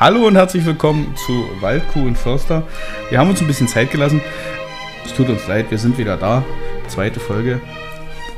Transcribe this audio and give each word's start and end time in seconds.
Hallo 0.00 0.28
und 0.28 0.36
herzlich 0.36 0.64
willkommen 0.64 1.16
zu 1.16 1.50
Waldkuh 1.60 2.06
und 2.06 2.16
Förster. 2.16 2.68
Wir 3.10 3.18
haben 3.18 3.30
uns 3.30 3.40
ein 3.40 3.48
bisschen 3.48 3.66
Zeit 3.66 3.90
gelassen. 3.90 4.20
Es 5.04 5.12
tut 5.12 5.28
uns 5.28 5.48
leid, 5.48 5.72
wir 5.72 5.78
sind 5.78 5.98
wieder 5.98 6.16
da. 6.16 6.44
Zweite 6.86 7.18
Folge. 7.18 7.60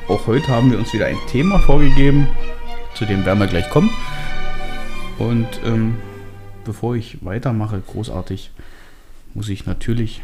Auch 0.09 0.27
heute 0.27 0.49
haben 0.49 0.71
wir 0.71 0.79
uns 0.79 0.95
wieder 0.95 1.05
ein 1.05 1.19
Thema 1.29 1.59
vorgegeben, 1.59 2.29
zu 2.95 3.05
dem 3.05 3.27
werden 3.27 3.41
wir 3.41 3.47
gleich 3.47 3.69
kommen. 3.69 3.91
Und 5.19 5.47
ähm, 5.63 5.97
bevor 6.65 6.97
ich 6.97 7.23
weitermache, 7.23 7.83
großartig, 7.87 8.53
muss 9.35 9.51
ich 9.51 9.67
natürlich 9.67 10.23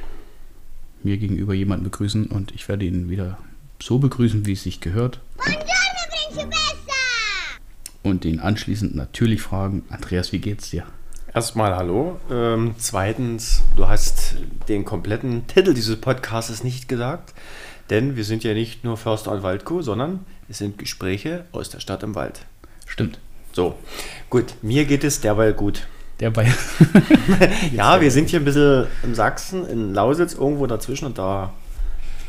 mir 1.02 1.18
gegenüber 1.18 1.52
jemanden 1.52 1.84
begrüßen 1.84 2.28
und 2.28 2.52
ich 2.52 2.66
werde 2.66 2.86
ihn 2.86 3.10
wieder 3.10 3.36
so 3.78 3.98
begrüßen, 3.98 4.46
wie 4.46 4.52
es 4.52 4.62
sich 4.62 4.80
gehört. 4.80 5.20
Und 8.02 8.24
ihn 8.24 8.40
anschließend 8.40 8.94
natürlich 8.94 9.42
fragen, 9.42 9.84
Andreas, 9.90 10.32
wie 10.32 10.38
geht's 10.38 10.70
dir? 10.70 10.86
Erstmal 11.36 11.76
hallo. 11.76 12.18
Ähm, 12.30 12.76
zweitens, 12.78 13.62
du 13.76 13.86
hast 13.86 14.36
den 14.70 14.86
kompletten 14.86 15.46
Titel 15.46 15.74
dieses 15.74 16.00
Podcasts 16.00 16.64
nicht 16.64 16.88
gesagt, 16.88 17.34
denn 17.90 18.16
wir 18.16 18.24
sind 18.24 18.42
ja 18.42 18.54
nicht 18.54 18.84
nur 18.84 18.96
Förster 18.96 19.32
und 19.32 19.42
Waldkuh, 19.42 19.82
sondern 19.82 20.20
es 20.48 20.56
sind 20.56 20.78
Gespräche 20.78 21.44
aus 21.52 21.68
der 21.68 21.80
Stadt 21.80 22.02
im 22.02 22.14
Wald. 22.14 22.46
Stimmt. 22.86 23.18
So, 23.52 23.74
gut, 24.30 24.54
mir 24.62 24.86
geht 24.86 25.04
es 25.04 25.20
derweil 25.20 25.52
gut. 25.52 25.86
Derweil. 26.20 26.54
ja, 27.70 28.00
wir 28.00 28.10
sind 28.10 28.30
hier 28.30 28.40
ein 28.40 28.46
bisschen 28.46 28.86
in 29.02 29.14
Sachsen, 29.14 29.68
in 29.68 29.92
Lausitz, 29.92 30.32
irgendwo 30.32 30.66
dazwischen 30.66 31.04
und 31.04 31.18
da 31.18 31.52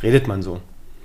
redet 0.04 0.28
man 0.28 0.42
so. 0.42 0.60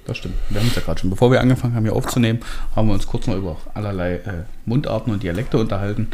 Das 0.06 0.16
stimmt. 0.16 0.34
Wir 0.48 0.58
haben 0.58 0.66
es 0.66 0.74
ja 0.74 0.82
gerade 0.82 1.00
schon. 1.00 1.10
Bevor 1.10 1.30
wir 1.30 1.40
angefangen 1.40 1.76
haben, 1.76 1.84
hier 1.84 1.94
aufzunehmen, 1.94 2.40
haben 2.74 2.88
wir 2.88 2.94
uns 2.94 3.06
kurz 3.06 3.28
noch 3.28 3.36
über 3.36 3.58
allerlei 3.74 4.14
äh, 4.14 4.42
Mundarten 4.66 5.12
und 5.12 5.22
Dialekte 5.22 5.56
unterhalten. 5.56 6.08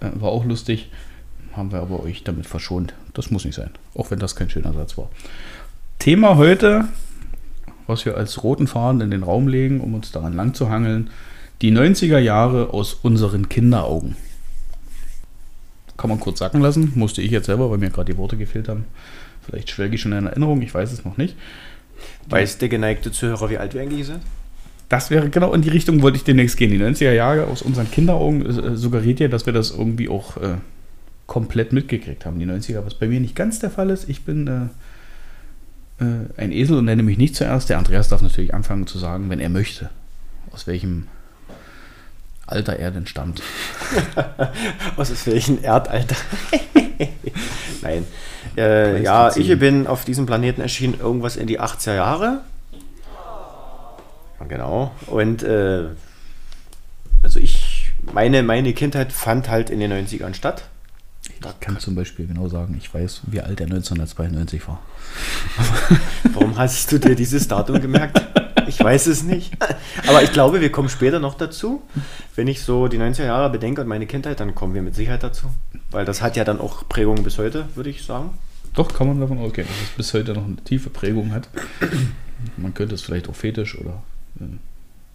Äh, 0.00 0.10
war 0.14 0.30
auch 0.30 0.46
lustig. 0.46 0.88
Haben 1.56 1.72
wir 1.72 1.80
aber 1.80 2.02
euch 2.02 2.22
damit 2.22 2.46
verschont. 2.46 2.94
Das 3.14 3.30
muss 3.30 3.46
nicht 3.46 3.54
sein. 3.54 3.70
Auch 3.94 4.10
wenn 4.10 4.18
das 4.18 4.36
kein 4.36 4.50
schöner 4.50 4.74
Satz 4.74 4.98
war. 4.98 5.08
Thema 5.98 6.36
heute, 6.36 6.84
was 7.86 8.04
wir 8.04 8.16
als 8.16 8.42
roten 8.44 8.66
Faden 8.66 9.00
in 9.00 9.10
den 9.10 9.22
Raum 9.22 9.48
legen, 9.48 9.80
um 9.80 9.94
uns 9.94 10.12
daran 10.12 10.34
lang 10.34 10.52
zu 10.52 10.68
hangeln. 10.68 11.08
Die 11.62 11.72
90er 11.72 12.18
Jahre 12.18 12.74
aus 12.74 12.92
unseren 12.92 13.48
Kinderaugen. 13.48 14.16
Kann 15.96 16.10
man 16.10 16.20
kurz 16.20 16.40
sacken 16.40 16.60
lassen. 16.60 16.92
Musste 16.94 17.22
ich 17.22 17.30
jetzt 17.30 17.46
selber, 17.46 17.70
weil 17.70 17.78
mir 17.78 17.88
gerade 17.88 18.12
die 18.12 18.18
Worte 18.18 18.36
gefehlt 18.36 18.68
haben. 18.68 18.84
Vielleicht 19.46 19.70
schwelge 19.70 19.94
ich 19.94 20.02
schon 20.02 20.12
in 20.12 20.26
Erinnerung, 20.26 20.60
ich 20.60 20.74
weiß 20.74 20.92
es 20.92 21.04
noch 21.04 21.16
nicht. 21.16 21.36
Weiß 22.28 22.58
der 22.58 22.68
geneigte 22.68 23.12
Zuhörer, 23.12 23.48
wie 23.48 23.56
alt 23.56 23.72
wir 23.72 23.80
eigentlich 23.80 24.06
sind? 24.06 24.20
Das 24.90 25.10
wäre 25.10 25.30
genau 25.30 25.54
in 25.54 25.62
die 25.62 25.70
Richtung, 25.70 26.02
wollte 26.02 26.18
ich 26.18 26.24
demnächst 26.24 26.58
gehen. 26.58 26.70
Die 26.70 26.78
90er 26.78 27.12
Jahre 27.12 27.46
aus 27.46 27.62
unseren 27.62 27.90
Kinderaugen 27.90 28.44
äh, 28.44 28.76
suggeriert 28.76 29.20
ja, 29.20 29.28
dass 29.28 29.46
wir 29.46 29.54
das 29.54 29.70
irgendwie 29.70 30.08
auch 30.08 30.36
äh, 30.36 30.56
komplett 31.26 31.72
mitgekriegt 31.72 32.24
haben. 32.24 32.38
Die 32.38 32.46
90er, 32.46 32.84
was 32.84 32.94
bei 32.94 33.08
mir 33.08 33.20
nicht 33.20 33.34
ganz 33.34 33.58
der 33.58 33.70
Fall 33.70 33.90
ist. 33.90 34.08
Ich 34.08 34.24
bin 34.24 34.70
äh, 35.98 36.04
äh, 36.04 36.26
ein 36.36 36.52
Esel 36.52 36.78
und 36.78 36.84
nenne 36.84 37.02
mich 37.02 37.18
nicht 37.18 37.36
zuerst. 37.36 37.68
Der 37.70 37.78
Andreas 37.78 38.08
darf 38.08 38.22
natürlich 38.22 38.54
anfangen 38.54 38.86
zu 38.86 38.98
sagen, 38.98 39.30
wenn 39.30 39.40
er 39.40 39.48
möchte, 39.48 39.90
aus 40.52 40.66
welchem 40.66 41.08
Alter 42.46 42.76
er 42.76 42.92
denn 42.92 43.06
stammt. 43.06 43.42
aus 44.96 45.26
welchem 45.26 45.62
Erdalter? 45.62 46.16
Nein. 47.82 48.06
Äh, 48.56 49.02
ja, 49.02 49.36
ich 49.36 49.58
bin 49.58 49.86
auf 49.86 50.04
diesem 50.04 50.26
Planeten 50.26 50.60
erschienen 50.60 50.98
irgendwas 51.00 51.36
in 51.36 51.46
die 51.48 51.60
80er 51.60 51.94
Jahre. 51.94 52.42
Genau. 54.48 54.92
Und 55.06 55.42
äh, 55.42 55.86
also 57.22 57.40
ich, 57.40 57.92
meine, 58.12 58.44
meine 58.44 58.72
Kindheit 58.74 59.12
fand 59.12 59.48
halt 59.48 59.70
in 59.70 59.80
den 59.80 59.92
90ern 59.92 60.34
statt. 60.34 60.68
Ich 61.40 61.60
kann 61.60 61.78
zum 61.78 61.94
Beispiel 61.94 62.26
genau 62.26 62.48
sagen, 62.48 62.76
ich 62.78 62.92
weiß, 62.92 63.22
wie 63.26 63.40
alt 63.40 63.60
er 63.60 63.66
1992 63.66 64.66
war. 64.66 64.80
Warum 66.32 66.56
hast 66.56 66.90
du 66.92 66.98
dir 66.98 67.14
dieses 67.14 67.46
Datum 67.48 67.80
gemerkt? 67.80 68.20
Ich 68.66 68.82
weiß 68.82 69.06
es 69.06 69.22
nicht. 69.22 69.52
Aber 70.08 70.22
ich 70.22 70.32
glaube, 70.32 70.60
wir 70.60 70.72
kommen 70.72 70.88
später 70.88 71.20
noch 71.20 71.34
dazu. 71.34 71.82
Wenn 72.34 72.48
ich 72.48 72.62
so 72.62 72.88
die 72.88 72.98
90er 72.98 73.26
Jahre 73.26 73.50
bedenke 73.50 73.82
und 73.82 73.86
meine 73.88 74.06
Kindheit, 74.06 74.40
dann 74.40 74.54
kommen 74.54 74.74
wir 74.74 74.82
mit 74.82 74.94
Sicherheit 74.94 75.22
dazu. 75.22 75.46
Weil 75.90 76.04
das 76.04 76.22
hat 76.22 76.36
ja 76.36 76.44
dann 76.44 76.60
auch 76.60 76.88
Prägung 76.88 77.22
bis 77.22 77.38
heute, 77.38 77.66
würde 77.74 77.90
ich 77.90 78.04
sagen. 78.04 78.30
Doch, 78.74 78.92
kann 78.92 79.06
man 79.06 79.20
davon 79.20 79.38
ausgehen, 79.38 79.68
dass 79.68 79.76
es 79.88 79.96
bis 79.96 80.14
heute 80.14 80.34
noch 80.34 80.44
eine 80.44 80.56
tiefe 80.56 80.90
Prägung 80.90 81.32
hat. 81.32 81.48
Man 82.56 82.74
könnte 82.74 82.94
es 82.94 83.02
vielleicht 83.02 83.28
auch 83.28 83.34
fetisch 83.34 83.78
oder 83.78 84.02
äh, 84.40 84.44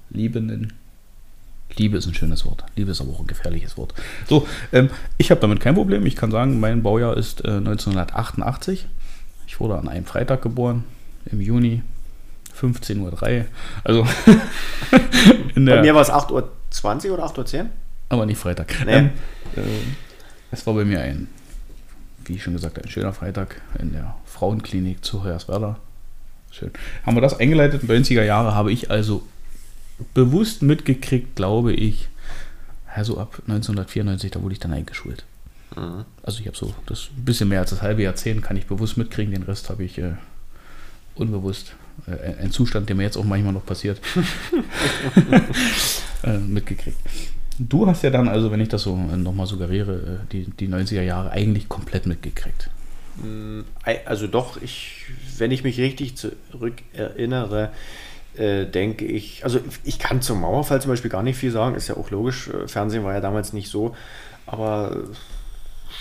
Liebe 0.09 0.41
nennen. 0.41 0.73
Liebe 1.75 1.97
ist 1.97 2.07
ein 2.07 2.13
schönes 2.13 2.45
Wort. 2.45 2.63
Liebe 2.75 2.91
ist 2.91 3.01
aber 3.01 3.11
auch 3.11 3.19
ein 3.19 3.27
gefährliches 3.27 3.77
Wort. 3.77 3.93
So, 4.27 4.47
ähm, 4.71 4.89
ich 5.17 5.31
habe 5.31 5.41
damit 5.41 5.59
kein 5.59 5.75
Problem. 5.75 6.05
Ich 6.05 6.15
kann 6.15 6.31
sagen, 6.31 6.59
mein 6.59 6.83
Baujahr 6.83 7.17
ist 7.17 7.43
äh, 7.45 7.51
1988. 7.51 8.87
Ich 9.47 9.59
wurde 9.59 9.77
an 9.77 9.87
einem 9.87 10.05
Freitag 10.05 10.41
geboren, 10.41 10.83
im 11.25 11.41
Juni, 11.41 11.83
15.03 12.59 12.99
Uhr. 13.39 13.45
Also, 13.83 14.07
Bei 15.55 15.81
mir 15.81 15.95
war 15.95 16.01
es 16.01 16.09
8.20 16.09 17.07
Uhr 17.07 17.13
oder 17.13 17.25
8.10 17.25 17.59
Uhr? 17.59 17.65
Aber 18.09 18.25
nicht 18.25 18.37
Freitag. 18.37 18.73
Nee. 18.85 18.97
Ähm, 18.97 19.09
äh, 19.55 19.61
es 20.51 20.65
war 20.67 20.73
bei 20.73 20.85
mir 20.85 21.01
ein 21.01 21.27
wie 22.25 22.39
schon 22.39 22.53
gesagt, 22.53 22.81
ein 22.81 22.89
schöner 22.89 23.13
Freitag 23.13 23.61
in 23.79 23.93
der 23.93 24.15
Frauenklinik 24.25 25.03
zu 25.03 25.23
Hoyerswerda. 25.23 25.77
Schön. 26.51 26.71
Haben 27.05 27.15
wir 27.15 27.21
das 27.21 27.39
eingeleitet? 27.39 27.81
In 27.83 27.87
den 27.87 28.03
90er 28.03 28.23
Jahre 28.23 28.53
habe 28.55 28.71
ich 28.71 28.91
also 28.91 29.23
bewusst 30.13 30.61
mitgekriegt, 30.61 31.35
glaube 31.35 31.73
ich, 31.73 32.09
also 32.93 33.17
ab 33.17 33.41
1994, 33.47 34.31
da 34.31 34.41
wurde 34.41 34.53
ich 34.53 34.59
dann 34.59 34.73
eingeschult. 34.73 35.23
Mhm. 35.75 36.05
Also 36.23 36.39
ich 36.39 36.47
habe 36.47 36.57
so 36.57 36.73
das 36.85 37.09
ein 37.15 37.25
bisschen 37.25 37.49
mehr 37.49 37.59
als 37.59 37.69
das 37.69 37.81
halbe 37.81 38.03
Jahrzehnt 38.03 38.43
kann 38.43 38.57
ich 38.57 38.65
bewusst 38.65 38.97
mitkriegen, 38.97 39.33
den 39.33 39.43
Rest 39.43 39.69
habe 39.69 39.83
ich 39.83 39.97
äh, 39.97 40.13
unbewusst, 41.15 41.73
äh, 42.07 42.41
ein 42.41 42.51
Zustand, 42.51 42.89
der 42.89 42.95
mir 42.95 43.03
jetzt 43.03 43.17
auch 43.17 43.23
manchmal 43.23 43.53
noch 43.53 43.65
passiert, 43.65 43.99
äh, 46.23 46.37
mitgekriegt. 46.37 46.97
Du 47.59 47.85
hast 47.85 48.03
ja 48.03 48.09
dann, 48.09 48.27
also 48.27 48.51
wenn 48.51 48.59
ich 48.59 48.69
das 48.69 48.83
so 48.83 48.95
äh, 48.95 49.17
nochmal 49.17 49.45
suggeriere, 49.45 50.21
äh, 50.23 50.31
die, 50.31 50.45
die 50.45 50.67
90er 50.67 51.01
Jahre 51.01 51.31
eigentlich 51.31 51.69
komplett 51.69 52.05
mitgekriegt. 52.05 52.69
Mm, 53.17 53.61
also 54.05 54.27
doch, 54.27 54.61
ich, 54.61 55.05
wenn 55.37 55.51
ich 55.51 55.63
mich 55.63 55.77
richtig 55.77 56.15
zurückerinnere, 56.17 57.71
äh, 58.35 58.65
denke 58.65 59.05
ich, 59.05 59.43
also 59.43 59.59
ich 59.83 59.99
kann 59.99 60.21
zum 60.21 60.41
Mauerfall 60.41 60.81
zum 60.81 60.91
Beispiel 60.91 61.11
gar 61.11 61.23
nicht 61.23 61.37
viel 61.37 61.51
sagen, 61.51 61.75
ist 61.75 61.87
ja 61.87 61.97
auch 61.97 62.11
logisch, 62.11 62.49
äh, 62.49 62.67
Fernsehen 62.67 63.03
war 63.03 63.13
ja 63.13 63.19
damals 63.19 63.53
nicht 63.53 63.69
so, 63.69 63.95
aber 64.45 64.97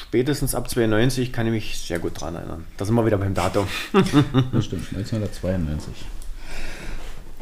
spätestens 0.02 0.54
ab 0.54 0.70
92 0.70 1.32
kann 1.32 1.46
ich 1.46 1.52
mich 1.52 1.78
sehr 1.78 1.98
gut 1.98 2.20
dran 2.20 2.34
erinnern. 2.34 2.64
Da 2.76 2.84
sind 2.84 2.94
wir 2.94 3.04
wieder 3.04 3.18
beim 3.18 3.34
Datum. 3.34 3.66
das 3.92 4.64
stimmt, 4.64 4.88
1992. 4.94 5.94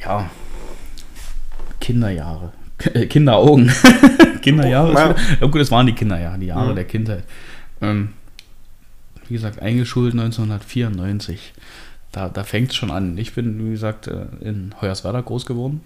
Ja, 0.03 0.31
Kinderjahre. 1.81 2.53
Kinderaugen. 3.09 3.73
Kinderjahre. 4.43 4.93
Ja. 4.93 5.15
ja. 5.41 5.47
gut, 5.47 5.61
es 5.61 5.71
waren 5.71 5.87
die 5.87 5.95
Kinderjahre, 5.95 6.39
die 6.39 6.47
Jahre 6.47 6.71
mhm. 6.71 6.75
der 6.77 6.85
Kindheit. 6.85 7.25
Ähm, 7.81 8.11
wie 9.27 9.35
gesagt, 9.35 9.61
eingeschult 9.61 10.13
1994. 10.13 11.53
Da, 12.13 12.29
da 12.29 12.45
fängt 12.45 12.71
es 12.71 12.77
schon 12.77 12.91
an. 12.91 13.19
Ich 13.19 13.35
bin, 13.35 13.65
wie 13.67 13.71
gesagt, 13.71 14.07
äh, 14.07 14.27
in 14.41 14.75
Hoyerswerda 14.81 15.21
groß 15.21 15.47
geworden. 15.47 15.83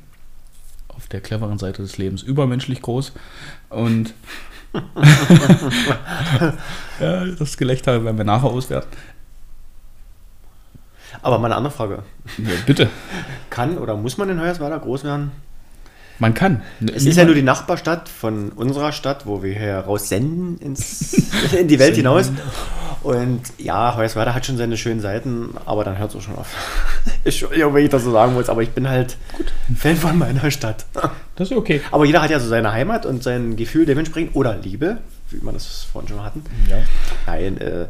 Auf 0.88 1.08
der 1.08 1.20
cleveren 1.20 1.58
Seite 1.58 1.82
des 1.82 1.98
Lebens 1.98 2.22
übermenschlich 2.22 2.82
groß. 2.82 3.12
Und 3.70 4.14
ja, 7.00 7.24
das 7.38 7.56
Gelächter 7.56 8.04
werden 8.04 8.16
wir 8.16 8.24
nachher 8.24 8.50
auswerten. 8.50 8.96
Aber 11.20 11.38
meine 11.38 11.56
andere 11.56 11.72
Frage. 11.72 12.02
Ja, 12.38 12.50
bitte. 12.66 12.88
Kann 13.50 13.76
oder 13.78 13.96
muss 13.96 14.16
man 14.16 14.30
in 14.30 14.40
Hoyerswerda 14.40 14.78
groß 14.78 15.04
werden? 15.04 15.32
Man 16.18 16.34
kann. 16.34 16.62
Es 16.94 17.04
ist 17.04 17.16
ja 17.16 17.24
nur 17.24 17.34
die 17.34 17.42
Nachbarstadt 17.42 18.08
von 18.08 18.50
unserer 18.50 18.92
Stadt, 18.92 19.26
wo 19.26 19.42
wir 19.42 19.54
hier 19.54 19.78
raussenden 19.78 20.58
ins, 20.58 21.14
in 21.58 21.68
die 21.68 21.78
Welt 21.78 21.96
hinaus. 21.96 22.30
Und 23.02 23.40
ja, 23.58 23.96
Hoyerswerda 23.96 24.32
hat 24.32 24.46
schon 24.46 24.56
seine 24.56 24.76
schönen 24.76 25.00
Seiten, 25.00 25.54
aber 25.66 25.82
dann 25.82 25.98
hört 25.98 26.10
es 26.10 26.16
auch 26.16 26.20
schon 26.20 26.36
auf. 26.36 26.54
Entschuldigung, 27.24 27.74
wenn 27.74 27.84
ich 27.84 27.90
das 27.90 28.04
so 28.04 28.12
sagen 28.12 28.34
muss, 28.34 28.48
aber 28.48 28.62
ich 28.62 28.70
bin 28.70 28.88
halt 28.88 29.16
Gut. 29.36 29.52
Fan 29.76 29.96
von 29.96 30.16
meiner 30.16 30.50
Stadt. 30.52 30.86
Das 31.34 31.50
ist 31.50 31.56
okay. 31.56 31.80
Aber 31.90 32.04
jeder 32.04 32.22
hat 32.22 32.30
ja 32.30 32.38
so 32.38 32.48
seine 32.48 32.72
Heimat 32.72 33.04
und 33.04 33.22
sein 33.22 33.56
Gefühl 33.56 33.86
dementsprechend 33.86 34.36
oder 34.36 34.56
Liebe, 34.56 34.98
wie 35.30 35.44
man 35.44 35.54
das 35.54 35.86
vorhin 35.92 36.10
schon 36.10 36.22
hatten. 36.22 36.44
Ja. 36.70 36.78
Nein, 37.26 37.58
äh, 37.58 37.86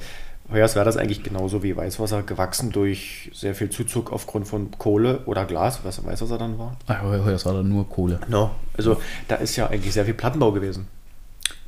Hoyerswerda 0.53 0.91
ist 0.91 0.97
eigentlich 0.97 1.23
genauso 1.23 1.63
wie 1.63 1.77
Weißwasser 1.77 2.23
gewachsen 2.23 2.71
durch 2.71 3.31
sehr 3.35 3.55
viel 3.55 3.71
Zuzug 3.71 4.13
aufgrund 4.13 4.47
von 4.47 4.71
Kohle 4.79 5.21
oder 5.27 5.45
Glas, 5.45 5.81
was 5.85 6.05
Weißwasser 6.05 6.39
dann 6.39 6.59
war. 6.59 6.77
Ach, 6.87 7.03
Hoyerswerda 7.03 7.63
nur 7.63 7.89
Kohle. 7.89 8.21
No. 8.29 8.53
Also 8.77 9.01
da 9.29 9.37
ist 9.37 9.57
ja 9.57 9.69
eigentlich 9.69 9.93
sehr 9.93 10.05
viel 10.05 10.15
Plattenbau 10.15 10.53
gewesen. 10.53 10.87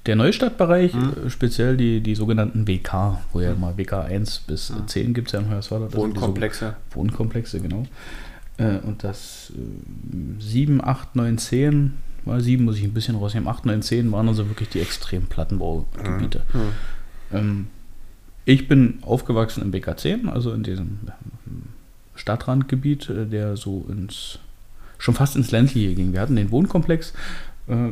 Der 0.06 0.16
Neustadtbereich, 0.16 0.92
mhm. 0.92 1.30
speziell 1.30 1.76
die, 1.78 2.00
die 2.00 2.14
sogenannten 2.14 2.68
WK, 2.68 3.18
wo 3.32 3.40
ja 3.40 3.54
mal 3.54 3.78
WK 3.78 4.04
1 4.04 4.40
bis 4.40 4.70
mhm. 4.70 4.86
10 4.86 5.14
gibt 5.14 5.28
es 5.28 5.32
ja 5.32 5.40
in 5.40 5.50
Hoyerswerda. 5.50 5.92
Wohnkomplexe. 5.94 6.76
So 6.90 6.96
Wohnkomplexe, 6.96 7.60
genau. 7.60 7.86
Äh, 8.58 8.78
und 8.78 9.02
das 9.02 9.52
7, 10.38 10.84
8, 10.84 11.16
9, 11.16 11.38
10, 11.38 11.94
mal 12.26 12.40
7 12.40 12.64
muss 12.64 12.76
ich 12.76 12.84
ein 12.84 12.92
bisschen 12.92 13.16
rausnehmen, 13.16 13.48
8, 13.48 13.64
9, 13.64 13.80
10 13.80 14.12
waren 14.12 14.28
also 14.28 14.48
wirklich 14.48 14.68
die 14.68 14.80
extremen 14.80 15.26
Plattenbaugebiete. 15.26 16.42
Mhm. 16.52 16.60
Ähm, 17.32 17.66
ich 18.44 18.68
bin 18.68 18.98
aufgewachsen 19.02 19.62
im 19.62 19.72
BK10, 19.72 20.28
also 20.28 20.52
in 20.52 20.62
diesem 20.62 20.98
Stadtrandgebiet, 22.14 23.08
äh, 23.08 23.26
der 23.26 23.56
so 23.56 23.86
ins 23.88 24.38
schon 24.98 25.14
fast 25.14 25.36
ins 25.36 25.50
ländliche 25.50 25.94
ging. 25.94 26.12
Wir 26.12 26.20
hatten 26.20 26.36
den 26.36 26.50
Wohnkomplex. 26.50 27.12
Äh, 27.68 27.90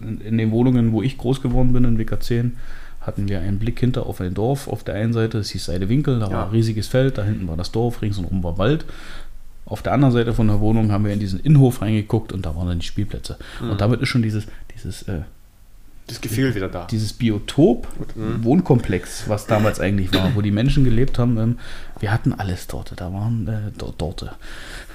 in 0.00 0.38
den 0.38 0.50
Wohnungen, 0.50 0.92
wo 0.92 1.02
ich 1.02 1.18
groß 1.18 1.42
geworden 1.42 1.72
bin, 1.72 1.84
in 1.84 1.98
WK10, 1.98 2.52
hatten 3.00 3.28
wir 3.28 3.40
einen 3.40 3.58
Blick 3.58 3.80
hinter 3.80 4.06
auf 4.06 4.20
ein 4.20 4.34
Dorf. 4.34 4.68
Auf 4.68 4.84
der 4.84 4.94
einen 4.94 5.12
Seite, 5.12 5.38
es 5.38 5.50
hieß 5.50 5.66
Seidewinkel, 5.66 6.20
da 6.20 6.26
ja. 6.26 6.32
war 6.32 6.44
ein 6.46 6.50
riesiges 6.50 6.88
Feld, 6.88 7.18
da 7.18 7.24
hinten 7.24 7.48
war 7.48 7.56
das 7.56 7.72
Dorf, 7.72 8.02
ringsherum 8.02 8.42
war 8.42 8.58
Wald. 8.58 8.84
Auf 9.64 9.82
der 9.82 9.92
anderen 9.92 10.12
Seite 10.12 10.34
von 10.34 10.48
der 10.48 10.60
Wohnung 10.60 10.92
haben 10.92 11.04
wir 11.04 11.12
in 11.12 11.20
diesen 11.20 11.40
Innenhof 11.40 11.82
reingeguckt 11.82 12.32
und 12.32 12.44
da 12.44 12.54
waren 12.54 12.68
dann 12.68 12.78
die 12.78 12.86
Spielplätze. 12.86 13.38
Mhm. 13.60 13.70
Und 13.70 13.80
damit 13.80 14.00
ist 14.02 14.08
schon 14.08 14.22
dieses, 14.22 14.46
dieses 14.74 15.02
äh, 15.02 15.22
das 16.06 16.20
Gefühl 16.20 16.54
wieder 16.54 16.68
da. 16.68 16.86
Dieses 16.90 17.12
Biotop, 17.12 17.86
mhm. 18.16 18.44
Wohnkomplex, 18.44 19.28
was 19.28 19.46
damals 19.46 19.80
eigentlich 19.80 20.12
war, 20.12 20.34
wo 20.34 20.40
die 20.40 20.50
Menschen 20.50 20.84
gelebt 20.84 21.18
haben. 21.18 21.38
Ähm, 21.38 21.58
wir 22.00 22.12
hatten 22.12 22.32
alles 22.32 22.66
dort. 22.66 22.92
Da 22.96 23.12
waren 23.12 23.46
äh, 23.46 23.70
dort. 23.78 24.00
dort 24.00 24.36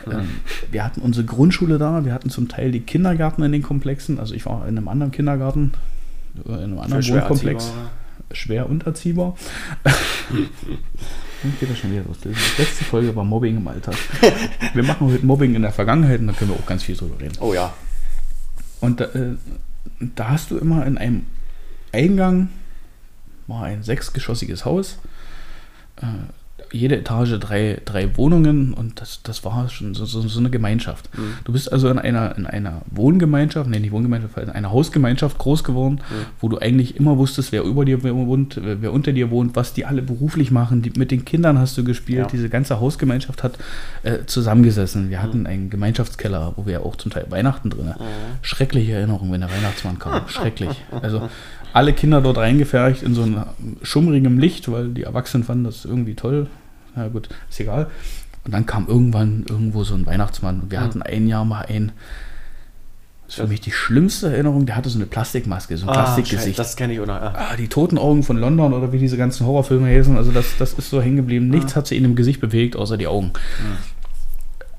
mhm. 0.06 0.12
ähm, 0.12 0.30
wir 0.70 0.84
hatten 0.84 1.02
unsere 1.02 1.26
Grundschule 1.26 1.78
da. 1.78 2.04
Wir 2.04 2.14
hatten 2.14 2.30
zum 2.30 2.50
Teil 2.50 2.72
die 2.72 2.82
Kindergärten 2.82 3.44
in 3.44 3.52
den 3.52 3.64
Komplexen. 3.64 4.20
Also 4.20 4.34
ich 4.34 4.46
war 4.46 4.68
in 4.68 4.78
einem 4.78 4.88
anderen 4.90 5.12
Kindergarten, 5.12 5.74
äh, 6.46 6.50
in 6.50 6.56
einem 6.56 6.80
anderen 6.80 7.04
schwer 7.04 7.22
Wohnkomplex. 7.22 7.72
Schwer 8.34 8.70
unterziehbar. 8.70 9.38
Und 11.44 11.60
geht 11.62 11.72
das 11.72 11.80
schon 11.80 11.92
wieder 11.94 12.04
los. 12.04 12.18
Die 12.22 12.30
letzte 12.62 12.84
Folge 12.84 13.16
war 13.16 13.24
Mobbing 13.24 13.56
im 13.56 13.68
Alltag. 13.70 13.96
Wir 14.74 14.84
machen 14.84 15.08
heute 15.08 15.26
Mobbing 15.26 15.56
in 15.56 15.62
der 15.62 15.72
Vergangenheit 15.72 16.20
und 16.20 16.28
da 16.28 16.34
können 16.34 16.52
wir 16.52 16.58
auch 16.58 16.66
ganz 16.66 16.84
viel 16.84 16.98
drüber 16.98 17.22
reden. 17.22 17.36
Oh 17.40 17.54
ja. 17.54 17.74
Und 18.82 19.00
äh, 19.00 19.36
da 20.00 20.30
hast 20.30 20.52
du 20.52 20.58
immer 20.58 20.86
in 20.86 20.98
einem 20.98 21.26
Eingang, 21.92 22.50
war 23.48 23.64
ein 23.64 23.84
sechsgeschossiges 23.84 24.66
Haus, 24.66 25.00
äh, 25.98 26.06
jede 26.72 26.98
Etage 26.98 27.40
drei, 27.40 27.82
drei 27.86 28.16
Wohnungen 28.18 28.74
und 28.74 29.02
das, 29.02 29.22
das 29.24 29.44
war 29.44 29.70
schon 29.70 29.94
so, 29.94 30.06
so, 30.06 30.22
so 30.22 30.40
eine 30.40 30.50
Gemeinschaft. 30.50 31.10
Mhm. 31.18 31.34
Du 31.44 31.52
bist 31.52 31.72
also 31.72 31.90
in 31.90 32.00
einer, 32.00 32.38
in 32.38 32.46
einer 32.46 32.82
Wohngemeinschaft, 32.92 33.70
nee, 33.70 33.80
nicht 33.80 33.92
Wohngemeinschaft, 33.92 34.38
in 34.38 34.50
einer 34.50 34.72
Hausgemeinschaft 34.72 35.38
groß 35.38 35.64
geworden, 35.64 36.02
mhm. 36.10 36.26
wo 36.40 36.50
du 36.50 36.58
eigentlich 36.58 36.98
immer 36.98 37.18
wusstest, 37.18 37.52
wer 37.52 37.64
über 37.64 37.86
dir 37.86 38.04
wohnt, 38.04 38.60
wer 38.64 38.94
unter 38.94 39.12
dir 39.12 39.30
wohnt, 39.32 39.56
was 39.56 39.74
die 39.74 39.86
alle 39.86 40.02
beruflich 40.02 40.52
machen. 40.52 40.82
Die, 40.82 40.92
mit 40.98 41.12
den 41.12 41.26
Kindern 41.26 41.58
hast 41.58 41.78
du 41.78 41.84
gespielt. 41.84 42.20
Ja. 42.20 42.28
Diese 42.28 42.50
ganze 42.50 42.80
Hausgemeinschaft 42.80 43.44
hat 43.44 43.58
äh, 44.04 44.26
zusammengesessen. 44.26 45.10
Wir 45.10 45.22
hatten 45.22 45.42
mhm. 45.42 45.48
einen 45.48 45.70
Gemeinschaftskeller, 45.70 46.54
wo 46.56 46.66
wir 46.66 46.86
auch 46.86 46.96
zum 46.96 47.12
Teil 47.12 47.26
Weihnachten 47.30 47.70
drin. 47.70 47.88
Mhm. 47.88 47.94
Schreckliche 48.42 48.94
Erinnerungen, 48.94 49.32
wenn 49.32 49.42
der 49.42 49.52
Weihnachtsmann 49.52 50.00
kam. 50.00 50.22
Schrecklich. 50.28 50.84
Also 51.02 51.30
alle 51.74 51.94
Kinder 51.94 52.22
dort 52.22 52.38
reingefercht 52.38 53.04
in 53.04 53.14
so 53.14 53.24
einem 53.24 53.44
schummrigem 53.82 54.40
Licht, 54.40 54.72
weil 54.72 54.90
die 54.90 55.04
Erwachsenen 55.04 55.44
fanden 55.44 55.64
das 55.64 55.86
irgendwie 55.86 56.16
toll. 56.16 56.48
Na 56.96 57.08
gut, 57.08 57.30
ist 57.50 57.60
egal. 57.60 57.88
Und 58.46 58.54
dann 58.54 58.66
kam 58.66 58.88
irgendwann 58.88 59.46
irgendwo 59.48 59.84
so 59.84 59.94
ein 59.94 60.06
Weihnachtsmann. 60.06 60.64
Wir 60.70 60.80
mhm. 60.80 60.84
hatten 60.84 61.02
ein 61.02 61.28
Jahr 61.28 61.46
mal 61.46 61.62
einen. 61.62 61.92
Das 63.26 63.36
ist 63.36 63.42
für 63.42 63.48
mich 63.48 63.60
die 63.60 63.72
schlimmste 63.72 64.32
Erinnerung. 64.32 64.66
Der 64.66 64.78
hatte 64.78 64.90
so 64.90 64.98
eine 64.98 65.06
Plastikmaske, 65.06 65.76
so 65.76 65.86
ein 65.86 65.90
ah, 65.90 66.04
Plastikgesicht. 66.04 66.58
Das 66.58 66.78
kenne 66.78 66.94
ich, 66.94 67.02
oder? 67.02 67.16
Ja. 67.16 67.34
Ah, 67.36 67.56
die 67.58 67.68
toten 67.68 67.98
Augen 67.98 68.24
von 68.24 68.38
London 68.38 68.74
oder 68.74 68.94
wie 68.94 69.00
diese 69.00 69.18
ganzen 69.18 69.46
Horrorfilme 69.46 69.88
heißen. 69.88 70.16
Also, 70.16 70.32
das, 70.32 70.56
das 70.58 70.74
ist 70.74 70.90
so 70.90 71.02
hängen 71.02 71.18
geblieben. 71.18 71.50
Nichts 71.50 71.74
ja. 71.74 71.78
hat 71.78 71.88
sich 71.88 71.98
in 71.98 72.04
dem 72.04 72.16
Gesicht 72.16 72.40
bewegt, 72.40 72.78
außer 72.78 72.96
die 72.96 73.08
Augen. 73.08 73.32
Ja. 73.34 73.78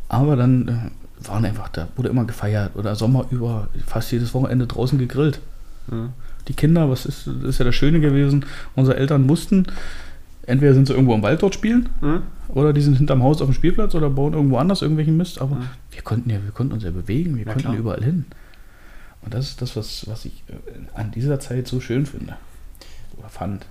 Aber 0.08 0.36
dann 0.36 0.68
äh, 0.68 1.28
waren 1.28 1.44
einfach, 1.44 1.68
da 1.68 1.88
wurde 1.96 2.08
immer 2.08 2.24
gefeiert 2.24 2.74
oder 2.74 2.94
Sommer 2.94 3.26
über 3.30 3.68
fast 3.86 4.10
jedes 4.10 4.32
Wochenende 4.32 4.66
draußen 4.66 4.98
gegrillt. 4.98 5.40
Mhm 5.88 6.14
die 6.48 6.54
Kinder, 6.54 6.90
was 6.90 7.06
ist, 7.06 7.26
ist 7.26 7.58
ja 7.58 7.64
das 7.64 7.74
Schöne 7.74 8.00
gewesen, 8.00 8.44
unsere 8.74 8.96
Eltern 8.96 9.26
mussten, 9.26 9.66
entweder 10.46 10.74
sind 10.74 10.86
sie 10.86 10.94
irgendwo 10.94 11.14
im 11.14 11.22
Wald 11.22 11.42
dort 11.42 11.54
spielen 11.54 11.88
mhm. 12.00 12.22
oder 12.48 12.72
die 12.72 12.80
sind 12.80 12.96
hinterm 12.96 13.22
Haus 13.22 13.40
auf 13.40 13.48
dem 13.48 13.54
Spielplatz 13.54 13.94
oder 13.94 14.10
bauen 14.10 14.32
irgendwo 14.32 14.56
anders 14.56 14.82
irgendwelchen 14.82 15.16
Mist, 15.16 15.40
aber 15.40 15.56
mhm. 15.56 15.68
wir 15.90 16.02
konnten 16.02 16.30
ja, 16.30 16.42
wir 16.42 16.52
konnten 16.52 16.72
uns 16.72 16.84
ja 16.84 16.90
bewegen, 16.90 17.36
wir 17.36 17.44
ja, 17.44 17.52
konnten 17.52 17.68
klar. 17.68 17.76
überall 17.76 18.02
hin. 18.02 18.24
Und 19.22 19.34
das 19.34 19.48
ist 19.48 19.62
das, 19.62 19.76
was, 19.76 20.08
was 20.08 20.24
ich 20.24 20.44
äh, 20.48 20.98
an 20.98 21.10
dieser 21.10 21.40
Zeit 21.40 21.66
so 21.66 21.80
schön 21.80 22.06
finde 22.06 22.36
oder 23.18 23.28
fand. 23.28 23.66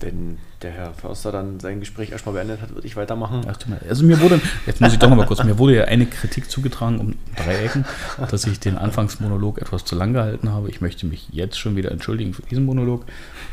Wenn 0.00 0.38
der 0.64 0.72
Herr 0.72 0.94
Förster 0.94 1.30
dann 1.30 1.60
sein 1.60 1.78
Gespräch 1.78 2.10
erstmal 2.10 2.34
beendet 2.34 2.60
hat, 2.60 2.74
würde 2.74 2.86
ich 2.86 2.96
weitermachen. 2.96 3.42
Also 3.88 4.04
mir 4.04 4.20
wurde, 4.20 4.40
jetzt 4.66 4.80
muss 4.80 4.92
ich 4.92 4.98
doch 4.98 5.08
noch 5.08 5.16
mal 5.16 5.26
kurz, 5.26 5.44
mir 5.44 5.58
wurde 5.58 5.76
ja 5.76 5.84
eine 5.84 6.06
Kritik 6.06 6.50
zugetragen 6.50 6.98
um 6.98 7.14
drei 7.36 7.64
Ecken, 7.64 7.84
dass 8.30 8.46
ich 8.46 8.58
den 8.58 8.76
Anfangsmonolog 8.76 9.60
etwas 9.60 9.84
zu 9.84 9.94
lang 9.94 10.14
gehalten 10.14 10.50
habe. 10.50 10.70
Ich 10.70 10.80
möchte 10.80 11.06
mich 11.06 11.28
jetzt 11.30 11.58
schon 11.58 11.76
wieder 11.76 11.92
entschuldigen 11.92 12.32
für 12.32 12.42
diesen 12.42 12.64
Monolog. 12.64 13.04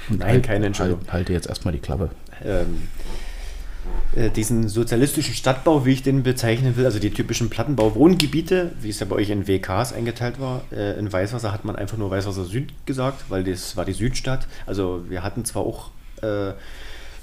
Und 0.09 0.19
Nein, 0.19 0.29
halt, 0.29 0.43
keine 0.43 0.65
Entschuldigung. 0.67 1.01
Halt, 1.01 1.13
halte 1.13 1.33
jetzt 1.33 1.47
erstmal 1.47 1.73
die 1.73 1.79
Klappe. 1.79 2.09
Ähm, 2.43 2.87
äh, 4.15 4.29
diesen 4.29 4.69
sozialistischen 4.69 5.33
Stadtbau, 5.33 5.85
wie 5.85 5.91
ich 5.91 6.03
den 6.03 6.23
bezeichnen 6.23 6.77
will, 6.77 6.85
also 6.85 6.99
die 6.99 7.11
typischen 7.11 7.49
Plattenbau-Wohngebiete, 7.49 8.71
wie 8.81 8.89
es 8.89 8.99
ja 9.01 9.05
bei 9.05 9.17
euch 9.17 9.29
in 9.29 9.47
WKs 9.47 9.91
eingeteilt 9.91 10.39
war. 10.39 10.63
Äh, 10.71 10.97
in 10.97 11.11
Weißwasser 11.11 11.51
hat 11.51 11.65
man 11.65 11.75
einfach 11.75 11.97
nur 11.97 12.09
Weißwasser 12.09 12.45
Süd 12.45 12.73
gesagt, 12.85 13.25
weil 13.27 13.43
das 13.43 13.75
war 13.75 13.83
die 13.83 13.93
Südstadt. 13.93 14.47
Also 14.65 15.03
wir 15.09 15.23
hatten 15.23 15.43
zwar 15.43 15.63
auch 15.63 15.89
äh, 16.21 16.53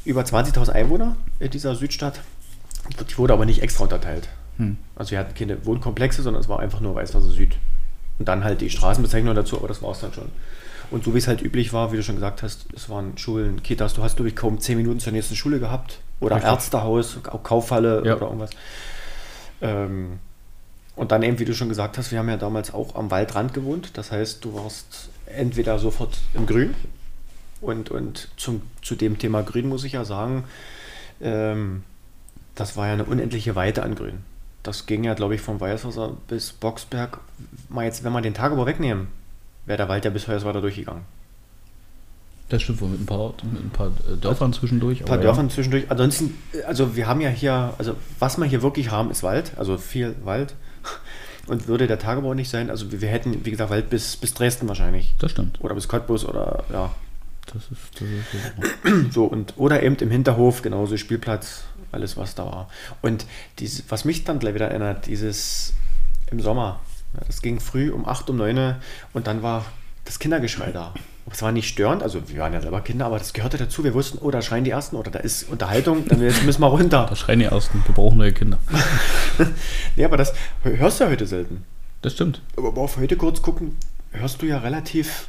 über 0.08 0.22
20.000 0.22 0.70
Einwohner 0.70 1.16
in 1.38 1.50
dieser 1.50 1.74
Südstadt. 1.74 2.20
Die 3.08 3.18
wurde 3.18 3.34
aber 3.34 3.44
nicht 3.44 3.62
extra 3.62 3.84
unterteilt. 3.84 4.28
Hm. 4.56 4.78
Also 4.96 5.10
wir 5.10 5.18
hatten 5.18 5.34
keine 5.34 5.64
Wohnkomplexe, 5.66 6.22
sondern 6.22 6.40
es 6.40 6.48
war 6.48 6.60
einfach 6.60 6.80
nur 6.80 6.94
Weißwasser 6.94 7.28
Süd. 7.28 7.56
Und 8.18 8.26
dann 8.26 8.42
halt 8.42 8.62
die 8.62 8.70
Straßenbezeichnung 8.70 9.34
dazu, 9.34 9.58
aber 9.58 9.68
das 9.68 9.82
war 9.82 9.92
es 9.92 10.00
dann 10.00 10.12
schon. 10.12 10.30
Und 10.90 11.04
so 11.04 11.12
wie 11.12 11.18
es 11.18 11.28
halt 11.28 11.42
üblich 11.42 11.74
war, 11.74 11.92
wie 11.92 11.96
du 11.96 12.02
schon 12.02 12.14
gesagt 12.14 12.42
hast, 12.42 12.66
es 12.74 12.88
waren 12.88 13.18
Schulen, 13.18 13.62
Kitas, 13.62 13.92
du 13.92 14.02
hast, 14.02 14.16
glaube 14.16 14.30
ich, 14.30 14.34
kaum 14.34 14.58
10 14.58 14.78
Minuten 14.78 14.98
zur 14.98 15.12
nächsten 15.12 15.36
Schule 15.36 15.60
gehabt. 15.60 15.98
Oder 16.20 16.36
Richtig. 16.36 16.50
Ärztehaus, 16.50 17.18
Kaufhalle 17.42 18.02
ja. 18.06 18.16
oder 18.16 18.26
irgendwas. 18.26 18.50
Ähm, 19.60 20.18
und 20.96 21.12
dann 21.12 21.22
eben, 21.22 21.38
wie 21.38 21.44
du 21.44 21.54
schon 21.54 21.68
gesagt 21.68 21.98
hast, 21.98 22.10
wir 22.10 22.18
haben 22.18 22.30
ja 22.30 22.38
damals 22.38 22.72
auch 22.72 22.94
am 22.94 23.10
Waldrand 23.10 23.52
gewohnt. 23.52 23.90
Das 23.92 24.10
heißt, 24.10 24.42
du 24.42 24.54
warst 24.54 25.10
entweder 25.26 25.78
sofort 25.78 26.18
im 26.32 26.46
Grün 26.46 26.74
und, 27.60 27.90
und 27.90 28.28
zum, 28.36 28.62
zu 28.82 28.94
dem 28.94 29.18
Thema 29.18 29.42
Grün 29.42 29.68
muss 29.68 29.84
ich 29.84 29.92
ja 29.92 30.04
sagen, 30.04 30.44
ähm, 31.20 31.82
das 32.54 32.76
war 32.76 32.86
ja 32.86 32.92
eine 32.94 33.04
unendliche 33.04 33.54
Weite 33.54 33.82
an 33.82 33.94
Grün. 33.94 34.18
Das 34.62 34.86
ging 34.86 35.04
ja, 35.04 35.14
glaube 35.14 35.34
ich, 35.34 35.40
von 35.40 35.60
Weißwasser 35.60 36.16
bis 36.28 36.52
Boxberg. 36.52 37.20
Mal 37.68 37.84
jetzt, 37.84 38.04
wenn 38.04 38.12
wir 38.12 38.20
den 38.20 38.34
Tagebau 38.34 38.66
wegnehmen, 38.66 39.08
wäre 39.66 39.78
der 39.78 39.88
Wald 39.88 40.04
ja 40.04 40.10
bis 40.10 40.26
Hoyerswerda 40.26 40.60
durchgegangen. 40.60 41.02
Das 42.48 42.62
stimmt 42.62 42.80
wohl 42.80 42.88
mit 42.88 43.00
ein 43.00 43.06
paar, 43.06 43.34
mit 43.42 43.62
ein 43.62 43.70
paar 43.70 43.88
äh, 43.88 44.16
Dörfern 44.16 44.52
zwischendurch. 44.52 45.00
Ein 45.00 45.06
paar 45.06 45.18
Dörfern 45.18 45.48
ja. 45.48 45.54
zwischendurch. 45.54 45.84
Ansonsten, 45.90 46.36
also 46.66 46.96
wir 46.96 47.06
haben 47.06 47.20
ja 47.20 47.28
hier, 47.28 47.74
also 47.76 47.94
was 48.18 48.38
wir 48.38 48.46
hier 48.46 48.62
wirklich 48.62 48.90
haben, 48.90 49.10
ist 49.10 49.22
Wald, 49.22 49.52
also 49.56 49.76
viel 49.76 50.16
Wald. 50.24 50.54
Und 51.46 51.66
würde 51.66 51.86
der 51.86 51.98
Tagebau 51.98 52.34
nicht 52.34 52.50
sein, 52.50 52.68
also 52.68 52.92
wir 52.92 53.08
hätten, 53.08 53.46
wie 53.46 53.50
gesagt, 53.50 53.70
Wald 53.70 53.88
bis, 53.88 54.18
bis 54.18 54.34
Dresden 54.34 54.68
wahrscheinlich. 54.68 55.14
Das 55.18 55.30
stimmt. 55.30 55.58
Oder 55.62 55.74
bis 55.74 55.88
Cottbus 55.88 56.26
oder 56.26 56.64
ja, 56.70 56.90
das 57.52 57.64
ist, 57.70 58.00
das 58.00 59.04
ist 59.04 59.12
so. 59.14 59.24
und, 59.24 59.54
oder 59.56 59.82
eben 59.82 59.96
im 59.96 60.10
Hinterhof, 60.10 60.62
genauso 60.62 60.96
Spielplatz, 60.96 61.64
alles 61.92 62.16
was 62.16 62.34
da 62.34 62.44
war. 62.44 62.70
Und 63.02 63.26
diese, 63.58 63.82
was 63.88 64.04
mich 64.04 64.24
dann 64.24 64.38
gleich 64.38 64.54
wieder 64.54 64.68
erinnert, 64.68 65.06
dieses 65.06 65.72
im 66.30 66.40
Sommer, 66.40 66.80
das 67.26 67.42
ging 67.42 67.60
früh 67.60 67.90
um 67.90 68.06
8, 68.06 68.30
um 68.30 68.36
9 68.36 68.76
und 69.12 69.26
dann 69.26 69.42
war 69.42 69.64
das 70.04 70.18
Kindergeschrei 70.18 70.72
da. 70.72 70.94
Es 71.30 71.42
war 71.42 71.52
nicht 71.52 71.68
störend, 71.68 72.02
also 72.02 72.26
wir 72.30 72.38
waren 72.40 72.54
ja 72.54 72.60
selber 72.62 72.80
Kinder, 72.80 73.04
aber 73.04 73.18
das 73.18 73.34
gehörte 73.34 73.58
dazu. 73.58 73.84
Wir 73.84 73.92
wussten, 73.92 74.18
oh, 74.18 74.30
da 74.30 74.40
schreien 74.40 74.64
die 74.64 74.70
Ersten 74.70 74.96
oder 74.96 75.10
da 75.10 75.18
ist 75.18 75.48
Unterhaltung, 75.50 76.06
dann 76.08 76.20
müssen 76.20 76.60
wir 76.60 76.66
runter. 76.66 77.06
Da 77.08 77.16
schreien 77.16 77.40
die 77.40 77.44
Ersten, 77.44 77.82
wir 77.84 77.94
brauchen 77.94 78.16
neue 78.16 78.32
Kinder. 78.32 78.58
nee, 79.96 80.04
aber 80.04 80.16
das 80.16 80.32
hörst 80.62 81.00
du 81.00 81.04
ja 81.04 81.10
heute 81.10 81.26
selten. 81.26 81.64
Das 82.00 82.14
stimmt. 82.14 82.40
Aber 82.56 82.74
auf 82.80 82.96
heute 82.96 83.16
kurz 83.16 83.42
gucken, 83.42 83.76
hörst 84.12 84.40
du 84.40 84.46
ja 84.46 84.58
relativ 84.58 85.28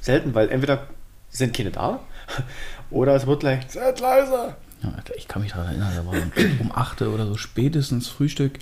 selten, 0.00 0.34
weil 0.34 0.50
entweder 0.50 0.86
sind 1.34 1.54
keine 1.54 1.70
da. 1.70 2.00
Oder 2.90 3.14
es 3.14 3.26
wird 3.26 3.40
gleich, 3.40 3.64
seid 3.68 4.00
leiser. 4.00 4.56
Ja, 4.82 4.92
ich 5.16 5.28
kann 5.28 5.42
mich 5.42 5.52
daran 5.52 5.68
erinnern, 5.68 5.92
da 5.96 6.06
war 6.06 6.14
um 6.60 6.70
8 6.72 7.02
oder 7.02 7.26
so 7.26 7.38
spätestens 7.38 8.08
Frühstück 8.08 8.58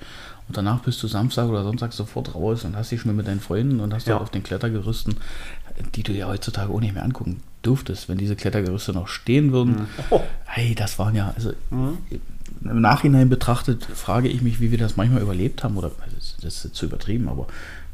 und 0.47 0.57
danach 0.57 0.81
bist 0.81 1.03
du 1.03 1.09
Samstag 1.09 1.49
oder 1.49 1.65
Sonntag 1.65 1.93
sofort 1.93 2.37
raus 2.37 2.65
und 2.65 2.77
hast 2.77 2.93
dich 2.93 3.01
schon 3.01 3.17
mit 3.17 3.27
deinen 3.27 3.41
Freunden 3.41 3.81
und 3.81 3.93
hast 3.93 4.07
ja. 4.07 4.19
auf 4.19 4.31
den 4.31 4.45
Klettergerüsten, 4.45 5.17
die 5.97 6.05
du 6.05 6.13
dir 6.13 6.29
heutzutage 6.29 6.73
auch 6.73 6.79
nicht 6.79 6.95
mehr 6.95 7.03
angucken 7.03 7.43
dürftest, 7.65 8.09
wenn 8.09 8.19
diese 8.19 8.37
Klettergerüste 8.37 8.93
noch 8.93 9.09
stehen 9.09 9.53
würden. 9.53 9.73
Mhm. 9.73 9.87
Oh. 10.11 10.21
Hey, 10.45 10.77
das 10.77 10.97
waren 11.01 11.17
ja, 11.17 11.33
also 11.35 11.55
mhm. 11.71 11.99
im 12.63 12.81
Nachhinein 12.81 13.29
betrachtet, 13.29 13.85
frage 13.85 14.29
ich 14.29 14.43
mich, 14.43 14.61
wie 14.61 14.71
wir 14.71 14.79
das 14.79 14.97
manchmal 14.97 15.23
überlebt 15.23 15.65
haben, 15.65 15.77
oder 15.77 15.91
das 16.41 16.65
ist 16.65 16.75
zu 16.75 16.87
übertrieben, 16.87 17.29
aber 17.29 17.49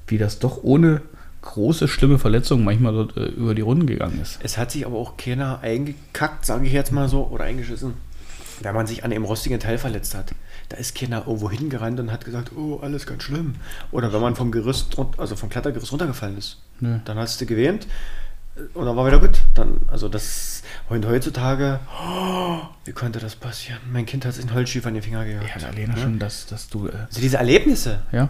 wie 0.06 0.18
das 0.18 0.38
doch 0.38 0.62
ohne 0.62 1.00
große, 1.48 1.88
schlimme 1.88 2.18
Verletzung 2.18 2.64
manchmal 2.64 2.92
dort 2.92 3.16
äh, 3.16 3.26
über 3.26 3.54
die 3.54 3.62
Runden 3.62 3.86
gegangen 3.86 4.20
ist. 4.20 4.38
Es 4.42 4.56
hat 4.58 4.70
sich 4.70 4.86
aber 4.86 4.96
auch 4.96 5.16
keiner 5.16 5.60
eingekackt, 5.60 6.46
sage 6.46 6.66
ich 6.66 6.72
jetzt 6.72 6.92
mal 6.92 7.08
so, 7.08 7.26
oder 7.26 7.44
eingeschissen, 7.44 7.94
wenn 8.62 8.74
man 8.74 8.86
sich 8.86 9.04
an 9.04 9.10
dem 9.10 9.24
rostigen 9.24 9.60
Teil 9.60 9.78
verletzt 9.78 10.14
hat. 10.14 10.34
Da 10.68 10.76
ist 10.76 10.94
keiner 10.94 11.26
irgendwo 11.26 11.50
hingerannt 11.50 11.98
und 12.00 12.12
hat 12.12 12.24
gesagt, 12.24 12.52
oh, 12.56 12.78
alles 12.82 13.06
ganz 13.06 13.22
schlimm. 13.22 13.54
Oder 13.90 14.12
wenn 14.12 14.20
man 14.20 14.36
vom 14.36 14.50
Gerüst, 14.52 14.96
also 15.16 15.34
vom 15.36 15.48
Klettergerüst 15.48 15.90
runtergefallen 15.92 16.36
ist. 16.36 16.58
Nö. 16.80 16.98
Dann 17.04 17.16
hast 17.18 17.40
du 17.40 17.46
gewähnt. 17.46 17.86
Und 18.74 18.86
dann 18.86 18.96
war 18.96 19.06
wieder 19.06 19.20
gut. 19.20 19.38
Dann, 19.54 19.82
also 19.86 20.08
das 20.08 20.62
und 20.88 21.06
heutzutage, 21.06 21.78
oh, 22.02 22.58
wie 22.84 22.92
konnte 22.92 23.20
das 23.20 23.36
passieren? 23.36 23.78
Mein 23.92 24.04
Kind 24.04 24.24
hat 24.26 24.34
sich 24.34 24.44
einen 24.44 24.52
Holzschiefer 24.54 24.88
in 24.88 24.96
die 24.96 25.00
Finger 25.02 25.24
gejagt. 25.24 25.62
Ja, 25.62 25.68
alleine 25.68 25.94
Ne? 25.94 26.00
schon, 26.00 26.18
dass, 26.18 26.46
dass 26.46 26.68
du. 26.68 26.88
Äh, 26.88 26.92
Also 27.08 27.20
diese 27.20 27.36
Erlebnisse. 27.38 28.02
ja. 28.12 28.28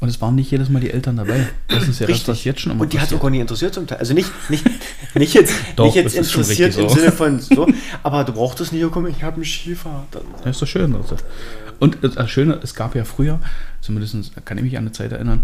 Und 0.00 0.08
es 0.08 0.18
waren 0.22 0.34
nicht 0.34 0.50
jedes 0.50 0.70
Mal 0.70 0.80
die 0.80 0.90
Eltern 0.90 1.18
dabei. 1.18 1.46
Das 1.68 1.86
ist 1.86 2.00
ja 2.00 2.06
das, 2.06 2.26
was 2.26 2.44
jetzt 2.44 2.62
schon 2.62 2.72
immer 2.72 2.80
Und 2.80 2.92
die 2.94 3.00
hat 3.00 3.12
auch 3.12 3.20
gar 3.20 3.28
nicht 3.28 3.40
interessiert 3.42 3.74
zum 3.74 3.86
Teil. 3.86 3.98
Also 3.98 4.14
nicht, 4.14 4.30
nicht, 4.48 4.64
nicht 5.14 5.34
jetzt, 5.34 5.54
Doch, 5.76 5.84
nicht 5.84 5.96
jetzt 5.96 6.16
das 6.16 6.28
interessiert 6.28 6.68
richtig 6.68 6.84
im 6.84 6.88
so. 6.88 6.94
Sinne 6.96 7.12
von 7.12 7.38
so, 7.38 7.68
aber 8.02 8.24
du 8.24 8.32
brauchtest 8.32 8.72
nicht, 8.72 8.82
oh, 8.82 8.88
komm, 8.90 9.06
ich 9.06 9.22
habe 9.22 9.36
einen 9.36 9.44
Schiefer. 9.44 10.06
Dann, 10.10 10.22
Ja, 10.42 10.50
ist 10.50 10.62
doch 10.62 10.66
schön. 10.66 10.96
Also. 10.96 11.16
Und 11.80 11.98
das 12.00 12.30
Schöne, 12.30 12.58
es 12.62 12.74
gab 12.74 12.94
ja 12.94 13.04
früher, 13.04 13.40
zumindest 13.82 14.32
kann 14.46 14.56
ich 14.56 14.64
mich 14.64 14.76
an 14.78 14.84
eine 14.84 14.92
Zeit 14.92 15.12
erinnern, 15.12 15.42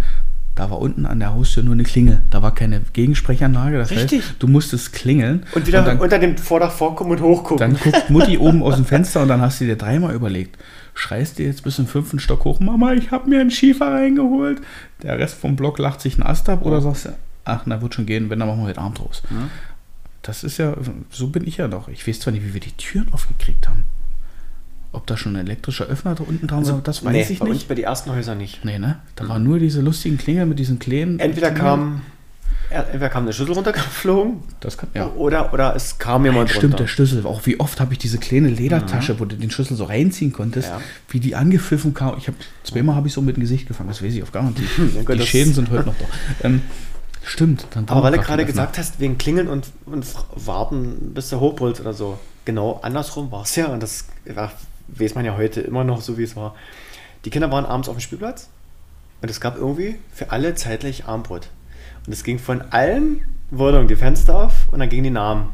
da 0.56 0.70
war 0.70 0.78
unten 0.78 1.04
an 1.04 1.18
der 1.20 1.34
Haustür 1.34 1.62
nur 1.62 1.74
eine 1.74 1.82
Klingel. 1.82 2.22
Da 2.30 2.40
war 2.42 2.54
keine 2.54 2.80
Gegensprechanlage. 2.94 3.76
Das 3.76 3.90
Richtig. 3.90 4.22
heißt, 4.22 4.36
du 4.38 4.48
musstest 4.48 4.94
klingeln. 4.94 5.44
und 5.54 5.66
wieder 5.66 5.82
dann, 5.82 5.98
unter 5.98 6.18
dem 6.18 6.38
Vordach 6.38 6.72
vorkommen 6.72 7.10
und 7.10 7.20
hochgucken. 7.20 7.58
dann 7.58 7.78
guckt 7.78 8.08
Mutti 8.08 8.38
oben 8.38 8.62
aus 8.62 8.76
dem 8.76 8.86
Fenster 8.86 9.20
und 9.20 9.28
dann 9.28 9.42
hast 9.42 9.60
du 9.60 9.66
dir 9.66 9.76
dreimal 9.76 10.14
überlegt. 10.14 10.56
Schreist 10.96 11.38
du 11.38 11.42
jetzt 11.42 11.62
bis 11.62 11.76
zum 11.76 11.86
fünften 11.86 12.18
Stock 12.18 12.44
hoch, 12.44 12.58
Mama, 12.58 12.94
ich 12.94 13.10
habe 13.10 13.28
mir 13.28 13.38
einen 13.40 13.50
Schiefer 13.50 13.92
reingeholt. 13.92 14.62
Der 15.02 15.18
Rest 15.18 15.36
vom 15.36 15.54
Block 15.54 15.78
lacht 15.78 16.00
sich 16.00 16.14
einen 16.14 16.22
Ast 16.22 16.48
ab 16.48 16.64
oder 16.64 16.80
sagst 16.80 17.04
du, 17.04 17.10
ach, 17.44 17.64
na 17.66 17.82
wird 17.82 17.94
schon 17.94 18.06
gehen, 18.06 18.30
wenn, 18.30 18.38
dann 18.38 18.48
machen 18.48 18.62
wir 18.62 18.68
heute 18.68 18.80
Abend 18.80 19.00
raus. 19.00 19.22
Das 20.22 20.42
ist 20.42 20.56
ja, 20.56 20.74
so 21.10 21.28
bin 21.28 21.46
ich 21.46 21.58
ja 21.58 21.68
doch. 21.68 21.88
Ich 21.88 22.08
weiß 22.08 22.20
zwar 22.20 22.32
nicht, 22.32 22.46
wie 22.46 22.54
wir 22.54 22.62
die 22.62 22.72
Türen 22.72 23.12
aufgekriegt 23.12 23.68
haben. 23.68 23.84
Ob 24.92 25.06
da 25.06 25.18
schon 25.18 25.36
ein 25.36 25.44
elektrischer 25.44 25.84
Öffner 25.84 26.14
da 26.14 26.24
unten 26.24 26.46
dran 26.46 26.66
war, 26.66 26.80
das 26.82 27.04
weiß 27.04 27.12
nee, 27.12 27.26
ich 27.28 27.40
bei 27.40 27.44
uns 27.44 27.56
nicht. 27.56 27.68
bei 27.68 27.74
den 27.74 27.84
ersten 27.84 28.10
Häusern 28.10 28.38
nicht. 28.38 28.64
Nee, 28.64 28.78
ne? 28.78 28.98
Da 29.16 29.28
waren 29.28 29.44
nur 29.44 29.58
diese 29.58 29.82
lustigen 29.82 30.16
Klingel 30.16 30.46
mit 30.46 30.58
diesen 30.58 30.78
kleinen. 30.78 31.18
Entweder 31.18 31.50
Klingeln. 31.50 31.66
kam, 31.66 32.00
entweder 32.70 33.08
kam 33.08 33.22
eine 33.24 33.32
Schüssel 33.32 33.54
runtergeflogen 33.54 34.42
Das 34.60 34.76
kann, 34.76 34.88
ja. 34.94 35.06
oder, 35.12 35.52
oder 35.52 35.76
es 35.76 35.98
kam 35.98 36.24
jemand 36.24 36.50
Stimmt, 36.50 36.78
der. 36.78 36.86
Schlüssel. 36.86 37.24
Auch 37.26 37.46
wie 37.46 37.60
oft 37.60 37.80
habe 37.80 37.92
ich 37.92 37.98
diese 37.98 38.18
kleine 38.18 38.48
Ledertasche, 38.48 39.20
wo 39.20 39.24
du 39.24 39.36
den 39.36 39.50
Schlüssel 39.50 39.76
so 39.76 39.84
reinziehen 39.84 40.32
konntest, 40.32 40.68
Ja. 40.70 40.80
wie 41.08 41.20
die 41.20 41.34
angepfiffen 41.36 41.94
kam. 41.94 42.16
Ich 42.18 42.26
habe 42.26 42.36
zweimal 42.64 42.96
habe 42.96 43.06
ich 43.08 43.14
so 43.14 43.22
mit 43.22 43.36
dem 43.36 43.40
Gesicht 43.40 43.68
gefangen, 43.68 43.88
das 43.88 44.02
weiß 44.02 44.12
ich 44.14 44.22
auf 44.22 44.32
Garantie. 44.32 44.64
Gott, 45.04 45.14
die 45.14 45.18
das- 45.20 45.28
Schäden 45.28 45.54
sind 45.54 45.70
heute 45.70 45.86
noch 45.86 45.94
da. 45.98 46.04
Ähm, 46.46 46.62
stimmt. 47.22 47.66
Dann 47.70 47.88
Aber 47.88 48.02
weil 48.02 48.12
du 48.12 48.18
gerade 48.20 48.44
gesagt 48.44 48.78
hast, 48.78 48.98
wegen 49.00 49.16
Klingeln 49.18 49.48
und, 49.48 49.66
und 49.86 50.04
warten, 50.34 51.12
bis 51.14 51.30
du 51.30 51.38
hochbrüllst 51.40 51.80
oder 51.80 51.92
so. 51.92 52.18
Genau 52.44 52.80
andersrum 52.82 53.30
war 53.32 53.42
es 53.42 53.54
ja. 53.56 53.66
Und 53.66 53.82
das 53.82 54.06
ja, 54.24 54.50
weiß 54.88 55.14
man 55.14 55.24
ja 55.24 55.36
heute 55.36 55.60
immer 55.60 55.84
noch 55.84 56.00
so, 56.00 56.18
wie 56.18 56.22
es 56.24 56.36
war. 56.36 56.54
Die 57.24 57.30
Kinder 57.30 57.50
waren 57.50 57.64
abends 57.64 57.88
auf 57.88 57.96
dem 57.96 58.00
Spielplatz 58.00 58.48
und 59.22 59.28
es 59.30 59.40
gab 59.40 59.56
irgendwie 59.56 59.96
für 60.12 60.30
alle 60.30 60.54
zeitlich 60.54 61.06
Armbrot. 61.06 61.48
Und 62.06 62.12
es 62.12 62.22
ging 62.22 62.38
von 62.38 62.62
allen 62.70 63.20
Wohnungen 63.50 63.88
die 63.88 63.96
Fenster 63.96 64.36
auf 64.36 64.52
und 64.70 64.78
dann 64.78 64.88
gingen 64.88 65.04
die 65.04 65.10
Namen. 65.10 65.48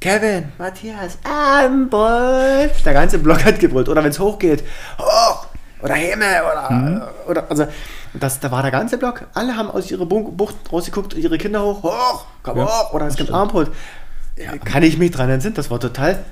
Kevin, 0.00 0.50
Matthias, 0.58 1.18
Armbrot. 1.22 2.84
Der 2.84 2.92
ganze 2.92 3.18
Block 3.18 3.44
hat 3.44 3.60
gebrüllt. 3.60 3.88
Oder 3.88 4.02
wenn 4.02 4.10
es 4.10 4.18
hochgeht, 4.18 4.64
hoch 4.98 5.46
oder 5.82 5.94
Himmel 5.94 6.42
oder, 6.42 7.12
oder 7.28 7.50
also 7.50 7.66
das, 8.14 8.40
da 8.40 8.50
war 8.50 8.62
der 8.62 8.70
ganze 8.70 8.98
Block. 8.98 9.26
Alle 9.34 9.56
haben 9.56 9.70
aus 9.70 9.90
ihrer 9.90 10.06
Bucht 10.06 10.56
rausgeguckt, 10.72 11.14
ihre 11.14 11.38
Kinder 11.38 11.62
hoch, 11.62 11.82
hoch, 11.82 12.26
komm 12.42 12.58
Ja, 12.58 12.66
hoch 12.66 12.92
oder 12.94 13.06
es 13.06 13.16
gibt. 13.16 13.30
Armbrot. 13.30 13.70
Kann 14.64 14.82
ich 14.82 14.98
mich 14.98 15.10
dran 15.10 15.30
entsinnen, 15.30 15.54
das 15.54 15.70
war 15.70 15.78
total 15.78 16.24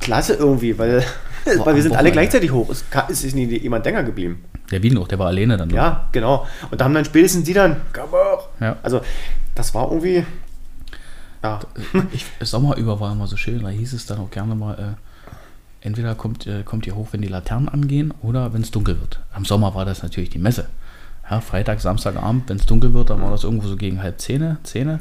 klasse 0.00 0.34
irgendwie, 0.34 0.78
weil, 0.78 1.04
weil 1.44 1.74
wir 1.74 1.82
sind 1.82 1.96
alle 1.96 2.10
gleichzeitig 2.10 2.52
hoch. 2.52 2.70
Es 3.08 3.24
ist 3.24 3.34
nie 3.34 3.46
jemand 3.46 3.84
länger 3.84 4.02
geblieben. 4.02 4.44
Der 4.70 4.82
Wien 4.82 4.94
noch, 4.94 5.08
der 5.08 5.18
war 5.18 5.26
alleine 5.28 5.56
dann. 5.56 5.70
Ja, 5.70 6.08
genau. 6.12 6.46
Und 6.70 6.80
da 6.80 6.84
haben 6.86 6.94
dann 6.94 7.04
spätestens 7.04 7.44
die 7.44 7.52
dann, 7.52 7.76
komm. 7.92 8.10
Ja. 8.60 8.76
Also, 8.82 9.00
das 9.54 9.74
war 9.74 9.90
irgendwie, 9.90 10.24
ja, 11.42 11.60
Ich, 12.12 12.24
Sommer 12.40 12.76
über 12.76 12.98
war 13.00 13.12
immer 13.12 13.26
so 13.26 13.36
schön, 13.36 13.62
da 13.62 13.68
hieß 13.68 13.92
es 13.92 14.06
dann 14.06 14.18
auch 14.18 14.30
gerne 14.30 14.54
mal, 14.54 14.74
äh, 14.74 15.86
entweder 15.86 16.14
kommt, 16.14 16.46
äh, 16.46 16.62
kommt 16.64 16.86
ihr 16.86 16.94
hoch, 16.96 17.08
wenn 17.12 17.20
die 17.20 17.28
Laternen 17.28 17.68
angehen 17.68 18.14
oder 18.22 18.52
wenn 18.54 18.62
es 18.62 18.70
dunkel 18.70 18.98
wird. 19.00 19.20
Am 19.34 19.44
Sommer 19.44 19.74
war 19.74 19.84
das 19.84 20.02
natürlich 20.02 20.30
die 20.30 20.38
Messe. 20.38 20.66
Ja, 21.30 21.40
Freitag, 21.40 21.80
Samstagabend, 21.80 22.48
wenn 22.48 22.56
es 22.58 22.66
dunkel 22.66 22.92
wird, 22.94 23.10
dann 23.10 23.20
war 23.22 23.30
das 23.30 23.44
irgendwo 23.44 23.66
so 23.68 23.76
gegen 23.76 24.02
halb 24.02 24.20
zehn, 24.20 24.56
Zähne. 24.62 25.00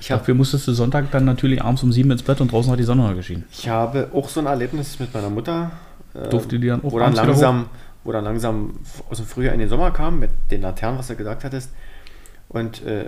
Ich 0.00 0.10
hab- 0.10 0.20
Dafür 0.20 0.34
musstest 0.34 0.66
du 0.68 0.72
Sonntag 0.72 1.10
dann 1.10 1.24
natürlich 1.24 1.62
abends 1.62 1.82
um 1.82 1.92
sieben 1.92 2.10
ins 2.10 2.22
Bett 2.22 2.40
und 2.40 2.50
draußen 2.52 2.70
hat 2.72 2.78
die 2.78 2.84
Sonne 2.84 3.02
noch 3.06 3.14
geschienen. 3.14 3.44
Ich 3.52 3.68
habe 3.68 4.08
auch 4.14 4.28
so 4.28 4.40
ein 4.40 4.46
Erlebnis 4.46 4.98
mit 4.98 5.12
meiner 5.12 5.30
Mutter. 5.30 5.72
äh, 6.14 6.28
Durfte 6.28 6.58
die 6.58 6.68
dann 6.68 6.80
auch 6.82 6.90
wo 6.92 6.98
dann 6.98 7.12
langsam, 7.14 7.66
wo 8.04 8.12
dann 8.12 8.24
langsam 8.24 8.74
aus 9.10 9.18
dem 9.18 9.26
Frühjahr 9.26 9.54
in 9.54 9.60
den 9.60 9.68
Sommer 9.68 9.90
kam, 9.90 10.18
mit 10.18 10.30
den 10.50 10.62
Laternen, 10.62 10.98
was 10.98 11.08
du 11.08 11.16
gesagt 11.16 11.44
hattest. 11.44 11.70
Und 12.48 12.84
äh, 12.84 13.04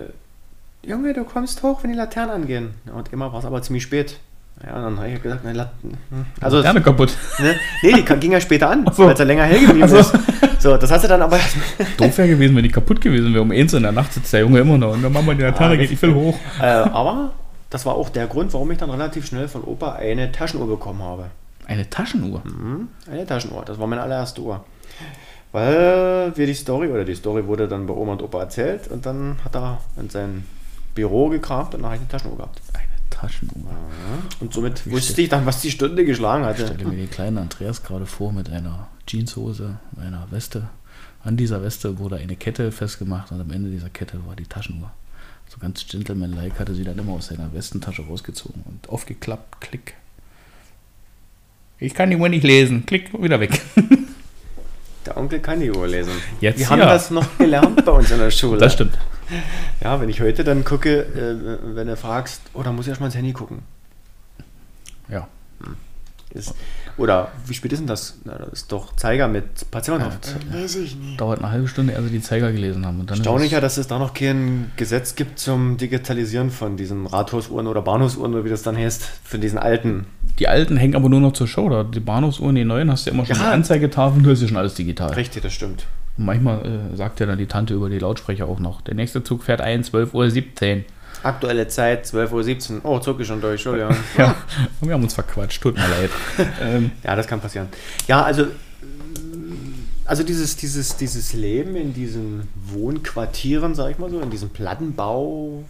Junge, 0.85 1.13
du 1.15 1.25
kommst 1.25 1.63
hoch, 1.63 1.83
wenn 1.83 1.91
die 1.93 1.97
Laternen 1.97 2.31
angehen. 2.31 2.75
Und 2.95 3.13
immer 3.13 3.33
war 3.33 3.39
es 3.39 3.45
aber 3.45 3.63
ziemlich 3.63 3.83
spät. 3.85 4.19
Ja, 4.65 4.77
und 4.77 4.83
dann 4.83 4.97
habe 4.99 5.09
ich 5.11 5.23
gesagt, 5.23 5.45
ne, 5.45 5.53
Lat 5.55 5.71
hm. 5.83 6.27
also 6.41 6.59
Laterne 6.59 6.83
kaputt. 6.83 7.17
ne, 7.39 7.55
nee, 7.83 7.95
die 7.95 8.03
ging 8.21 8.33
ja 8.33 8.41
später 8.41 8.71
an, 8.71 8.85
so. 8.93 9.07
weil 9.07 9.15
es 9.15 9.19
ja 9.19 9.25
länger 9.25 9.45
hell 9.45 9.67
geblieben 9.67 9.89
so. 9.89 9.97
ist. 9.97 10.13
So, 10.59 10.77
das 10.77 10.91
hast 10.91 11.03
du 11.03 11.09
dann 11.09 11.23
aber 11.23 11.39
Doof 11.97 12.19
wäre 12.19 12.29
gewesen, 12.29 12.55
wenn 12.55 12.63
die 12.63 12.71
kaputt 12.71 13.01
gewesen 13.01 13.33
wäre. 13.33 13.43
Um 13.43 13.51
eins 13.51 13.73
in 13.73 13.83
der 13.83 13.93
Nacht 13.93 14.13
sitzt 14.13 14.33
der 14.33 14.41
Junge 14.41 14.61
immer 14.61 14.79
noch 14.79 14.93
und 14.93 15.03
dann 15.03 15.13
Mama 15.13 15.35
die 15.35 15.43
Laterne 15.43 15.75
Ah, 15.75 15.77
geht, 15.77 15.91
ich 15.91 16.01
will 16.03 16.15
hoch. 16.15 16.39
äh, 16.61 16.65
aber 16.65 17.33
das 17.71 17.87
war 17.87 17.95
auch 17.95 18.11
der 18.11 18.27
Grund, 18.27 18.53
warum 18.53 18.71
ich 18.71 18.79
dann 18.79 18.91
relativ 18.91 19.27
schnell 19.27 19.49
von 19.49 19.65
Opa 19.65 19.95
eine 19.95 20.31
Taschenuhr 20.31 20.69
bekommen 20.69 21.03
habe. 21.03 21.25
Eine 21.67 21.89
Taschenuhr. 21.89 22.43
Mhm, 22.45 22.89
Eine 23.11 23.27
Taschenuhr, 23.27 23.65
das 23.65 23.79
war 23.79 23.87
meine 23.87 24.03
allererste 24.03 24.43
Uhr. 24.43 24.65
Weil 25.53 26.33
wir 26.35 26.47
die 26.47 26.55
Story, 26.55 26.89
oder 26.89 27.05
die 27.05 27.15
Story 27.15 27.47
wurde 27.47 27.69
dann 27.69 27.87
bei 27.87 27.93
Oma 27.95 28.13
und 28.13 28.23
Opa 28.23 28.41
erzählt 28.41 28.89
und 28.89 29.05
dann 29.05 29.37
hat 29.45 29.55
er 29.55 29.81
in 29.99 30.09
sein 30.09 30.45
Büro 30.95 31.29
gekramt 31.29 31.75
und 31.75 31.83
dann 31.83 31.93
habe 31.93 31.97
ich 31.97 32.01
eine 32.01 32.09
Taschenuhr 32.09 32.37
gehabt. 32.39 32.63
Eine 32.73 32.87
Taschenuhr. 33.11 33.71
Und 34.41 34.55
somit 34.55 34.87
Wie 34.87 34.93
wusste 34.93 35.21
ich 35.21 35.29
dann, 35.29 35.45
was 35.45 35.61
die 35.61 35.71
Stunde 35.71 36.05
geschlagen 36.07 36.43
Ich 36.45 36.49
hatte. 36.49 36.67
stelle 36.67 36.85
mir 36.89 36.97
den 36.97 37.11
kleinen 37.11 37.37
Andreas 37.39 37.83
gerade 37.83 38.07
vor 38.07 38.33
mit 38.33 38.49
einer 38.51 38.89
Jeanshose, 39.07 39.79
einer 40.01 40.27
Weste. 40.31 40.69
An 41.23 41.37
dieser 41.37 41.63
Weste 41.63 41.99
wurde 41.99 42.17
eine 42.17 42.35
Kette 42.35 42.73
festgemacht 42.73 43.31
und 43.31 43.41
am 43.41 43.51
Ende 43.51 43.71
dieser 43.71 43.91
Kette 43.91 44.27
war 44.27 44.35
die 44.35 44.47
Taschenuhr. 44.47 44.91
So 45.49 45.59
ganz 45.59 45.87
gentleman-like 45.87 46.59
hatte 46.59 46.75
sie 46.75 46.83
dann 46.83 46.99
immer 46.99 47.13
aus 47.13 47.27
seiner 47.27 47.53
Westentasche 47.53 48.03
rausgezogen 48.07 48.63
und 48.65 48.89
aufgeklappt, 48.89 49.61
klick. 49.61 49.95
Ich 51.79 51.93
kann 51.95 52.09
die 52.11 52.17
Uhr 52.17 52.29
nicht 52.31 52.45
lesen, 52.45 52.87
klick, 52.87 53.13
wieder 53.23 53.39
weg. 53.39 53.61
Der 55.07 55.17
Onkel 55.17 55.41
kann 55.41 55.61
die 55.61 55.71
Uhr 55.71 55.87
lesen. 55.87 56.13
Jetzt 56.41 56.59
wir 56.61 56.71
haben 56.71 56.79
ja. 56.81 56.87
das 56.87 57.11
noch 57.11 57.27
gelernt 57.39 57.85
bei 57.85 57.93
uns 57.93 58.11
in 58.11 58.19
der 58.19 58.31
Schule. 58.33 58.59
Das 58.59 58.75
stimmt. 58.75 58.97
Ja, 59.83 60.01
wenn 60.01 60.09
ich 60.09 60.21
heute 60.21 60.45
dann 60.45 60.65
gucke, 60.65 61.01
äh, 61.01 61.75
wenn 61.75 61.89
du 61.89 61.97
fragst, 61.97 62.43
oh, 62.55 62.63
dann 62.63 62.77
muss 62.77 62.87
ich 62.87 62.91
erstmal 62.91 63.09
ins 63.09 63.17
Handy 63.17 63.33
gucken. 63.33 63.61
Ja. 65.09 65.27
Ist, 66.35 66.55
oder 66.97 67.31
wie 67.47 67.53
spät 67.53 67.73
ist 67.73 67.81
denn 67.81 67.87
das? 67.87 68.19
Na, 68.25 68.39
das 68.39 68.49
ist 68.53 68.73
doch 68.73 68.97
Zeiger 68.97 69.29
mit 69.29 69.71
Patientenhaft. 69.71 70.35
Ja, 70.51 70.59
Äh, 70.59 70.63
weiß 70.63 70.77
ich 70.77 70.97
nicht. 70.97 71.21
Dauert 71.21 71.41
eine 71.41 71.51
halbe 71.51 71.69
Stunde, 71.69 71.93
ehe 71.93 72.03
sie 72.03 72.11
die 72.11 72.23
Zeiger 72.23 72.53
gelesen 72.53 72.87
haben. 72.87 73.01
Und 73.01 73.11
dann 73.11 73.17
ist 73.17 73.21
Erstaunlicher, 73.21 73.61
dass 73.61 73.77
es 73.77 73.87
da 73.87 73.99
noch 73.99 74.15
kein 74.15 74.73
Gesetz 74.77 75.15
gibt 75.15 75.39
zum 75.39 75.77
Digitalisieren 75.77 76.51
von 76.51 76.77
diesen 76.79 77.07
Rathausuhren 77.07 77.67
oder 77.67 77.83
Bahnhofsuhren 77.83 78.33
oder 78.33 78.45
wie 78.45 78.51
das 78.51 78.63
dann 78.63 78.77
heißt, 78.79 79.03
von 79.25 79.41
diesen 79.43 79.59
alten. 79.59 80.07
Die 80.39 80.49
alten 80.49 80.77
hängen 80.77 80.95
aber 80.97 81.09
nur 81.09 81.21
noch 81.21 81.33
zur 81.33 81.47
Show. 81.47 81.69
Da 81.69 81.85
die 81.85 82.01
Bahnhofsuhren, 82.01 82.55
die 82.55 82.65
neuen, 82.65 82.91
hast 82.91 83.07
du 83.07 83.11
ja 83.11 83.15
immer 83.15 83.27
schon 83.27 83.37
Ja. 83.37 83.43
eine 83.43 83.53
Anzeigetafel, 83.53 84.23
du 84.23 84.31
hast 84.31 84.43
ja 84.43 84.49
schon 84.49 84.57
alles 84.57 84.75
digital. 84.75 85.13
Richtig, 85.15 85.43
das 85.43 85.53
stimmt. 85.53 85.87
Und 86.19 86.27
manchmal 86.27 86.91
äh, 86.93 86.97
sagt 86.97 87.21
ja 87.21 87.27
dann 87.27 87.39
die 87.39 87.47
Tante 87.47 87.75
über 87.75 87.89
die 87.89 87.99
Lautsprecher 87.99 88.47
auch 88.47 88.59
noch, 88.59 88.81
der 88.83 88.95
nächste 88.95 89.23
Zug 89.25 89.43
fährt 89.45 89.61
ein, 89.61 89.83
12.17 89.85 90.77
Uhr. 90.79 90.83
Aktuelle 91.23 91.69
Zeit 91.69 92.05
12.17 92.07 92.73
Uhr. 92.77 92.81
Oh, 92.85 92.99
zuck 92.99 93.21
ich 93.21 93.27
schon 93.29 93.41
durch, 93.41 93.53
Entschuldigung. 93.65 93.95
Ja, 94.19 94.35
wir 94.81 94.95
haben 94.95 95.03
uns 95.05 95.15
verquatscht, 95.15 95.63
tut 95.63 95.77
mir 95.77 95.89
leid. 95.89 96.11
ähm, 96.61 96.91
Ja, 97.05 97.15
das 97.17 97.27
kann 97.27 97.41
passieren. 97.41 97.69
Ja, 98.09 98.23
also, 98.23 98.47
also 100.05 100.23
dieses, 100.25 100.57
dieses, 100.57 100.97
dieses 100.97 101.33
Leben 101.33 101.77
in 101.77 101.95
diesen 101.95 102.49
Wohnquartieren, 102.73 103.75
sag 103.75 103.93
ich 103.93 103.99
mal 103.99 104.11
so, 104.11 104.21
in 104.21 104.31
diesem 104.31 104.51
Plattenbau, 104.51 105.63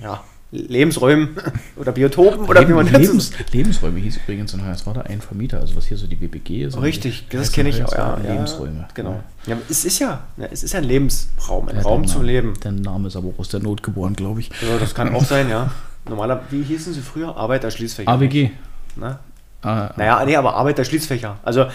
ja, 0.00 0.22
Lebensräumen 0.52 1.36
oder 1.76 1.92
Biotopen 1.92 2.40
oder 2.46 2.68
wie 2.68 2.72
man 2.72 2.90
das 2.90 3.00
Lebens, 3.00 3.32
Lebensräume 3.52 4.00
hieß 4.00 4.16
übrigens 4.16 4.52
in 4.52 4.64
Heuers, 4.66 4.84
war 4.84 4.94
da 4.94 5.02
ein 5.02 5.20
Vermieter, 5.20 5.60
also 5.60 5.76
was 5.76 5.86
hier 5.86 5.96
so 5.96 6.08
die 6.08 6.16
BBG 6.16 6.64
ist. 6.64 6.74
und 6.74 6.82
Richtig, 6.82 7.26
das 7.30 7.52
kenne 7.52 7.68
ich 7.68 7.76
auch. 7.84 7.92
Hoyerswerda 7.92 8.24
Ja, 8.24 8.32
Lebensräume. 8.32 8.88
Genau. 8.94 9.20
Ja, 9.46 9.54
aber 9.54 9.62
es 9.70 9.84
ist 9.84 9.98
ja, 10.00 10.24
ja, 10.36 10.46
es 10.50 10.64
ist 10.64 10.72
ja 10.72 10.78
ein 10.80 10.84
Lebensraum, 10.84 11.68
ein 11.68 11.76
Ja, 11.76 11.82
Raum 11.82 12.06
zum 12.06 12.24
Leben. 12.24 12.54
Der 12.64 12.72
Name 12.72 13.06
ist 13.08 13.14
aber 13.16 13.28
auch 13.28 13.38
aus 13.38 13.48
der 13.48 13.60
Not 13.60 13.82
geboren, 13.84 14.14
glaube 14.14 14.40
ich. 14.40 14.48
Ja, 14.60 14.76
das 14.78 14.92
kann 14.94 15.14
auch 15.14 15.24
sein, 15.24 15.48
ja. 15.48 15.70
Normaler, 16.08 16.42
wie 16.50 16.62
hießen 16.62 16.94
sie 16.94 17.00
früher? 17.00 17.36
Arbeiterschließfächer. 17.36 18.10
AWG. 18.10 18.50
Ne? 18.96 19.18
Ah, 19.62 19.90
Naja, 19.96 20.24
nee, 20.24 20.34
aber 20.34 20.54
Arbeiterschließfächer. 20.56 21.38
Also, 21.44 21.66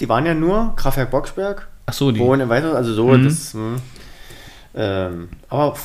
die 0.00 0.08
waren 0.08 0.26
ja 0.26 0.34
nur 0.34 0.74
Kraftwerk 0.76 1.10
Boxberg, 1.12 1.68
Ach 1.86 1.92
so, 1.92 2.10
die. 2.10 2.18
Wohnen 2.18 2.48
weiter, 2.48 2.74
also 2.74 2.92
so, 2.92 3.08
Mhm. 3.08 3.24
das, 3.24 3.52
hm. 3.54 3.76
ähm, 4.74 5.28
aber, 5.48 5.76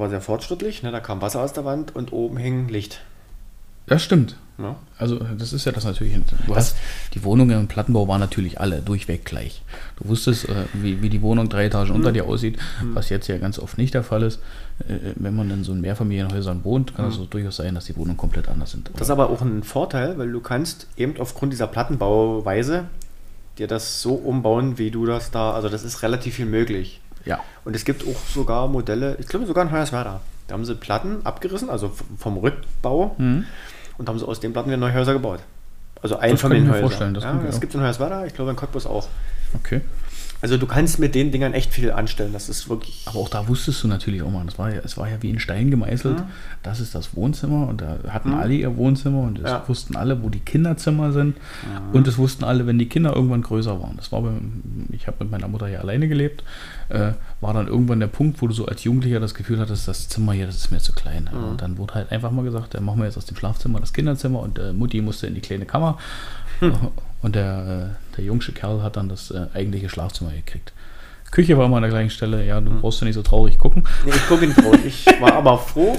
aber 0.00 0.08
sehr 0.08 0.20
fortschrittlich, 0.20 0.82
ne? 0.82 0.90
da 0.90 1.00
kam 1.00 1.20
Wasser 1.20 1.42
aus 1.42 1.52
der 1.52 1.64
Wand 1.64 1.94
und 1.94 2.12
oben 2.12 2.38
hing 2.38 2.68
Licht. 2.68 3.00
Das 3.86 4.02
stimmt. 4.02 4.36
Ja. 4.56 4.76
Also 4.98 5.18
das 5.18 5.52
ist 5.52 5.64
ja 5.64 5.72
das 5.72 5.84
natürlich. 5.84 6.14
Du 6.46 6.54
hast, 6.54 6.76
die 7.14 7.24
Wohnungen 7.24 7.58
im 7.58 7.66
Plattenbau 7.66 8.06
waren 8.08 8.20
natürlich 8.20 8.60
alle 8.60 8.82
durchweg 8.82 9.24
gleich. 9.24 9.62
Du 9.96 10.08
wusstest, 10.08 10.48
äh, 10.48 10.64
wie, 10.74 11.02
wie 11.02 11.08
die 11.08 11.22
Wohnung 11.22 11.48
drei 11.48 11.66
Etagen 11.66 11.92
unter 11.92 12.12
dir 12.12 12.26
aussieht, 12.26 12.58
was 12.82 13.08
jetzt 13.08 13.26
ja 13.26 13.38
ganz 13.38 13.58
oft 13.58 13.78
nicht 13.78 13.94
der 13.94 14.02
Fall 14.02 14.22
ist. 14.22 14.40
Äh, 14.86 15.12
Wenn 15.16 15.34
man 15.34 15.50
in 15.50 15.64
so 15.64 15.72
in 15.72 15.80
Mehrfamilienhäusern 15.80 16.62
wohnt, 16.62 16.94
kann 16.94 17.06
es 17.08 17.16
so 17.16 17.24
durchaus 17.24 17.56
sein, 17.56 17.74
dass 17.74 17.86
die 17.86 17.96
Wohnungen 17.96 18.16
komplett 18.16 18.48
anders 18.48 18.70
sind. 18.70 18.90
Das 18.94 19.02
ist 19.08 19.10
aber 19.10 19.30
auch 19.30 19.40
ein 19.40 19.62
Vorteil, 19.62 20.18
weil 20.18 20.30
du 20.30 20.40
kannst 20.40 20.86
eben 20.96 21.18
aufgrund 21.18 21.52
dieser 21.52 21.66
Plattenbauweise 21.66 22.84
dir 23.58 23.66
das 23.66 24.02
so 24.02 24.14
umbauen, 24.14 24.78
wie 24.78 24.90
du 24.90 25.04
das 25.04 25.30
da, 25.30 25.52
also 25.52 25.68
das 25.68 25.84
ist 25.84 26.02
relativ 26.02 26.34
viel 26.36 26.46
möglich. 26.46 27.00
Ja, 27.24 27.40
Und 27.64 27.74
es 27.76 27.84
gibt 27.84 28.02
auch 28.06 28.18
sogar 28.32 28.68
Modelle, 28.68 29.16
ich 29.20 29.26
glaube 29.26 29.46
sogar 29.46 29.64
in 29.64 29.70
Hoyerswerda. 29.72 30.20
Da 30.48 30.54
haben 30.54 30.64
sie 30.64 30.74
Platten 30.74 31.20
abgerissen, 31.24 31.70
also 31.70 31.92
vom 32.18 32.36
Rückbau 32.38 33.14
Mhm. 33.18 33.44
und 33.98 34.08
haben 34.08 34.18
sie 34.18 34.26
aus 34.26 34.40
den 34.40 34.52
Platten 34.52 34.68
wieder 34.68 34.78
neue 34.78 34.94
Häuser 34.94 35.12
gebaut. 35.12 35.40
Also 36.02 36.16
Einfamilienhäuser. 36.18 37.10
das 37.12 37.22
ja, 37.24 37.30
könnte 37.30 37.44
ich 37.46 37.50
das 37.52 37.60
gibt 37.60 37.72
es 37.72 37.76
in 37.76 37.82
Hoyerswerda, 37.82 38.24
ich 38.26 38.34
glaube 38.34 38.50
in 38.50 38.56
Cottbus 38.56 38.86
auch. 38.86 39.06
okay. 39.54 39.82
Also 40.42 40.56
du 40.56 40.66
kannst 40.66 40.98
mit 40.98 41.14
den 41.14 41.30
Dingern 41.32 41.52
echt 41.52 41.72
viel 41.72 41.90
anstellen. 41.92 42.32
Das 42.32 42.48
ist 42.48 42.68
wirklich. 42.70 43.02
Aber 43.06 43.18
auch 43.18 43.28
da 43.28 43.46
wusstest 43.48 43.82
du 43.84 43.88
natürlich 43.88 44.22
auch 44.22 44.30
mal, 44.30 44.44
das 44.46 44.58
war 44.58 44.72
ja, 44.72 44.80
es 44.82 44.96
war 44.96 45.08
ja 45.08 45.16
wie 45.20 45.28
in 45.30 45.38
Stein 45.38 45.70
gemeißelt. 45.70 46.22
Das 46.62 46.80
ist 46.80 46.94
das 46.94 47.14
Wohnzimmer 47.14 47.68
und 47.68 47.80
da 47.82 47.98
hatten 48.08 48.32
alle 48.32 48.54
ihr 48.54 48.76
Wohnzimmer 48.76 49.20
und 49.20 49.38
es 49.38 49.44
Ja. 49.50 49.64
wussten 49.68 49.96
alle, 49.96 50.22
wo 50.22 50.28
die 50.30 50.40
Kinderzimmer 50.40 51.12
sind 51.12 51.36
und 51.92 52.06
es 52.08 52.16
wussten 52.18 52.44
alle, 52.44 52.66
wenn 52.66 52.78
die 52.78 52.88
Kinder 52.88 53.14
irgendwann 53.14 53.42
größer 53.42 53.80
waren. 53.82 53.96
Das 53.96 54.12
war 54.12 54.22
bei, 54.22 54.30
ich 54.92 55.06
habe 55.06 55.18
mit 55.20 55.30
meiner 55.30 55.48
Mutter 55.48 55.66
hier 55.68 55.80
alleine 55.80 56.08
gelebt, 56.08 56.42
äh, 56.88 57.12
war 57.40 57.52
dann 57.54 57.66
irgendwann 57.68 58.00
der 58.00 58.06
Punkt, 58.06 58.40
wo 58.40 58.46
du 58.46 58.54
so 58.54 58.66
als 58.66 58.84
Jugendlicher 58.84 59.20
das 59.20 59.34
Gefühl 59.34 59.58
hattest, 59.60 59.88
das 59.88 60.08
Zimmer 60.08 60.32
hier, 60.32 60.46
das 60.46 60.56
ist 60.56 60.70
mir 60.70 60.78
zu 60.78 60.92
klein. 60.92 61.28
Und 61.32 61.60
dann 61.62 61.76
wurde 61.78 61.94
halt 61.94 62.12
einfach 62.12 62.30
mal 62.30 62.44
gesagt, 62.44 62.74
äh, 62.74 62.80
machen 62.80 62.98
wir 62.98 63.04
jetzt 63.06 63.18
aus 63.18 63.26
dem 63.26 63.36
Schlafzimmer 63.36 63.80
das 63.80 63.92
Kinderzimmer 63.92 64.40
und 64.40 64.58
äh, 64.58 64.72
Mutti 64.72 65.00
musste 65.02 65.26
in 65.26 65.34
die 65.34 65.40
kleine 65.40 65.66
Kammer 65.66 65.98
und 67.22 67.34
der, 67.34 67.96
äh, 68.09 68.09
der 68.20 68.26
jungsche 68.26 68.52
Kerl 68.52 68.82
hat 68.82 68.96
dann 68.96 69.08
das 69.08 69.30
äh, 69.30 69.46
eigentliche 69.54 69.88
Schlafzimmer 69.88 70.32
gekriegt. 70.32 70.74
Küche 71.30 71.56
war 71.56 71.64
immer 71.64 71.76
an 71.76 71.82
der 71.82 71.90
gleichen 71.90 72.10
Stelle. 72.10 72.44
Ja, 72.44 72.60
du 72.60 72.70
brauchst 72.80 73.00
ja 73.00 73.06
nicht 73.06 73.14
so 73.14 73.22
traurig 73.22 73.58
gucken. 73.58 73.84
Nee, 74.04 74.12
ich 74.14 74.28
gucke 74.28 74.46
nicht 74.46 74.62
drauf. 74.62 74.76
Ich 74.84 75.06
war 75.20 75.32
aber 75.32 75.56
froh, 75.56 75.98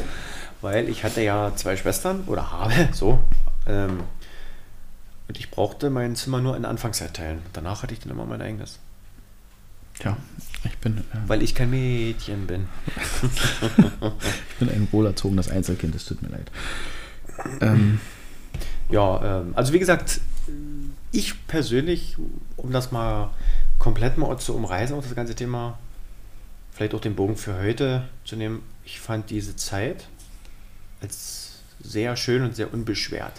weil 0.62 0.88
ich 0.88 1.04
hatte 1.04 1.22
ja 1.22 1.52
zwei 1.56 1.76
Schwestern 1.76 2.26
oder 2.28 2.52
habe 2.52 2.90
so. 2.92 3.20
Ähm, 3.66 4.02
und 5.28 5.40
ich 5.40 5.50
brauchte 5.50 5.90
mein 5.90 6.16
Zimmer 6.16 6.42
nur 6.42 6.56
in 6.56 6.62
der 6.62 6.70
Anfangszeit 6.70 7.16
teilen. 7.16 7.42
Danach 7.54 7.82
hatte 7.82 7.94
ich 7.94 8.02
dann 8.02 8.12
immer 8.12 8.26
mein 8.26 8.42
eigenes. 8.42 8.78
Tja, 9.98 10.16
ich 10.64 10.78
bin, 10.78 10.98
äh, 10.98 11.02
Weil 11.28 11.42
ich 11.42 11.56
kein 11.56 11.72
Mädchen 11.72 12.46
bin. 12.46 12.68
ich 14.50 14.56
bin 14.60 14.70
ein 14.70 14.88
wohlerzogenes 14.92 15.50
Einzelkind, 15.50 15.96
es 15.96 16.06
tut 16.06 16.22
mir 16.22 16.30
leid. 16.30 16.52
Ähm, 17.62 18.00
Ja, 18.90 19.40
ähm, 19.40 19.54
also 19.56 19.74
wie 19.74 19.80
gesagt, 19.80 20.20
ich 21.12 21.48
persönlich, 21.48 22.18
um 22.58 22.72
das 22.72 22.92
mal 22.92 23.32
komplett 23.80 24.18
mal 24.18 24.38
zu 24.38 24.56
umreißen, 24.56 24.96
auch 24.96 25.04
das 25.04 25.16
ganze 25.16 25.36
Thema, 25.36 25.78
vielleicht 26.72 26.94
auch 26.94 27.02
den 27.02 27.16
Bogen 27.16 27.36
für 27.36 27.58
heute 27.60 28.08
zu 28.24 28.36
nehmen, 28.36 28.64
ich 28.86 29.00
fand 29.00 29.30
diese 29.30 29.56
Zeit 29.56 30.08
als 31.02 31.60
sehr 31.82 32.16
schön 32.16 32.44
und 32.44 32.56
sehr 32.56 32.74
unbeschwert. 32.74 33.34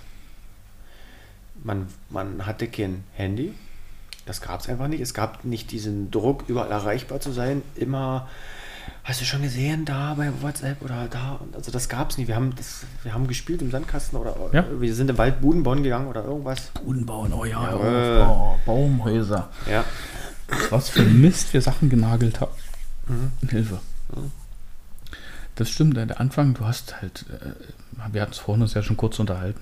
Man, 1.62 1.87
man 2.11 2.45
hatte 2.45 2.67
kein 2.67 3.05
Handy, 3.14 3.55
das 4.26 4.41
gab 4.41 4.61
es 4.61 4.69
einfach 4.69 4.88
nicht. 4.88 5.00
Es 5.00 5.14
gab 5.14 5.45
nicht 5.45 5.71
diesen 5.71 6.11
Druck, 6.11 6.45
überall 6.49 6.71
erreichbar 6.71 7.21
zu 7.21 7.33
sein, 7.33 7.62
immer 7.75 8.29
Hast 9.04 9.21
du 9.21 9.25
schon 9.25 9.42
gesehen, 9.42 9.85
da 9.85 10.14
bei 10.14 10.30
WhatsApp 10.42 10.80
oder 10.80 11.09
da? 11.11 11.40
Also 11.54 11.73
das 11.73 11.88
gab 11.88 12.11
es 12.11 12.18
nie. 12.18 12.28
Wir 12.28 12.37
haben, 12.37 12.54
das, 12.56 12.85
wir 13.02 13.12
haben 13.12 13.26
gespielt 13.26 13.61
im 13.61 13.71
Sandkasten 13.73 14.16
oder 14.18 14.37
Ja. 14.52 14.64
wir 14.78 14.94
sind 14.94 15.11
im 15.11 15.18
Wald 15.18 15.40
Buden 15.40 15.64
bauen 15.64 15.82
gegangen 15.82 16.06
oder 16.06 16.25
irgendwas. 16.25 16.71
Buden 16.85 17.04
bauen, 17.04 17.32
oh 17.32 17.44
ja, 17.44 17.62
Jawohl. 17.73 18.26
oh, 18.28 18.56
Baumhäuser. 18.64 19.49
Ja. 19.68 19.85
Was 20.71 20.90
für 20.90 21.02
Mist 21.02 21.52
wir 21.52 21.62
Sachen 21.62 21.90
genagelt 21.90 22.40
haben. 22.40 22.52
Mhm. 23.09 23.49
Hilfe. 23.49 23.80
Das 25.56 25.68
stimmt, 25.68 25.97
der 25.97 26.21
Anfang, 26.21 26.54
du 26.54 26.64
hast 26.64 27.02
halt, 27.02 27.25
äh, 27.30 28.12
wir 28.12 28.23
hatten 28.23 28.32
es 28.32 28.38
vorhin 28.38 28.62
uns 28.62 28.75
ja 28.75 28.82
schon 28.82 28.97
kurz 28.97 29.18
unterhalten, 29.18 29.61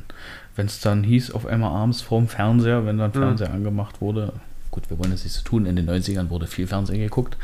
wenn 0.54 0.66
es 0.66 0.80
dann 0.80 1.02
hieß, 1.02 1.32
auf 1.32 1.46
einmal 1.46 1.70
abends 1.70 2.02
vorm 2.02 2.28
Fernseher, 2.28 2.84
wenn 2.86 2.98
dann 2.98 3.12
Fernseher 3.12 3.52
angemacht 3.52 4.00
wurde, 4.00 4.34
gut, 4.70 4.88
wir 4.90 4.98
wollen 4.98 5.10
das 5.10 5.24
nicht 5.24 5.32
so 5.32 5.42
tun, 5.42 5.66
in 5.66 5.74
den 5.76 5.88
90ern 5.90 6.28
wurde 6.30 6.46
viel 6.46 6.66
Fernsehen 6.66 7.00
geguckt, 7.00 7.36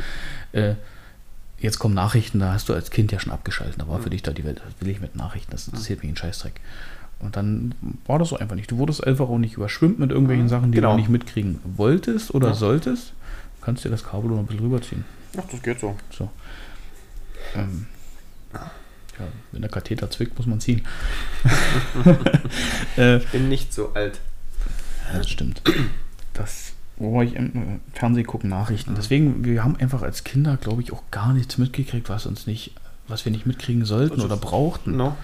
äh, 0.52 0.74
jetzt 1.58 1.78
kommen 1.78 1.94
Nachrichten, 1.94 2.38
da 2.40 2.52
hast 2.52 2.68
du 2.68 2.74
als 2.74 2.90
Kind 2.90 3.12
ja 3.12 3.18
schon 3.20 3.32
abgeschaltet, 3.32 3.80
da 3.80 3.88
war 3.88 4.00
für 4.00 4.10
dich 4.10 4.22
da 4.22 4.32
die 4.32 4.44
Welt, 4.44 4.60
was 4.64 4.74
will 4.80 4.88
ich 4.88 5.00
mit 5.00 5.16
Nachrichten, 5.16 5.50
das 5.52 5.66
interessiert 5.68 6.02
mich 6.02 6.12
ein 6.12 6.16
Scheißdreck. 6.16 6.60
Und 7.18 7.34
dann 7.36 7.74
war 8.06 8.18
das 8.18 8.28
so 8.28 8.36
einfach 8.36 8.56
nicht. 8.56 8.70
Du 8.70 8.76
wurdest 8.76 9.02
einfach 9.06 9.28
auch 9.30 9.38
nicht 9.38 9.54
überschwimmt 9.54 9.98
mit 9.98 10.10
irgendwelchen 10.10 10.50
Sachen, 10.50 10.70
die 10.70 10.76
Genau. 10.76 10.92
du 10.92 10.98
nicht 10.98 11.08
mitkriegen 11.08 11.60
wolltest 11.64 12.34
oder 12.34 12.48
Ja. 12.48 12.54
solltest. 12.54 13.14
Du 13.58 13.64
kannst 13.64 13.84
dir 13.84 13.88
das 13.88 14.04
Kabel 14.04 14.30
noch 14.30 14.38
ein 14.38 14.46
bisschen 14.46 14.64
rüberziehen. 14.64 15.04
Ach, 15.38 15.44
das 15.50 15.62
geht 15.62 15.80
so. 15.80 15.96
So. 16.10 16.30
Ähm, 17.54 17.86
ja, 18.52 18.70
wenn 19.52 19.62
der 19.62 19.70
Katheter 19.70 20.10
zwickt, 20.10 20.36
muss 20.36 20.46
man 20.46 20.60
ziehen. 20.60 20.84
äh, 22.98 23.16
Ich 23.16 23.28
bin 23.28 23.48
nicht 23.48 23.72
so 23.72 23.92
alt. 23.94 24.20
ja, 25.10 25.18
das 25.18 25.30
stimmt. 25.30 25.62
Das, 26.34 26.72
wo 26.98 27.20
ich 27.22 27.34
im 27.34 27.80
Fernsehen 27.92 28.26
gucken, 28.26 28.50
Nachrichten. 28.50 28.94
Deswegen, 28.96 29.44
wir 29.44 29.62
haben 29.62 29.76
einfach 29.76 30.02
als 30.02 30.24
Kinder, 30.24 30.56
glaube 30.56 30.82
ich, 30.82 30.92
auch 30.92 31.02
gar 31.10 31.32
nichts 31.32 31.58
mitgekriegt, 31.58 32.08
was 32.08 32.26
uns 32.26 32.46
nicht, 32.46 32.72
was 33.06 33.24
wir 33.24 33.32
nicht 33.32 33.46
mitkriegen 33.46 33.84
sollten 33.84 34.14
Also, 34.14 34.26
oder 34.26 34.36
brauchten. 34.36 34.96
No. 34.96 35.16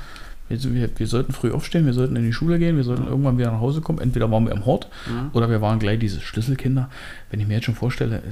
Wir, 0.48 0.62
wir, 0.74 0.90
wir 0.98 1.06
sollten 1.06 1.32
früh 1.32 1.50
aufstehen, 1.50 1.87
wir 1.87 1.94
sollten 1.94 2.14
in 2.16 2.24
die 2.24 2.32
Schule 2.32 2.58
gehen, 2.58 2.76
wir 2.76 2.85
sollten 2.85 3.06
irgendwann 3.06 3.38
wieder 3.38 3.50
nach 3.52 3.61
Hause 3.61 3.80
kommen. 3.80 4.00
Entweder 4.00 4.30
waren 4.30 4.44
wir 4.44 4.52
im 4.52 4.66
Hort 4.66 4.88
oder 5.32 5.48
wir 5.48 5.62
waren 5.62 5.78
gleich 5.78 5.98
diese 5.98 6.20
Schlüsselkinder. 6.20 6.90
Wenn 7.30 7.40
ich 7.40 7.46
mir 7.46 7.54
jetzt 7.54 7.64
schon 7.64 7.74
vorstelle, 7.74 8.22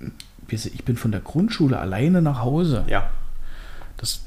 äh, 0.00 0.54
ich 0.54 0.84
bin 0.84 0.96
von 0.96 1.10
der 1.10 1.20
Grundschule 1.20 1.78
alleine 1.78 2.22
nach 2.22 2.42
Hause. 2.42 2.84
Ja. 2.86 3.10
Das 3.96 4.22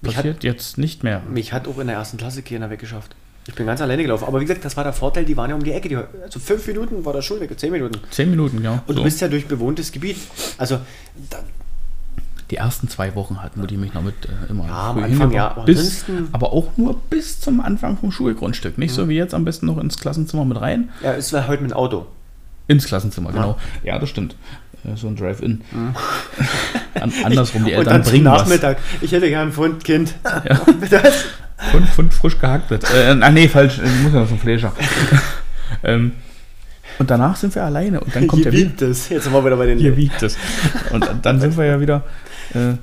Mich 0.00 0.14
passiert 0.14 0.42
jetzt 0.42 0.78
nicht 0.78 1.04
mehr. 1.04 1.20
Mich 1.30 1.52
hat 1.52 1.68
auch 1.68 1.78
in 1.78 1.86
der 1.86 1.96
ersten 1.96 2.16
Klasse 2.16 2.42
keiner 2.42 2.70
weggeschafft. 2.70 3.14
Ich 3.48 3.54
bin 3.54 3.66
ganz 3.66 3.80
alleine 3.80 4.02
gelaufen. 4.02 4.24
Aber 4.24 4.38
wie 4.40 4.44
gesagt, 4.44 4.64
das 4.64 4.76
war 4.76 4.84
der 4.84 4.92
Vorteil, 4.92 5.24
die 5.24 5.36
waren 5.36 5.50
ja 5.50 5.56
um 5.56 5.64
die 5.64 5.72
Ecke. 5.72 5.88
Die, 5.88 5.96
also 5.96 6.38
fünf 6.38 6.66
Minuten 6.66 7.04
war 7.04 7.12
der 7.12 7.22
Schulweg, 7.22 7.58
zehn 7.58 7.72
Minuten. 7.72 7.98
Zehn 8.10 8.30
Minuten, 8.30 8.62
ja. 8.62 8.82
Und 8.86 8.88
So. 8.88 8.94
du 8.94 9.02
bist 9.02 9.20
ja 9.20 9.28
durch 9.28 9.46
bewohntes 9.46 9.90
Gebiet. 9.90 10.16
Also, 10.58 10.78
da, 11.28 11.38
Die 12.50 12.56
ersten 12.56 12.88
zwei 12.88 13.14
Wochen 13.16 13.42
hatten, 13.42 13.60
wo 13.60 13.66
die 13.66 13.76
mich 13.76 13.94
noch 13.94 14.02
mit 14.02 14.14
äh, 14.26 14.50
immer 14.50 14.66
Ja, 14.68 14.90
am 14.90 15.02
Anfang 15.02 15.32
ja, 15.32 15.48
aber 15.50 15.64
bis, 15.64 16.04
aber 16.30 16.52
auch 16.52 16.68
nur 16.76 17.00
bis 17.10 17.40
zum 17.40 17.60
Anfang 17.60 17.96
vom 17.96 18.12
Schulgrundstück. 18.12 18.78
Nicht 18.78 18.94
so 18.94 19.08
wie 19.08 19.16
jetzt 19.16 19.34
am 19.34 19.44
besten 19.44 19.66
noch 19.66 19.78
ins 19.78 19.98
Klassenzimmer 19.98 20.44
mit 20.44 20.60
rein. 20.60 20.90
ja, 21.02 21.14
es 21.14 21.32
war 21.32 21.48
heute 21.48 21.62
mit 21.62 21.72
dem 21.72 21.76
Auto. 21.76 22.06
Ins 22.68 22.84
Klassenzimmer, 22.86 23.32
genau. 23.32 23.58
Ja, 23.82 23.98
das 23.98 24.08
stimmt. 24.08 24.36
Äh, 24.84 24.96
So 24.96 25.08
ein 25.08 25.16
Drive-In. 25.16 25.62
An, 26.94 27.12
andersrum, 27.24 27.64
die 27.64 27.72
Und 27.72 27.78
Eltern 27.78 27.92
dann 27.94 28.04
zum 28.04 28.12
bringen 28.12 28.26
was. 28.26 28.42
Nachmittag. 28.42 28.78
Ich 29.00 29.10
hätte 29.10 29.28
gern 29.28 29.48
ein 29.48 29.52
Pfund 29.52 29.82
Kind. 29.82 30.14
Ja. 30.24 30.60
Das, 31.72 31.90
Pfund, 31.90 32.12
frisch 32.14 32.38
gehacktet. 32.38 32.84
Äh, 32.92 33.16
ah, 33.20 33.30
nee, 33.30 33.48
falsch. 33.48 33.80
Ich 33.82 34.02
muss 34.02 34.12
ja 34.12 34.20
noch 34.20 34.28
so 34.28 34.34
ein 34.34 34.40
Fleischer. 34.40 34.72
ähm, 35.82 36.12
und 36.98 37.10
danach 37.10 37.36
sind 37.36 37.54
wir 37.54 37.64
alleine. 37.64 38.00
Und 38.00 38.14
dann 38.14 38.26
kommt 38.26 38.42
hier 38.42 38.50
der 38.50 38.60
wieder. 38.60 38.70
wiegt 38.70 38.82
es. 38.82 39.08
Jetzt 39.08 39.24
sind 39.24 39.32
wir 39.32 39.44
wieder 39.44 39.56
bei 39.56 39.66
den 39.66 39.78
Hier 39.78 39.96
wiegt 39.96 40.22
es. 40.22 40.36
Und 40.92 41.08
dann 41.22 41.40
sind 41.40 41.56
wir 41.56 41.64
ja 41.64 41.80
wieder. 41.80 42.04
Äh, 42.50 42.74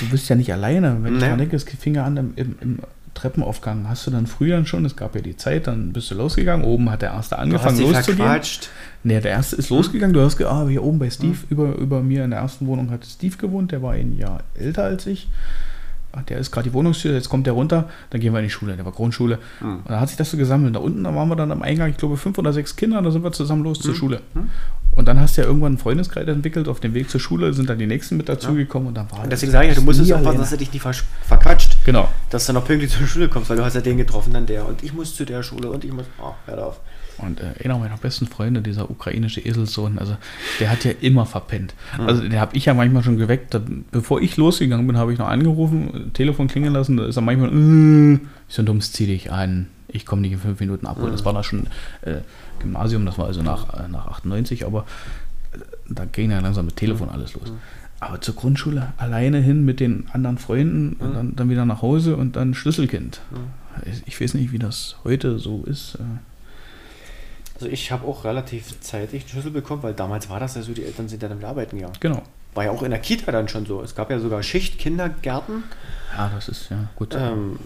du 0.00 0.08
bist 0.10 0.28
ja 0.28 0.36
nicht 0.36 0.52
alleine. 0.52 0.98
Wenn 1.02 1.14
Nee. 1.14 1.20
dran 1.20 1.38
denke, 1.38 1.56
es 1.56 1.64
fing 1.64 1.94
ja 1.94 2.04
an 2.04 2.16
im, 2.16 2.32
im, 2.36 2.56
im 2.60 2.78
Treppenaufgang. 3.14 3.88
Hast 3.88 4.06
du 4.06 4.10
dann 4.10 4.26
früher 4.26 4.64
schon, 4.66 4.84
es 4.84 4.96
gab 4.96 5.14
ja 5.14 5.20
die 5.20 5.36
Zeit, 5.36 5.66
dann 5.66 5.92
bist 5.92 6.10
du 6.10 6.14
losgegangen. 6.14 6.64
Oben 6.64 6.90
hat 6.90 7.02
der 7.02 7.12
Erste 7.12 7.34
Du 7.34 7.38
hast 7.38 7.42
angefangen 7.42 7.78
dich 7.78 7.90
loszugehen. 7.90 8.40
Nee, 9.02 9.20
der 9.20 9.32
Erste 9.32 9.56
ist 9.56 9.70
losgegangen. 9.70 10.12
Du 10.12 10.20
hast 10.20 10.36
gesagt, 10.36 10.54
ah, 10.54 10.68
hier 10.68 10.82
oben 10.82 10.98
bei 10.98 11.10
Steve, 11.10 11.38
über, 11.48 11.74
über 11.76 12.02
mir 12.02 12.24
in 12.24 12.30
der 12.30 12.40
ersten 12.40 12.66
Wohnung 12.66 12.90
hat 12.90 13.04
Steve 13.06 13.36
gewohnt. 13.36 13.72
Der 13.72 13.82
war 13.82 13.92
ein 13.92 14.16
Jahr 14.16 14.42
älter 14.54 14.84
als 14.84 15.06
ich. 15.06 15.28
Der 16.28 16.38
ist 16.38 16.50
gerade 16.50 16.68
die 16.68 16.74
Wohnungstür, 16.74 17.14
jetzt 17.14 17.28
kommt 17.28 17.46
der 17.46 17.54
runter, 17.54 17.88
dann 18.10 18.20
gehen 18.20 18.32
wir 18.32 18.40
in 18.40 18.46
die 18.46 18.50
Schule, 18.50 18.76
der 18.76 18.84
war 18.84 18.92
Grundschule. 18.92 19.38
Und 19.60 19.88
da 19.88 20.00
hat 20.00 20.08
sich 20.08 20.16
das 20.16 20.30
so 20.30 20.36
gesammelt. 20.36 20.74
Da 20.74 20.80
unten, 20.80 21.04
da 21.04 21.14
waren 21.14 21.28
wir 21.28 21.36
dann 21.36 21.52
am 21.52 21.62
Eingang, 21.62 21.90
ich 21.90 21.96
glaube, 21.96 22.16
fünf 22.16 22.38
oder 22.38 22.52
sechs 22.52 22.76
Kinder, 22.76 23.02
da 23.02 23.10
sind 23.10 23.22
wir 23.22 23.32
zusammen 23.32 23.62
los 23.64 23.80
zur 23.80 23.94
Schule. 23.94 24.20
Und 24.92 25.08
dann 25.08 25.20
hast 25.20 25.36
du 25.36 25.42
ja 25.42 25.46
irgendwann 25.46 25.72
einen 25.72 25.78
Freundeskreis 25.78 26.26
entwickelt, 26.26 26.68
auf 26.68 26.80
dem 26.80 26.94
Weg 26.94 27.10
zur 27.10 27.20
Schule 27.20 27.52
sind 27.52 27.68
dann 27.68 27.78
die 27.78 27.86
nächsten 27.86 28.16
mit 28.16 28.30
dazugekommen 28.30 28.88
und 28.88 28.94
dann 28.94 29.10
war 29.10 29.24
Und 29.24 29.30
deswegen 29.30 29.52
sage 29.52 29.66
ich 29.66 29.74
ja, 29.74 29.78
du 29.78 29.84
musstest 29.84 30.10
aufpassen, 30.12 30.38
dass 30.38 30.50
du 30.50 30.56
dich 30.56 30.72
nicht 30.72 30.82
verquatscht. 30.82 31.76
Genau. 31.84 32.08
Dass 32.30 32.46
du 32.46 32.54
noch 32.54 32.64
pünktlich 32.64 32.90
zur 32.90 33.06
Schule 33.06 33.28
kommst, 33.28 33.50
weil 33.50 33.58
du 33.58 33.64
hast 33.64 33.74
ja 33.74 33.82
den 33.82 33.98
getroffen, 33.98 34.32
dann 34.32 34.46
der. 34.46 34.66
Und 34.66 34.82
ich 34.82 34.94
muss 34.94 35.14
zu 35.14 35.26
der 35.26 35.42
Schule 35.42 35.70
und 35.70 35.84
ich 35.84 35.92
muss. 35.92 36.06
Oh, 36.18 36.32
hör 36.46 36.66
auf. 36.66 36.80
Und 37.18 37.40
äh, 37.40 37.64
einer 37.64 37.78
meiner 37.78 37.96
besten 37.96 38.26
Freunde, 38.26 38.60
dieser 38.60 38.90
ukrainische 38.90 39.44
Eselssohn, 39.44 39.98
also 39.98 40.16
der 40.60 40.70
hat 40.70 40.84
ja 40.84 40.92
immer 41.00 41.24
verpennt. 41.24 41.74
Also 41.98 42.22
den 42.22 42.38
habe 42.38 42.56
ich 42.56 42.66
ja 42.66 42.74
manchmal 42.74 43.02
schon 43.02 43.16
geweckt. 43.16 43.54
Da, 43.54 43.60
bevor 43.90 44.20
ich 44.20 44.36
losgegangen 44.36 44.86
bin, 44.86 44.96
habe 44.96 45.12
ich 45.12 45.18
noch 45.18 45.28
angerufen, 45.28 46.10
Telefon 46.12 46.48
klingeln 46.48 46.74
lassen. 46.74 46.96
Da 46.96 47.06
ist 47.06 47.16
er 47.16 47.22
manchmal, 47.22 47.50
äh, 47.50 48.14
ich 48.48 48.54
so 48.54 48.62
dumm, 48.62 48.80
zieh 48.80 49.06
dich 49.06 49.32
an. 49.32 49.68
Ich 49.88 50.04
komme 50.04 50.22
nicht 50.22 50.32
in 50.32 50.38
fünf 50.38 50.60
Minuten 50.60 50.86
abholen. 50.86 51.12
Das 51.12 51.24
war 51.24 51.32
da 51.32 51.42
schon 51.42 51.68
äh, 52.02 52.16
Gymnasium, 52.58 53.06
das 53.06 53.18
war 53.18 53.26
also 53.26 53.42
nach, 53.42 53.72
äh, 53.74 53.88
nach 53.88 54.06
98, 54.08 54.66
aber 54.66 54.84
äh, 55.52 55.58
da 55.88 56.04
ging 56.04 56.30
ja 56.30 56.40
langsam 56.40 56.66
mit 56.66 56.76
Telefon 56.76 57.08
alles 57.08 57.34
los. 57.34 57.52
Aber 57.98 58.20
zur 58.20 58.34
Grundschule 58.34 58.92
alleine 58.98 59.38
hin 59.40 59.64
mit 59.64 59.80
den 59.80 60.06
anderen 60.12 60.36
Freunden 60.36 60.96
und 60.98 61.14
dann, 61.14 61.36
dann 61.36 61.48
wieder 61.48 61.64
nach 61.64 61.80
Hause 61.80 62.16
und 62.16 62.36
dann 62.36 62.52
Schlüsselkind. 62.52 63.20
ich 64.04 64.20
weiß 64.20 64.34
nicht, 64.34 64.52
wie 64.52 64.58
das 64.58 64.96
heute 65.04 65.38
so 65.38 65.64
ist. 65.64 65.98
Also 67.56 67.66
ich 67.68 67.90
habe 67.90 68.06
auch 68.06 68.24
relativ 68.24 68.80
zeitig 68.80 69.22
einen 69.22 69.28
Schlüssel 69.30 69.50
bekommen, 69.50 69.82
weil 69.82 69.94
damals 69.94 70.28
war 70.28 70.40
das 70.40 70.54
ja 70.54 70.62
so, 70.62 70.72
die 70.72 70.84
Eltern 70.84 71.08
sind 71.08 71.22
dann 71.22 71.32
im 71.32 71.44
Arbeiten 71.44 71.76
gegangen. 71.76 71.96
Genau. 72.00 72.22
War 72.54 72.64
ja 72.64 72.70
auch 72.70 72.82
in 72.82 72.90
der 72.90 73.00
Kita 73.00 73.32
dann 73.32 73.48
schon 73.48 73.66
so. 73.66 73.82
Es 73.82 73.94
gab 73.94 74.10
ja 74.10 74.18
sogar 74.18 74.42
Schichtkindergärten. 74.42 75.64
Ja, 76.16 76.30
das 76.34 76.48
ist 76.48 76.70
ja 76.70 76.88
gut. 76.96 77.14
Ähm, 77.18 77.58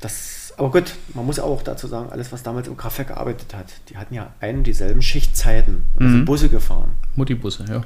das, 0.00 0.52
aber 0.56 0.70
gut, 0.70 0.94
man 1.14 1.24
muss 1.26 1.38
auch 1.38 1.62
dazu 1.62 1.86
sagen, 1.86 2.10
alles, 2.10 2.30
was 2.32 2.42
damals 2.42 2.68
im 2.68 2.76
Kraftwerk 2.76 3.08
gearbeitet 3.08 3.54
hat, 3.54 3.66
die 3.88 3.96
hatten 3.96 4.14
ja 4.14 4.32
einen 4.40 4.64
dieselben 4.64 5.02
Schichtzeiten. 5.02 5.84
Und 5.96 6.06
Mhm. 6.06 6.10
sind 6.12 6.24
Busse 6.26 6.48
gefahren. 6.48 6.92
Mutti-Busse, 7.16 7.64
ja. 7.68 7.82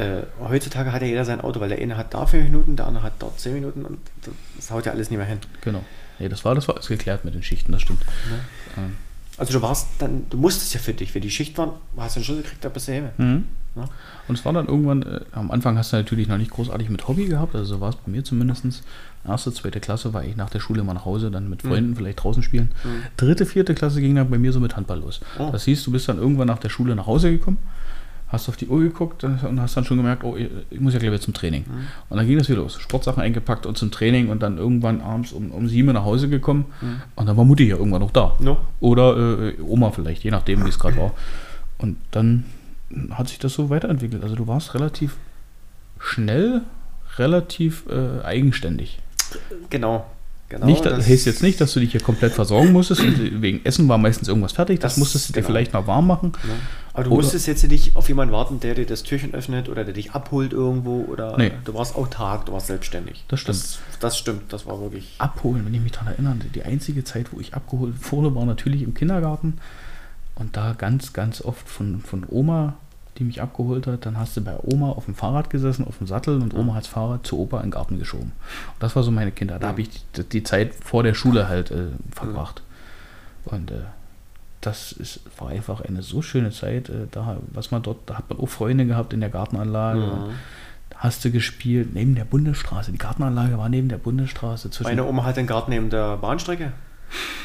Äh, 0.00 0.24
heutzutage 0.40 0.92
hat 0.92 1.02
ja 1.02 1.08
jeder 1.08 1.24
sein 1.24 1.40
Auto, 1.40 1.58
weil 1.60 1.70
der 1.70 1.78
eine 1.78 1.96
hat 1.96 2.12
da 2.12 2.26
fünf 2.26 2.44
Minuten, 2.44 2.76
der 2.76 2.86
andere 2.86 3.04
hat 3.04 3.14
dort 3.18 3.40
zehn 3.40 3.54
Minuten 3.54 3.84
und 3.86 3.98
das 4.56 4.70
haut 4.70 4.84
ja 4.86 4.92
alles 4.92 5.08
nicht 5.10 5.16
mehr 5.18 5.26
hin. 5.26 5.38
Genau. 5.62 5.82
Nee, 6.18 6.28
das 6.28 6.44
war, 6.44 6.54
das 6.54 6.68
war 6.68 6.74
alles 6.74 6.88
geklärt 6.88 7.24
mit 7.24 7.34
den 7.34 7.42
Schichten, 7.42 7.72
das 7.72 7.80
stimmt. 7.82 8.02
Ähm, 8.76 8.96
Also 9.38 9.52
du 9.52 9.62
warst 9.62 9.88
dann, 9.98 10.26
du 10.30 10.36
musstest 10.38 10.72
ja 10.74 10.80
für 10.80 10.94
dich, 10.94 11.14
wenn 11.14 11.22
die 11.22 11.30
Schicht 11.30 11.56
waren, 11.58 11.70
hast 11.96 12.16
du 12.16 12.18
einen 12.18 12.24
Schlüssel 12.24 12.42
gekriegt, 12.42 12.64
da 12.64 12.68
bist 12.68 12.88
du 12.88 12.92
hin. 12.92 13.08
Mhm. 13.18 13.44
Ja. 13.76 13.84
Und 14.26 14.38
es 14.38 14.44
war 14.44 14.54
dann 14.54 14.66
irgendwann, 14.66 15.02
äh, 15.02 15.20
am 15.32 15.50
Anfang 15.50 15.76
hast 15.76 15.92
du 15.92 15.96
natürlich 15.98 16.28
noch 16.28 16.38
nicht 16.38 16.50
großartig 16.50 16.88
mit 16.88 17.06
Hobby 17.06 17.26
gehabt, 17.26 17.54
also 17.54 17.74
so 17.76 17.80
war 17.80 17.90
es 17.90 17.96
bei 17.96 18.10
mir 18.10 18.24
zumindest. 18.24 18.82
Erste, 19.26 19.52
zweite 19.52 19.80
Klasse 19.80 20.14
war 20.14 20.24
ich 20.24 20.36
nach 20.36 20.48
der 20.48 20.60
Schule 20.60 20.82
mal 20.82 20.94
nach 20.94 21.04
Hause, 21.04 21.30
dann 21.30 21.50
mit 21.50 21.62
Freunden 21.62 21.94
vielleicht 21.94 22.22
draußen 22.22 22.42
spielen. 22.42 22.70
Dritte, 23.16 23.44
vierte 23.44 23.74
Klasse 23.74 24.00
ging 24.00 24.14
dann 24.14 24.30
bei 24.30 24.38
mir 24.38 24.52
so 24.52 24.60
mit 24.60 24.76
Handball 24.76 25.00
los. 25.00 25.20
Oh. 25.38 25.50
Das 25.52 25.64
hieß, 25.64 25.84
du 25.84 25.90
bist 25.92 26.08
dann 26.08 26.16
irgendwann 26.16 26.46
nach 26.46 26.58
der 26.58 26.68
Schule 26.70 26.94
nach 26.94 27.06
Hause 27.06 27.30
gekommen, 27.30 27.58
hast 28.28 28.48
auf 28.48 28.56
die 28.56 28.66
Uhr 28.66 28.80
geguckt 28.80 29.22
und 29.24 29.60
hast 29.60 29.76
dann 29.76 29.84
schon 29.84 29.96
gemerkt, 29.98 30.24
oh, 30.24 30.36
ich 30.36 30.80
muss 30.80 30.92
ja 30.92 30.98
gleich 30.98 31.12
wieder 31.12 31.20
zum 31.20 31.34
Training. 31.34 31.64
Und 32.08 32.16
dann 32.16 32.26
ging 32.26 32.38
das 32.38 32.48
wieder 32.48 32.58
los. 32.58 32.78
Sportsachen 32.80 33.22
eingepackt 33.22 33.66
und 33.66 33.78
zum 33.78 33.90
Training 33.90 34.28
und 34.28 34.42
dann 34.42 34.58
irgendwann 34.58 35.00
abends 35.00 35.32
um, 35.32 35.52
um 35.52 35.68
sieben 35.68 35.92
nach 35.92 36.04
Hause 36.04 36.28
gekommen 36.28 36.66
und 37.14 37.26
dann 37.26 37.36
war 37.36 37.44
Mutti 37.44 37.68
ja 37.68 37.76
irgendwann 37.76 38.00
noch 38.00 38.10
da. 38.10 38.34
No? 38.40 38.58
Oder 38.80 39.16
äh, 39.16 39.60
Oma 39.60 39.90
vielleicht, 39.92 40.24
je 40.24 40.30
nachdem, 40.30 40.64
wie 40.64 40.68
es 40.68 40.78
gerade 40.78 40.96
war. 41.00 41.12
Und 41.78 41.98
dann 42.10 42.44
hat 43.10 43.28
sich 43.28 43.38
das 43.38 43.54
so 43.54 43.70
weiterentwickelt. 43.70 44.22
Also 44.22 44.34
du 44.34 44.46
warst 44.46 44.74
relativ 44.74 45.16
schnell, 45.98 46.62
relativ 47.16 47.84
äh, 47.88 48.24
eigenständig. 48.24 48.98
Genau. 49.70 50.06
Genau 50.48 50.66
nicht, 50.66 50.84
das 50.84 51.06
heißt 51.08 51.26
jetzt 51.26 51.42
nicht, 51.42 51.60
dass 51.60 51.72
du 51.72 51.80
dich 51.80 51.92
hier 51.92 52.00
komplett 52.00 52.32
versorgen 52.32 52.72
musstest. 52.72 53.00
Und 53.02 53.42
wegen 53.42 53.64
Essen 53.64 53.88
war 53.88 53.98
meistens 53.98 54.28
irgendwas 54.28 54.52
fertig. 54.52 54.80
Das, 54.80 54.92
Das- 54.94 54.98
musstest 54.98 55.28
du 55.28 55.32
dir 55.32 55.40
genau. 55.40 55.46
vielleicht 55.48 55.72
noch 55.72 55.86
warm 55.86 56.06
machen. 56.06 56.32
Ne? 56.44 56.52
Aber 56.92 57.04
du 57.04 57.10
Oder- 57.10 57.22
musstest 57.22 57.46
jetzt 57.46 57.62
nicht 57.68 57.94
auf 57.96 58.08
jemanden 58.08 58.32
warten, 58.32 58.60
der 58.60 58.74
dir 58.74 58.86
das 58.86 59.02
Türchen 59.02 59.34
öffnet 59.34 59.68
oder 59.68 59.84
der 59.84 59.92
dich 59.92 60.12
abholt 60.12 60.52
irgendwo 60.52 61.04
oder 61.10 61.36
Nee. 61.36 61.52
du 61.64 61.74
warst 61.74 61.94
autark, 61.94 62.46
du 62.46 62.52
warst 62.52 62.68
selbstständig. 62.68 63.24
Das 63.28 63.40
stimmt. 63.40 63.58
Das, 63.58 63.78
das 64.00 64.16
stimmt, 64.18 64.52
das 64.52 64.64
war 64.66 64.80
wirklich. 64.80 65.14
Abholen, 65.18 65.66
wenn 65.66 65.74
ich 65.74 65.80
mich 65.82 65.92
daran 65.92 66.08
erinnere, 66.08 66.36
die 66.54 66.62
einzige 66.62 67.04
Zeit, 67.04 67.32
wo 67.32 67.40
ich 67.40 67.54
abgeholt 67.54 67.94
wurde, 68.10 68.34
war 68.34 68.46
natürlich 68.46 68.82
im 68.82 68.94
Kindergarten. 68.94 69.54
Und 70.36 70.56
da 70.56 70.74
ganz, 70.76 71.12
ganz 71.12 71.40
oft 71.42 71.68
von, 71.68 72.00
von 72.00 72.24
Oma, 72.28 72.74
die 73.18 73.24
mich 73.24 73.42
abgeholt 73.42 73.86
hat. 73.86 74.06
Dann 74.06 74.18
hast 74.18 74.36
du 74.36 74.40
bei 74.40 74.56
Oma 74.62 74.90
auf 74.90 75.06
dem 75.06 75.14
Fahrrad 75.14 75.50
gesessen, 75.50 75.86
auf 75.86 75.98
dem 75.98 76.06
Sattel 76.06 76.40
und 76.40 76.54
Oma 76.54 76.74
hat 76.74 76.84
das 76.84 76.88
Fahrrad 76.88 77.26
zu 77.26 77.38
Opa 77.38 77.58
in 77.58 77.66
den 77.66 77.70
Garten 77.72 77.98
geschoben. 77.98 78.32
Und 78.32 78.82
das 78.82 78.96
war 78.96 79.02
so 79.02 79.10
meine 79.10 79.32
Kinder. 79.32 79.58
Da 79.58 79.68
habe 79.68 79.82
ich 79.82 79.90
die, 80.16 80.24
die 80.24 80.42
Zeit 80.42 80.74
vor 80.74 81.02
der 81.02 81.14
Schule 81.14 81.48
halt 81.48 81.70
äh, 81.70 81.88
verbracht. 82.12 82.62
Und 83.44 83.70
äh, 83.70 83.80
das 84.60 84.92
ist, 84.92 85.20
war 85.38 85.48
einfach 85.48 85.80
eine 85.80 86.02
so 86.02 86.22
schöne 86.22 86.50
Zeit. 86.50 86.88
Äh, 86.88 87.06
da, 87.10 87.38
was 87.52 87.70
man 87.70 87.82
dort, 87.82 87.98
da 88.06 88.18
hat 88.18 88.28
man 88.30 88.38
auch 88.38 88.48
Freunde 88.48 88.86
gehabt 88.86 89.12
in 89.12 89.20
der 89.20 89.30
Gartenanlage. 89.30 90.00
Mhm. 90.00 90.30
Hast 90.96 91.24
du 91.24 91.30
gespielt 91.30 91.94
neben 91.94 92.14
der 92.14 92.24
Bundesstraße. 92.24 92.90
Die 92.90 92.98
Gartenanlage 92.98 93.58
war 93.58 93.68
neben 93.68 93.88
der 93.88 93.98
Bundesstraße. 93.98 94.70
Zwischen 94.70 94.88
Meine 94.88 95.04
Oma 95.04 95.24
hat 95.24 95.36
den 95.36 95.46
Garten 95.46 95.70
neben 95.70 95.90
der 95.90 96.16
Bahnstrecke. 96.16 96.72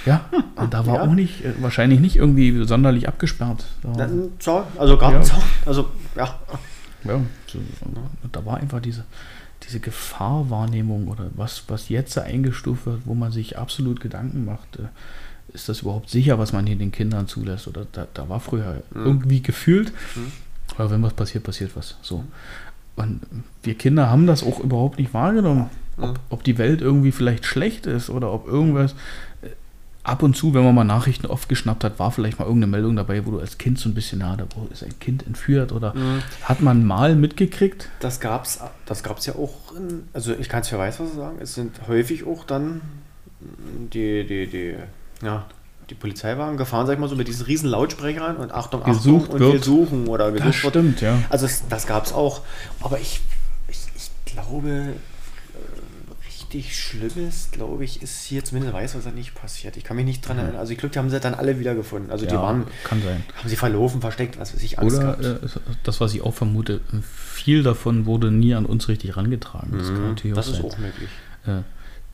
Ja, 0.05 0.25
und 0.55 0.73
da 0.73 0.85
war 0.85 0.95
Ja. 0.95 1.01
auch 1.03 1.13
nicht, 1.13 1.43
äh, 1.45 1.53
wahrscheinlich 1.61 1.99
nicht 1.99 2.15
irgendwie 2.15 2.65
sonderlich 2.65 3.07
abgesperrt. 3.07 3.65
Da, 3.83 4.09
Zaun, 4.39 4.63
also 4.77 4.97
Gartenzaun. 4.97 5.41
Also, 5.65 5.89
ja. 6.15 6.35
ja, 7.03 7.19
da 8.31 8.45
war 8.45 8.57
einfach 8.57 8.79
diese, 8.79 9.05
diese 9.67 9.79
Gefahrwahrnehmung 9.79 11.07
oder 11.07 11.29
was, 11.35 11.63
was 11.67 11.89
jetzt 11.89 12.17
eingestuft 12.17 12.85
wird, 12.85 13.01
wo 13.05 13.13
man 13.13 13.31
sich 13.31 13.57
absolut 13.57 13.99
Gedanken 14.01 14.45
macht. 14.45 14.77
äh, 14.77 14.83
Ist 15.53 15.67
das 15.69 15.81
überhaupt 15.81 16.09
sicher, 16.09 16.39
was 16.39 16.53
man 16.53 16.65
hier 16.67 16.75
den 16.77 16.91
Kindern 16.91 17.27
zulässt? 17.27 17.67
Oder 17.67 17.85
da, 17.91 18.07
da 18.13 18.29
war 18.29 18.39
früher 18.39 18.83
irgendwie 18.93 19.41
gefühlt, 19.41 19.91
aber 20.77 20.91
wenn 20.91 21.01
was 21.03 21.13
passiert, 21.13 21.43
passiert 21.43 21.71
was. 21.75 21.97
So. 22.01 22.23
Und 22.95 23.21
wir 23.63 23.75
Kinder 23.75 24.09
haben 24.09 24.27
das 24.27 24.43
auch 24.43 24.59
überhaupt 24.59 24.99
nicht 24.99 25.13
wahrgenommen. 25.13 25.69
Ob, 25.97 26.19
ob 26.29 26.43
die 26.43 26.57
Welt 26.57 26.81
irgendwie 26.81 27.11
vielleicht 27.11 27.45
schlecht 27.45 27.85
ist 27.85 28.09
oder 28.09 28.31
ob 28.31 28.47
irgendwas. 28.47 28.95
Ab 30.03 30.23
und 30.23 30.35
zu, 30.35 30.53
wenn 30.55 30.63
man 30.63 30.73
mal 30.73 30.83
Nachrichten 30.83 31.27
oft 31.27 31.47
geschnappt 31.47 31.83
hat, 31.83 31.99
war 31.99 32.11
vielleicht 32.11 32.39
mal 32.39 32.45
irgendeine 32.45 32.71
Meldung 32.71 32.95
dabei, 32.95 33.23
wo 33.25 33.31
du 33.31 33.39
als 33.39 33.59
Kind 33.59 33.77
so 33.77 33.87
ein 33.87 33.93
bisschen, 33.93 34.19
na, 34.19 34.35
da 34.35 34.45
ist 34.71 34.83
ein 34.83 34.97
Kind 34.99 35.27
entführt 35.27 35.71
oder 35.71 35.93
hat 36.43 36.61
man 36.61 36.83
mal 36.85 37.15
mitgekriegt. 37.15 37.87
Das 37.99 38.19
gab's, 38.19 38.59
das 38.87 39.03
gab's 39.03 39.27
ja 39.27 39.35
auch, 39.35 39.75
in, 39.75 40.03
also 40.13 40.33
ich 40.33 40.49
kann 40.49 40.61
es 40.61 40.69
für 40.69 40.79
Weißwasser 40.79 41.13
sagen, 41.15 41.37
es 41.39 41.53
sind 41.53 41.87
häufig 41.87 42.25
auch 42.25 42.45
dann 42.45 42.81
die, 43.93 44.25
die, 44.25 44.47
die, 44.47 44.75
ja, 45.23 45.45
die 45.89 45.95
Polizeiwagen 45.95 46.57
gefahren, 46.57 46.87
sag 46.87 46.93
ich 46.93 46.99
mal 46.99 47.09
so, 47.09 47.15
mit 47.15 47.27
diesen 47.27 47.45
riesen 47.45 47.69
Lautsprechern 47.69 48.37
und 48.37 48.51
Achtung, 48.51 48.83
Gesucht 48.83 49.23
Achtung, 49.25 49.33
und 49.35 49.39
wir 49.41 49.53
wird. 49.53 49.63
suchen 49.63 50.07
oder 50.07 50.31
Das 50.31 50.41
gesucht 50.41 50.63
wird. 50.63 50.73
stimmt, 50.73 51.01
ja. 51.01 51.17
Also 51.29 51.45
es, 51.45 51.67
das 51.69 51.85
gab 51.85 52.05
es 52.05 52.13
auch. 52.13 52.41
Aber 52.81 52.99
ich, 52.99 53.21
ich, 53.67 53.77
ich 53.95 54.09
glaube, 54.33 54.93
richtig 56.53 56.77
Schlimmes, 56.77 57.49
glaube 57.51 57.83
ich, 57.85 58.01
ist 58.01 58.23
hier 58.25 58.43
zumindest 58.43 58.73
weiß, 58.73 58.95
was 58.95 59.03
da 59.05 59.11
nicht 59.11 59.33
passiert. 59.35 59.77
Ich 59.77 59.83
kann 59.83 59.95
mich 59.95 60.05
nicht 60.05 60.27
dran 60.27 60.37
erinnern. 60.37 60.57
Also 60.57 60.73
ich 60.73 60.77
glaube, 60.77 60.91
die 60.93 60.99
haben 60.99 61.09
sie 61.09 61.19
dann 61.19 61.33
alle 61.33 61.59
wiedergefunden. 61.59 62.11
Also 62.11 62.25
die 62.25 62.33
Ja, 62.33 62.41
waren, 62.41 62.65
kann 62.83 63.01
sein. 63.01 63.23
haben 63.37 63.49
sie 63.49 63.55
verlaufen, 63.55 64.01
versteckt, 64.01 64.37
was 64.39 64.53
weiß 64.53 64.61
ich, 64.63 64.79
Angst 64.79 64.97
Oder 64.97 65.19
äh, 65.19 65.39
das, 65.83 66.01
was 66.01 66.13
ich 66.13 66.21
auch 66.21 66.33
vermute, 66.33 66.81
viel 67.03 67.63
davon 67.63 68.05
wurde 68.05 68.31
nie 68.31 68.53
an 68.53 68.65
uns 68.65 68.87
richtig 68.87 69.15
rangetragen. 69.17 69.71
Das 69.77 69.89
Mhm. 69.89 70.33
das 70.35 70.47
ist 70.47 70.55
sein. 70.57 70.65
auch 70.65 70.77
möglich. 70.77 71.09
Äh, 71.47 71.61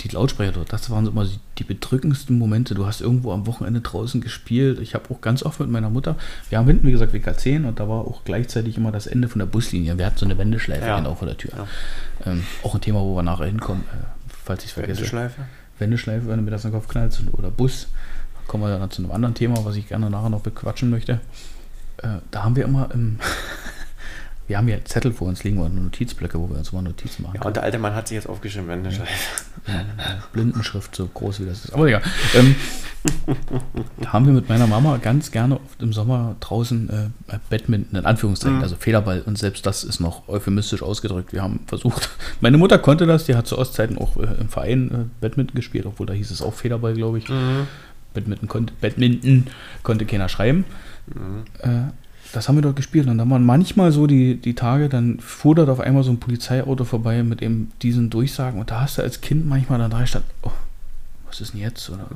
die 0.01 0.09
Lautsprecher 0.09 0.51
dort, 0.51 0.71
das 0.71 0.91
waren 0.91 1.05
so 1.05 1.11
immer 1.11 1.25
die, 1.25 1.39
die 1.57 1.63
bedrückendsten 1.63 2.37
Momente. 2.37 2.75
Du 2.75 2.85
hast 2.85 3.01
irgendwo 3.01 3.31
am 3.31 3.47
Wochenende 3.47 3.81
draußen 3.81 4.21
gespielt. 4.21 4.77
Ich 4.79 4.93
habe 4.93 5.05
auch 5.11 5.21
ganz 5.21 5.41
oft 5.41 5.59
mit 5.59 5.69
meiner 5.71 5.89
Mutter, 5.89 6.17
wir 6.49 6.59
haben 6.59 6.67
hinten, 6.67 6.85
wie 6.85 6.91
gesagt, 6.91 7.15
WK10 7.15 7.65
und 7.67 7.79
da 7.79 7.89
war 7.89 8.01
auch 8.01 8.23
gleichzeitig 8.23 8.77
immer 8.77 8.91
das 8.91 9.07
Ende 9.07 9.27
von 9.27 9.39
der 9.39 9.47
Buslinie. 9.47 9.97
Wir 9.97 10.05
hatten 10.05 10.17
so 10.19 10.25
eine 10.25 10.37
Wendeschleife 10.37 10.85
Ja. 10.85 10.97
genau 10.99 11.15
vor 11.15 11.27
der 11.27 11.35
Tür. 11.37 11.49
Ja. 11.57 12.31
Ähm, 12.31 12.43
auch 12.61 12.75
ein 12.75 12.81
Thema, 12.81 12.99
wo 12.99 13.15
wir 13.15 13.23
nachher 13.23 13.47
hinkommen, 13.47 13.85
äh, 13.91 14.03
falls 14.47 14.63
ich 14.63 14.69
es 14.69 14.73
vergesse. 14.73 14.99
Wendeschleife. 14.99 15.41
Wendeschleife, 15.79 16.27
wenn 16.27 16.37
du 16.37 16.43
mir 16.43 16.51
das 16.51 16.65
in 16.65 16.71
den 16.71 16.79
Kopf 16.79 16.87
knallst, 16.87 17.21
oder 17.33 17.51
Bus. 17.51 17.87
Kommen 18.47 18.63
wir 18.63 18.77
dann 18.77 18.89
zu 18.89 19.03
einem 19.03 19.11
anderen 19.11 19.35
Thema, 19.35 19.63
was 19.65 19.75
ich 19.75 19.89
gerne 19.89 20.09
nachher 20.09 20.29
noch 20.29 20.41
bequatschen 20.41 20.89
möchte. 20.89 21.19
Äh, 21.97 22.19
da 22.31 22.43
haben 22.43 22.55
wir 22.55 22.65
immer 22.65 22.89
im. 22.93 23.19
Wir 24.47 24.57
haben 24.57 24.67
ja 24.69 24.77
Zettel 24.85 25.11
vor 25.11 25.27
uns 25.27 25.43
liegen 25.43 25.59
oder 25.59 25.69
Notizblöcke, 25.69 26.39
wo 26.39 26.49
wir 26.49 26.57
uns 26.57 26.71
immer 26.71 26.81
Notizen 26.81 27.23
machen. 27.23 27.35
Ja, 27.35 27.45
und 27.45 27.55
der 27.55 27.63
alte 27.63 27.79
Mann 27.79 27.93
hat 27.93 28.07
sich 28.07 28.15
jetzt 28.15 28.29
aufgeschrieben, 28.29 28.69
Wendeschleife. 28.69 29.11
Ja, 29.67 29.85
Blindenschrift, 30.31 30.95
so 30.95 31.07
groß 31.07 31.41
wie 31.41 31.45
das 31.45 31.65
ist. 31.65 31.73
Aber 31.73 31.87
egal. 31.87 32.01
Ähm, 32.33 32.55
da 33.99 34.13
haben 34.13 34.25
wir 34.25 34.31
mit 34.31 34.47
meiner 34.47 34.65
Mama 34.65 34.97
ganz 34.97 35.31
gerne 35.31 35.55
oft 35.55 35.81
im 35.81 35.91
Sommer 35.91 36.37
draußen 36.39 36.89
äh, 36.89 37.37
Badminton, 37.49 37.99
in 37.99 38.05
Anführungszeichen, 38.05 38.61
also 38.61 38.77
Federball. 38.77 39.21
Und 39.21 39.37
selbst 39.37 39.65
das 39.65 39.83
ist 39.83 39.99
noch 39.99 40.29
euphemistisch 40.29 40.81
ausgedrückt. 40.81 41.33
Wir 41.33 41.41
haben 41.41 41.59
versucht, 41.67 42.09
meine 42.41 42.57
Mutter 42.57 42.77
konnte 42.79 43.05
das, 43.05 43.25
die 43.25 43.35
hat 43.35 43.47
zu 43.47 43.57
Ostzeiten 43.57 43.97
auch 43.97 44.15
äh, 44.15 44.27
im 44.39 44.47
Verein 44.47 44.91
äh, 44.91 45.21
Badminton 45.21 45.55
gespielt, 45.55 45.85
obwohl 45.85 46.05
da 46.05 46.13
hieß 46.13 46.31
es 46.31 46.41
auch 46.41 46.53
Federball, 46.53 46.93
glaube 46.93 47.17
ich. 47.17 47.25
Badminton, 48.13 48.47
konnte, 48.47 48.73
Badminton 48.79 49.47
konnte 49.83 50.05
keiner 50.05 50.29
schreiben. 50.29 50.63
Äh, 51.59 51.91
das 52.37 52.47
haben 52.47 52.55
wir 52.55 52.61
dort 52.61 52.75
gespielt 52.75 53.07
und 53.07 53.17
dann 53.17 53.29
waren 53.29 53.45
manchmal 53.45 53.91
so 53.91 54.07
die, 54.07 54.35
die 54.35 54.53
Tage, 54.53 54.89
dann 54.89 55.19
fuhr 55.19 55.55
dort 55.55 55.69
auf 55.69 55.79
einmal 55.79 56.03
so 56.03 56.11
ein 56.11 56.19
Polizeiauto 56.19 56.83
vorbei 56.85 57.23
mit 57.23 57.41
eben 57.41 57.71
diesen 57.81 58.09
Durchsagen 58.09 58.59
und 58.59 58.71
da 58.71 58.81
hast 58.81 58.97
du 58.97 59.01
als 59.01 59.21
Kind 59.21 59.47
manchmal 59.47 59.79
dann 59.79 59.91
da 59.91 60.05
stand, 60.05 60.23
oh, 60.43 60.51
was 61.27 61.41
ist 61.41 61.53
denn 61.53 61.59
jetzt? 61.61 61.89
Oder, 61.89 62.07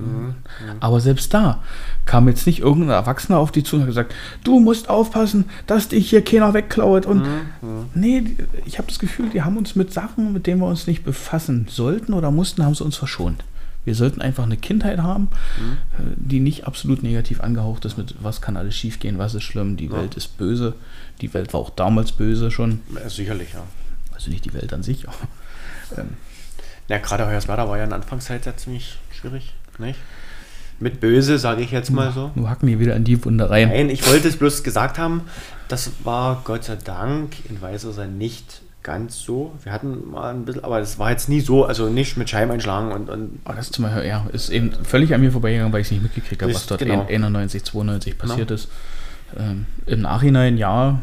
Aber 0.79 1.01
selbst 1.01 1.33
da 1.33 1.61
kam 2.05 2.27
jetzt 2.29 2.47
nicht 2.47 2.59
irgendein 2.59 2.91
Erwachsener 2.91 3.39
auf 3.39 3.51
die 3.51 3.61
zu 3.63 3.75
und 3.75 3.81
hat 3.81 3.87
gesagt, 3.89 4.15
du 4.45 4.59
musst 4.61 4.89
aufpassen, 4.89 5.45
dass 5.67 5.89
dich 5.89 6.09
hier 6.09 6.23
keiner 6.23 6.53
wegklaut. 6.53 7.05
Und 7.05 7.23
nee, 7.93 8.21
die- 8.21 8.37
ich 8.65 8.77
habe 8.77 8.87
das 8.87 8.99
Gefühl, 8.99 9.29
die 9.29 9.41
haben 9.41 9.57
uns 9.57 9.75
mit 9.75 9.91
Sachen, 9.91 10.31
mit 10.31 10.47
denen 10.47 10.61
wir 10.61 10.67
uns 10.67 10.87
nicht 10.87 11.03
befassen 11.03 11.67
sollten 11.69 12.13
oder 12.13 12.31
mussten, 12.31 12.63
haben 12.63 12.73
sie 12.75 12.85
uns 12.85 12.95
verschont. 12.95 13.43
Wir 13.83 13.95
sollten 13.95 14.21
einfach 14.21 14.43
eine 14.43 14.57
Kindheit 14.57 14.99
haben, 14.99 15.29
äh, 15.97 16.03
die 16.15 16.39
nicht 16.39 16.67
absolut 16.67 17.01
negativ 17.03 17.41
angehaucht 17.41 17.83
ist 17.85 17.97
mit, 17.97 18.15
was 18.19 18.41
kann 18.41 18.55
alles 18.57 18.75
schiefgehen, 18.75 19.17
was 19.17 19.33
ist 19.33 19.43
schlimm, 19.43 19.75
die 19.77 19.91
Welt 19.91 20.15
ist 20.15 20.37
böse. 20.37 20.75
Die 21.21 21.33
Welt 21.33 21.53
war 21.53 21.59
auch 21.61 21.71
damals 21.71 22.11
böse 22.11 22.51
schon. 22.51 22.81
Ja, 22.93 23.09
sicherlich, 23.09 23.53
ja. 23.53 23.63
Also 24.13 24.29
nicht 24.29 24.45
die 24.45 24.53
Welt 24.53 24.71
an 24.73 24.83
sich. 24.83 25.05
ähm, 25.97 26.09
Ja, 26.87 26.97
gerade 26.99 27.25
Hoyerswerda 27.25 27.67
war 27.67 27.77
ja 27.77 27.83
in 27.85 27.93
Anfangszeit 27.93 28.45
ja 28.45 28.55
ziemlich 28.55 28.97
schwierig, 29.11 29.53
nicht? 29.79 29.97
Mit 30.79 30.99
böse, 30.99 31.37
sage 31.37 31.61
ich 31.61 31.71
jetzt 31.71 31.91
mal 31.91 32.11
so. 32.11 32.31
Nur 32.35 32.49
hacken 32.49 32.67
wir 32.67 32.79
wieder 32.79 32.95
in 32.95 33.03
die 33.03 33.23
Wunde 33.23 33.49
rein. 33.49 33.69
Nein, 33.69 33.89
ich 33.89 34.05
wollte 34.07 34.27
es 34.27 34.35
bloß 34.37 34.63
gesagt 34.63 34.97
haben, 34.97 35.21
das 35.67 35.91
war 36.03 36.41
Gott 36.43 36.63
sei 36.63 36.75
Dank 36.75 37.33
in 37.49 37.61
Weißwasser 37.61 38.07
nicht 38.07 38.60
ganz 38.83 39.21
so. 39.21 39.53
Wir 39.63 39.71
hatten 39.71 40.11
mal 40.11 40.33
ein 40.33 40.45
bisschen, 40.45 40.63
aber 40.63 40.79
das 40.79 40.99
war 40.99 41.11
jetzt 41.11 41.29
nie 41.29 41.41
so, 41.41 41.65
also 41.65 41.89
nicht 41.89 42.17
mit 42.17 42.29
Scheibeneinschlagen 42.29 42.91
und. 42.91 43.09
und 43.09 43.39
aber 43.43 43.55
das 43.55 43.71
zum 43.71 43.85
Beispiel, 43.85 44.05
ja, 44.05 44.25
ist 44.33 44.49
eben 44.49 44.71
völlig 44.83 45.13
an 45.13 45.21
mir 45.21 45.31
vorbeigegangen, 45.31 45.71
weil 45.73 45.81
ich 45.81 45.87
es 45.87 45.91
nicht 45.91 46.03
mitgekriegt 46.03 46.41
habe, 46.41 46.53
was 46.53 46.65
dort 46.65 46.81
genau. 46.81 47.05
91, 47.07 47.63
92 47.63 48.17
passiert 48.17 48.47
genau. 48.47 48.53
ist. 48.53 48.69
Ähm, 49.37 49.65
Im 49.85 50.01
Nachhinein, 50.01 50.57
ja, 50.57 50.99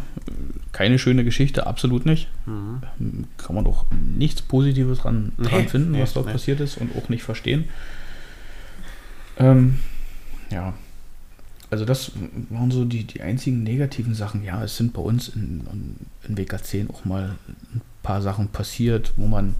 keine 0.73 0.99
schöne 0.99 1.25
Geschichte, 1.25 1.67
absolut 1.67 2.05
nicht. 2.05 2.29
Mhm. 2.47 3.25
Kann 3.39 3.55
man 3.55 3.65
doch 3.65 3.87
nichts 3.91 4.43
Positives 4.43 5.01
dran, 5.01 5.33
nee, 5.39 5.49
dran 5.49 5.69
finden, 5.69 5.93
nee, 5.93 6.03
was 6.03 6.13
dort 6.13 6.27
nee. 6.27 6.33
passiert 6.33 6.61
ist 6.61 6.77
und 6.77 6.95
auch 6.97 7.09
nicht 7.09 7.23
verstehen. 7.23 7.69
Ähm, 9.39 9.79
ja, 10.51 10.75
also 11.71 11.85
das 11.85 12.13
waren 12.51 12.71
so 12.71 12.85
die, 12.85 13.05
die 13.05 13.21
einzigen 13.21 13.63
negativen 13.63 14.15
Sachen. 14.15 14.45
Ja, 14.45 14.63
es 14.65 14.77
sind 14.77 14.93
bei 14.93 15.03
uns 15.03 15.29
in, 15.29 15.97
in 16.27 16.37
WK10 16.37 16.91
auch 16.91 17.05
mal 17.05 17.37
ein 17.75 17.83
paar 18.03 18.23
Sachen 18.23 18.49
passiert, 18.49 19.13
wo 19.17 19.27
man 19.27 19.55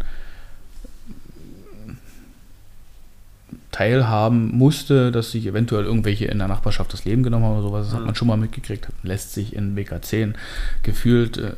teilhaben 3.71 4.57
musste, 4.57 5.13
dass 5.13 5.31
sich 5.31 5.47
eventuell 5.47 5.85
irgendwelche 5.85 6.25
in 6.25 6.39
der 6.39 6.49
Nachbarschaft 6.49 6.93
das 6.93 7.05
Leben 7.05 7.23
genommen 7.23 7.45
haben 7.45 7.53
oder 7.53 7.63
sowas. 7.63 7.87
Das 7.87 7.97
hat 7.97 8.05
man 8.05 8.15
schon 8.15 8.29
mal 8.29 8.37
mitgekriegt. 8.37 8.89
Lässt 9.03 9.35
sich 9.35 9.55
in 9.55 9.77
WK10 9.77 10.35
gefühlt, 10.83 11.37
äh, 11.37 11.53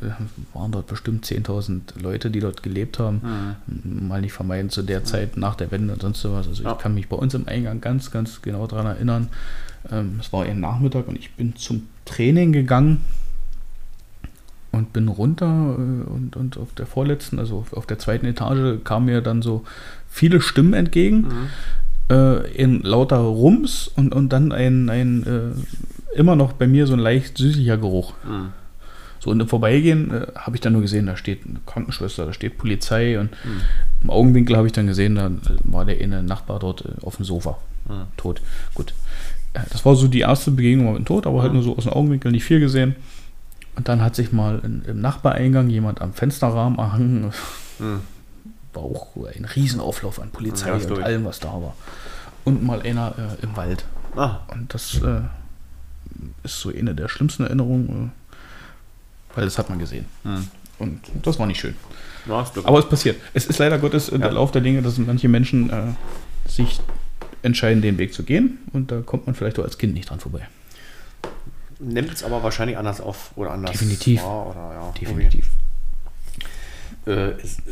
waren 0.53 0.71
dort 0.71 0.87
bestimmt 0.87 1.25
10.000 1.25 2.01
Leute, 2.01 2.29
die 2.29 2.39
dort 2.39 2.63
gelebt 2.63 2.99
haben. 2.99 3.55
Mhm. 3.65 4.07
Mal 4.07 4.21
nicht 4.21 4.33
vermeiden 4.33 4.69
zu 4.69 4.83
der 4.83 5.03
Zeit 5.03 5.37
nach 5.37 5.55
der 5.55 5.71
Wende 5.71 5.93
und 5.93 6.01
sonst 6.01 6.21
sowas. 6.21 6.47
Also 6.47 6.63
ja. 6.63 6.73
ich 6.73 6.77
kann 6.77 6.93
mich 6.93 7.07
bei 7.07 7.15
uns 7.15 7.33
im 7.33 7.47
Eingang 7.47 7.81
ganz, 7.81 8.11
ganz 8.11 8.41
genau 8.41 8.67
daran 8.67 8.85
erinnern. 8.87 9.29
Ähm, 9.89 10.17
es 10.19 10.31
war 10.33 10.43
ein 10.43 10.59
Nachmittag 10.59 11.07
und 11.07 11.17
ich 11.17 11.31
bin 11.31 11.55
zum 11.55 11.87
Training 12.05 12.51
gegangen 12.51 13.01
und 14.71 14.93
bin 14.93 15.07
runter 15.07 15.75
äh, 15.77 16.09
und, 16.09 16.35
und 16.35 16.57
auf 16.57 16.73
der 16.73 16.85
vorletzten, 16.85 17.39
also 17.39 17.65
auf 17.71 17.85
der 17.85 17.99
zweiten 17.99 18.25
Etage, 18.25 18.83
kamen 18.83 19.07
mir 19.07 19.21
dann 19.21 19.41
so 19.41 19.63
viele 20.09 20.41
Stimmen 20.41 20.73
entgegen. 20.73 21.21
Mhm. 21.21 21.49
Äh, 22.09 22.51
in 22.51 22.81
lauter 22.81 23.17
Rums 23.17 23.87
und, 23.87 24.13
und 24.13 24.29
dann 24.29 24.51
ein, 24.51 24.89
ein 24.89 25.23
äh, 25.23 26.17
immer 26.17 26.35
noch 26.35 26.53
bei 26.53 26.67
mir 26.67 26.87
so 26.87 26.93
ein 26.93 26.99
leicht 26.99 27.37
süßlicher 27.37 27.77
Geruch. 27.77 28.13
Mhm. 28.23 28.49
So 29.19 29.29
und 29.29 29.39
im 29.39 29.47
Vorbeigehen 29.47 30.11
äh, 30.11 30.27
habe 30.35 30.55
ich 30.55 30.61
dann 30.61 30.73
nur 30.73 30.81
gesehen, 30.81 31.05
da 31.05 31.15
steht 31.15 31.45
eine 31.45 31.59
Krankenschwester, 31.65 32.25
da 32.25 32.33
steht 32.33 32.57
Polizei 32.57 33.19
und 33.19 33.31
mhm. 33.45 33.61
im 34.03 34.09
Augenwinkel 34.09 34.57
habe 34.57 34.67
ich 34.67 34.73
dann 34.73 34.87
gesehen, 34.87 35.15
da 35.15 35.31
war 35.63 35.85
der 35.85 36.01
eine 36.01 36.23
Nachbar 36.23 36.59
dort 36.59 36.85
äh, 36.85 37.05
auf 37.05 37.17
dem 37.17 37.25
Sofa 37.25 37.57
mhm. 37.87 38.07
tot. 38.17 38.41
Gut. 38.73 38.93
Äh, 39.53 39.61
das 39.69 39.85
war 39.85 39.95
so 39.95 40.07
die 40.07 40.21
erste 40.21 40.51
Begegnung 40.51 40.93
mit 40.93 40.97
dem 40.99 41.05
Tod, 41.05 41.27
aber 41.27 41.41
halt 41.41 41.51
mhm. 41.51 41.59
nur 41.59 41.63
so 41.63 41.77
aus 41.77 41.83
dem 41.83 41.93
Augenwinkel 41.93 42.31
nicht 42.31 42.43
viel 42.43 42.59
gesehen. 42.59 42.95
Und 43.75 43.87
dann 43.87 44.01
hat 44.01 44.15
sich 44.15 44.31
mal 44.31 44.59
in, 44.63 44.83
im 44.85 44.99
Nachbareingang 44.99 45.69
jemand 45.69 46.01
am 46.01 46.13
Fensterrahmen 46.13 46.77
erhangen. 46.77 47.31
Mhm 47.79 48.01
war 48.73 48.83
auch 48.83 49.07
ein 49.35 49.45
Riesenauflauf 49.45 50.19
an 50.19 50.29
Polizei 50.31 50.69
ja, 50.69 50.75
und 50.75 51.03
allem, 51.03 51.25
was 51.25 51.39
da 51.39 51.49
war. 51.49 51.75
Und 52.43 52.63
mal 52.63 52.81
einer 52.81 53.13
äh, 53.17 53.43
im 53.43 53.55
Wald. 53.55 53.85
Ah. 54.15 54.39
Und 54.47 54.73
das 54.73 54.95
äh, 55.01 55.21
ist 56.43 56.59
so 56.59 56.69
eine 56.69 56.95
der 56.95 57.07
schlimmsten 57.07 57.43
Erinnerungen, 57.43 58.11
äh, 58.11 59.35
weil 59.35 59.45
das 59.45 59.57
hat 59.57 59.69
man 59.69 59.79
gesehen. 59.79 60.05
Hm. 60.23 60.47
Und 60.79 61.01
das 61.21 61.37
war 61.37 61.45
nicht 61.45 61.59
schön. 61.59 61.75
Ja, 62.27 62.45
Aber 62.63 62.79
es 62.79 62.89
passiert. 62.89 63.19
Es 63.33 63.45
ist 63.45 63.59
leider 63.59 63.77
Gottes 63.77 64.09
ja. 64.09 64.17
der 64.17 64.31
Lauf 64.31 64.51
der 64.51 64.61
Dinge, 64.61 64.81
dass 64.81 64.97
manche 64.97 65.27
Menschen 65.27 65.69
äh, 65.69 65.93
sich 66.47 66.79
entscheiden, 67.43 67.81
den 67.81 67.97
Weg 67.97 68.13
zu 68.13 68.23
gehen. 68.23 68.59
Und 68.73 68.91
da 68.91 69.01
kommt 69.01 69.25
man 69.25 69.35
vielleicht 69.35 69.59
auch 69.59 69.63
als 69.63 69.77
Kind 69.77 69.93
nicht 69.93 70.09
dran 70.09 70.19
vorbei. 70.19 70.47
Nimmt 71.79 72.13
es 72.13 72.23
aber 72.23 72.43
wahrscheinlich 72.43 72.77
anders 72.77 73.01
auf 73.01 73.31
oder 73.35 73.51
anders. 73.51 73.71
Definitiv. 73.71 74.23
Oder, 74.23 74.73
ja, 74.73 74.93
Definitiv. 74.99 75.49
Äh, 77.07 77.41
ist, 77.41 77.59
äh, 77.59 77.71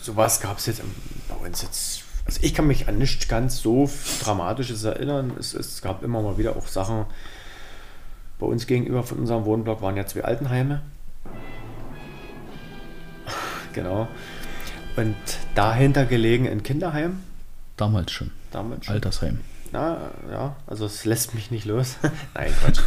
sowas 0.00 0.40
gab 0.40 0.58
es 0.58 0.66
jetzt 0.66 0.82
bei 1.28 1.46
uns 1.46 1.62
jetzt. 1.62 2.04
Also 2.24 2.40
ich 2.42 2.54
kann 2.54 2.66
mich 2.66 2.88
an 2.88 2.98
nichts 2.98 3.28
ganz 3.28 3.60
so 3.60 3.90
Dramatisches 4.22 4.84
erinnern. 4.84 5.32
Es, 5.38 5.52
es 5.52 5.82
gab 5.82 6.02
immer 6.02 6.22
mal 6.22 6.38
wieder 6.38 6.56
auch 6.56 6.66
Sachen. 6.66 7.04
Bei 8.38 8.46
uns 8.46 8.66
gegenüber 8.66 9.02
von 9.02 9.18
unserem 9.18 9.44
Wohnblock 9.44 9.82
waren 9.82 9.96
ja 9.96 10.06
zwei 10.06 10.24
Altenheime. 10.24 10.80
genau. 13.74 14.08
Und 14.96 15.16
dahinter 15.54 16.06
gelegen 16.06 16.48
ein 16.48 16.62
Kinderheim. 16.62 17.20
Damals 17.76 18.12
schon. 18.12 18.30
Damals 18.52 18.86
schon. 18.86 18.94
Altersheim. 18.94 19.40
Na, 19.72 20.10
ja, 20.30 20.56
also 20.66 20.86
es 20.86 21.04
lässt 21.04 21.34
mich 21.34 21.50
nicht 21.50 21.64
los. 21.64 21.96
Nein, 22.34 22.52
Quatsch. 22.60 22.80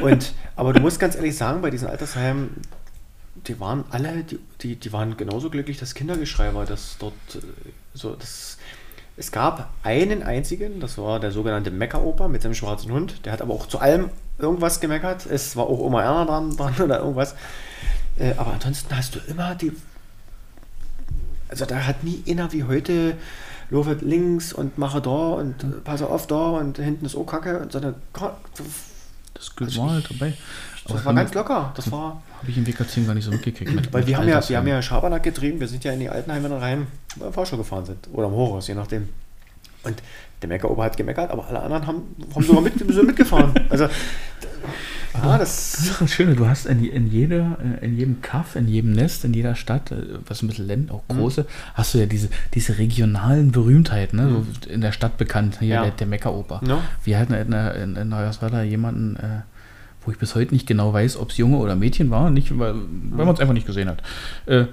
Und, 0.00 0.34
aber 0.54 0.72
du 0.72 0.80
musst 0.80 1.00
ganz 1.00 1.16
ehrlich 1.16 1.36
sagen, 1.36 1.62
bei 1.62 1.70
diesen 1.70 1.88
Altersheimen, 1.88 2.62
die 3.46 3.58
waren 3.60 3.84
alle, 3.90 4.22
die, 4.22 4.38
die, 4.60 4.76
die 4.76 4.92
waren 4.92 5.16
genauso 5.16 5.50
glücklich, 5.50 5.78
dass 5.78 5.94
Kindergeschrei 5.94 6.54
war, 6.54 6.64
dass 6.64 6.96
dort 6.98 7.14
äh, 7.34 7.40
so, 7.92 8.14
das, 8.14 8.58
es 9.16 9.32
gab 9.32 9.70
einen 9.82 10.22
einzigen, 10.22 10.80
das 10.80 10.98
war 10.98 11.20
der 11.20 11.32
sogenannte 11.32 11.70
Meckeroper 11.70 12.28
mit 12.28 12.42
seinem 12.42 12.54
schwarzen 12.54 12.92
Hund, 12.92 13.24
der 13.24 13.32
hat 13.32 13.42
aber 13.42 13.54
auch 13.54 13.66
zu 13.66 13.78
allem 13.78 14.10
irgendwas 14.38 14.80
gemeckert, 14.80 15.26
es 15.26 15.56
war 15.56 15.64
auch 15.64 15.78
Oma 15.78 16.02
Erna 16.02 16.24
dran, 16.24 16.56
dran 16.56 16.74
oder 16.80 17.00
irgendwas, 17.00 17.34
äh, 18.18 18.32
aber 18.36 18.52
ansonsten 18.52 18.96
hast 18.96 19.14
du 19.14 19.18
immer 19.26 19.54
die, 19.54 19.72
also 21.48 21.64
da 21.64 21.86
hat 21.86 22.04
nie 22.04 22.22
einer 22.28 22.52
wie 22.52 22.64
heute, 22.64 23.16
Lofet 23.70 24.02
links 24.02 24.52
und 24.52 24.78
mache 24.78 25.00
da 25.00 25.10
und 25.10 25.62
äh, 25.62 25.66
passe 25.82 26.08
auf 26.08 26.26
da 26.26 26.50
und 26.50 26.78
hinten 26.78 27.06
ist 27.06 27.16
auch 27.16 27.26
Kacke 27.26 27.58
und 27.58 27.72
so 27.72 27.78
eine, 27.78 27.94
das 29.34 29.52
also 29.60 29.82
war 29.82 29.90
halt 29.90 30.10
dabei. 30.10 30.34
Das 30.88 31.04
war 31.04 31.14
ganz 31.14 31.34
locker. 31.34 31.72
Das 31.74 31.90
war. 31.90 32.22
Habe 32.38 32.50
ich 32.50 32.56
im 32.56 32.64
WK10 32.64 33.06
gar 33.06 33.14
nicht 33.14 33.24
so 33.24 33.30
mitgekriegt. 33.30 33.74
Mit, 33.74 33.92
weil 33.92 34.00
mit 34.00 34.08
wir 34.08 34.18
haben, 34.18 34.28
ja, 34.28 34.48
wir 34.48 34.56
haben 34.56 34.68
ja 34.68 34.80
Schabernack 34.80 35.22
getrieben. 35.22 35.58
Wir 35.58 35.68
sind 35.68 35.84
ja 35.84 35.92
in 35.92 36.00
die 36.00 36.08
Altenheime 36.08 36.60
rein, 36.60 36.86
weil 37.16 37.28
wir 37.28 37.32
Fahrstuhl 37.32 37.58
gefahren 37.58 37.84
sind. 37.84 38.08
Oder 38.12 38.28
im 38.28 38.32
Hochhaus, 38.32 38.68
je 38.68 38.74
nachdem. 38.74 39.08
Und 39.82 40.02
der 40.42 40.48
Meckerober 40.48 40.84
hat 40.84 40.96
gemeckert, 40.96 41.30
aber 41.30 41.46
alle 41.46 41.60
anderen 41.60 41.86
haben, 41.86 42.16
haben 42.34 42.44
sogar 42.44 42.62
mit, 42.62 42.86
mitgefahren. 43.04 43.52
Also, 43.68 43.88
ja, 45.22 45.38
das, 45.38 45.72
das 45.72 45.86
ist 45.88 46.00
das 46.00 46.12
Schöne. 46.12 46.34
Du 46.34 46.46
hast 46.46 46.66
in, 46.66 46.84
in, 46.84 47.10
jeder, 47.10 47.58
äh, 47.80 47.84
in 47.84 47.96
jedem 47.96 48.22
Kaff, 48.22 48.56
in 48.56 48.68
jedem 48.68 48.92
Nest, 48.92 49.24
in 49.24 49.34
jeder 49.34 49.54
Stadt, 49.54 49.90
äh, 49.90 50.18
was 50.26 50.42
ein 50.42 50.48
bisschen 50.48 50.66
Länd, 50.66 50.90
auch 50.90 51.02
mhm. 51.08 51.18
große, 51.18 51.42
mhm. 51.42 51.46
hast 51.74 51.94
du 51.94 51.98
ja 51.98 52.06
diese, 52.06 52.28
diese 52.54 52.78
regionalen 52.78 53.52
Berühmtheiten, 53.52 54.18
ne? 54.18 54.26
Mhm. 54.26 54.46
so 54.62 54.70
in 54.70 54.80
der 54.80 54.92
Stadt 54.92 55.16
bekannt. 55.16 55.58
Hier 55.60 55.68
ja. 55.68 55.82
der, 55.82 55.92
der 55.92 56.06
Meckeroper. 56.06 56.60
Ja. 56.66 56.80
Wir 57.04 57.18
hatten 57.18 57.34
in, 57.34 57.52
in, 57.52 57.96
in 57.96 58.08
Neuerswerda 58.08 58.62
jemanden, 58.62 59.16
äh, 59.16 59.42
wo 60.04 60.10
ich 60.12 60.18
bis 60.18 60.34
heute 60.34 60.54
nicht 60.54 60.66
genau 60.66 60.92
weiß, 60.92 61.16
ob 61.16 61.30
es 61.30 61.36
Junge 61.36 61.58
oder 61.58 61.76
Mädchen 61.76 62.10
war, 62.10 62.30
nicht, 62.30 62.56
weil, 62.58 62.74
weil 62.74 63.26
man 63.26 63.34
es 63.34 63.40
einfach 63.40 63.54
nicht 63.54 63.66
gesehen 63.66 63.88
hat. 63.88 64.02
Äh, 64.46 64.66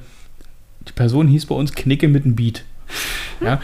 die 0.88 0.94
Person 0.94 1.28
hieß 1.28 1.46
bei 1.46 1.56
uns 1.56 1.74
Knicke 1.74 2.08
mit 2.08 2.26
einem 2.26 2.36
Beat. 2.36 2.66
Ja, 3.42 3.60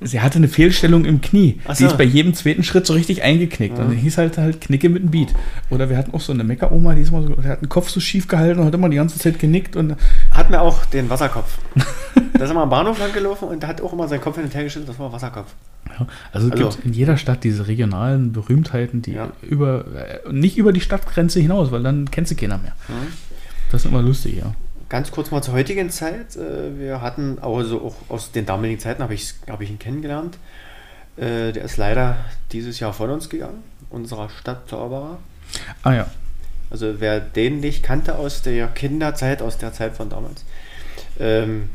sie 0.00 0.20
hatte 0.20 0.36
eine 0.36 0.48
Fehlstellung 0.48 1.04
im 1.04 1.20
Knie. 1.20 1.60
So. 1.66 1.74
Sie 1.74 1.84
ist 1.86 1.96
bei 1.96 2.04
jedem 2.04 2.34
zweiten 2.34 2.62
Schritt 2.62 2.86
so 2.86 2.92
richtig 2.92 3.22
eingeknickt. 3.22 3.78
Ja. 3.78 3.84
Und 3.84 3.90
dann 3.90 3.98
hieß 3.98 4.18
halt 4.18 4.38
halt 4.38 4.60
Knicke 4.60 4.88
mit 4.88 5.02
einem 5.02 5.10
Beat. 5.10 5.32
Oder 5.70 5.88
wir 5.88 5.96
hatten 5.96 6.12
auch 6.14 6.20
so 6.20 6.32
eine 6.32 6.44
Meckeroma, 6.44 6.94
die 6.94 7.02
ist 7.02 7.12
mal 7.12 7.22
so, 7.22 7.34
der 7.34 7.52
hat 7.52 7.62
den 7.62 7.68
Kopf 7.68 7.88
so 7.88 8.00
schief 8.00 8.28
gehalten 8.28 8.60
und 8.60 8.66
hat 8.66 8.74
immer 8.74 8.88
die 8.88 8.96
ganze 8.96 9.18
Zeit 9.18 9.38
genickt. 9.38 9.76
Und 9.76 9.96
hat 10.30 10.50
mir 10.50 10.60
auch 10.60 10.84
den 10.86 11.08
Wasserkopf. 11.08 11.58
da 12.34 12.44
ist 12.44 12.50
immer 12.50 12.62
am 12.62 12.70
Bahnhof 12.70 12.98
lang 12.98 13.12
gelaufen 13.12 13.48
und 13.48 13.62
der 13.62 13.68
hat 13.68 13.80
auch 13.80 13.92
immer 13.92 14.08
seinen 14.08 14.20
Kopf 14.20 14.36
hin 14.36 14.44
und 14.44 14.54
her 14.54 14.64
gestellt, 14.64 14.88
das 14.88 14.98
war 14.98 15.12
Wasserkopf. 15.12 15.54
Ja, 15.88 16.06
also, 16.32 16.46
es 16.48 16.52
also, 16.52 16.70
gibt 16.70 16.86
in 16.86 16.92
jeder 16.92 17.16
Stadt 17.16 17.44
diese 17.44 17.66
regionalen 17.66 18.32
Berühmtheiten, 18.32 19.02
die 19.02 19.12
ja. 19.12 19.32
über 19.42 19.84
äh, 19.94 20.32
nicht 20.32 20.56
über 20.56 20.72
die 20.72 20.80
Stadtgrenze 20.80 21.40
hinaus, 21.40 21.70
weil 21.70 21.82
dann 21.82 22.10
kennst 22.10 22.30
du 22.30 22.36
keiner 22.36 22.58
mehr. 22.58 22.72
Mhm. 22.88 23.12
Das 23.70 23.84
ist 23.84 23.90
immer 23.90 24.02
lustig, 24.02 24.36
ja. 24.36 24.54
Ganz 24.92 25.10
kurz 25.10 25.30
mal 25.30 25.42
zur 25.42 25.54
heutigen 25.54 25.88
Zeit. 25.88 26.36
Äh, 26.36 26.78
wir 26.78 27.00
hatten, 27.00 27.38
also 27.38 27.80
auch 27.80 27.96
aus 28.10 28.30
den 28.30 28.44
damaligen 28.44 28.78
Zeiten 28.78 29.02
habe 29.02 29.14
ich, 29.14 29.32
hab 29.48 29.62
ich 29.62 29.70
ihn 29.70 29.78
kennengelernt. 29.78 30.36
Äh, 31.16 31.52
der 31.52 31.64
ist 31.64 31.78
leider 31.78 32.18
dieses 32.52 32.78
Jahr 32.78 32.92
von 32.92 33.08
uns 33.08 33.30
gegangen, 33.30 33.62
unserer 33.88 34.28
Stadtzauberer. 34.28 35.16
Ah 35.82 35.94
ja. 35.94 36.06
Also 36.68 37.00
wer 37.00 37.20
den 37.20 37.60
nicht 37.60 37.82
kannte 37.82 38.16
aus 38.16 38.42
der 38.42 38.68
Kinderzeit, 38.68 39.40
aus 39.40 39.56
der 39.56 39.72
Zeit 39.72 39.96
von 39.96 40.10
damals. 40.10 40.44
Ähm, 41.18 41.70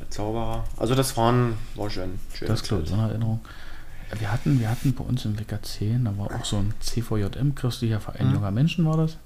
der 0.00 0.10
Zauberer. 0.10 0.64
Also 0.76 0.96
das 0.96 1.16
waren, 1.16 1.54
war 1.76 1.88
schön. 1.88 2.18
Das 2.44 2.64
glaube 2.64 2.82
ich, 2.82 2.88
so 2.88 2.96
eine 2.96 3.10
Erinnerung. 3.10 3.42
Wir 4.18 4.32
hatten, 4.32 4.58
wir 4.58 4.68
hatten 4.68 4.92
bei 4.92 5.04
uns 5.04 5.24
im 5.24 5.36
WK10, 5.36 6.02
da 6.02 6.18
war 6.18 6.34
auch 6.34 6.44
so 6.44 6.56
ein 6.56 6.74
CVJM, 6.80 7.54
christlicher 7.54 8.00
Verein 8.00 8.26
mhm. 8.26 8.34
junger 8.34 8.50
Menschen 8.50 8.84
war 8.86 8.96
das. 8.96 9.18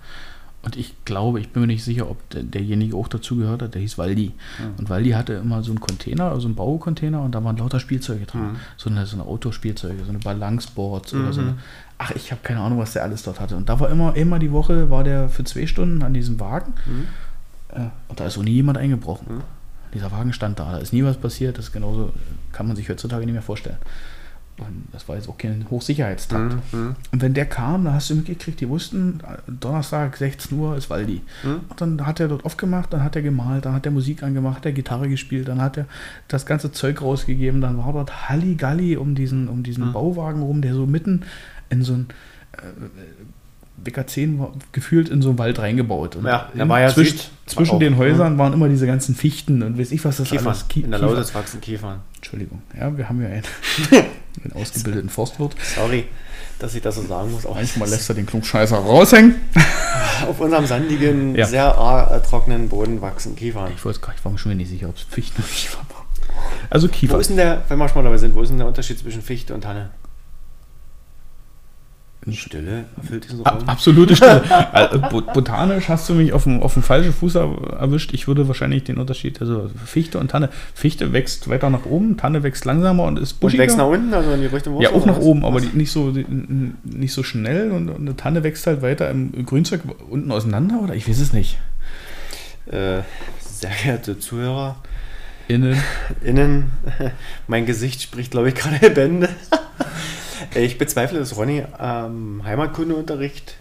Und 0.67 0.77
ich 0.77 0.97
glaube, 1.05 1.39
ich 1.39 1.51
bin 1.51 1.61
mir 1.61 1.69
nicht 1.69 1.85
sicher, 1.85 2.11
ob 2.11 2.29
der, 2.31 2.43
derjenige 2.43 2.97
auch 2.97 3.07
dazu 3.07 3.37
gehört 3.37 3.63
hat, 3.63 3.75
der 3.75 3.81
hieß 3.83 3.99
Waldi. 3.99 4.33
Mhm. 4.59 4.79
Und 4.79 4.91
Waldi 4.91 5.11
hatte 5.11 5.35
immer 5.35 5.63
so 5.63 5.71
einen 5.71 5.79
Container, 5.79 6.33
also 6.33 6.49
einen 6.49 6.57
Baucontainer 6.57 7.23
und 7.23 7.37
da 7.37 7.45
waren 7.45 7.57
lauter 7.57 7.79
Spielzeuge 7.79 8.27
drin. 8.27 8.41
Mhm. 8.41 8.57
So 8.77 8.91
eine, 8.91 9.07
so 9.07 9.15
eine 9.15 9.27
Autospielzeuge, 9.27 10.03
so 10.03 10.11
eine 10.11 10.19
Balanceboards 10.19 11.13
mhm. 11.13 11.21
oder 11.21 11.33
so 11.33 11.41
eine. 11.43 11.51
Mhm. 11.53 11.59
Ach, 11.99 12.11
ich 12.17 12.33
habe 12.33 12.41
keine 12.43 12.63
Ahnung, 12.63 12.81
was 12.81 12.95
der 12.95 13.05
alles 13.05 13.23
dort 13.23 13.39
hatte. 13.39 13.57
Und 13.57 13.69
da 13.69 13.79
war 13.79 13.91
immer, 13.91 14.17
immer 14.17 14.41
die 14.41 14.51
Woche, 14.51 14.91
war 14.91 15.05
der 15.05 15.29
für 15.29 15.45
zwei 15.45 15.69
Stunden 15.69 16.03
an 16.03 16.13
diesem 16.13 16.41
Wagen. 16.41 16.75
Mhm. 16.85 17.07
Äh, 17.69 17.89
und 18.09 18.19
da 18.19 18.27
ist 18.27 18.37
auch 18.37 18.43
nie 18.43 18.55
jemand 18.55 18.77
eingebrochen. 18.77 19.37
Mhm. 19.37 19.43
Dieser 19.95 20.11
Wagen 20.11 20.33
stand 20.33 20.59
da, 20.59 20.73
da 20.73 20.79
ist 20.79 20.93
nie 20.93 21.05
was 21.05 21.17
passiert. 21.17 21.59
Das 21.59 21.67
ist 21.67 21.73
genauso, 21.73 22.13
kann 22.51 22.67
man 22.67 22.75
sich 22.75 22.89
heutzutage 22.89 23.25
nicht 23.25 23.35
mehr 23.35 23.41
vorstellen. 23.41 23.79
Und 24.59 24.85
das 24.93 25.07
war 25.07 25.17
jetzt 25.17 25.29
auch 25.29 25.37
kein 25.37 25.67
Hochsicherheitstakt. 25.71 26.55
Mhm. 26.73 26.95
Und 27.13 27.21
wenn 27.23 27.35
der 27.35 27.45
kam, 27.45 27.85
dann 27.85 27.93
hast 27.93 28.09
du 28.09 28.15
mitgekriegt, 28.15 28.59
die 28.61 28.69
wussten, 28.71 29.21
Donnerstag 29.47 30.17
16 30.17 30.59
Uhr 30.59 30.77
ist 30.79 30.89
Waldi. 30.89 31.21
Mhm. 31.45 31.61
Und 31.69 31.81
dann 31.81 32.07
hat 32.07 32.21
er 32.21 32.29
dort 32.29 32.45
aufgemacht, 32.47 32.91
dann 32.93 33.03
hat 33.05 33.15
er 33.17 33.23
gemalt, 33.23 33.67
dann 33.67 33.75
hat 33.75 33.85
er 33.85 33.93
Musik 33.93 34.23
angemacht, 34.23 34.57
hat 34.57 34.65
er 34.67 34.73
Gitarre 34.73 35.09
gespielt, 35.11 35.49
dann 35.49 35.61
hat 35.61 35.77
er 35.77 35.87
das 36.29 36.47
ganze 36.47 36.73
Zeug 36.73 37.03
rausgegeben, 37.03 37.61
dann 37.61 37.77
war 37.77 37.93
dort 37.93 38.31
Halligalli 38.31 38.97
um 38.97 39.15
diesen, 39.15 39.49
um 39.49 39.63
diesen 39.63 39.89
Mhm. 39.89 39.93
Bauwagen 39.93 40.41
rum, 40.43 40.63
der 40.63 40.73
so 40.73 40.87
mitten 40.87 41.25
in 41.69 41.83
so 41.83 41.93
ein 41.93 42.07
äh, 42.53 42.61
WK10 43.91 44.39
war 44.39 44.53
gefühlt 44.73 45.11
in 45.11 45.21
so 45.21 45.29
einen 45.29 45.39
Wald 45.39 45.59
reingebaut. 45.59 46.17
Und 46.17 46.25
Ja, 46.25 46.49
in- 46.55 46.67
war 46.69 46.81
ja 46.81 46.89
zwischen, 46.89 47.21
zwischen 47.45 47.79
den? 47.79 47.99
Häusern 47.99 48.39
waren 48.39 48.55
immer 48.55 48.71
diese 48.71 48.87
ganzen 48.87 49.15
Fichten 49.15 49.63
und 49.63 49.79
weiß 49.79 49.93
ich 49.93 50.03
was 50.05 50.17
das 50.17 50.29
Kiefern. 50.31 50.47
alles. 50.49 50.67
Ki- 50.69 50.81
In 50.81 50.91
der. 50.93 51.01
Lausitz 51.01 51.35
wachsen 51.35 51.61
Kiefern. 51.61 52.01
Entschuldigung. 52.27 52.61
Ja, 52.77 52.97
wir 52.99 53.09
haben 53.09 53.23
ja 53.23 53.29
einen, 53.29 53.45
einen 54.43 54.53
ausgebildeten 54.55 55.09
Forstwirt. 55.09 55.55
Sorry, 55.77 56.07
dass 56.59 56.75
ich 56.75 56.83
das 56.83 56.97
so 56.97 57.03
sagen 57.07 57.31
muss. 57.31 57.47
Auch 57.47 57.55
Manchmal 57.55 57.89
lässt 57.89 58.09
er 58.09 58.17
den 58.17 58.27
Klugscheißer 58.27 58.77
raushängen. 58.77 59.37
auf 60.29 60.41
unserem 60.41 60.67
sandigen, 60.67 61.37
Ja. 61.37 61.47
sehr 61.47 62.23
trockenen 62.29 62.69
Boden 62.69 63.01
wachsen 63.01 63.37
Kiefern. 63.37 63.71
Ich 63.77 63.85
wollte 63.85 64.01
gar 64.01 64.13
ich 64.19 64.25
war 64.25 64.33
mir 64.33 64.39
schon 64.39 64.51
wieder 64.51 64.59
nicht 64.59 64.71
sicher, 64.71 64.89
ob 64.89 64.97
es 64.97 65.03
Fichten 65.03 65.41
oder 65.41 65.49
Kiefer 65.53 65.79
war. 65.91 66.05
Also 66.69 66.89
Wo 66.89 66.93
Kiefer. 66.93 67.21
ist 67.21 67.31
denn 67.31 67.37
der, 67.37 67.63
wenn 67.69 67.79
wir 67.79 67.89
schon 67.89 67.99
mal 67.99 68.05
dabei 68.05 68.19
sind, 68.19 68.35
wo 68.35 68.43
ist 68.43 68.49
denn 68.49 68.59
der 68.59 68.67
Unterschied 68.67 68.99
zwischen 68.99 69.23
Fichte 69.23 69.55
und 69.55 69.61
Tanne? 69.61 69.91
Stille 72.33 72.85
erfüllt 72.97 73.25
diesen 73.25 73.41
Raum. 73.43 73.59
Ab, 73.59 73.65
absolute 73.67 74.17
Stille. 74.17 74.43
Bot- 75.11 75.33
Botanisch 75.33 75.89
hast 75.89 76.09
du 76.09 76.15
mich 76.15 76.33
auf 76.33 76.43
dem, 76.45 76.61
auf 76.63 76.75
dem 76.75 76.83
falschen 76.83 77.13
Fuß 77.13 77.37
er- 77.37 77.79
erwischt. 77.79 78.13
Ich 78.15 78.27
würde 78.27 78.49
wahrscheinlich 78.49 78.85
den 78.85 78.99
Unterschied, 78.99 79.41
also 79.41 79.71
Fichte 79.85 80.19
und 80.19 80.31
Tanne. 80.31 80.49
Fichte 80.75 81.13
wächst 81.13 81.49
weiter 81.49 81.71
nach 81.71 81.87
oben, 81.87 82.17
Tanne 82.17 82.43
wächst 82.43 82.65
langsamer 82.65 83.05
und 83.05 83.19
ist 83.19 83.33
und 83.35 83.41
buschiger. 83.41 83.63
wächst 83.63 83.79
nach 83.79 83.87
unten, 83.87 84.13
also 84.13 84.33
in 84.33 84.41
die 84.41 84.47
Richtung 84.47 84.81
ja, 84.81 84.91
auch 84.91 85.07
nach 85.07 85.19
was? 85.19 85.25
oben, 85.25 85.45
aber 85.45 85.61
nicht, 85.61 85.91
so, 85.93 86.13
nicht 86.85 87.13
so 87.13 87.23
schnell. 87.23 87.71
Und, 87.71 87.89
und 87.89 88.01
eine 88.01 88.17
Tanne 88.17 88.43
wächst 88.43 88.67
halt 88.67 88.83
weiter 88.83 89.09
im 89.11 89.47
Grünzeug 89.47 89.83
unten 90.11 90.33
auseinander, 90.33 90.81
oder? 90.83 90.95
Ich 90.95 91.09
weiß 91.09 91.21
es 91.21 91.33
nicht. 91.33 91.59
Äh, 92.67 93.03
sehr 93.41 93.71
geehrte 93.83 94.19
Zuhörer, 94.19 94.77
Innen. 95.49 95.81
innen, 96.25 96.71
mein 97.47 97.67
Gesicht 97.67 98.03
spricht, 98.03 98.33
glaube 98.33 98.49
ich, 98.49 98.57
gerade 98.57 98.91
Bände. 98.91 99.29
Ich 100.55 100.79
bezweifle, 100.79 101.19
dass 101.19 101.37
Ronny 101.37 101.65
am 101.79 102.43
Heimatkundeunterricht, 102.45 103.57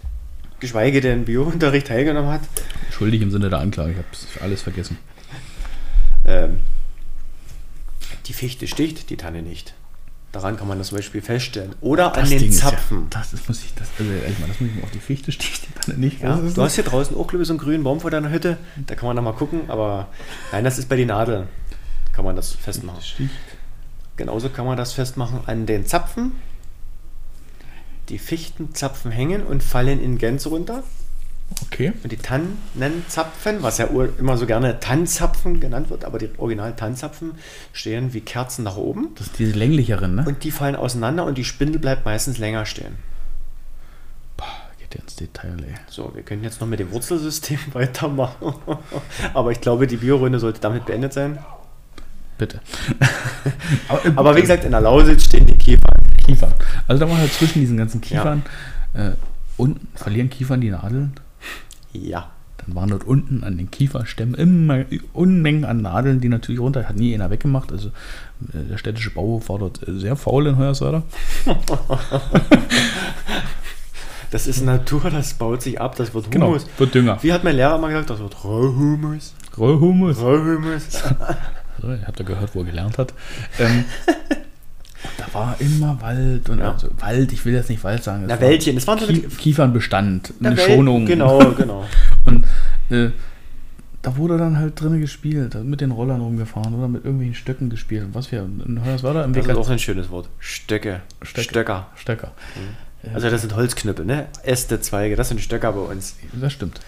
geschweige 0.60 1.00
denn 1.00 1.24
Biounterricht 1.24 1.88
teilgenommen 1.88 2.30
hat. 2.30 2.40
Schuldig 2.90 3.22
im 3.22 3.30
Sinne 3.30 3.50
der 3.50 3.58
Anklage, 3.60 3.92
ich 3.92 3.98
habe 3.98 4.44
alles 4.44 4.62
vergessen. 4.62 4.98
Ähm, 6.24 6.60
die 8.26 8.32
Fichte 8.32 8.66
sticht, 8.66 9.10
die 9.10 9.16
Tanne 9.16 9.42
nicht. 9.42 9.74
Daran 10.32 10.56
kann 10.58 10.68
man 10.68 10.76
das 10.78 10.88
zum 10.88 10.98
Beispiel 10.98 11.22
feststellen. 11.22 11.74
Oder 11.80 12.14
an 12.14 12.28
den 12.28 12.38
Ding 12.38 12.52
Zapfen. 12.52 13.04
Ja, 13.04 13.20
das, 13.20 13.30
das 13.30 13.48
muss 13.48 13.62
ich, 13.62 13.72
das, 13.74 13.88
also 13.98 14.12
ehrlich 14.12 14.38
mal, 14.38 14.48
das 14.48 14.60
muss 14.60 14.68
ich 14.68 14.76
mir 14.76 14.82
auf 14.82 14.90
die 14.90 14.98
Fichte 14.98 15.32
sticht, 15.32 15.66
die 15.68 15.72
Tanne 15.72 15.98
nicht. 15.98 16.20
Ja, 16.20 16.36
Das 16.36 16.54
du 16.54 16.62
hast 16.62 16.74
hier 16.74 16.84
draußen 16.84 17.16
auch, 17.16 17.26
glaube 17.26 17.42
ich, 17.42 17.46
so 17.48 17.54
einen 17.54 17.58
grünen 17.60 17.84
Baum 17.84 18.00
vor 18.00 18.10
deiner 18.10 18.30
Hütte. 18.30 18.58
Da 18.86 18.94
kann 18.96 19.06
man 19.06 19.16
da 19.16 19.22
mal 19.22 19.32
gucken, 19.32 19.62
aber 19.68 20.08
nein, 20.52 20.64
das 20.64 20.78
ist 20.78 20.88
bei 20.88 20.96
den 20.96 21.08
Nadeln. 21.08 21.48
Kann 22.12 22.24
man 22.24 22.36
das 22.36 22.52
festmachen. 22.52 23.00
Sticht. 23.02 23.30
Genauso 24.16 24.48
kann 24.48 24.66
man 24.66 24.76
das 24.76 24.92
festmachen 24.94 25.40
an 25.46 25.64
den 25.64 25.86
Zapfen. 25.86 26.32
Die 28.08 28.18
Fichtenzapfen 28.18 29.10
hängen 29.10 29.42
und 29.42 29.62
fallen 29.62 30.02
in 30.02 30.18
Gänze 30.18 30.48
runter. 30.48 30.82
Okay. 31.64 31.92
Und 32.02 32.10
die 32.10 32.16
Tannenzapfen, 32.16 33.62
was 33.62 33.78
ja 33.78 33.86
immer 34.18 34.36
so 34.36 34.46
gerne 34.46 34.80
Tannzapfen 34.80 35.60
genannt 35.60 35.90
wird, 35.90 36.04
aber 36.04 36.18
die 36.18 36.28
original 36.38 36.74
Tannzapfen 36.74 37.32
stehen 37.72 38.12
wie 38.14 38.20
Kerzen 38.20 38.64
nach 38.64 38.76
oben. 38.76 39.10
Das 39.16 39.28
ist 39.28 39.38
diese 39.38 39.52
länglicheren, 39.52 40.16
ne? 40.16 40.24
Und 40.26 40.44
die 40.44 40.50
fallen 40.50 40.74
auseinander 40.74 41.24
und 41.24 41.38
die 41.38 41.44
Spindel 41.44 41.80
bleibt 41.80 42.04
meistens 42.04 42.38
länger 42.38 42.66
stehen. 42.66 42.96
Boah, 44.36 44.46
geht 44.78 44.94
ja 44.94 45.00
ins 45.00 45.16
Detail, 45.16 45.56
ey. 45.62 45.74
So, 45.88 46.12
wir 46.14 46.22
können 46.22 46.42
jetzt 46.42 46.60
noch 46.60 46.68
mit 46.68 46.80
dem 46.80 46.90
Wurzelsystem 46.90 47.58
weitermachen. 47.72 48.54
aber 49.32 49.52
ich 49.52 49.60
glaube, 49.60 49.86
die 49.86 49.98
Biorunde 49.98 50.40
sollte 50.40 50.60
damit 50.60 50.84
beendet 50.84 51.12
sein. 51.12 51.38
Bitte. 52.38 52.60
aber, 53.88 54.04
äh, 54.04 54.12
Aber 54.14 54.36
wie 54.36 54.42
gesagt, 54.42 54.64
in 54.64 54.72
der 54.72 54.80
Lausitz 54.80 55.24
stehen 55.24 55.46
die 55.46 55.56
Kiefern. 55.56 56.02
Kiefern. 56.36 56.52
Also 56.86 57.04
da 57.04 57.10
waren 57.10 57.18
halt 57.18 57.32
zwischen 57.32 57.60
diesen 57.60 57.76
ganzen 57.76 58.00
Kiefern 58.00 58.42
äh, 58.94 59.10
unten 59.56 59.88
verlieren 59.94 60.30
Kiefern 60.30 60.60
die 60.60 60.70
Nadeln. 60.70 61.12
Ja. 61.92 62.30
Dann 62.64 62.74
waren 62.74 62.90
dort 62.90 63.04
unten 63.04 63.44
an 63.44 63.56
den 63.58 63.70
Kieferstämmen 63.70 64.34
immer 64.34 64.84
Unmengen 65.12 65.64
an 65.64 65.82
Nadeln, 65.82 66.20
die 66.20 66.28
natürlich 66.28 66.60
runter, 66.60 66.88
hat 66.88 66.96
nie 66.96 67.14
einer 67.14 67.30
weggemacht. 67.30 67.70
Also 67.72 67.88
äh, 67.88 68.64
der 68.70 68.78
städtische 68.78 69.10
Bauhof 69.10 69.48
war 69.48 69.58
dort 69.58 69.86
äh, 69.86 69.98
sehr 69.98 70.16
faul 70.16 70.46
in 70.46 70.56
Hoyerswerda. 70.58 71.02
Das 74.32 74.48
ist 74.48 74.60
Natur, 74.64 75.08
das 75.08 75.34
baut 75.34 75.62
sich 75.62 75.80
ab, 75.80 75.94
das 75.96 76.12
wird 76.12 76.30
Genau, 76.32 76.48
Humus. 76.48 76.66
wird 76.78 76.94
Dünger. 76.94 77.22
Wie 77.22 77.32
hat 77.32 77.44
mein 77.44 77.54
Lehrer 77.56 77.78
mal 77.78 77.88
gesagt, 77.88 78.10
das 78.10 78.18
wird 78.18 78.42
Rohhumus. 78.44 79.34
Rollhumus. 79.56 80.18
Rohhumus. 80.20 80.82
So, 81.80 81.88
ihr 81.92 82.02
habt 82.06 82.18
ja 82.18 82.24
gehört, 82.24 82.54
wo 82.54 82.60
er 82.60 82.64
gelernt 82.66 82.98
hat. 82.98 83.14
Ähm, 83.60 83.84
da 85.18 85.24
war 85.32 85.56
immer 85.60 86.00
Wald 86.00 86.48
und 86.50 86.58
Ja. 86.60 86.72
also 86.72 86.88
Wald, 87.00 87.32
ich 87.32 87.44
will 87.44 87.54
jetzt 87.54 87.68
nicht 87.70 87.82
Wald 87.84 88.02
sagen. 88.02 88.24
Na, 88.26 88.34
war 88.34 88.40
Wäldchen, 88.40 88.76
das 88.76 88.86
Kie 88.86 89.12
die- 89.12 89.20
Kiefernbestand, 89.28 90.32
eine 90.42 90.56
Wel- 90.56 90.66
Schonung. 90.66 91.06
Genau, 91.06 91.38
genau. 91.56 91.84
Und 92.24 92.44
äh, 92.90 93.10
da 94.02 94.16
wurde 94.16 94.38
dann 94.38 94.56
halt 94.58 94.80
drinnen 94.80 95.00
gespielt, 95.00 95.54
mit 95.64 95.80
den 95.80 95.90
Rollern 95.90 96.20
rumgefahren 96.20 96.74
oder 96.74 96.86
mit 96.86 97.04
irgendwelchen 97.04 97.34
Stöcken 97.34 97.70
gespielt. 97.70 98.04
Und 98.04 98.14
was 98.14 98.30
wir 98.30 98.40
in 98.64 98.84
Hoyerswerda 98.84 99.24
im 99.24 99.32
Das 99.32 99.46
ist 99.46 99.56
auch 99.56 99.68
ein 99.68 99.78
schönes 99.80 100.10
Wort. 100.10 100.28
Stöcke. 100.38 101.00
Stöcke. 101.22 101.48
Stöcker. 101.48 101.86
Stöcker. 101.96 102.32
Also 103.14 103.30
das 103.30 103.40
sind 103.42 103.54
Holzknüppel, 103.54 104.04
ne? 104.04 104.26
Äste, 104.44 104.80
Zweige, 104.80 105.14
das 105.16 105.28
sind 105.28 105.40
Stöcker 105.40 105.72
bei 105.72 105.80
uns. 105.80 106.16
Das 106.40 106.52
stimmt. 106.52 106.80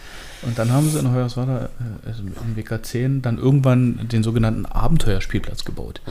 Und 0.42 0.59
dann 0.59 0.73
haben 0.73 0.88
sie 0.88 0.99
in 0.99 1.12
Hoyerswerda, 1.12 1.66
äh, 2.05 2.09
also 2.09 2.23
im 2.23 2.57
WK 2.57 2.85
10, 2.85 3.23
dann 3.23 3.38
irgendwann 3.38 4.09
den 4.09 4.23
sogenannten 4.23 4.66
Abenteuerspielplatz 4.66 5.64
gebaut. 5.64 6.01
Äh, 6.07 6.11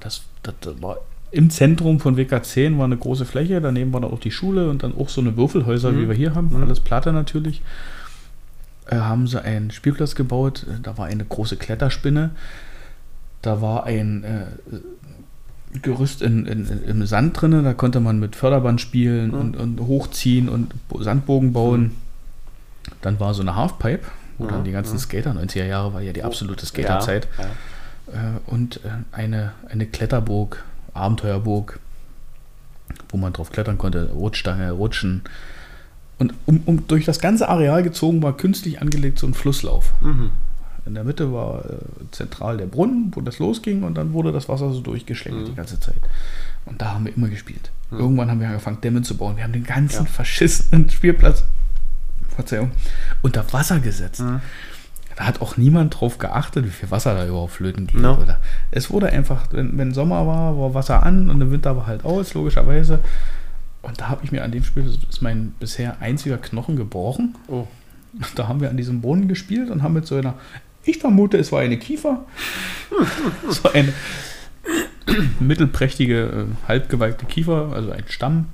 das, 0.00 0.22
das, 0.42 0.54
das 0.60 0.82
war 0.82 0.98
im 1.32 1.50
Zentrum 1.50 1.98
von 2.00 2.16
WK 2.16 2.44
10 2.44 2.78
war 2.78 2.84
eine 2.84 2.96
große 2.96 3.24
Fläche, 3.24 3.60
daneben 3.60 3.92
war 3.92 4.00
dann 4.00 4.10
auch 4.10 4.20
die 4.20 4.30
Schule 4.30 4.70
und 4.70 4.82
dann 4.82 4.96
auch 4.96 5.08
so 5.08 5.20
eine 5.20 5.36
Würfelhäuser, 5.36 5.90
Mhm. 5.92 6.00
wie 6.02 6.08
wir 6.08 6.14
hier 6.14 6.34
haben, 6.34 6.50
Mhm. 6.56 6.62
alles 6.62 6.80
Platte 6.80 7.12
natürlich. 7.12 7.62
Äh, 8.88 8.96
haben 8.96 9.26
sie 9.26 9.42
einen 9.42 9.70
Spielplatz 9.72 10.14
gebaut, 10.14 10.64
äh, 10.70 10.80
da 10.80 10.96
war 10.96 11.06
eine 11.06 11.24
große 11.24 11.56
Kletterspinne, 11.56 12.30
da 13.42 13.60
war 13.60 13.84
ein 13.84 14.22
äh, 14.24 15.78
Gerüst 15.82 16.22
in, 16.22 16.46
in, 16.46 16.66
in, 16.66 16.84
im 16.84 17.06
Sand 17.06 17.38
drin, 17.40 17.64
da 17.64 17.74
konnte 17.74 18.00
man 18.00 18.18
mit 18.18 18.34
Förderband 18.36 18.80
spielen 18.80 19.32
Mhm. 19.32 19.34
und, 19.40 19.56
und 19.56 19.80
hochziehen 19.80 20.48
und 20.48 20.72
Bo- 20.88 21.02
Sandbogen 21.02 21.52
bauen. 21.52 21.90
Dann 23.02 23.18
war 23.20 23.34
so 23.34 23.42
eine 23.42 23.56
Halfpipe, 23.56 24.06
wo 24.38 24.44
Mhm. 24.44 24.48
dann 24.48 24.64
die 24.64 24.70
ganzen 24.72 24.94
Mhm. 24.94 25.00
Skater, 25.00 25.32
90er 25.34 25.64
Jahre 25.66 25.92
war 25.92 26.00
ja 26.00 26.12
die 26.12 26.22
absolute 26.22 26.64
Skaterzeit. 26.64 27.26
Ja, 27.36 27.44
ja. 27.44 27.50
Äh, 28.08 28.50
und 28.50 28.80
äh, 28.84 28.88
eine, 29.12 29.52
eine 29.68 29.86
Kletterburg, 29.86 30.64
Abenteuerburg, 30.94 31.80
wo 33.08 33.16
man 33.16 33.32
drauf 33.32 33.50
klettern 33.50 33.78
konnte, 33.78 34.10
Rutschstange, 34.12 34.70
Rutschen. 34.72 35.22
Und 36.18 36.32
um, 36.46 36.60
um 36.64 36.86
durch 36.86 37.04
das 37.04 37.18
ganze 37.20 37.48
Areal 37.48 37.82
gezogen 37.82 38.22
war 38.22 38.36
künstlich 38.36 38.80
angelegt 38.80 39.18
so 39.18 39.26
ein 39.26 39.34
Flusslauf. 39.34 39.92
Mhm. 40.00 40.30
In 40.86 40.94
der 40.94 41.02
Mitte 41.04 41.32
war 41.32 41.64
äh, 41.64 41.78
zentral 42.12 42.56
der 42.56 42.66
Brunnen, 42.66 43.10
wo 43.14 43.20
das 43.20 43.38
losging 43.40 43.82
und 43.82 43.94
dann 43.96 44.12
wurde 44.12 44.30
das 44.32 44.48
Wasser 44.48 44.72
so 44.72 44.80
durchgeschlängelt 44.80 45.42
Mhm. 45.44 45.50
die 45.50 45.54
ganze 45.56 45.80
Zeit. 45.80 45.96
Und 46.64 46.80
da 46.80 46.94
haben 46.94 47.04
wir 47.04 47.14
immer 47.16 47.28
gespielt. 47.28 47.70
Mhm. 47.90 47.98
Irgendwann 47.98 48.30
haben 48.30 48.40
wir 48.40 48.46
angefangen, 48.46 48.80
Dämme 48.80 49.02
zu 49.02 49.16
bauen. 49.16 49.36
Wir 49.36 49.44
haben 49.44 49.52
den 49.52 49.64
ganzen 49.64 50.04
Ja. 50.04 50.10
verschissenen 50.10 50.88
Spielplatz, 50.88 51.42
Verzeihung, 52.34 52.70
unter 53.22 53.44
Wasser 53.52 53.80
gesetzt. 53.80 54.20
Mhm. 54.20 54.40
Da 55.16 55.24
hat 55.26 55.40
auch 55.40 55.56
niemand 55.56 55.98
drauf 55.98 56.18
geachtet, 56.18 56.66
wie 56.66 56.70
viel 56.70 56.90
Wasser 56.90 57.14
da 57.14 57.26
überhaupt 57.26 57.52
flöten 57.52 57.86
geht. 57.86 58.00
No. 58.00 58.18
Es 58.70 58.90
wurde 58.90 59.08
einfach, 59.08 59.46
wenn, 59.50 59.76
wenn 59.78 59.94
Sommer 59.94 60.26
war, 60.26 60.58
war 60.58 60.74
Wasser 60.74 61.02
an 61.02 61.30
und 61.30 61.40
im 61.40 61.50
Winter 61.50 61.74
war 61.74 61.86
halt 61.86 62.04
aus, 62.04 62.34
logischerweise. 62.34 63.00
Und 63.80 63.98
da 63.98 64.08
habe 64.08 64.24
ich 64.24 64.32
mir 64.32 64.44
an 64.44 64.52
dem 64.52 64.62
Spiel, 64.62 64.84
das 64.84 64.98
ist 65.08 65.22
mein 65.22 65.54
bisher 65.58 66.00
einziger 66.00 66.36
Knochen 66.36 66.76
gebrochen. 66.76 67.34
Oh. 67.48 67.66
Da 68.34 68.46
haben 68.46 68.60
wir 68.60 68.68
an 68.68 68.76
diesem 68.76 69.00
Brunnen 69.00 69.26
gespielt 69.26 69.70
und 69.70 69.82
haben 69.82 69.94
mit 69.94 70.06
so 70.06 70.16
einer, 70.16 70.34
ich 70.84 70.98
vermute, 70.98 71.38
es 71.38 71.50
war 71.50 71.60
eine 71.60 71.78
Kiefer, 71.78 72.24
so 73.48 73.72
eine 73.72 73.92
mittelprächtige, 75.40 76.24
äh, 76.24 76.68
halbgeweigte 76.68 77.24
Kiefer, 77.24 77.72
also 77.72 77.90
ein 77.90 78.04
Stamm. 78.08 78.46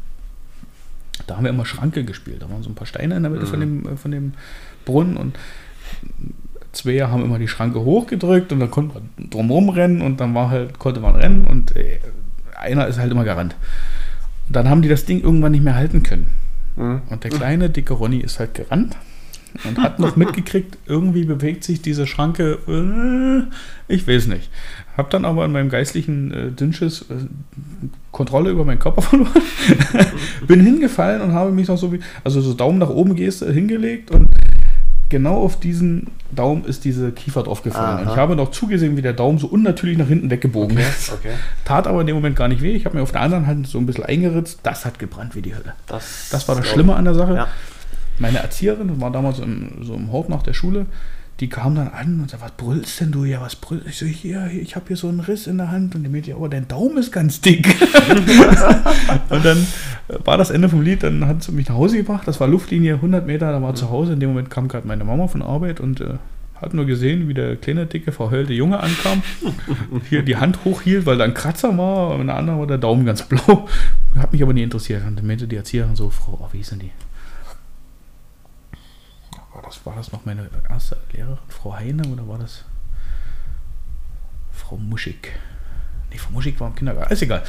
Da 1.26 1.36
haben 1.36 1.44
wir 1.44 1.50
immer 1.50 1.66
Schranke 1.66 2.04
gespielt. 2.04 2.42
Da 2.42 2.50
waren 2.50 2.62
so 2.62 2.70
ein 2.70 2.74
paar 2.74 2.86
Steine 2.86 3.16
in 3.16 3.22
der 3.22 3.30
Mitte 3.32 3.46
von, 3.46 3.60
dem, 3.60 3.86
äh, 3.86 3.96
von 3.96 4.10
dem 4.12 4.34
Brunnen 4.84 5.16
und 5.16 5.36
zwei 6.72 7.00
haben 7.00 7.24
immer 7.24 7.38
die 7.38 7.48
Schranke 7.48 7.80
hochgedrückt 7.80 8.52
und 8.52 8.60
dann 8.60 8.70
konnte 8.70 8.94
man 8.94 9.30
drumherum 9.30 9.68
rennen 9.68 10.02
und 10.02 10.20
dann 10.20 10.34
war 10.34 10.50
halt, 10.50 10.78
konnte 10.78 11.00
man 11.00 11.16
rennen 11.16 11.46
und 11.46 11.76
äh, 11.76 12.00
einer 12.58 12.86
ist 12.86 12.98
halt 12.98 13.12
immer 13.12 13.24
gerannt. 13.24 13.56
Und 14.48 14.56
dann 14.56 14.68
haben 14.68 14.82
die 14.82 14.88
das 14.88 15.04
Ding 15.04 15.22
irgendwann 15.22 15.52
nicht 15.52 15.64
mehr 15.64 15.74
halten 15.74 16.02
können. 16.02 16.28
Mhm. 16.76 17.02
Und 17.10 17.24
der 17.24 17.30
kleine, 17.30 17.70
dicke 17.70 17.94
Ronny 17.94 18.18
ist 18.18 18.38
halt 18.38 18.54
gerannt 18.54 18.96
und 19.64 19.78
hat 19.78 19.98
noch 19.98 20.16
mitgekriegt, 20.16 20.78
irgendwie 20.86 21.24
bewegt 21.24 21.64
sich 21.64 21.82
diese 21.82 22.06
Schranke, 22.06 22.58
äh, 22.66 23.92
ich 23.92 24.06
weiß 24.06 24.26
nicht. 24.28 24.50
Hab 24.96 25.10
dann 25.10 25.24
aber 25.24 25.44
in 25.44 25.52
meinem 25.52 25.68
geistlichen 25.68 26.32
äh, 26.32 26.50
Dünnschiss 26.50 27.02
äh, 27.02 27.26
Kontrolle 28.10 28.50
über 28.50 28.64
meinen 28.64 28.78
Körper 28.78 29.02
verloren. 29.02 29.30
bin 30.46 30.60
hingefallen 30.60 31.22
und 31.22 31.32
habe 31.32 31.52
mich 31.52 31.68
noch 31.68 31.78
so 31.78 31.92
wie, 31.92 32.00
also 32.24 32.40
so 32.40 32.54
Daumen 32.54 32.78
nach 32.78 32.90
oben 32.90 33.14
gehst, 33.14 33.44
hingelegt 33.44 34.10
und 34.10 34.28
genau 35.12 35.36
auf 35.36 35.60
diesen 35.60 36.08
Daumen 36.32 36.64
ist 36.64 36.84
diese 36.84 37.12
Kiefer 37.12 37.44
drauf 37.44 37.62
gefallen. 37.62 38.00
Und 38.04 38.10
ich 38.12 38.16
habe 38.16 38.34
noch 38.34 38.50
zugesehen, 38.50 38.96
wie 38.96 39.02
der 39.02 39.12
Daumen 39.12 39.38
so 39.38 39.46
unnatürlich 39.46 39.96
nach 39.96 40.08
hinten 40.08 40.28
weggebogen 40.30 40.76
Okay, 40.76 40.86
ist. 40.88 41.12
okay. 41.12 41.34
Tat 41.64 41.86
aber 41.86 42.00
in 42.00 42.08
dem 42.08 42.16
Moment 42.16 42.34
gar 42.34 42.48
nicht 42.48 42.62
weh. 42.62 42.72
Ich 42.72 42.84
habe 42.84 42.96
mir 42.96 43.02
auf 43.04 43.12
der 43.12 43.20
anderen 43.20 43.46
Hand 43.46 43.68
so 43.68 43.78
ein 43.78 43.86
bisschen 43.86 44.04
eingeritzt. 44.04 44.58
Das 44.64 44.84
hat 44.84 44.98
gebrannt 44.98 45.36
wie 45.36 45.42
die 45.42 45.54
Hölle. 45.54 45.74
Das, 45.86 46.28
Das 46.32 46.48
war 46.48 46.56
das 46.56 46.66
Schlimme 46.66 46.96
an 46.96 47.04
der 47.04 47.14
Sache. 47.14 47.34
Ja. 47.34 47.48
Meine 48.18 48.38
Erzieherin, 48.38 48.88
das 48.88 49.00
war 49.00 49.10
damals 49.12 49.38
im, 49.38 49.82
so 49.84 49.94
im 49.94 50.10
Hort 50.10 50.28
nach 50.28 50.42
der 50.42 50.52
Schule, 50.54 50.86
die 51.42 51.48
kam 51.48 51.74
dann 51.74 51.88
an 51.88 52.20
und 52.20 52.30
sagte, 52.30 52.44
was 52.44 52.52
brüllst 52.52 53.00
denn 53.00 53.10
du? 53.10 53.24
Ja, 53.24 53.40
was 53.40 53.56
brüllst 53.56 53.88
Ich 53.88 53.98
so, 53.98 54.06
hier, 54.06 54.44
hier 54.44 54.62
ich 54.62 54.76
habe 54.76 54.86
hier 54.86 54.96
so 54.96 55.08
einen 55.08 55.18
Riss 55.18 55.48
in 55.48 55.58
der 55.58 55.72
Hand. 55.72 55.96
Und 55.96 56.04
die 56.04 56.30
ja, 56.30 56.36
aber 56.36 56.48
dein 56.48 56.68
Daumen 56.68 56.98
ist 56.98 57.10
ganz 57.10 57.40
dick. 57.40 57.66
und 59.28 59.44
dann 59.44 59.66
äh, 60.06 60.18
war 60.24 60.38
das 60.38 60.50
Ende 60.50 60.68
vom 60.68 60.82
Lied, 60.82 61.02
dann 61.02 61.26
hat 61.26 61.42
sie 61.42 61.50
mich 61.50 61.68
nach 61.68 61.74
Hause 61.74 61.96
gebracht. 61.96 62.28
Das 62.28 62.38
war 62.38 62.46
Luftlinie 62.46 62.94
100 62.94 63.26
Meter, 63.26 63.50
da 63.50 63.60
war 63.60 63.74
zu 63.74 63.90
Hause. 63.90 64.12
In 64.12 64.20
dem 64.20 64.28
Moment 64.28 64.50
kam 64.50 64.68
gerade 64.68 64.86
meine 64.86 65.02
Mama 65.02 65.26
von 65.26 65.42
Arbeit 65.42 65.80
und 65.80 66.00
äh, 66.00 66.14
hat 66.54 66.74
nur 66.74 66.86
gesehen, 66.86 67.26
wie 67.26 67.34
der 67.34 67.56
kleine, 67.56 67.86
dicke, 67.86 68.12
verheulte 68.12 68.52
Junge 68.52 68.78
ankam. 68.78 69.24
hier 70.08 70.22
die 70.22 70.36
Hand 70.36 70.64
hochhielt, 70.64 71.06
weil 71.06 71.18
da 71.18 71.24
ein 71.24 71.34
Kratzer 71.34 71.76
war. 71.76 72.14
Und 72.14 72.20
in 72.20 72.26
der 72.28 72.36
anderen 72.36 72.60
war 72.60 72.68
der 72.68 72.78
Daumen 72.78 73.04
ganz 73.04 73.22
blau. 73.22 73.68
Hat 74.16 74.32
mich 74.32 74.44
aber 74.44 74.52
nie 74.52 74.62
interessiert. 74.62 75.04
Und 75.04 75.18
dann 75.18 75.26
meinte 75.26 75.48
die 75.48 75.56
Erzieherin 75.56 75.96
so, 75.96 76.08
Frau, 76.08 76.38
oh, 76.40 76.48
wie 76.52 76.58
hieß 76.58 76.70
denn 76.70 76.78
die? 76.78 76.92
War 79.62 79.70
das, 79.70 79.86
war 79.86 79.94
das 79.94 80.12
noch 80.12 80.24
meine 80.24 80.48
erste 80.68 80.96
Lehrerin, 81.12 81.38
Frau 81.48 81.74
Heine, 81.74 82.06
oder 82.08 82.26
war 82.26 82.38
das 82.38 82.64
Frau 84.52 84.76
Muschig? 84.76 85.30
Nee, 86.10 86.18
Frau 86.18 86.32
Muschig 86.32 86.58
war 86.60 86.68
im 86.68 86.74
Kindergarten, 86.74 87.12
ist 87.12 87.22
egal. 87.22 87.42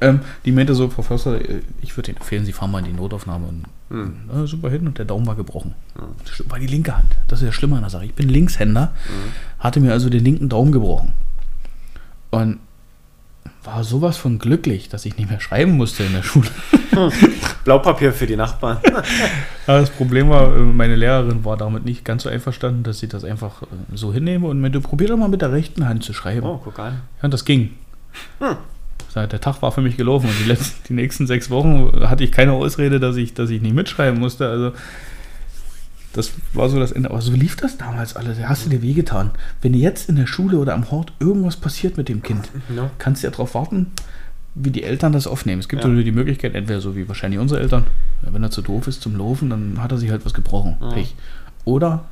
Ähm, 0.00 0.20
die 0.44 0.52
meinte 0.52 0.74
so, 0.74 0.88
Frau 0.88 1.02
Förster, 1.02 1.40
äh, 1.40 1.62
ich 1.80 1.96
würde 1.96 2.10
Ihnen 2.10 2.18
empfehlen, 2.18 2.44
Sie 2.44 2.52
fahren 2.52 2.70
mal 2.70 2.78
in 2.78 2.84
die 2.84 2.92
Notaufnahme 2.92 3.48
und 3.48 3.64
äh, 3.90 4.46
super 4.46 4.70
hin 4.70 4.86
und 4.86 4.98
der 4.98 5.06
Daumen 5.06 5.26
war 5.26 5.34
gebrochen. 5.34 5.74
Das 6.24 6.48
war 6.48 6.58
die 6.58 6.66
linke 6.66 6.96
Hand. 6.96 7.16
Das 7.26 7.40
ist 7.40 7.46
ja 7.46 7.52
schlimmer 7.52 7.76
an 7.76 7.82
der 7.82 7.90
Sache. 7.90 8.04
Ich 8.04 8.14
bin 8.14 8.28
Linkshänder, 8.28 8.92
hatte 9.58 9.80
mir 9.80 9.92
also 9.92 10.08
den 10.08 10.22
linken 10.22 10.48
Daumen 10.48 10.70
gebrochen. 10.70 11.12
Und 12.30 12.60
war 13.74 13.84
sowas 13.84 14.16
von 14.16 14.38
glücklich, 14.38 14.88
dass 14.88 15.04
ich 15.04 15.18
nicht 15.18 15.28
mehr 15.28 15.40
schreiben 15.40 15.72
musste 15.72 16.02
in 16.02 16.14
der 16.14 16.22
Schule. 16.22 16.48
Blaupapier 17.64 18.12
für 18.12 18.26
die 18.26 18.36
Nachbarn. 18.36 18.78
Ja, 19.66 19.80
das 19.80 19.90
Problem 19.90 20.30
war, 20.30 20.56
äh, 20.56 20.60
meine 20.60 20.96
Lehrerin 20.96 21.44
war 21.44 21.58
damit 21.58 21.84
nicht 21.84 22.02
ganz 22.02 22.22
so 22.22 22.30
einverstanden, 22.30 22.84
dass 22.84 23.02
ich 23.02 23.10
das 23.10 23.22
einfach 23.22 23.64
äh, 23.64 23.66
so 23.92 24.14
hinnehme 24.14 24.46
und 24.46 24.58
meinte, 24.62 24.80
probier 24.80 25.08
doch 25.08 25.18
mal 25.18 25.28
mit 25.28 25.42
der 25.42 25.52
rechten 25.52 25.86
Hand 25.86 26.02
zu 26.02 26.14
schreiben. 26.14 26.46
Oh, 26.46 26.58
guck 26.64 26.78
an. 26.78 27.02
Ja, 27.18 27.24
und 27.24 27.34
das 27.34 27.44
ging. 27.44 27.72
Seit 29.10 29.32
Der 29.32 29.42
Tag 29.42 29.60
war 29.60 29.70
für 29.70 29.82
mich 29.82 29.98
gelaufen 29.98 30.30
und 30.30 30.38
die, 30.38 30.48
letzten, 30.48 30.82
die 30.88 30.94
nächsten 30.94 31.26
sechs 31.26 31.50
Wochen 31.50 31.92
hatte 32.08 32.24
ich 32.24 32.32
keine 32.32 32.52
Ausrede, 32.52 32.98
dass 32.98 33.16
ich, 33.16 33.34
dass 33.34 33.50
ich 33.50 33.60
nicht 33.60 33.74
mitschreiben 33.74 34.18
musste. 34.18 34.48
Also 34.48 34.72
das 36.12 36.32
war 36.52 36.68
so 36.68 36.78
das 36.78 36.92
Ende. 36.92 37.10
Aber 37.10 37.20
so 37.20 37.32
lief 37.32 37.56
das 37.56 37.76
damals 37.76 38.16
alles. 38.16 38.38
Da 38.38 38.48
hast 38.48 38.64
du 38.66 38.70
dir 38.70 38.82
wehgetan. 38.82 39.30
Wenn 39.60 39.74
jetzt 39.74 40.08
in 40.08 40.16
der 40.16 40.26
Schule 40.26 40.58
oder 40.58 40.74
am 40.74 40.90
Hort 40.90 41.12
irgendwas 41.20 41.56
passiert 41.56 41.96
mit 41.96 42.08
dem 42.08 42.22
Kind, 42.22 42.50
No. 42.68 42.90
kannst 42.98 43.22
du 43.22 43.26
ja 43.26 43.30
darauf 43.30 43.54
warten, 43.54 43.92
wie 44.54 44.70
die 44.70 44.82
Eltern 44.82 45.12
das 45.12 45.26
aufnehmen. 45.26 45.60
Es 45.60 45.68
gibt 45.68 45.84
Ja. 45.84 45.90
ja. 45.90 46.02
die 46.02 46.10
Möglichkeit, 46.12 46.54
entweder 46.54 46.80
so 46.80 46.96
wie 46.96 47.06
wahrscheinlich 47.08 47.38
unsere 47.38 47.60
Eltern, 47.60 47.84
wenn 48.22 48.42
er 48.42 48.50
zu 48.50 48.62
doof 48.62 48.86
ist 48.88 49.02
zum 49.02 49.16
Laufen, 49.16 49.50
dann 49.50 49.80
hat 49.82 49.92
er 49.92 49.98
sich 49.98 50.10
halt 50.10 50.24
was 50.24 50.34
gebrochen. 50.34 50.76
Pech. 50.92 51.14
Oder, 51.64 52.06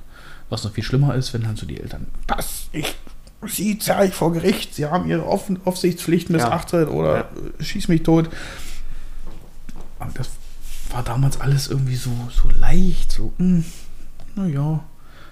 was 0.50 0.62
noch 0.62 0.72
viel 0.72 0.84
schlimmer 0.84 1.14
ist, 1.14 1.32
wenn 1.34 1.42
dann 1.42 1.56
so 1.56 1.66
die 1.66 1.80
Eltern, 1.80 2.06
das, 2.26 2.68
ich, 2.72 2.94
Sie 3.46 3.78
zerre 3.78 4.06
ich 4.06 4.14
vor 4.14 4.32
Gericht, 4.32 4.74
Sie 4.74 4.86
haben 4.86 5.08
Ihre 5.08 5.22
Auf 5.22 5.50
Aufsichtspflicht 5.64 6.30
missachtet 6.30 6.88
oder 6.88 7.16
Ja. 7.16 7.24
schieß 7.64 7.88
mich 7.88 8.02
tot. 8.02 8.28
Aber 9.98 10.10
das 10.14 10.30
war 10.90 11.02
damals 11.02 11.40
alles 11.40 11.68
irgendwie 11.68 11.96
so, 11.96 12.10
so 12.30 12.48
leicht, 12.60 13.10
so, 13.12 13.32
hm, 13.38 13.64
naja, 14.36 14.84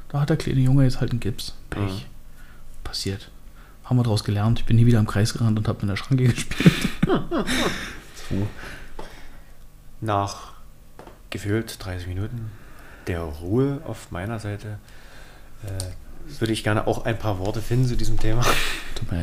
da 0.08 0.20
hat 0.20 0.30
der 0.30 0.36
kleine 0.36 0.60
Junge 0.60 0.84
jetzt 0.84 1.00
halt 1.00 1.10
einen 1.10 1.20
Gips. 1.20 1.54
Pech. 1.70 1.82
Mhm. 1.82 2.02
Passiert. 2.82 3.30
Haben 3.84 3.98
wir 3.98 4.02
daraus 4.02 4.24
gelernt. 4.24 4.60
Ich 4.60 4.64
bin 4.64 4.76
nie 4.76 4.86
wieder 4.86 4.98
im 4.98 5.06
Kreis 5.06 5.32
gerannt 5.34 5.58
und 5.58 5.68
habe 5.68 5.82
in 5.82 5.88
der 5.88 5.96
Schranke 5.96 6.24
gespielt. 6.28 6.88
so. 8.28 8.48
Nach 10.00 10.52
gefühlt 11.30 11.76
30 11.84 12.08
Minuten 12.08 12.50
der 13.06 13.20
Ruhe 13.20 13.80
auf 13.86 14.10
meiner 14.10 14.38
Seite 14.38 14.78
äh, 15.64 16.38
würde 16.38 16.52
ich 16.52 16.64
gerne 16.64 16.86
auch 16.86 17.04
ein 17.04 17.18
paar 17.18 17.38
Worte 17.38 17.60
finden 17.60 17.86
zu 17.86 17.96
diesem 17.96 18.18
Thema. 18.18 18.42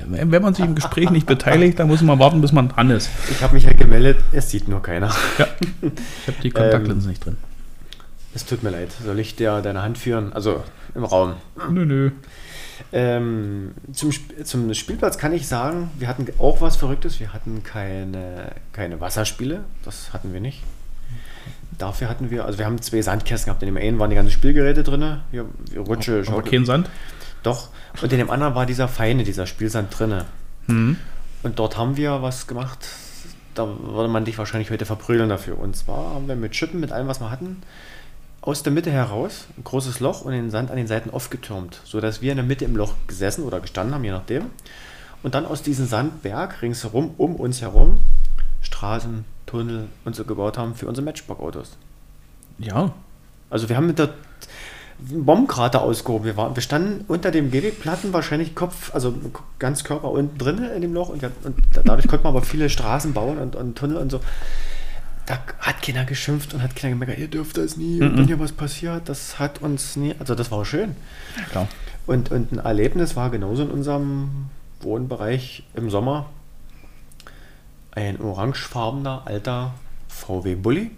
Wenn 0.05 0.41
man 0.41 0.53
sich 0.53 0.65
im 0.65 0.75
Gespräch 0.75 1.09
nicht 1.09 1.25
beteiligt, 1.25 1.79
dann 1.79 1.88
muss 1.88 2.01
man 2.01 2.19
warten, 2.19 2.41
bis 2.41 2.51
man 2.51 2.69
dran 2.69 2.91
ist. 2.91 3.09
Ich 3.32 3.41
habe 3.41 3.55
mich 3.55 3.63
ja 3.63 3.73
gemeldet, 3.73 4.17
es 4.32 4.51
sieht 4.51 4.67
nur 4.67 4.84
keiner. 4.84 5.11
Ja. 5.39 5.47
Ich 5.82 6.27
habe 6.27 6.41
die 6.43 6.51
Kontaktlinsen 6.51 7.09
nicht 7.09 7.25
drin. 7.25 7.38
Es 8.34 8.45
tut 8.45 8.63
mir 8.63 8.69
leid. 8.69 8.89
Soll 9.03 9.19
ich 9.19 9.36
dir 9.36 9.61
deine 9.61 9.82
Hand 9.82 9.97
führen? 9.97 10.32
Also 10.34 10.63
im 10.95 11.03
Raum. 11.03 11.34
Nö, 11.69 11.86
nö. 11.86 12.11
Ähm, 12.93 13.73
zum, 13.93 14.09
Sp- 14.15 14.43
zum 14.43 14.73
Spielplatz 14.73 15.17
kann 15.17 15.34
ich 15.34 15.47
sagen, 15.47 15.91
wir 15.99 16.07
hatten 16.07 16.25
auch 16.39 16.61
was 16.61 16.75
Verrücktes. 16.77 17.19
Wir 17.19 17.34
hatten 17.34 17.63
keine, 17.63 18.51
keine 18.73 18.99
Wasserspiele. 19.01 19.63
Das 19.84 20.13
hatten 20.13 20.34
wir 20.34 20.39
nicht. 20.39 20.63
Dafür 21.77 22.09
hatten 22.09 22.32
wir, 22.32 22.45
also 22.45 22.57
wir 22.59 22.65
haben 22.65 22.82
zwei 22.82 23.01
Sandkästen 23.01 23.47
gehabt. 23.49 23.63
In 23.63 23.67
dem 23.67 23.77
einen 23.77 23.99
waren 23.99 24.09
die 24.09 24.15
ganzen 24.15 24.32
Spielgeräte 24.32 24.84
drin. 24.84 25.17
Hier, 25.32 25.45
wie 25.71 25.77
Rutsche, 25.77 26.23
Schaukel. 26.23 26.51
kein 26.51 26.65
Sand. 26.65 26.89
Doch. 27.43 27.69
Und 28.01 28.11
in 28.13 28.19
dem 28.19 28.29
anderen 28.29 28.55
war 28.55 28.65
dieser 28.65 28.88
feine, 28.88 29.23
dieser 29.23 29.45
Spielsand 29.45 29.97
drinne. 29.97 30.25
Mhm. 30.67 30.97
Und 31.43 31.59
dort 31.59 31.77
haben 31.77 31.97
wir 31.97 32.21
was 32.21 32.47
gemacht. 32.47 32.88
Da 33.55 33.67
würde 33.67 34.09
man 34.09 34.25
dich 34.25 34.38
wahrscheinlich 34.38 34.69
heute 34.71 34.86
verprügeln 34.86 35.27
dafür. 35.27 35.59
Und 35.59 35.75
zwar 35.75 36.13
haben 36.15 36.27
wir 36.27 36.36
mit 36.36 36.55
Schippen, 36.55 36.79
mit 36.79 36.91
allem, 36.91 37.07
was 37.07 37.19
wir 37.19 37.32
hatten, 37.32 37.61
aus 38.42 38.64
der 38.64 38.74
Mitte 38.74 38.92
heraus 38.92 39.46
ein 39.58 39.64
großes 39.64 40.00
Loch 40.00 40.22
und 40.22 40.32
den 40.32 40.50
Sand 40.50 40.72
an 40.72 40.78
den 40.78 40.88
Seiten 40.88 41.12
aufgetürmt, 41.12 41.80
sodass 41.84 42.22
wir 42.22 42.32
in 42.32 42.38
der 42.38 42.46
Mitte 42.46 42.66
im 42.66 42.76
Loch 42.76 42.96
gesessen 43.08 43.44
oder 43.44 43.60
gestanden 43.60 43.94
haben, 43.94 44.04
je 44.04 44.12
nachdem. 44.12 44.46
Und 45.24 45.36
dann 45.36 45.46
aus 45.46 45.62
diesem 45.62 45.86
Sandberg 45.86 46.62
ringsherum, 46.64 47.14
um 47.18 47.36
uns 47.36 47.62
herum, 47.62 48.00
Straßen, 48.62 49.26
Tunnel 49.46 49.88
und 50.06 50.16
so 50.16 50.24
gebaut 50.24 50.58
haben 50.58 50.74
für 50.74 50.88
unsere 50.88 51.06
Matchbox-Autos. 51.06 51.78
Ja. 52.58 52.94
Also 53.52 53.70
wir 53.70 53.78
haben 53.78 53.88
mit 53.88 54.00
der 54.00 54.10
Bombenkrater 54.98 55.82
ausgehoben. 55.82 56.26
Wir, 56.26 56.38
waren, 56.38 56.56
wir 56.56 56.62
standen 56.62 57.06
unter 57.08 57.32
dem 57.32 57.52
Gehwegplatten, 57.52 58.14
wahrscheinlich 58.14 58.56
Kopf, 58.56 58.94
also 58.94 59.14
ganz 59.60 59.84
Körper 59.84 60.10
unten 60.10 60.38
drin 60.38 60.64
in 60.64 60.82
dem 60.82 60.94
Loch 60.94 61.10
und, 61.10 61.22
wir, 61.22 61.32
und 61.44 61.56
dadurch 61.84 62.08
konnte 62.08 62.24
man 62.24 62.36
aber 62.36 62.46
viele 62.46 62.70
Straßen 62.70 63.14
bauen 63.14 63.38
und, 63.38 63.56
und 63.56 63.78
Tunnel 63.78 63.98
und 63.98 64.10
so. 64.12 64.20
Da 65.32 65.39
hat 65.59 65.82
keiner 65.82 66.03
geschimpft 66.03 66.53
und 66.53 66.61
hat 66.61 66.75
keiner 66.75 66.93
gemerkt, 66.93 67.17
ihr 67.17 67.29
dürft 67.29 67.55
das 67.57 67.77
nie 67.77 68.01
und 68.01 68.17
wenn 68.17 68.27
hier 68.27 68.39
was 68.39 68.51
passiert, 68.51 69.07
das 69.07 69.39
hat 69.39 69.61
uns 69.61 69.95
nie, 69.95 70.13
also 70.19 70.36
das 70.36 70.51
war 70.51 70.65
schön. 70.65 70.93
Klar. 71.51 71.69
Und, 72.05 72.32
und 72.32 72.51
ein 72.51 72.57
Erlebnis 72.57 73.15
war 73.15 73.29
genauso 73.29 73.63
in 73.63 73.71
unserem 73.71 74.49
Wohnbereich 74.82 75.63
im 75.73 75.89
Sommer 75.89 76.29
ein 77.91 78.19
orangefarbener 78.19 79.21
alter 79.23 79.73
VW 80.09 80.55
Bulli 80.55 80.91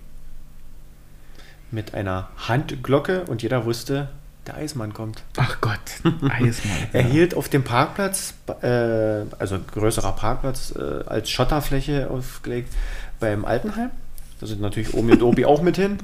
mit 1.70 1.94
einer 1.94 2.30
Handglocke 2.36 3.26
und 3.26 3.44
jeder 3.44 3.66
wusste, 3.66 4.10
der 4.48 4.56
Eismann 4.56 4.96
kommt. 4.96 5.22
Ach 5.38 5.62
Gott. 5.62 5.80
Eismann. 6.28 6.78
Er 6.92 7.04
hielt 7.04 7.36
auf 7.36 7.50
dem 7.50 7.64
Parkplatz, 7.64 8.34
äh, 8.64 9.26
also 9.38 9.60
größerer 9.60 10.14
Parkplatz, 10.14 10.74
äh, 10.76 11.04
als 11.06 11.30
Schotterfläche 11.30 12.10
aufgelegt 12.10 12.74
beim 13.20 13.46
Altenheim. 13.46 13.92
Da 14.44 14.48
sind 14.48 14.60
natürlich 14.60 14.94
Omi 14.94 15.14
und 15.14 15.24
Obi 15.24 15.46
auch 15.46 15.62
mit 15.62 15.78
hin. 15.78 16.00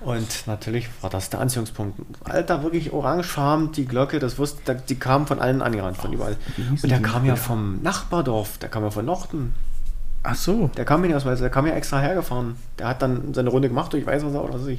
Und 0.00 0.46
natürlich 0.46 0.88
war 1.02 1.10
das 1.10 1.28
der 1.28 1.40
Anziehungspunkt. 1.40 2.00
Alter, 2.24 2.62
wirklich 2.62 2.90
orangefarben, 2.94 3.72
die 3.72 3.84
Glocke, 3.84 4.18
das 4.18 4.38
wusste, 4.38 4.80
die 4.88 4.94
kam 4.94 5.26
von 5.26 5.40
allen 5.40 5.60
angerannt, 5.60 5.98
von 5.98 6.10
überall. 6.10 6.38
Und 6.56 6.90
der 6.90 7.02
kam 7.02 7.26
ja 7.26 7.36
vom 7.36 7.82
Nachbardorf, 7.82 8.56
der 8.56 8.70
kam 8.70 8.82
ja 8.82 8.90
von 8.90 9.04
Nochten. 9.04 9.52
Ach 10.22 10.34
so. 10.34 10.70
Der 10.74 10.86
kam 10.86 11.02
ja 11.02 11.08
nicht 11.08 11.16
aus 11.16 11.26
Weiß, 11.26 11.38
der 11.40 11.50
kam 11.50 11.66
ja 11.66 11.74
extra 11.74 12.00
hergefahren. 12.00 12.56
Der 12.78 12.88
hat 12.88 13.02
dann 13.02 13.34
seine 13.34 13.50
Runde 13.50 13.68
gemacht 13.68 13.92
durch 13.92 14.06
Weißwasser 14.06 14.42
oder 14.42 14.58
so. 14.58 14.70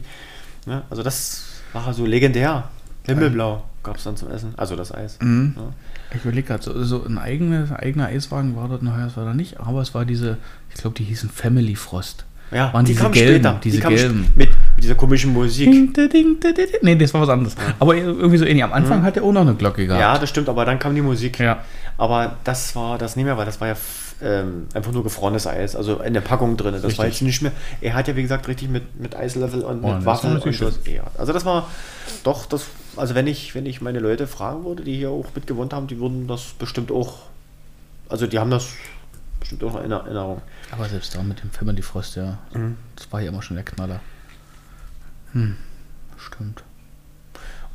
Ne? 0.65 0.81
Also 0.89 1.03
das 1.03 1.43
war 1.73 1.93
so 1.93 2.03
legendär. 2.03 2.69
Himmelblau 3.03 3.63
gab 3.83 3.97
es 3.97 4.05
dann 4.05 4.17
zum 4.17 4.31
Essen. 4.31 4.55
Also 4.57 4.75
das 4.75 4.91
Eis. 4.91 5.19
Mhm. 5.21 5.53
Ja. 5.55 5.73
Ich 6.15 6.23
überlege 6.23 6.47
gerade, 6.47 6.63
so, 6.63 6.83
so 6.83 7.03
ein 7.03 7.19
eigener, 7.19 7.79
eigener 7.79 8.07
Eiswagen 8.07 8.55
war 8.55 8.67
dort 8.67 8.81
noch, 8.81 8.97
das 8.97 9.15
war 9.17 9.25
da 9.25 9.35
nicht, 9.35 9.59
aber 9.59 9.81
es 9.81 9.93
war 9.93 10.03
diese, 10.03 10.37
ich 10.69 10.81
glaube, 10.81 10.95
die 10.95 11.03
hießen 11.03 11.29
Family 11.29 11.75
Frost. 11.75 12.25
Ja, 12.51 12.73
Waren 12.73 12.85
die 12.85 12.93
diese 12.93 13.09
gelben, 13.09 13.43
später. 13.43 13.59
diese 13.63 13.77
die 13.81 13.87
gelben. 13.87 14.31
Mit, 14.35 14.49
mit 14.75 14.83
dieser 14.83 14.95
komischen 14.95 15.33
Musik. 15.33 15.69
Ding, 15.69 15.91
ding, 15.93 16.09
ding, 16.09 16.39
ding, 16.39 16.53
ding. 16.55 16.67
Nee, 16.81 16.95
das 16.95 17.13
war 17.13 17.21
was 17.21 17.29
anderes. 17.29 17.55
Aber 17.79 17.95
irgendwie 17.95 18.37
so 18.37 18.45
ähnlich. 18.45 18.63
Am 18.63 18.71
Anfang 18.73 19.03
hat 19.03 19.17
er 19.17 19.23
auch 19.23 19.31
noch 19.33 19.41
eine 19.41 19.55
Glocke 19.55 19.85
gehabt. 19.85 19.99
Ja, 20.01 20.17
das 20.17 20.29
stimmt, 20.29 20.47
aber 20.47 20.63
dann 20.63 20.79
kam 20.79 20.95
die 20.95 21.01
Musik. 21.01 21.39
Ja. 21.39 21.63
Aber 21.97 22.37
das 22.43 22.75
war 22.75 22.97
das 22.97 23.15
nicht 23.15 23.25
mehr, 23.25 23.37
weil 23.37 23.45
das 23.45 23.59
war 23.59 23.67
ja 23.67 23.75
ähm, 24.21 24.67
einfach 24.73 24.91
nur 24.91 25.03
gefrorenes 25.03 25.45
Eis, 25.45 25.75
also 25.75 25.97
in 25.99 26.13
der 26.13 26.21
Packung 26.21 26.57
drin. 26.57 26.73
Das 26.73 26.83
war 26.83 26.89
Richtig. 26.89 27.05
jetzt 27.05 27.21
nicht 27.21 27.41
mehr. 27.41 27.51
Er 27.81 27.93
hat 27.93 28.07
ja, 28.07 28.15
wie 28.15 28.21
gesagt, 28.21 28.47
richtig 28.47 28.69
mit, 28.69 28.99
mit 28.99 29.15
Eislöffel 29.15 29.61
und 29.61 29.83
Oh, 29.83 29.93
mit 29.93 30.05
Waffel 30.05 30.37
und 30.37 30.53
so. 30.53 30.65
Ja, 30.85 31.03
also 31.17 31.33
das 31.33 31.45
war 31.45 31.67
doch 32.23 32.45
das. 32.45 32.65
Also 32.95 33.13
wenn 33.13 33.27
ich, 33.27 33.53
wenn 33.53 33.65
ich 33.65 33.81
meine 33.81 33.99
Leute 33.99 34.25
fragen 34.25 34.65
würde, 34.65 34.83
die 34.83 34.95
hier 34.95 35.11
auch 35.11 35.25
mit 35.35 35.45
gewohnt 35.45 35.73
haben, 35.73 35.87
die 35.87 35.99
würden 35.99 36.27
das 36.27 36.53
bestimmt 36.57 36.91
auch. 36.91 37.17
Also 38.09 38.25
die 38.25 38.39
haben 38.39 38.49
das 38.49 38.69
bestimmt 39.39 39.63
auch 39.63 39.73
noch 39.73 39.83
in 39.83 39.91
Erinnerung. 39.91 40.41
Aber 40.71 40.89
selbst 40.89 41.15
da 41.15 41.23
mit 41.23 41.41
dem 41.41 41.51
Family 41.51 41.81
Frost, 41.81 42.15
ja, 42.15 42.37
Mhm. 42.53 42.77
das 42.95 43.11
war 43.11 43.21
ja 43.21 43.29
immer 43.29 43.41
schon 43.41 43.55
der 43.55 43.65
Knaller. 43.65 43.99
Hm, 45.33 45.55
stimmt. 46.17 46.63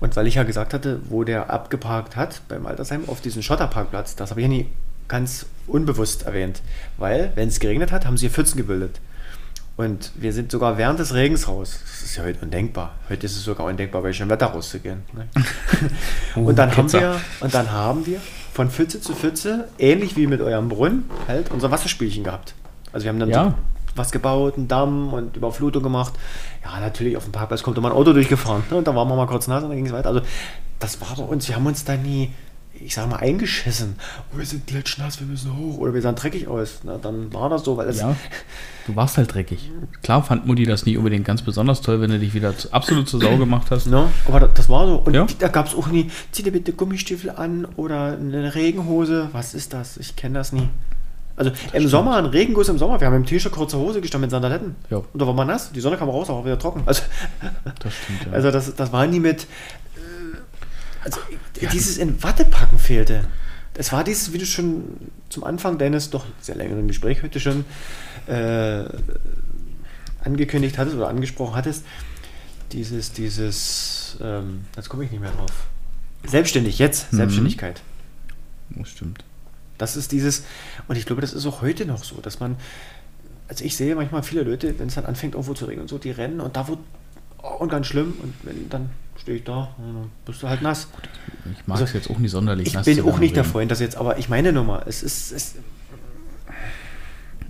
Und 0.00 0.16
weil 0.16 0.26
ich 0.26 0.34
ja 0.34 0.42
gesagt 0.42 0.74
hatte, 0.74 1.00
wo 1.08 1.22
der 1.24 1.50
abgeparkt 1.50 2.16
hat 2.16 2.42
beim 2.48 2.66
Altersheim 2.66 3.08
auf 3.08 3.20
diesen 3.20 3.42
Schotterparkplatz, 3.42 4.16
das 4.16 4.30
habe 4.30 4.40
ich 4.40 4.44
ja 4.44 4.48
nie 4.48 4.68
ganz 5.08 5.46
unbewusst 5.66 6.24
erwähnt. 6.24 6.60
Weil, 6.96 7.32
wenn 7.34 7.48
es 7.48 7.60
geregnet 7.60 7.92
hat, 7.92 8.04
haben 8.04 8.16
sie 8.16 8.22
hier 8.26 8.30
Pfützen 8.30 8.56
gebildet. 8.56 9.00
Und 9.76 10.12
wir 10.16 10.32
sind 10.32 10.50
sogar 10.50 10.76
während 10.76 10.98
des 10.98 11.14
Regens 11.14 11.48
raus. 11.48 11.78
Das 11.82 12.02
ist 12.02 12.16
ja 12.16 12.24
heute 12.24 12.40
undenkbar. 12.44 12.94
Heute 13.08 13.26
ist 13.26 13.36
es 13.36 13.44
sogar 13.44 13.66
undenkbar, 13.66 14.02
bei 14.02 14.12
schönem 14.12 14.30
Wetter 14.30 14.46
rauszugehen. 14.46 15.02
Ne? 15.12 15.28
und, 16.34 16.56
dann 16.58 16.76
haben 16.76 16.92
wir, 16.92 17.20
und 17.40 17.54
dann 17.54 17.70
haben 17.70 18.04
wir 18.04 18.20
von 18.52 18.70
Pfütze 18.70 19.00
zu 19.00 19.14
Pfütze, 19.14 19.68
ähnlich 19.78 20.16
wie 20.16 20.26
mit 20.26 20.40
eurem 20.40 20.68
Brunnen, 20.68 21.08
halt 21.26 21.50
unser 21.50 21.70
Wasserspielchen 21.70 22.24
gehabt. 22.24 22.54
Also 22.92 23.04
wir 23.04 23.10
haben 23.10 23.18
dann 23.20 23.30
Ja. 23.30 23.44
so 23.50 23.54
was 23.94 24.10
gebaut, 24.10 24.54
einen 24.56 24.68
Damm 24.68 25.12
und 25.12 25.36
Überflutung 25.36 25.82
gemacht. 25.82 26.14
Ja, 26.64 26.80
natürlich, 26.80 27.16
auf 27.16 27.24
dem 27.24 27.32
Parkplatz 27.32 27.62
kommt 27.62 27.76
immer 27.76 27.90
ein 27.90 27.94
Auto 27.94 28.12
durchgefahren. 28.14 28.62
Ne? 28.70 28.78
Und 28.78 28.86
da 28.86 28.94
waren 28.96 29.06
wir 29.08 29.16
mal 29.16 29.26
kurz 29.26 29.48
nass 29.48 29.62
und 29.62 29.68
dann 29.68 29.76
ging 29.76 29.86
es 29.86 29.92
weiter. 29.92 30.08
Also 30.08 30.22
das 30.78 30.98
war 31.00 31.14
bei 31.16 31.24
uns, 31.24 31.46
wir 31.48 31.56
haben 31.56 31.66
uns 31.66 31.84
da 31.84 31.96
nie, 31.96 32.30
ich 32.72 32.94
sag 32.94 33.10
mal, 33.10 33.16
eingeschissen. 33.16 33.96
Oh, 34.34 34.38
wir 34.38 34.46
sind 34.46 34.66
glitschnass, 34.66 35.20
wir 35.20 35.26
müssen 35.26 35.54
hoch. 35.58 35.76
Oder 35.76 35.92
wir 35.92 36.00
sahen 36.00 36.14
dreckig 36.14 36.48
aus. 36.48 36.80
Na, 36.84 36.96
dann 36.96 37.32
war 37.34 37.50
das 37.50 37.64
so, 37.64 37.76
weil 37.76 37.86
es 37.88 38.00
Ja, 38.00 38.16
du 38.86 38.96
warst 38.96 39.18
halt 39.18 39.34
dreckig. 39.34 39.70
Klar 40.02 40.22
fand 40.24 40.46
Mutti 40.46 40.64
das 40.64 40.86
nicht 40.86 40.96
unbedingt 40.96 41.26
ganz 41.26 41.42
besonders 41.42 41.82
toll, 41.82 42.00
wenn 42.00 42.10
du 42.10 42.18
dich 42.18 42.32
wieder 42.32 42.54
absolut 42.70 43.10
zur 43.10 43.20
Sau 43.20 43.36
gemacht 43.36 43.70
hast. 43.70 43.88
Ne? 43.88 44.08
Aber 44.26 44.40
da- 44.40 44.48
das 44.48 44.70
war 44.70 44.86
so. 44.86 44.96
Und 45.04 45.12
Ja. 45.12 45.26
da 45.38 45.48
gab 45.48 45.66
es 45.66 45.74
auch 45.74 45.88
nie, 45.88 46.10
zieh 46.30 46.42
dir 46.42 46.50
bitte 46.52 46.72
Gummistiefel 46.72 47.28
an 47.30 47.66
oder 47.76 48.12
eine 48.18 48.54
Regenhose. 48.54 49.28
Was 49.32 49.52
ist 49.52 49.74
das? 49.74 49.98
Ich 49.98 50.16
kenne 50.16 50.38
das 50.38 50.52
nie. 50.52 50.68
Also 51.36 51.50
im 51.72 51.88
Sommer, 51.88 52.16
ein 52.16 52.26
Regenguss 52.26 52.68
im 52.68 52.78
Sommer. 52.78 53.00
Wir 53.00 53.06
haben 53.06 53.16
im 53.16 53.26
T-Shirt 53.26 53.52
kurze 53.52 53.78
Hose 53.78 54.00
gestanden 54.00 54.26
mit 54.26 54.30
Sandaletten. 54.30 54.76
Ja. 54.90 54.98
Und 54.98 55.18
da 55.20 55.26
war 55.26 55.34
man 55.34 55.46
nass. 55.46 55.72
Die 55.72 55.80
Sonne 55.80 55.96
kam 55.96 56.08
raus, 56.08 56.28
aber 56.30 56.44
wieder 56.44 56.58
trocken. 56.58 56.82
Also, 56.86 57.02
Das 57.80 57.94
stimmt, 57.94 58.26
ja. 58.26 58.32
also 58.32 58.50
das, 58.50 58.74
das 58.74 58.92
war 58.92 59.06
nie 59.06 59.20
mit. 59.20 59.42
Äh, 59.42 59.46
also 61.04 61.18
dieses 61.72 61.96
in 61.98 62.22
Watte 62.22 62.44
packen 62.44 62.78
fehlte. 62.78 63.24
Es 63.74 63.92
war 63.92 64.04
dieses, 64.04 64.32
wie 64.34 64.38
du 64.38 64.44
schon 64.46 64.84
zum 65.30 65.44
Anfang 65.44 65.78
deines 65.78 66.10
doch 66.10 66.26
sehr 66.40 66.56
längeren 66.56 66.86
Gespräch 66.86 67.22
heute 67.22 67.40
schon 67.40 67.64
äh, 68.26 68.84
angekündigt 70.24 70.76
hattest 70.78 70.96
oder 70.96 71.08
angesprochen 71.08 71.54
hattest, 71.56 71.84
dieses, 72.72 73.12
dieses, 73.12 74.16
ähm, 74.20 74.64
jetzt 74.76 74.88
komme 74.88 75.04
ich 75.04 75.10
nicht 75.10 75.20
mehr 75.20 75.32
drauf. 75.32 75.50
Selbstständig, 76.24 76.78
jetzt, 76.78 77.12
Mhm. 77.12 77.16
Selbstständigkeit. 77.16 77.80
das 78.70 78.88
stimmt. 78.90 79.24
Das 79.78 79.96
ist 79.96 80.12
dieses, 80.12 80.44
und 80.88 80.96
ich 80.96 81.06
glaube, 81.06 81.22
das 81.22 81.32
ist 81.32 81.46
auch 81.46 81.62
heute 81.62 81.86
noch 81.86 82.04
so, 82.04 82.16
dass 82.20 82.40
man, 82.40 82.56
also 83.48 83.64
ich 83.64 83.76
sehe 83.76 83.94
manchmal 83.94 84.22
viele 84.22 84.42
Leute, 84.42 84.78
wenn 84.78 84.88
es 84.88 84.94
dann 84.94 85.06
anfängt, 85.06 85.34
irgendwo 85.34 85.54
zu 85.54 85.64
regnen 85.64 85.82
und 85.82 85.88
so, 85.88 85.98
die 85.98 86.10
rennen 86.10 86.40
und 86.40 86.56
da 86.56 86.68
wird, 86.68 86.78
oh, 87.42 87.56
und 87.58 87.68
ganz 87.68 87.86
schlimm, 87.86 88.14
und 88.22 88.34
wenn, 88.42 88.68
dann 88.68 88.90
stehe 89.16 89.38
ich 89.38 89.44
da, 89.44 89.74
bist 90.24 90.42
du 90.42 90.48
halt 90.48 90.62
nass. 90.62 90.88
Ich 91.52 91.66
mag 91.66 91.76
es 91.76 91.82
Also, 91.82 91.98
jetzt 91.98 92.10
auch 92.10 92.18
nicht 92.18 92.30
sonderlich. 92.30 92.68
Ich 92.68 92.74
nass 92.74 92.84
bin 92.84 92.98
zu 92.98 93.08
auch 93.08 93.18
nicht 93.18 93.36
der. 93.36 93.44
Freund, 93.44 93.70
das 93.70 93.80
jetzt, 93.80 93.96
aber 93.96 94.18
ich 94.18 94.28
meine 94.28 94.52
nur 94.52 94.64
mal, 94.64 94.82
es 94.86 95.02
ist, 95.02 95.32
es, 95.32 95.54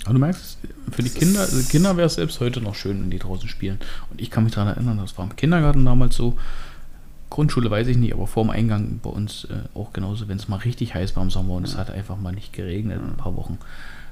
Aber 0.05 0.15
du 0.15 0.21
merkst, 0.21 0.59
für 0.91 1.03
die 1.03 1.11
Kinder, 1.11 1.41
also 1.41 1.63
Kinder 1.69 1.97
wäre 1.97 2.07
es 2.07 2.15
selbst 2.15 2.41
heute 2.41 2.61
noch 2.61 2.75
schön, 2.75 3.01
wenn 3.03 3.11
die 3.11 3.19
draußen 3.19 3.49
spielen. 3.49 3.79
Und 4.11 4.21
ich 4.21 4.31
kann 4.31 4.45
mich 4.45 4.55
daran 4.55 4.75
erinnern, 4.75 4.99
das 4.99 5.17
war 5.17 5.25
im 5.25 5.37
Kindergarten 5.37 5.85
damals 5.85 6.17
so. 6.17 6.37
Grundschule 7.33 7.71
weiß 7.71 7.87
ich 7.87 7.97
nicht, 7.97 8.13
aber 8.13 8.27
vorm 8.27 8.51
Eingang 8.51 9.01
bei 9.03 9.09
uns 9.09 9.45
äh, 9.45 9.55
auch 9.75 9.95
genauso, 9.95 10.29
wenn 10.29 10.37
es 10.37 10.49
mal 10.49 10.59
richtig 10.59 10.95
heiß 10.95 11.17
war 11.17 11.23
im 11.23 11.31
Sommer 11.31 11.55
und 11.55 11.65
es 11.65 11.79
hat 11.79 11.91
einfach 11.91 12.19
mal 12.19 12.33
nicht 12.33 12.53
geregnet 12.53 13.01
in 13.01 13.09
ein 13.09 13.17
paar 13.17 13.35
Wochen. 13.37 13.59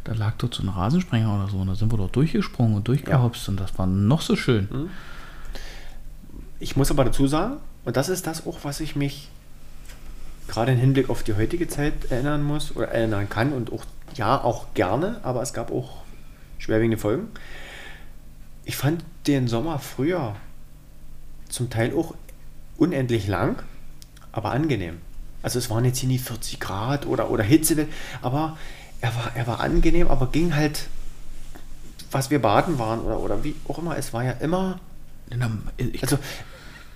Da 0.04 0.14
lag 0.14 0.32
dort 0.38 0.54
so 0.54 0.62
ein 0.62 0.70
Rasensprenger 0.70 1.34
oder 1.34 1.50
so 1.50 1.58
und 1.58 1.66
da 1.66 1.74
sind 1.74 1.92
wir 1.92 1.98
dort 1.98 2.16
durchgesprungen 2.16 2.76
und 2.76 2.88
durchgehopst 2.88 3.46
und 3.50 3.60
das 3.60 3.76
war 3.78 3.86
noch 3.86 4.22
so 4.22 4.36
schön. 4.36 4.88
Ich 6.60 6.76
muss 6.76 6.90
aber 6.90 7.04
dazu 7.04 7.26
sagen, 7.26 7.58
und 7.84 7.98
das 7.98 8.08
ist 8.08 8.26
das 8.26 8.46
auch, 8.46 8.60
was 8.62 8.80
ich 8.80 8.96
mich 8.96 9.28
gerade 10.48 10.72
im 10.72 10.78
Hinblick 10.78 11.10
auf 11.10 11.22
die 11.22 11.34
heutige 11.34 11.68
Zeit 11.68 12.10
erinnern 12.10 12.42
muss 12.42 12.74
oder 12.74 12.88
erinnern 12.88 13.28
kann 13.28 13.52
und 13.52 13.70
auch, 13.70 13.84
ja, 14.14 14.42
auch 14.42 14.72
gerne, 14.72 15.20
aber 15.24 15.42
es 15.42 15.52
gab 15.52 15.70
auch 15.70 16.04
schwerwiegende 16.56 16.96
Folgen. 16.96 17.28
Ich 18.64 18.78
fand 18.78 19.04
den 19.26 19.46
Sommer 19.46 19.78
früher 19.78 20.36
zum 21.50 21.68
Teil 21.68 21.94
auch 21.94 22.14
unendlich 22.80 23.28
lang, 23.28 23.62
aber 24.32 24.50
angenehm. 24.52 24.98
Also 25.42 25.58
es 25.58 25.70
waren 25.70 25.84
jetzt 25.84 25.98
hier 25.98 26.08
nie 26.08 26.18
40 26.18 26.58
Grad 26.60 27.06
oder, 27.06 27.30
oder 27.30 27.44
Hitze, 27.44 27.86
aber 28.22 28.56
er 29.00 29.14
war, 29.14 29.32
er 29.34 29.46
war 29.46 29.60
angenehm, 29.60 30.08
aber 30.08 30.26
ging 30.26 30.54
halt, 30.54 30.88
was 32.10 32.30
wir 32.30 32.40
baden 32.40 32.78
waren 32.78 33.00
oder, 33.00 33.20
oder 33.20 33.44
wie 33.44 33.54
auch 33.68 33.78
immer, 33.78 33.96
es 33.96 34.12
war 34.12 34.24
ja 34.24 34.32
immer 34.32 34.80
also, 36.02 36.18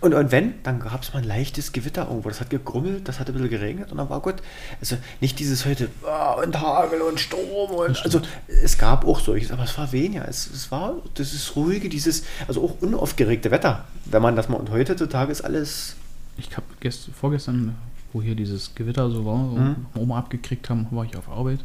und, 0.00 0.12
und 0.12 0.32
wenn, 0.32 0.62
dann 0.64 0.80
gab 0.80 1.02
es 1.02 1.14
mal 1.14 1.20
ein 1.20 1.28
leichtes 1.28 1.72
Gewitter 1.72 2.08
irgendwo. 2.08 2.28
Das 2.28 2.40
hat 2.40 2.50
gegrummelt, 2.50 3.08
das 3.08 3.20
hat 3.20 3.28
ein 3.28 3.32
bisschen 3.34 3.48
geregnet 3.48 3.90
und 3.90 3.98
dann 3.98 4.10
war 4.10 4.20
gut. 4.20 4.36
Also 4.80 4.96
nicht 5.20 5.38
dieses 5.38 5.64
heute 5.64 5.88
ah, 6.06 6.34
und 6.34 6.60
Hagel 6.60 7.00
und 7.00 7.18
Sturm 7.18 7.70
und 7.70 8.04
also 8.04 8.20
es 8.46 8.76
gab 8.76 9.06
auch 9.06 9.20
solches, 9.20 9.50
aber 9.50 9.64
es 9.64 9.78
war 9.78 9.92
weniger. 9.92 10.28
Es, 10.28 10.46
es 10.46 10.70
war 10.70 10.96
dieses 11.16 11.56
ruhige, 11.56 11.88
dieses, 11.88 12.24
also 12.46 12.62
auch 12.64 12.82
unaufgeregte 12.82 13.50
Wetter. 13.50 13.84
Wenn 14.04 14.20
man 14.20 14.36
das 14.36 14.48
mal 14.50 14.56
und 14.56 14.70
heutzutage 14.70 15.32
ist 15.32 15.40
alles. 15.40 15.96
ich 16.36 16.54
habe 16.56 16.66
gest, 16.80 17.08
vorgestern, 17.18 17.74
wo 18.12 18.20
hier 18.20 18.34
dieses 18.34 18.74
Gewitter 18.74 19.10
so 19.10 19.24
war, 19.24 19.38
so 19.50 19.56
Mhm. 19.56 19.86
Oma 19.94 20.18
abgekriegt 20.18 20.68
haben, 20.68 20.86
war 20.90 21.04
ich 21.04 21.16
auf 21.16 21.28
Arbeit. 21.28 21.60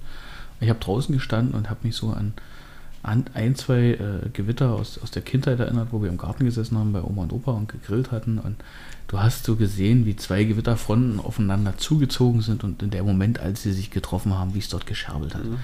Ich 0.62 0.70
habe 0.70 0.80
draußen 0.80 1.14
gestanden 1.14 1.56
und 1.56 1.70
habe 1.70 1.80
mich 1.84 1.96
so 1.96 2.10
an, 2.10 2.34
an 3.02 3.26
ein, 3.34 3.56
zwei 3.56 3.92
äh, 3.92 4.30
Gewitter 4.34 4.72
aus, 4.72 5.00
aus 5.02 5.12
der 5.12 5.22
Kindheit 5.22 5.60
erinnert, 5.60 5.90
wo 5.92 6.02
wir 6.02 6.10
im 6.10 6.18
Garten 6.18 6.46
gesessen 6.46 6.78
haben 6.78 6.92
bei 6.92 7.02
Oma 7.02 7.24
und 7.24 7.34
Opa 7.34 7.52
und 7.52 7.70
gegrillt 7.70 8.12
hatten. 8.12 8.40
Und 8.40 8.58
du 9.08 9.20
hast 9.20 9.46
so 9.46 9.56
gesehen, 9.56 10.06
wie 10.06 10.16
zwei 10.16 10.44
Gewitterfronten 10.44 11.20
aufeinander 11.20 11.78
zugezogen 11.78 12.42
sind 12.42 12.64
und 12.64 12.84
in 12.84 12.90
der 12.90 13.04
Moment, 13.04 13.40
als 13.40 13.64
sie 13.64 13.72
sich 13.72 13.90
getroffen 13.90 14.34
haben, 14.34 14.54
wie 14.54 14.60
es 14.60 14.70
dort 14.70 14.86
gescherbelt 14.86 15.34
hat. 15.36 15.46
Und 15.46 15.60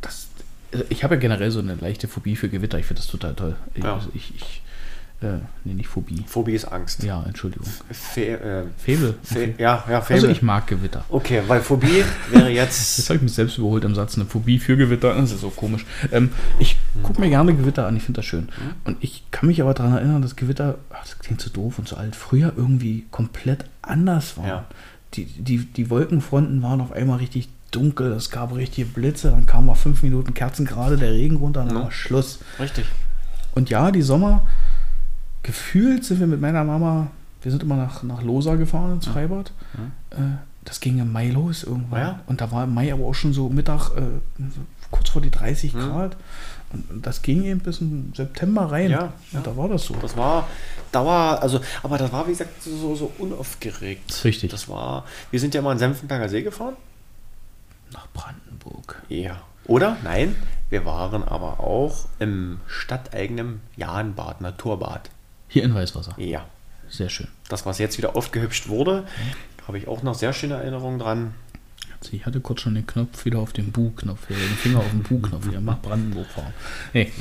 Das, 0.00 0.28
also 0.72 0.84
ich 0.88 1.02
habe 1.02 1.16
ja 1.16 1.20
generell 1.20 1.50
so 1.50 1.58
eine 1.58 1.74
leichte 1.74 2.06
Phobie 2.06 2.36
für 2.36 2.48
Gewitter. 2.48 2.78
Ich 2.78 2.86
finde 2.86 3.02
das 3.02 3.10
total 3.10 3.34
toll. 3.34 3.56
Ja. 3.76 3.94
also 3.96 4.10
ich, 4.14 4.32
ich 4.36 4.62
äh, 5.22 5.38
nee, 5.64 5.74
nicht 5.74 5.88
Phobie. 5.88 6.24
Phobie 6.26 6.54
ist 6.54 6.64
Angst. 6.66 7.02
Ja, 7.02 7.22
Entschuldigung. 7.26 7.66
Fe 7.90 8.38
äh, 8.40 8.64
Febel. 8.78 9.14
Fe 9.22 9.54
ja, 9.58 9.84
ja, 9.88 9.96
Also 9.98 10.02
Febel. 10.14 10.30
ich 10.30 10.42
mag 10.42 10.66
Gewitter. 10.66 11.04
okay, 11.10 11.42
weil 11.46 11.60
Phobie 11.60 12.04
wäre 12.30 12.48
Jetzt 12.48 12.96
jetzt. 12.98 13.08
habe 13.10 13.16
ich 13.16 13.22
mich 13.22 13.32
selbst 13.34 13.58
überholt 13.58 13.84
im 13.84 13.94
Satz, 13.94 14.16
eine 14.16 14.24
Phobie 14.24 14.58
für 14.58 14.76
Gewitter. 14.76 15.14
Das 15.14 15.30
ist 15.30 15.40
so 15.42 15.50
komisch. 15.50 15.84
Ähm, 16.10 16.30
ich 16.58 16.76
gucke 17.02 17.20
mir 17.20 17.28
gerne 17.28 17.54
Gewitter 17.54 17.86
an, 17.86 17.96
ich 17.96 18.02
finde 18.02 18.18
das 18.18 18.26
schön. 18.26 18.48
Und 18.84 18.96
ich 19.02 19.24
kann 19.30 19.48
mich 19.48 19.60
aber 19.60 19.74
daran 19.74 19.92
erinnern, 19.94 20.22
dass 20.22 20.36
Gewitter, 20.36 20.76
ach, 20.90 21.02
das 21.02 21.18
klingt 21.18 21.40
so 21.40 21.50
doof 21.50 21.78
und 21.78 21.86
so 21.88 21.96
alt, 21.96 22.16
früher 22.16 22.52
irgendwie 22.56 23.04
komplett 23.10 23.64
anders 23.82 24.36
waren. 24.38 24.46
Ja. 24.48 24.64
Die, 25.14 25.24
die, 25.26 25.58
die 25.66 25.90
Wolkenfronten 25.90 26.62
waren 26.62 26.80
auf 26.80 26.92
einmal 26.92 27.18
richtig 27.18 27.48
dunkel, 27.72 28.12
es 28.12 28.30
gab 28.30 28.54
richtige 28.54 28.86
Blitze, 28.88 29.30
dann 29.30 29.44
kam 29.46 29.66
mal 29.66 29.74
fünf 29.74 30.02
Minuten 30.02 30.34
Kerzengerade 30.34 30.96
der 30.96 31.12
Regen 31.12 31.36
runter 31.36 31.62
und 31.62 31.68
dann 31.68 31.76
Ja. 31.78 31.84
war 31.84 31.90
Schluss. 31.92 32.38
Richtig. 32.58 32.86
Und 33.54 33.70
ja, 33.70 33.90
die 33.90 34.02
Sommer, 34.02 34.46
gefühlt 35.50 36.04
sind 36.04 36.20
wir 36.20 36.26
mit 36.28 36.40
meiner 36.40 36.62
Mama, 36.64 37.08
wir 37.42 37.50
sind 37.50 37.62
immer 37.62 37.76
nach, 37.76 38.02
nach 38.04 38.22
Losa 38.22 38.54
gefahren 38.54 38.92
ins 38.94 39.06
Freibad. 39.08 39.52
Äh, 40.10 40.16
das 40.64 40.78
ging 40.80 40.98
im 40.98 41.10
Mai 41.10 41.30
los 41.30 41.64
irgendwann. 41.64 42.00
Ja. 42.00 42.20
Und 42.26 42.40
da 42.40 42.52
war 42.52 42.64
im 42.64 42.74
Mai 42.74 42.92
aber 42.92 43.04
auch 43.06 43.14
schon 43.14 43.32
so 43.32 43.48
Mittag, 43.48 43.90
äh, 43.96 44.02
kurz 44.90 45.08
vor 45.10 45.22
die 45.22 45.30
30 45.30 45.74
Mhm. 45.74 45.78
Grad. 45.80 46.16
Und 46.72 47.04
das 47.04 47.22
ging 47.22 47.42
eben 47.42 47.58
bis 47.60 47.80
im 47.80 48.12
September 48.14 48.70
rein. 48.70 48.90
Ja, 48.92 49.12
Und 49.32 49.44
da 49.44 49.56
war 49.56 49.68
das 49.68 49.86
so. 49.86 49.94
Das 50.00 50.16
war 50.16 50.46
Dauer, 50.92 51.38
also, 51.42 51.60
aber 51.82 51.98
das 51.98 52.12
war, 52.12 52.26
wie 52.28 52.30
gesagt, 52.30 52.62
so, 52.62 52.94
so 52.94 53.10
unaufgeregt. 53.18 54.22
Richtig. 54.24 54.52
Das 54.52 54.68
war, 54.68 55.04
wir 55.32 55.40
sind 55.40 55.52
ja 55.54 55.62
mal 55.62 55.72
in 55.72 55.78
Senfenberger 55.78 56.28
See 56.28 56.42
gefahren. 56.42 56.74
Nach 57.92 58.06
Brandenburg. 58.12 59.02
Ja. 59.08 59.40
Oder? 59.64 59.96
Nein, 60.04 60.36
wir 60.68 60.84
waren 60.84 61.24
aber 61.24 61.58
auch 61.58 62.06
im 62.20 62.60
stadteigenen 62.68 63.60
Jahnbad, 63.76 64.40
Naturbad. 64.40 65.10
Hier 65.50 65.64
in 65.64 65.74
Weißwasser. 65.74 66.14
Ja. 66.16 66.46
Sehr 66.88 67.08
schön. 67.08 67.28
Das, 67.48 67.66
was 67.66 67.78
jetzt 67.78 67.98
wieder 67.98 68.16
aufgehübscht 68.16 68.68
wurde, 68.68 69.04
habe 69.68 69.78
ich 69.78 69.86
auch 69.86 70.02
noch 70.02 70.14
sehr 70.14 70.32
schöne 70.32 70.54
Erinnerungen 70.54 70.98
dran. 70.98 71.34
Also 72.00 72.14
Ich 72.14 72.24
hatte 72.24 72.40
kurz 72.40 72.62
schon 72.62 72.74
den 72.74 72.86
Knopf 72.86 73.24
wieder 73.24 73.38
auf 73.40 73.52
den 73.52 73.72
Bu-Knopf, 73.72 74.26
hier, 74.28 74.36
den 74.36 74.56
Finger 74.56 74.78
auf 74.78 74.90
den 74.90 75.02
Bu-Knopf, 75.02 75.48
hier, 75.50 75.60
mach 75.60 75.78
Brandenburg 75.80 76.26
fahren. 76.28 76.54
Nee. 76.94 77.12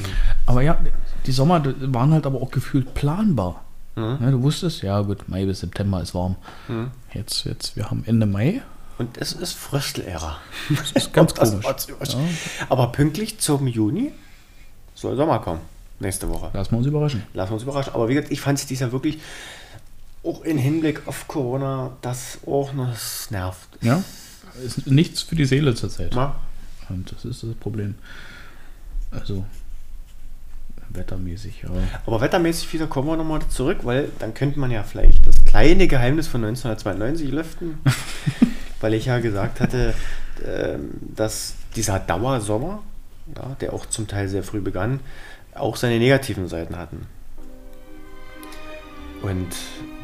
Aber 0.46 0.62
ja, 0.62 0.80
die 1.26 1.32
Sommer 1.32 1.62
waren 1.94 2.14
halt 2.14 2.26
aber 2.26 2.42
auch 2.42 2.50
gefühlt 2.50 2.94
planbar. 2.94 3.64
Mhm. 3.96 4.18
Ja, 4.22 4.32
du 4.32 4.42
wusstest, 4.42 4.82
ja 4.84 5.02
gut, 5.02 5.28
Mai 5.28 5.46
bis 5.46 5.60
September 5.60 6.02
ist 6.02 6.16
warm. 6.16 6.36
Mhm. 6.68 6.92
Jetzt, 7.14 7.44
jetzt, 7.46 7.76
wir 7.76 7.90
haben 7.92 8.04
Ende 8.06 8.26
Mai. 8.26 8.62
Und 8.98 9.18
es 9.18 9.34
ist 9.34 9.54
Fröstelära. 9.54 10.38
Das 10.70 10.92
ist 10.92 11.14
ganz 11.14 11.34
komisch. 11.36 11.66
Ja, 11.66 11.76
Aber 12.70 12.92
pünktlich 12.92 13.40
zum 13.40 13.68
Juni 13.68 14.12
soll 14.96 15.16
Sommer 15.16 15.40
kommen. 15.40 15.62
Nächste 16.00 16.30
Woche. 16.30 16.50
lassen 16.54 16.72
wir 16.72 16.78
uns 16.78 16.88
überraschen. 16.88 17.24
Lassen 17.34 17.52
wir 17.52 17.54
uns 17.56 17.64
überraschen. 17.64 17.94
Aber 17.94 18.08
wie 18.08 18.14
gesagt, 18.14 18.32
ich 18.32 18.42
fand 18.42 18.60
es 18.60 18.66
dieses 18.66 18.82
Jahr 18.82 18.92
wirklich 18.92 19.20
auch 20.24 20.44
in 20.44 20.58
Hinblick 20.58 21.08
auf 21.08 21.28
Corona, 21.28 21.92
das 22.02 22.40
auch 22.46 22.74
noch 22.74 22.94
nervt. 23.30 23.68
Ja, 23.82 24.04
ist 24.66 24.88
nichts 24.88 25.22
für 25.22 25.36
die 25.36 25.46
Seele 25.46 25.76
zurzeit. 25.76 26.12
Na? 26.16 26.36
Und 26.90 27.12
das 27.12 27.26
ist 27.26 27.44
das 27.44 27.54
Problem. 27.56 27.96
Also, 29.12 29.46
wettermäßig, 30.90 31.64
ja. 31.64 31.70
Aber 32.06 32.22
wettermäßig 32.22 32.74
wieder 32.74 32.88
kommen 32.88 33.08
wir 33.08 33.18
nochmal 33.18 33.42
zurück, 33.50 33.80
weil 33.84 34.10
dann 34.20 34.34
könnte 34.34 34.60
man 34.60 34.72
ja 34.72 34.84
vielleicht 34.84 35.26
das 35.28 35.44
kleine 35.46 35.88
Geheimnis 35.88 36.28
von 36.28 36.44
1992 36.44 37.32
lüften. 37.32 37.80
weil 38.82 38.94
ich 38.94 39.06
ja 39.06 39.20
gesagt 39.20 39.60
hatte, 39.60 39.94
ähm, 40.46 40.92
dass 41.16 41.56
dieser 41.76 42.00
Dauersommer, 42.00 42.82
ja, 43.36 43.56
der 43.62 43.74
auch 43.74 43.86
zum 43.86 44.08
Teil 44.08 44.28
sehr 44.28 44.44
früh 44.44 44.62
begann, 44.62 45.00
auch 45.60 45.76
seine 45.76 46.00
negativen 46.00 46.48
Seiten 46.48 46.78
hatten. 46.78 47.08
Und 49.22 49.48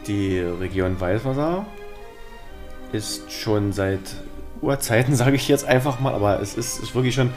die 0.08 0.40
Region 0.40 1.00
Weißwasser 1.00 1.66
ist 2.92 3.32
schon 3.32 3.72
seit 3.74 4.02
Urzeiten, 4.62 5.16
sage 5.16 5.36
ich 5.36 5.48
jetzt 5.48 5.66
einfach 5.66 6.00
mal, 6.00 6.14
aber 6.14 6.40
es 6.42 6.56
ist, 6.56 6.80
ist 6.82 6.96
wirklich 6.96 7.16
schon 7.16 7.32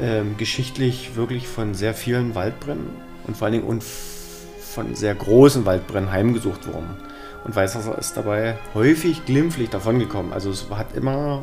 ähm, 0.00 0.36
geschichtlich 0.36 1.16
wirklich 1.16 1.46
von 1.46 1.74
sehr 1.74 1.94
vielen 1.94 2.34
Waldbränden 2.34 2.90
und 3.26 3.36
vor 3.36 3.46
allen 3.46 3.60
Dingen 3.60 3.80
von 3.80 4.94
sehr 4.94 5.14
großen 5.14 5.64
Waldbränden 5.66 6.12
heimgesucht 6.12 6.66
worden. 6.72 6.96
Und 7.44 7.54
Weißwasser 7.56 7.98
ist 7.98 8.16
dabei 8.16 8.56
häufig 8.74 9.24
glimpflich 9.26 9.68
davongekommen. 9.68 10.32
Also 10.32 10.50
es 10.50 10.68
hat 10.70 10.94
immer 10.94 11.42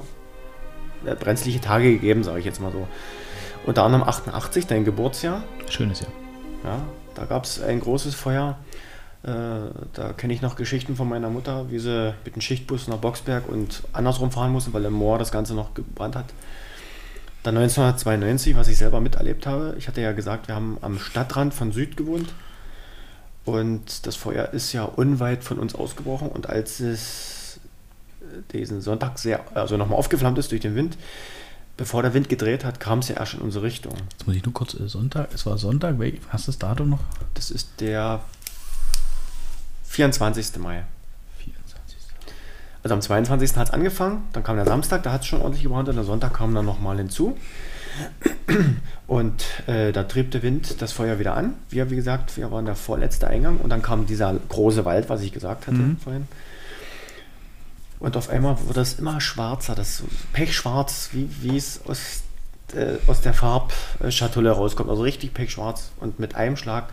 brenzliche 1.20 1.62
Tage 1.62 1.92
gegeben, 1.92 2.24
sage 2.24 2.40
ich 2.40 2.46
jetzt 2.46 2.62
mal 2.62 2.72
so. 2.72 2.88
Unter 3.66 3.84
anderem 3.84 4.08
88, 4.08 4.68
dein 4.68 4.86
Geburtsjahr. 4.86 5.44
Schönes 5.70 6.02
Jahr. 6.02 6.12
Ja, 6.64 6.82
da 7.16 7.26
gab 7.26 7.44
es 7.44 7.62
ein 7.62 7.80
großes 7.80 8.16
Feuer. 8.16 8.58
Äh, 9.24 9.28
da 9.94 10.14
kenne 10.16 10.34
ich 10.34 10.42
noch 10.42 10.56
Geschichten 10.56 10.96
von 10.96 11.10
meiner 11.10 11.30
Mutter, 11.30 11.70
wie 11.70 11.80
sie 11.80 12.14
mit 12.24 12.36
dem 12.36 12.42
Schichtbus 12.42 12.88
nach 12.88 12.98
Boxberg 12.98 13.50
und 13.50 13.84
andersrum 13.92 14.32
fahren 14.32 14.52
mussten, 14.52 14.74
weil 14.74 14.86
im 14.86 14.94
Moor 14.94 15.20
das 15.20 15.32
Ganze 15.32 15.54
noch 15.54 15.74
gebrannt 15.74 16.16
hat. 16.16 16.26
Dann 17.44 17.58
1992, 17.58 18.56
was 18.56 18.68
ich 18.68 18.78
selber 18.78 19.00
miterlebt 19.00 19.46
habe. 19.46 19.76
Ich 19.78 19.88
hatte 19.88 20.02
ja 20.02 20.12
gesagt, 20.12 20.48
wir 20.48 20.56
haben 20.56 20.78
am 20.82 21.00
Stadtrand 21.00 21.54
von 21.54 21.72
Süd 21.72 21.96
gewohnt. 21.96 22.34
Und 23.46 24.06
das 24.06 24.16
Feuer 24.16 24.50
ist 24.54 24.74
ja 24.74 24.84
unweit 24.84 25.44
von 25.44 25.60
uns 25.60 25.74
ausgebrochen. 25.74 26.28
Und 26.28 26.50
als 26.50 26.80
es 26.80 27.60
diesen 28.54 28.82
Sonntag 28.82 29.18
sehr, 29.18 29.42
also 29.56 29.78
nochmal 29.78 29.98
aufgeflammt 29.98 30.38
ist 30.38 30.52
durch 30.52 30.62
den 30.62 30.76
Wind, 30.76 30.98
bevor 31.80 32.02
der 32.04 32.14
Wind 32.14 32.28
gedreht 32.28 32.66
hat, 32.66 32.82
kam 32.82 33.00
es 33.00 33.08
ja 33.08 33.16
erst 33.16 33.36
in 33.36 33.40
unsere 33.40 33.64
Richtung. 33.64 33.94
Jetzt 34.12 34.28
muss 34.28 34.36
ich 34.36 34.44
nur 34.44 34.54
kurz, 34.54 34.74
äh, 34.74 34.88
Sonntag, 34.90 35.30
es 35.34 35.46
war 35.46 35.58
Sonntag, 35.58 35.96
hast 36.28 36.48
du 36.48 36.52
das 36.52 36.60
Datum 36.60 36.90
noch? 36.90 37.00
Das 37.36 37.50
ist 37.50 37.70
der 37.80 38.20
24. 39.86 40.60
Mai. 40.60 40.84
24. 41.38 41.98
Also 42.84 42.94
am 42.96 43.02
22. 43.02 43.56
hat 43.58 43.68
es 43.70 43.74
angefangen, 43.74 44.24
dann 44.34 44.44
kam 44.44 44.58
der 44.58 44.66
Samstag, 44.66 45.04
da 45.04 45.14
hat 45.14 45.22
es 45.22 45.28
schon 45.28 45.42
ordentlich 45.42 45.64
gebrannt 45.64 45.88
und 45.88 45.96
der 45.96 46.04
Sonntag 46.04 46.34
kam 46.34 46.54
dann 46.54 46.66
nochmal 46.66 46.98
hinzu. 46.98 47.38
Und 49.08 49.44
äh, 49.68 49.92
da 49.92 50.04
trieb 50.04 50.32
der 50.32 50.42
Wind 50.44 50.82
das 50.82 50.92
Feuer 50.94 51.20
wieder 51.20 51.36
an. 51.36 51.56
Wir, 51.70 51.90
wie 51.90 51.96
gesagt, 51.96 52.38
wir 52.38 52.50
waren 52.52 52.66
der 52.66 52.76
vorletzte 52.76 53.28
Eingang 53.28 53.58
und 53.58 53.70
dann 53.72 53.82
kam 53.82 54.06
dieser 54.06 54.34
große 54.48 54.86
Wald, 54.86 55.10
was 55.10 55.22
ich 55.22 55.34
gesagt 55.34 55.66
hatte 55.68 55.76
Mhm. 55.78 55.98
vorhin. 55.98 56.28
Und 58.00 58.16
auf 58.16 58.30
einmal 58.30 58.58
wurde 58.66 58.82
es 58.82 58.94
immer 58.94 59.20
schwarzer, 59.20 59.76
das 59.76 60.04
pechschwarz, 60.32 61.10
wie, 61.12 61.58
es 61.58 61.82
aus, 61.86 62.22
äh, 62.74 62.98
aus 63.08 63.22
der 63.22 63.34
Farbschatulle 63.34 64.52
rauskommt. 64.52 64.90
Also 64.90 65.04
richtig 65.04 65.34
pechschwarz 65.34 65.92
und 66.00 66.20
mit 66.20 66.36
einem 66.36 66.56
Schlag 66.56 66.90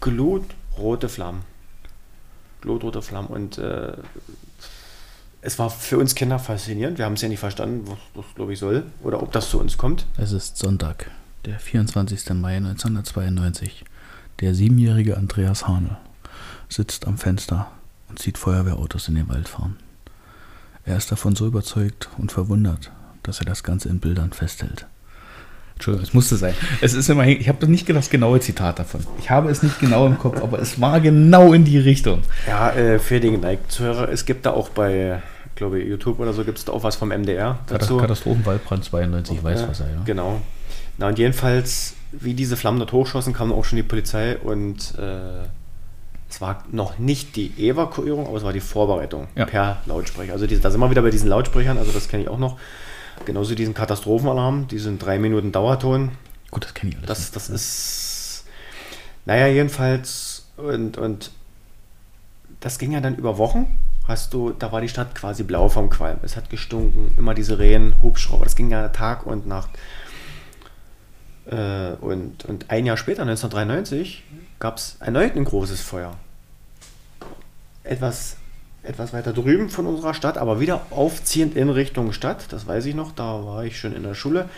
glutrote 0.00 1.08
Flammen. 1.08 1.42
Glutrote 2.60 3.00
Flammen. 3.00 3.28
Und 3.28 3.56
äh, 3.56 3.94
es 5.40 5.58
war 5.58 5.70
für 5.70 5.98
uns 5.98 6.14
Kinder 6.14 6.38
faszinierend. 6.38 6.98
Wir 6.98 7.06
haben 7.06 7.14
es 7.14 7.22
ja 7.22 7.28
nicht 7.28 7.40
verstanden, 7.40 7.84
was 7.86 7.98
das, 8.14 8.34
glaube 8.34 8.52
ich, 8.52 8.58
soll 8.58 8.84
oder 9.02 9.22
ob 9.22 9.32
das 9.32 9.48
zu 9.48 9.58
uns 9.58 9.78
kommt. 9.78 10.04
Es 10.18 10.32
ist 10.32 10.58
Sonntag, 10.58 11.10
der 11.46 11.58
24. 11.58 12.30
Mai 12.30 12.56
1992. 12.56 13.84
Der 14.40 14.54
siebenjährige 14.54 15.16
Andreas 15.16 15.66
Hane 15.66 15.96
sitzt 16.68 17.06
am 17.06 17.16
Fenster 17.16 17.70
und 18.08 18.18
sieht 18.18 18.36
Feuerwehrautos 18.36 19.08
in 19.08 19.14
den 19.14 19.28
Wald 19.28 19.48
fahren. 19.48 19.76
Er 20.86 20.96
ist 20.96 21.10
davon 21.10 21.34
so 21.34 21.46
überzeugt 21.46 22.08
und 22.18 22.30
verwundert, 22.30 22.90
dass 23.22 23.40
er 23.40 23.46
das 23.46 23.62
Ganze 23.62 23.88
in 23.88 24.00
Bildern 24.00 24.32
festhält. 24.32 24.86
Entschuldigung, 25.74 26.06
es 26.06 26.14
musste 26.14 26.36
sein. 26.36 26.54
Es 26.80 26.94
ist 26.94 27.08
immerhin, 27.08 27.40
ich 27.40 27.48
habe 27.48 27.66
nicht 27.66 27.88
das 27.88 28.10
genaue 28.10 28.38
Zitat 28.40 28.78
davon. 28.78 29.04
Ich 29.18 29.30
habe 29.30 29.50
es 29.50 29.62
nicht 29.62 29.80
genau 29.80 30.06
im 30.06 30.18
Kopf, 30.18 30.40
aber 30.42 30.60
es 30.60 30.80
war 30.80 31.00
genau 31.00 31.52
in 31.52 31.64
die 31.64 31.78
Richtung. 31.78 32.22
Ja, 32.46 32.70
äh, 32.70 32.98
für 32.98 33.18
den 33.18 33.32
geneigten 33.32 33.68
Zuhörer, 33.70 34.08
es 34.08 34.24
gibt 34.24 34.46
da 34.46 34.52
auch 34.52 34.68
bei, 34.68 35.20
glaube 35.56 35.80
ich, 35.80 35.88
YouTube 35.88 36.20
oder 36.20 36.32
so, 36.32 36.44
gibt 36.44 36.58
es 36.58 36.64
da 36.64 36.72
auch 36.72 36.84
was 36.84 36.96
vom 36.96 37.08
MDR 37.08 37.58
dazu. 37.66 37.96
Katastrophenwaldbrand 37.96 38.84
92, 38.84 39.42
Weißwasser, 39.42 39.86
ja. 39.86 40.02
Genau. 40.04 40.40
Na 40.98 41.08
und 41.08 41.18
jedenfalls, 41.18 41.94
wie 42.12 42.34
diese 42.34 42.56
Flammen 42.56 42.78
dort 42.78 42.92
hochschossen, 42.92 43.32
kam 43.32 43.52
auch 43.52 43.64
schon 43.64 43.76
die 43.76 43.82
Polizei 43.82 44.36
und 44.36 44.94
äh, 44.96 45.48
es 46.34 46.40
war 46.40 46.64
noch 46.72 46.98
nicht 46.98 47.36
die 47.36 47.52
Evakuierung, 47.68 48.26
aber 48.26 48.36
es 48.36 48.42
war 48.42 48.52
die 48.52 48.58
Vorbereitung 48.60 49.28
Ja. 49.36 49.44
per 49.44 49.80
Lautsprecher. 49.86 50.32
Also 50.32 50.48
diese, 50.48 50.60
da 50.60 50.70
sind 50.72 50.80
wir 50.80 50.90
wieder 50.90 51.02
bei 51.02 51.10
diesen 51.10 51.28
Lautsprechern, 51.28 51.78
also 51.78 51.92
das 51.92 52.08
kenne 52.08 52.24
ich 52.24 52.28
auch 52.28 52.38
noch. 52.38 52.58
Genauso 53.24 53.54
diesen 53.54 53.72
Katastrophenalarm, 53.74 54.66
diesen 54.66 54.98
drei 54.98 55.20
Minuten 55.20 55.52
Dauerton. 55.52 56.10
Gut, 56.50 56.64
das 56.64 56.74
kenne 56.74 56.90
ich 56.90 56.96
alles. 56.98 57.06
Das, 57.06 57.30
das 57.30 57.48
ist. 57.48 58.44
Naja, 59.26 59.46
jedenfalls. 59.46 60.46
Und, 60.56 60.98
und 60.98 61.30
das 62.58 62.78
ging 62.80 62.90
ja 62.90 63.00
dann 63.00 63.14
über 63.14 63.38
Wochen. 63.38 63.78
Hast 64.08 64.34
du, 64.34 64.50
da 64.50 64.72
war 64.72 64.80
die 64.80 64.88
Stadt 64.88 65.14
quasi 65.14 65.44
blau 65.44 65.68
vom 65.68 65.88
Qualm. 65.88 66.18
Es 66.22 66.36
hat 66.36 66.50
gestunken, 66.50 67.14
immer 67.16 67.34
diese 67.34 67.60
Rehen, 67.60 67.94
Hubschrauber. 68.02 68.42
Das 68.44 68.56
ging 68.56 68.70
ja 68.70 68.88
Tag 68.88 69.24
und 69.24 69.46
Nacht. 69.46 69.70
Äh, 71.46 71.92
und, 72.00 72.44
und 72.44 72.70
ein 72.70 72.86
Jahr 72.86 72.96
später, 72.96 73.22
1993, 73.22 74.24
gab 74.58 74.78
es 74.78 74.96
erneut 74.98 75.36
ein 75.36 75.44
großes 75.44 75.80
Feuer. 75.80 76.16
Etwas, 77.84 78.36
etwas 78.82 79.12
weiter 79.12 79.32
drüben 79.32 79.68
von 79.68 79.86
unserer 79.86 80.14
Stadt, 80.14 80.38
aber 80.38 80.58
wieder 80.58 80.86
aufziehend 80.90 81.54
in 81.56 81.68
Richtung 81.68 82.12
Stadt. 82.12 82.46
Das 82.50 82.66
weiß 82.66 82.86
ich 82.86 82.94
noch, 82.94 83.12
da 83.12 83.44
war 83.44 83.64
ich 83.64 83.78
schon 83.78 83.94
in 83.94 84.02
der 84.02 84.14
Schule. 84.14 84.48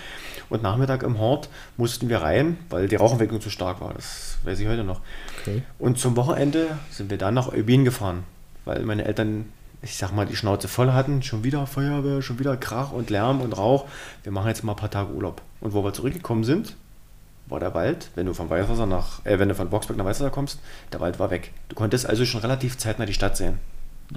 Und 0.48 0.62
Nachmittag 0.62 1.02
im 1.02 1.18
Hort 1.18 1.48
mussten 1.76 2.08
wir 2.08 2.22
rein, 2.22 2.56
weil 2.70 2.86
die 2.88 2.96
Rauchentwicklung 2.96 3.40
zu 3.40 3.50
stark 3.50 3.80
war. 3.80 3.92
Das 3.94 4.38
weiß 4.44 4.60
ich 4.60 4.68
heute 4.68 4.84
noch. 4.84 5.00
okay. 5.40 5.62
Und 5.78 5.98
zum 5.98 6.16
Wochenende 6.16 6.78
sind 6.90 7.10
wir 7.10 7.18
dann 7.18 7.34
nach 7.34 7.52
Eubin 7.52 7.84
gefahren, 7.84 8.22
weil 8.64 8.82
meine 8.84 9.04
Eltern, 9.04 9.52
ich 9.82 9.96
sag 9.96 10.12
mal, 10.12 10.26
die 10.26 10.36
Schnauze 10.36 10.68
voll 10.68 10.92
hatten. 10.92 11.22
Schon 11.22 11.42
wieder 11.42 11.66
Feuerwehr, 11.66 12.22
schon 12.22 12.38
wieder 12.38 12.56
Krach 12.56 12.92
und 12.92 13.10
Lärm 13.10 13.40
und 13.40 13.58
Rauch. 13.58 13.86
Wir 14.22 14.30
machen 14.30 14.48
jetzt 14.48 14.62
mal 14.62 14.72
ein 14.72 14.78
paar 14.78 14.90
Tage 14.90 15.12
Urlaub. 15.12 15.42
Und 15.60 15.72
wo 15.72 15.82
wir 15.82 15.92
zurückgekommen 15.92 16.44
sind, 16.44 16.76
war 17.48 17.60
der 17.60 17.74
Wald, 17.74 18.08
wenn 18.14 18.26
du 18.26 18.34
von 18.34 18.50
Weißwasser 18.50 18.86
nach, 18.86 19.24
äh, 19.24 19.38
wenn 19.38 19.48
du 19.48 19.54
von 19.54 19.70
Boxberg 19.70 19.96
nach 19.96 20.04
Weißwasser 20.04 20.30
kommst, 20.30 20.58
der 20.92 21.00
Wald 21.00 21.18
war 21.18 21.30
weg. 21.30 21.52
Du 21.68 21.74
konntest 21.76 22.06
also 22.08 22.24
schon 22.24 22.40
relativ 22.40 22.76
zeitnah 22.78 23.06
die 23.06 23.12
Stadt 23.14 23.36
sehen. 23.36 23.58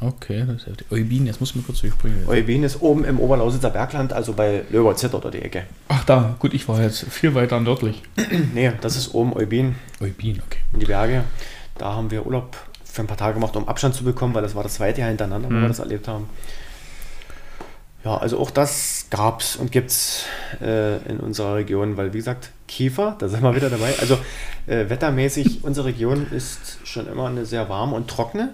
Okay, 0.02 0.44
das 0.46 0.58
ist 0.58 0.68
heftig. 0.68 0.88
Eubin, 0.92 1.26
jetzt 1.26 1.40
muss 1.40 1.56
man 1.56 1.66
kurz 1.66 1.82
durchspringen. 1.82 2.28
Eubin 2.28 2.64
ist 2.64 2.80
oben 2.82 3.04
im 3.06 3.20
Oberlausitzer 3.20 3.72
Bergland, 3.72 4.14
also 4.14 4.34
bei 4.34 4.64
Löberzitter 4.70 5.18
oder 5.18 5.32
die 5.32 5.42
Ecke. 5.42 5.64
Ach 5.88 6.04
da, 6.06 6.36
gut, 6.38 6.54
ich 6.54 6.68
war 6.68 6.80
jetzt 6.82 7.06
viel 7.10 7.34
weiter 7.34 7.60
nördlich. 7.60 8.02
Nee, 8.54 8.72
das 8.82 8.96
ist 8.96 9.14
oben 9.16 9.34
Eubin 9.34 9.76
Eubin, 10.00 10.42
okay. 10.46 10.60
in 10.74 10.80
die 10.80 10.86
Berge. 10.86 11.24
Da 11.78 11.94
haben 11.94 12.12
wir 12.12 12.26
Urlaub 12.26 12.56
für 12.84 13.02
ein 13.02 13.08
paar 13.08 13.18
Tage 13.18 13.36
gemacht, 13.36 13.56
um 13.56 13.68
Abstand 13.68 13.96
zu 13.96 14.04
bekommen, 14.04 14.34
weil 14.36 14.42
das 14.44 14.54
war 14.56 14.62
das 14.64 14.76
zweite 14.76 15.00
Jahr 15.02 15.10
hintereinander, 15.10 15.50
wo 15.50 15.54
Mhm. 15.54 15.62
wir 15.62 15.68
das 15.70 15.80
erlebt 15.80 16.08
haben. 16.08 16.30
Ja, 18.06 18.18
also 18.18 18.40
auch 18.40 18.50
das 18.50 19.08
gab 19.10 19.42
es 19.42 19.58
und 19.58 19.72
gibt 19.72 19.92
es 19.92 20.24
äh, 20.62 20.98
in 21.10 21.20
unserer 21.20 21.56
Region, 21.56 21.98
weil 21.98 22.14
wie 22.14 22.18
gesagt, 22.18 22.52
Kiefer, 22.68 23.16
da 23.20 23.28
sind 23.28 23.44
wir 23.44 23.56
wieder 23.56 23.70
dabei. 23.70 23.94
Also 24.00 24.18
äh, 24.68 24.90
wettermäßig, 24.90 25.64
unsere 25.64 25.88
Region 25.88 26.28
ist 26.32 26.80
schon 26.86 27.08
immer 27.08 27.28
eine 27.28 27.46
sehr 27.46 27.68
warme 27.68 27.96
und 27.96 28.08
trockene 28.08 28.54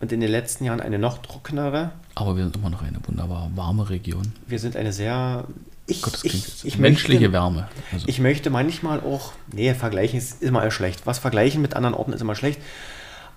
und 0.00 0.12
in 0.12 0.20
den 0.20 0.30
letzten 0.30 0.64
Jahren 0.64 0.80
eine 0.80 0.98
noch 0.98 1.18
trockenere. 1.18 1.90
Aber 2.14 2.36
wir 2.36 2.44
sind 2.44 2.56
immer 2.56 2.70
noch 2.70 2.82
eine 2.82 2.98
wunderbar 3.04 3.50
warme 3.56 3.90
Region. 3.90 4.32
Wir 4.46 4.58
sind 4.60 4.76
eine 4.76 4.92
sehr... 4.92 5.44
Ich, 5.86 6.02
Gott, 6.02 6.20
ich, 6.22 6.34
jetzt 6.34 6.64
ich 6.64 6.78
menschliche 6.78 7.20
möchte, 7.20 7.32
Wärme. 7.32 7.68
Also, 7.92 8.06
Ich 8.06 8.20
möchte 8.20 8.50
manchmal 8.50 9.00
auch, 9.00 9.32
nee, 9.50 9.72
vergleichen 9.74 10.18
ist 10.18 10.42
immer 10.42 10.70
schlecht. 10.70 11.06
Was 11.06 11.18
vergleichen 11.18 11.62
mit 11.62 11.74
anderen 11.74 11.94
Orten 11.94 12.12
ist 12.12 12.20
immer 12.20 12.34
schlecht. 12.34 12.60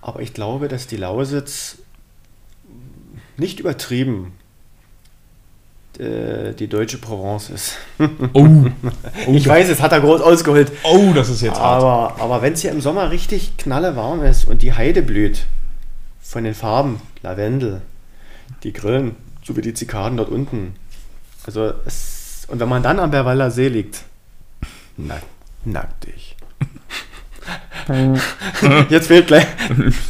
Aber 0.01 0.19
ich 0.19 0.33
glaube, 0.33 0.67
dass 0.67 0.85
die 0.85 0.97
Lausitz 0.97 1.77
nicht 3.37 3.59
übertrieben 3.59 4.33
äh, 5.99 6.53
die 6.53 6.67
deutsche 6.67 6.97
Provence 6.97 7.49
ist. 7.49 7.77
oh, 8.33 8.47
oh, 9.27 9.33
Ich 9.33 9.47
weiß, 9.47 9.69
es 9.69 9.81
hat 9.81 9.91
er 9.91 10.01
groß 10.01 10.21
ausgeholt. 10.21 10.71
oh, 10.83 11.11
das 11.13 11.29
ist 11.29 11.41
jetzt 11.41 11.59
hart. 11.59 11.83
Aber, 11.83 12.15
aber 12.21 12.41
wenn 12.41 12.53
es 12.53 12.61
hier 12.61 12.71
im 12.71 12.81
Sommer 12.81 13.11
richtig 13.11 13.57
knallewarm 13.57 14.23
ist 14.23 14.45
und 14.47 14.61
die 14.61 14.73
Heide 14.73 15.01
blüht, 15.01 15.45
von 16.21 16.43
den 16.45 16.53
Farben, 16.53 17.01
Lavendel, 17.23 17.81
die 18.63 18.71
Grillen, 18.71 19.15
so 19.43 19.57
wie 19.57 19.61
die 19.61 19.73
Zikaden 19.73 20.17
dort 20.17 20.29
unten. 20.29 20.75
Also 21.45 21.73
es, 21.85 22.45
und 22.47 22.59
wenn 22.59 22.69
man 22.69 22.83
dann 22.83 22.99
am 22.99 23.11
Berwalder 23.11 23.51
See 23.51 23.67
liegt, 23.67 24.03
nack, 24.97 25.23
nacktig. 25.65 26.37
Jetzt 28.89 29.07
fehlt 29.07 29.27
gleich 29.27 29.47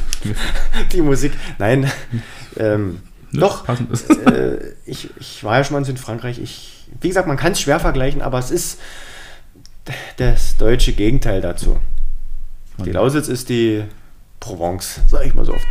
die 0.92 1.02
Musik. 1.02 1.32
Nein, 1.58 1.90
ähm, 2.58 3.02
Ne, 3.32 3.40
doch. 3.40 3.66
Passend 3.66 3.92
ist. 3.92 4.10
Äh, 4.10 4.74
ich, 4.86 5.10
ich 5.20 5.44
war 5.44 5.58
ja 5.58 5.64
schon 5.64 5.74
mal 5.74 5.80
in 5.80 5.86
Südfrankreich. 5.86 6.40
Ich 6.40 6.82
wie 7.00 7.08
gesagt, 7.08 7.28
man 7.28 7.38
kann 7.38 7.54
es 7.54 7.62
schwer 7.62 7.80
vergleichen, 7.80 8.22
aber 8.22 8.40
es 8.40 8.52
ist 8.52 8.80
das 10.18 10.58
deutsche 10.58 10.94
Gegenteil 10.94 11.42
dazu. 11.42 11.80
Die 12.84 12.92
Lausitz 12.92 13.28
ist 13.28 13.50
die 13.50 13.84
Provence, 14.40 15.02
sag 15.08 15.26
ich 15.26 15.34
mal 15.34 15.46
so 15.46 15.54
oft. 15.54 15.68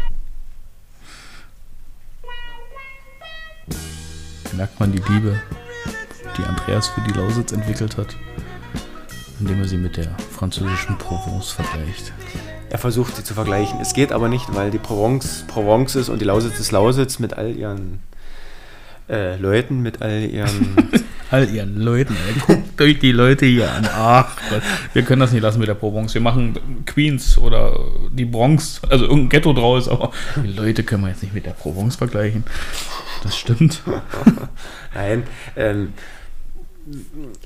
Merkt 4.52 4.78
man 4.80 4.92
die 4.92 5.02
Liebe, 5.12 5.40
die 6.36 6.44
Andreas 6.44 6.88
für 6.88 7.00
die 7.02 7.12
Lausitz 7.12 7.52
entwickelt 7.52 7.96
hat, 7.96 8.16
indem 9.38 9.60
er 9.60 9.68
sie 9.68 9.76
mit 9.76 9.96
der 9.96 10.16
französischen 10.18 10.98
Provence 10.98 11.50
vergleicht. 11.50 12.12
Er 12.70 12.78
versucht 12.78 13.16
sie 13.16 13.24
zu 13.24 13.34
vergleichen. 13.34 13.80
Es 13.80 13.94
geht 13.94 14.12
aber 14.12 14.28
nicht, 14.28 14.54
weil 14.54 14.70
die 14.70 14.78
Provence 14.78 15.44
Provence 15.48 15.96
ist 15.96 16.08
und 16.08 16.20
die 16.20 16.24
Lausitz 16.24 16.60
ist 16.60 16.70
Lausitz 16.70 17.18
mit 17.18 17.34
all 17.34 17.54
ihren 17.54 17.98
äh, 19.08 19.36
Leuten, 19.36 19.80
mit 19.80 20.00
all 20.02 20.22
ihren 20.22 20.76
all 21.30 21.48
ihren 21.48 21.76
Leuten. 21.76 22.16
Ey. 22.28 22.40
Guckt 22.46 22.80
euch 22.80 22.98
die 22.98 23.12
Leute 23.12 23.46
hier 23.46 23.70
an. 23.70 23.88
Ach 23.92 24.36
Gott, 24.50 24.62
wir 24.92 25.02
können 25.02 25.20
das 25.20 25.32
nicht 25.32 25.42
lassen 25.42 25.58
mit 25.58 25.68
der 25.68 25.74
Provence. 25.74 26.14
Wir 26.14 26.20
machen 26.20 26.84
Queens 26.86 27.38
oder 27.38 27.78
die 28.12 28.24
Bronx, 28.24 28.80
also 28.88 29.04
irgendein 29.04 29.28
Ghetto 29.30 29.52
draus, 29.52 29.88
aber 29.88 30.12
die 30.36 30.52
Leute 30.52 30.84
können 30.84 31.02
wir 31.02 31.08
jetzt 31.08 31.22
nicht 31.22 31.34
mit 31.34 31.46
der 31.46 31.52
Provence 31.52 31.96
vergleichen. 31.96 32.44
Das 33.22 33.36
stimmt. 33.36 33.82
Nein, 34.94 35.24
ähm, 35.56 35.92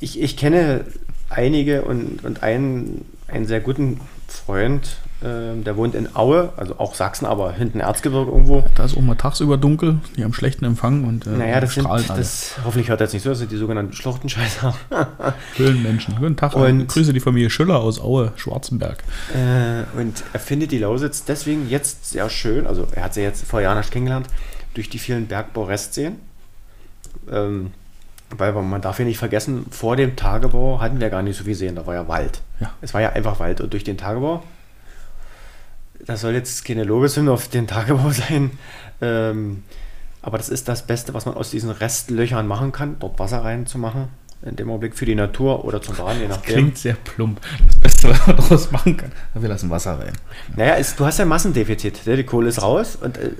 ich, 0.01 0.21
ich 0.21 0.37
kenne 0.37 0.85
einige 1.29 1.83
und, 1.83 2.25
und 2.25 2.43
einen, 2.43 3.05
einen 3.29 3.47
sehr 3.47 3.61
guten 3.61 4.01
Freund, 4.29 4.99
ähm, 5.25 5.65
der 5.65 5.77
wohnt 5.79 5.95
in 5.95 6.15
Aue, 6.15 6.53
also 6.57 6.79
auch 6.79 6.95
Sachsen, 6.95 7.25
aber 7.25 7.53
hinten 7.53 7.81
Erzgebirge 7.81 8.31
irgendwo. 8.31 8.63
Da 8.75 8.85
ist 8.85 8.95
auch 8.95 9.01
mal 9.01 9.15
tagsüber 9.15 9.57
dunkel, 9.57 10.01
die 10.17 10.25
haben 10.25 10.35
schlechten 10.35 10.67
Empfang 10.67 11.05
und 11.05 11.27
äh, 11.27 11.31
naja, 11.31 11.61
das 11.61 11.73
strahlen 11.73 12.05
sind, 12.05 12.19
das, 12.19 12.57
hoffentlich 12.63 12.91
hört 12.91 13.01
er 13.01 13.07
jetzt 13.07 13.15
nicht 13.15 13.23
so, 13.23 13.31
das 13.31 13.39
sind 13.39 13.51
die 13.51 13.57
sogenannten 13.57 13.95
Schluchtenscheißer. 13.95 14.75
Höhlenmenschen. 15.57 16.17
Guten 16.17 16.37
Tag 16.37 16.55
und 16.55 16.89
grüße 16.89 17.15
die 17.15 17.21
Familie 17.21 17.49
Schüller 17.49 17.81
aus 17.81 18.01
Aue, 18.01 18.33
Schwarzenberg. 18.37 19.03
Äh, 19.33 19.99
und 19.99 20.23
er 20.35 20.41
findet 20.41 20.73
die 20.73 20.79
Lausitz 20.79 21.25
deswegen 21.25 21.71
jetzt 21.71 22.11
sehr 22.11 22.29
schön, 22.29 22.67
also 22.67 22.87
er 22.93 23.05
hat 23.05 23.15
sie 23.15 23.23
jetzt 23.23 23.47
vor 23.47 23.63
Jahren 23.63 23.79
erst 23.79 23.93
kennengelernt, 23.93 24.27
durch 24.75 24.91
die 24.91 24.99
vielen 24.99 25.27
Bergbaurestseen. 25.27 26.17
Ähm, 27.33 27.71
weil 28.37 28.53
man 28.53 28.81
darf 28.81 28.99
ja 28.99 29.05
nicht 29.05 29.19
vergessen, 29.19 29.67
vor 29.71 29.97
dem 29.97 30.17
Tagebau 30.17 30.81
hatten 30.81 31.01
wir 31.01 31.09
gar 31.09 31.23
nicht 31.23 31.37
so 31.37 31.45
viel 31.45 31.55
Seen, 31.55 31.77
da 31.77 31.87
war 31.87 31.95
ja 31.95 32.09
Wald. 32.09 32.41
Ja. 32.61 32.73
Es 32.81 32.93
war 32.93 33.01
ja 33.01 33.11
einfach 33.11 33.39
Wald 33.39 33.61
und 33.61 33.73
durch 33.73 33.85
den 33.85 33.97
Tagebau 33.97 34.43
das 36.07 36.21
soll 36.21 36.35
jetzt 36.35 36.65
keine 36.65 36.85
Lobeshymne 36.85 37.31
auf 37.31 37.49
den 37.49 37.67
Tagebau 37.67 38.11
sein, 38.11 38.53
ähm, 39.01 39.63
aber 40.23 40.39
das 40.39 40.49
ist 40.49 40.69
das 40.69 40.87
Beste, 40.87 41.13
was 41.13 41.27
man 41.27 41.35
aus 41.35 41.51
diesen 41.51 41.71
Restlöchern 41.71 42.47
machen 42.47 42.73
kann, 42.73 42.97
dort 42.99 43.19
Wasser 43.19 43.45
reinzumachen. 43.45 44.09
In 44.43 44.57
dem 44.57 44.69
Augenblick 44.69 44.95
für 44.95 45.07
die 45.07 45.15
Natur 45.15 45.65
oder 45.65 45.81
zum 45.81 45.97
Baden, 45.97 46.21
je 46.21 46.29
nachdem. 46.29 46.55
Klingt 46.55 46.79
sehr 46.79 46.95
plump. 46.95 47.41
Das 47.67 47.79
Beste, 47.81 48.11
was 48.11 48.27
man 48.27 48.37
daraus 48.37 48.71
machen 48.73 48.97
kann. 48.97 49.13
Wir 49.33 49.49
lassen 49.49 49.71
Wasser 49.71 49.99
rein. 49.99 50.13
Naja, 50.55 50.77
es, 50.77 50.97
du 50.97 51.07
hast 51.07 51.19
ja 51.19 51.25
Massendefizit. 51.25 52.07
Ne? 52.07 52.17
Die 52.17 52.25
Kohle 52.25 52.49
ist 52.49 52.61
raus 52.61 52.97
und 52.97 53.17
äh, 53.17 53.31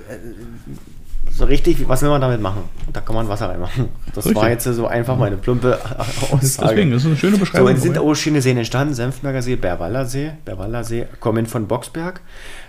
so 1.35 1.43
richtig, 1.45 1.87
was 1.89 2.01
will 2.01 2.09
man 2.09 2.21
damit 2.21 2.39
machen? 2.39 2.63
Da 2.93 3.01
kann 3.01 3.13
man 3.13 3.27
Wasser 3.27 3.49
reinmachen. 3.49 3.89
Das 4.13 4.25
richtig. 4.25 4.41
war 4.41 4.49
jetzt 4.49 4.63
so 4.63 4.87
einfach 4.87 5.17
meine 5.17 5.35
plumpe 5.35 5.77
Aussage. 6.31 6.69
Deswegen, 6.69 6.91
das 6.91 7.01
ist 7.01 7.07
eine 7.07 7.17
schöne 7.17 7.37
Beschreibung. 7.37 7.67
So, 7.67 7.73
es 7.73 7.81
sind 7.81 7.97
auch 7.97 8.13
schöne 8.15 8.41
Seen 8.41 8.57
entstanden. 8.57 8.93
Senfberger 8.93 9.41
See, 9.41 9.57
Berwaller 9.57 10.05
See. 10.05 10.31
Berwaller 10.45 10.85
See 10.85 11.07
kommen 11.19 11.45
von 11.45 11.67
Boxberg. 11.67 12.21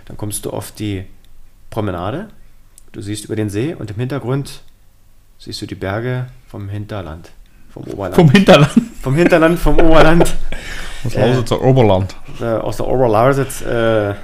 Dann 0.05 0.17
kommst 0.17 0.45
du 0.45 0.49
auf 0.49 0.73
die 0.73 1.05
Promenade. 1.69 2.27
Du 2.91 3.01
siehst 3.01 3.25
über 3.25 3.37
den 3.37 3.49
See 3.49 3.73
und 3.73 3.89
im 3.89 3.95
Hintergrund 3.97 4.61
siehst 5.37 5.61
du 5.61 5.65
die 5.65 5.75
Berge 5.75 6.27
vom 6.47 6.67
Hinterland. 6.67 7.31
Vom 7.69 7.83
Oberland. 7.83 8.15
Vom 8.15 8.29
Hinterland. 8.31 8.71
Vom 9.01 9.15
Hinterland, 9.15 9.59
vom 9.59 9.79
Oberland. 9.79 10.35
Aus 11.05 11.15
Lausitzer 11.15 11.55
äh, 11.55 11.63
Oberland. 11.63 12.15
Äh, 12.41 12.45
aus 12.45 12.77
der 12.77 12.87
Oberlausitz. 12.87 13.61
Äh, 13.61 14.15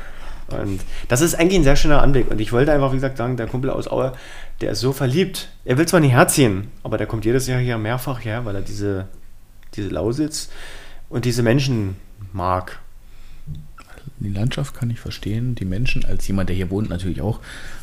und 0.50 0.82
das 1.08 1.22
ist 1.22 1.36
eigentlich 1.36 1.60
ein 1.60 1.64
sehr 1.64 1.76
schöner 1.76 2.02
Anblick. 2.02 2.30
Und 2.30 2.40
ich 2.42 2.52
wollte 2.52 2.72
einfach, 2.72 2.92
wie 2.92 2.98
gesagt, 2.98 3.18
sagen, 3.18 3.38
der 3.38 3.48
Kumpel 3.48 3.70
aus 3.70 3.88
Aue, 3.88 4.14
der 4.62 4.72
ist 4.72 4.80
so 4.80 4.94
verliebt. 4.94 5.50
Er 5.66 5.78
will 5.78 5.88
zwar 5.88 6.00
nicht 6.00 6.12
herziehen, 6.12 6.68
aber 6.84 6.98
der 6.98 7.08
kommt 7.08 7.26
jedes 7.26 7.48
Jahr 7.48 7.60
hier 7.60 7.78
mehrfach 7.78 8.24
her, 8.24 8.46
weil 8.46 8.56
er 8.56 8.62
diese, 8.62 9.08
diese 9.76 9.90
Lausitz 9.90 10.50
und 11.10 11.26
diese 11.26 11.44
Menschen 11.44 11.96
mag. 12.32 12.80
Die 14.20 14.30
Landschaft 14.30 14.74
kann 14.74 14.90
ich 14.90 15.00
verstehen, 15.00 15.56
die 15.56 15.66
Menschen, 15.66 16.06
als 16.06 16.28
jemand, 16.28 16.50
der 16.50 16.56
hier 16.56 16.70
wohnt, 16.70 16.90
natürlich 16.90 17.22
auch. 17.22 17.40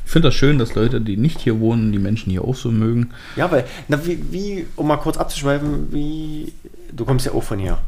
Ich 0.07 0.11
finde 0.11 0.29
das 0.29 0.35
schön, 0.35 0.59
dass 0.59 0.75
Leute, 0.75 1.01
die 1.01 1.17
nicht 1.17 1.39
hier 1.39 1.61
wohnen, 1.61 1.93
die 1.93 1.99
Menschen 1.99 2.31
hier 2.31 2.45
auch 2.45 2.55
so 2.55 2.71
mögen. 2.71 3.11
Ja, 3.37 3.51
weil, 3.51 3.65
na, 3.89 4.05
wie, 4.07 4.33
wie 4.33 4.67
um 4.77 4.87
mal 4.87 4.97
kurz 4.97 5.19
abzuschweifen, 5.19 5.93
wie, 5.93 6.53
du 6.93 7.05
kommst 7.05 7.27
ja 7.27 7.33
auch 7.33 7.43
von 7.43 7.59
hier. 7.59 7.79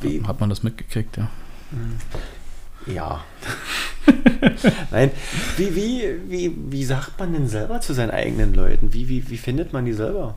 Wie, 0.00 0.22
Hat 0.22 0.40
man 0.40 0.50
das 0.50 0.62
mitgekriegt, 0.62 1.16
ja. 1.16 1.28
Ja. 2.94 3.24
Nein, 4.90 5.10
wie, 5.56 5.74
wie, 5.74 6.14
wie, 6.28 6.54
wie 6.70 6.84
sagt 6.84 7.18
man 7.18 7.32
denn 7.32 7.48
selber 7.48 7.80
zu 7.80 7.92
seinen 7.92 8.10
eigenen 8.10 8.54
Leuten? 8.54 8.92
Wie, 8.92 9.08
wie, 9.08 9.28
wie 9.30 9.36
findet 9.36 9.72
man 9.72 9.84
die 9.84 9.92
selber? 9.92 10.34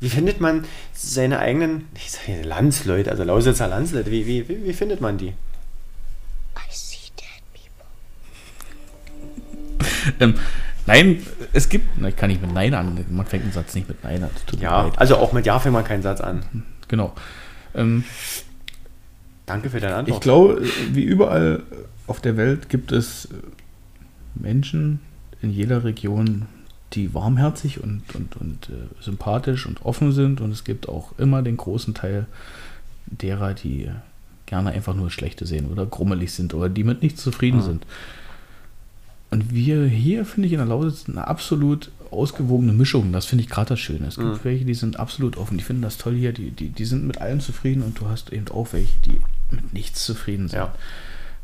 Wie 0.00 0.08
findet 0.08 0.40
man 0.40 0.64
seine 0.92 1.38
eigenen, 1.38 1.88
ich 1.94 2.10
sage 2.10 2.42
Landsleute, 2.42 3.10
also 3.10 3.24
Lausitzer 3.24 3.68
Landsleute, 3.68 4.10
wie, 4.10 4.26
wie, 4.26 4.48
wie, 4.48 4.64
wie 4.64 4.72
findet 4.72 5.00
man 5.00 5.18
die? 5.18 5.28
I 5.28 6.70
see 6.70 7.10
dead 7.16 7.42
people. 9.78 10.14
ähm, 10.20 10.34
nein, 10.86 11.24
es 11.52 11.68
gibt, 11.68 11.86
na, 11.98 12.08
ich 12.08 12.16
kann 12.16 12.28
nicht 12.28 12.42
mit 12.42 12.52
Nein 12.52 12.74
an, 12.74 13.04
man 13.08 13.26
fängt 13.26 13.44
einen 13.44 13.52
Satz 13.52 13.74
nicht 13.74 13.88
mit 13.88 14.02
Nein 14.04 14.24
an. 14.24 14.30
Ja, 14.60 14.90
also 14.96 15.16
auch 15.16 15.32
mit 15.32 15.46
Ja 15.46 15.58
fängt 15.58 15.74
man 15.74 15.84
keinen 15.84 16.02
Satz 16.02 16.20
an. 16.20 16.64
Genau. 16.88 17.14
Ähm, 17.74 18.04
Danke 19.46 19.70
für 19.70 19.80
deine 19.80 19.96
Antwort. 19.96 20.16
Ich 20.16 20.22
glaube, 20.22 20.62
wie 20.92 21.02
überall 21.02 21.62
auf 22.06 22.20
der 22.20 22.36
Welt 22.36 22.68
gibt 22.68 22.92
es 22.92 23.28
Menschen 24.34 25.00
in 25.42 25.50
jeder 25.50 25.84
Region, 25.84 26.46
die 26.92 27.12
warmherzig 27.12 27.82
und, 27.82 28.02
und, 28.14 28.36
und 28.36 28.68
äh, 28.70 29.02
sympathisch 29.02 29.66
und 29.66 29.84
offen 29.84 30.12
sind. 30.12 30.40
Und 30.40 30.50
es 30.50 30.64
gibt 30.64 30.88
auch 30.88 31.12
immer 31.18 31.42
den 31.42 31.56
großen 31.56 31.94
Teil 31.94 32.26
derer, 33.06 33.54
die 33.54 33.90
gerne 34.46 34.70
einfach 34.70 34.94
nur 34.94 35.10
Schlechte 35.10 35.46
sehen 35.46 35.66
oder 35.70 35.86
grummelig 35.86 36.32
sind 36.32 36.54
oder 36.54 36.68
die 36.68 36.84
mit 36.84 37.02
nichts 37.02 37.22
zufrieden 37.22 37.60
ah. 37.60 37.64
sind. 37.64 37.86
Und 39.30 39.52
wir 39.52 39.84
hier, 39.86 40.24
finde 40.24 40.46
ich, 40.46 40.52
in 40.52 40.58
der 40.58 40.68
Lausitz 40.68 41.08
eine 41.08 41.26
absolut 41.26 41.90
ausgewogene 42.12 42.72
Mischung. 42.72 43.12
Das 43.12 43.26
finde 43.26 43.42
ich 43.42 43.50
gerade 43.50 43.70
das 43.70 43.80
Schöne. 43.80 44.06
Es 44.06 44.16
gibt 44.16 44.28
mhm. 44.28 44.38
welche, 44.44 44.64
die 44.64 44.74
sind 44.74 45.00
absolut 45.00 45.36
offen. 45.36 45.58
Die 45.58 45.64
finden 45.64 45.82
das 45.82 45.98
toll 45.98 46.14
hier. 46.14 46.32
Die, 46.32 46.50
die, 46.52 46.68
die 46.68 46.84
sind 46.84 47.04
mit 47.04 47.20
allem 47.20 47.40
zufrieden. 47.40 47.82
Und 47.82 47.98
du 47.98 48.08
hast 48.08 48.32
eben 48.32 48.46
auch 48.48 48.72
welche, 48.72 48.92
die 49.04 49.18
mit 49.56 49.72
nichts 49.72 50.04
zufrieden 50.04 50.48
sind. 50.48 50.58
Ja. 50.58 50.74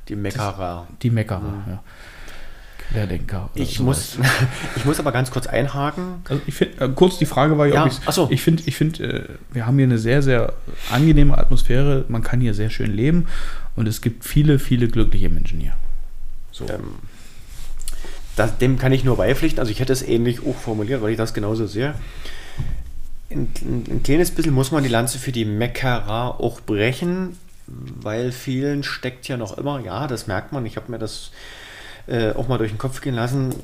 Die 0.09 0.17
Meckerer. 0.17 0.89
Die 1.03 1.11
Meckerer, 1.11 1.41
mhm. 1.41 1.63
ja. 1.67 1.83
Querdenker. 2.91 3.51
Ich 3.55 3.81
muss, 3.81 4.19
ich 4.77 4.85
muss 4.85 4.99
aber 4.99 5.13
ganz 5.13 5.31
kurz 5.31 5.47
einhaken. 5.47 6.23
Also 6.29 6.43
ich 6.47 6.55
find, 6.55 6.81
äh, 6.81 6.89
kurz 6.89 7.19
die 7.19 7.27
Frage 7.27 7.57
war 7.57 7.67
ja, 7.67 7.87
ja 7.87 8.13
so. 8.13 8.29
ich 8.31 8.43
finde, 8.43 8.63
ich 8.67 8.77
find, 8.77 9.01
äh, 9.01 9.25
wir 9.53 9.67
haben 9.67 9.77
hier 9.77 9.85
eine 9.85 9.99
sehr, 9.99 10.23
sehr 10.23 10.55
angenehme 10.91 11.39
Atmosphäre. 11.39 12.05
Man 12.09 12.23
kann 12.23 12.41
hier 12.41 12.55
sehr 12.55 12.71
schön 12.71 12.93
leben 12.93 13.27
und 13.77 13.87
es 13.87 14.01
gibt 14.01 14.25
viele, 14.25 14.59
viele 14.59 14.89
glückliche 14.89 15.29
Menschen 15.29 15.61
hier. 15.61 15.75
So. 16.51 16.69
Ähm, 16.69 16.95
das, 18.37 18.59
dem 18.59 18.79
kann 18.79 18.93
ich 18.93 19.05
nur 19.05 19.17
beipflichten. 19.17 19.61
Also 19.61 19.71
ich 19.71 19.81
hätte 19.81 19.93
es 19.93 20.03
ähnlich 20.03 20.41
auch 20.45 20.57
formuliert, 20.57 21.03
weil 21.03 21.11
ich 21.11 21.17
das 21.17 21.35
genauso 21.35 21.67
sehe. 21.67 21.95
Ein, 23.31 23.49
ein, 23.63 23.85
ein 23.89 24.03
kleines 24.03 24.33
bisschen 24.33 24.53
muss 24.53 24.73
man 24.73 24.83
die 24.83 24.89
Lanze 24.89 25.19
für 25.19 25.31
die 25.31 25.45
Meckerer 25.45 26.41
auch 26.41 26.61
brechen 26.61 27.37
weil 27.71 28.33
vielen 28.33 28.83
steckt 28.83 29.29
ja 29.29 29.37
noch 29.37 29.57
immer, 29.57 29.81
ja, 29.81 30.07
das 30.07 30.27
merkt 30.27 30.53
man, 30.53 30.67
ich 30.67 30.77
habe 30.77 30.91
mir 30.91 30.99
das 30.99 31.31
äh, 32.07 32.33
auch 32.33 32.49
mal 32.49 32.59
durch 32.59 32.73
den 32.73 32.79
Kopf 32.79 33.01
gehen 33.01 33.15
lassen, 33.15 33.55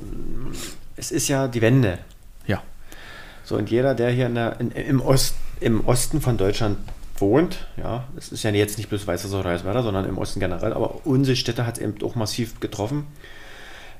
es 0.95 1.11
ist 1.11 1.27
ja 1.27 1.47
die 1.47 1.61
Wende. 1.61 1.99
Ja. 2.45 2.63
So, 3.43 3.55
und 3.55 3.69
jeder, 3.69 3.95
der 3.95 4.09
hier 4.11 4.27
in 4.27 4.35
der, 4.35 4.59
in, 4.59 4.71
im, 4.71 5.01
Ost, 5.01 5.35
im 5.59 5.85
Osten 5.85 6.21
von 6.21 6.37
Deutschland 6.37 6.77
wohnt, 7.17 7.67
ja, 7.77 8.05
es 8.15 8.31
ist 8.31 8.43
ja 8.43 8.51
jetzt 8.51 8.77
nicht 8.77 8.89
bloß 8.89 9.07
Weißer 9.07 9.29
oder 9.37 9.49
Reiswerder, 9.49 9.83
sondern 9.83 10.05
im 10.05 10.17
Osten 10.17 10.39
generell, 10.39 10.73
aber 10.73 11.05
unsere 11.05 11.35
Städte 11.35 11.65
hat 11.65 11.77
es 11.77 11.83
eben 11.83 12.01
auch 12.03 12.15
massiv 12.15 12.59
getroffen. 12.59 13.07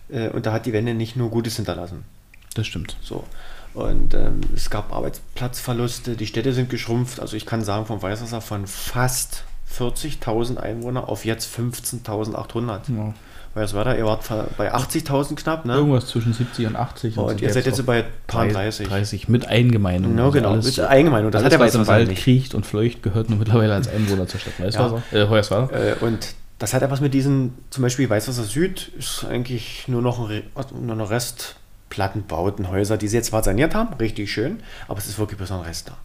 Äh, 0.10 0.30
und 0.30 0.46
da 0.46 0.54
hat 0.54 0.66
die 0.66 0.74
Wende 0.74 0.94
nicht 0.94 1.16
nur 1.16 1.30
Gutes 1.30 1.56
hinterlassen. 1.56 2.04
Das 2.56 2.68
stimmt. 2.68 2.98
So. 3.02 3.24
Und 3.74 4.14
ähm, 4.14 4.42
es 4.56 4.70
gab 4.70 4.92
Arbeitsplatzverluste, 4.92 6.16
die 6.16 6.26
Städte 6.28 6.54
sind 6.54 6.70
geschrumpft. 6.70 7.20
Also 7.20 7.38
ich 7.38 7.46
kann 7.46 7.64
sagen, 7.64 7.86
vom 7.86 8.02
Weißwasser 8.02 8.42
von 8.42 8.66
fast 8.66 9.44
40.000 9.72 10.58
Einwohner 10.58 11.10
auf 11.10 11.26
jetzt 11.26 11.54
15.800. 11.56 12.70
Ja. 12.96 13.14
Weil 13.54 13.66
es 13.66 13.74
war 13.74 13.86
da, 13.86 13.96
ihr 13.96 14.06
wart 14.06 14.22
bei 14.56 14.72
80.000 14.72 15.36
knapp, 15.36 15.66
ne? 15.66 15.74
Irgendwas 15.74 16.08
zwischen 16.08 16.32
70 16.32 16.68
und 16.68 16.76
80. 16.76 17.18
Und, 17.18 17.26
und 17.26 17.42
ihr 17.42 17.52
seid 17.52 17.66
jetzt 17.66 17.84
bei 17.88 18.06
paar 18.28 18.48
30. 18.48 18.88
30 18.88 19.30
mit 19.30 19.48
Eingemeindung. 19.48 20.14
No, 20.14 20.30
genau, 20.30 20.52
also 20.52 20.68
mit 20.68 20.80
Eingemeindung. 20.80 21.32
Das 21.32 21.42
alles, 21.42 21.54
hat 21.54 21.60
der 21.60 21.68
was 21.68 21.74
im 21.74 21.88
Wald 21.88 22.08
nicht. 22.08 22.22
kriecht 22.22 22.54
und 22.54 22.68
fleucht, 22.68 23.02
gehört 23.02 23.30
nur 23.30 23.40
mittlerweile 23.40 23.74
als 23.74 23.88
Einwohner 23.88 24.28
zur 24.28 24.40
Stadt 24.40 24.60
Weißwasser. 24.60 25.02
Ja. 25.12 25.24
Äh, 25.24 25.28
Hoyerswerda. 25.28 25.76
Äh, 25.76 25.96
und 26.02 26.36
das 26.60 26.76
hat 26.76 26.84
etwas 26.84 27.02
mit 27.02 27.16
diesen, 27.16 27.56
zum 27.72 27.82
Beispiel 27.82 28.08
Weißwasser 28.08 28.44
Süd, 28.44 28.92
ist 28.98 29.26
eigentlich 29.26 29.88
nur 29.88 30.04
noch 30.04 30.30
ein, 30.30 30.44
nur 30.80 30.96
noch 30.96 31.10
Restplattenbauten, 31.10 32.70
Häuser, 32.70 32.98
die 32.98 33.08
sie 33.08 33.18
jetzt 33.18 33.30
zwar 33.30 33.44
saniert 33.44 33.74
haben, 33.74 33.94
richtig 33.96 34.32
schön, 34.32 34.60
aber 34.88 35.00
es 35.00 35.08
ist 35.08 35.18
wirklich 35.18 35.40
besonders 35.40 35.68
Rest 35.68 35.90
da. 35.90 35.98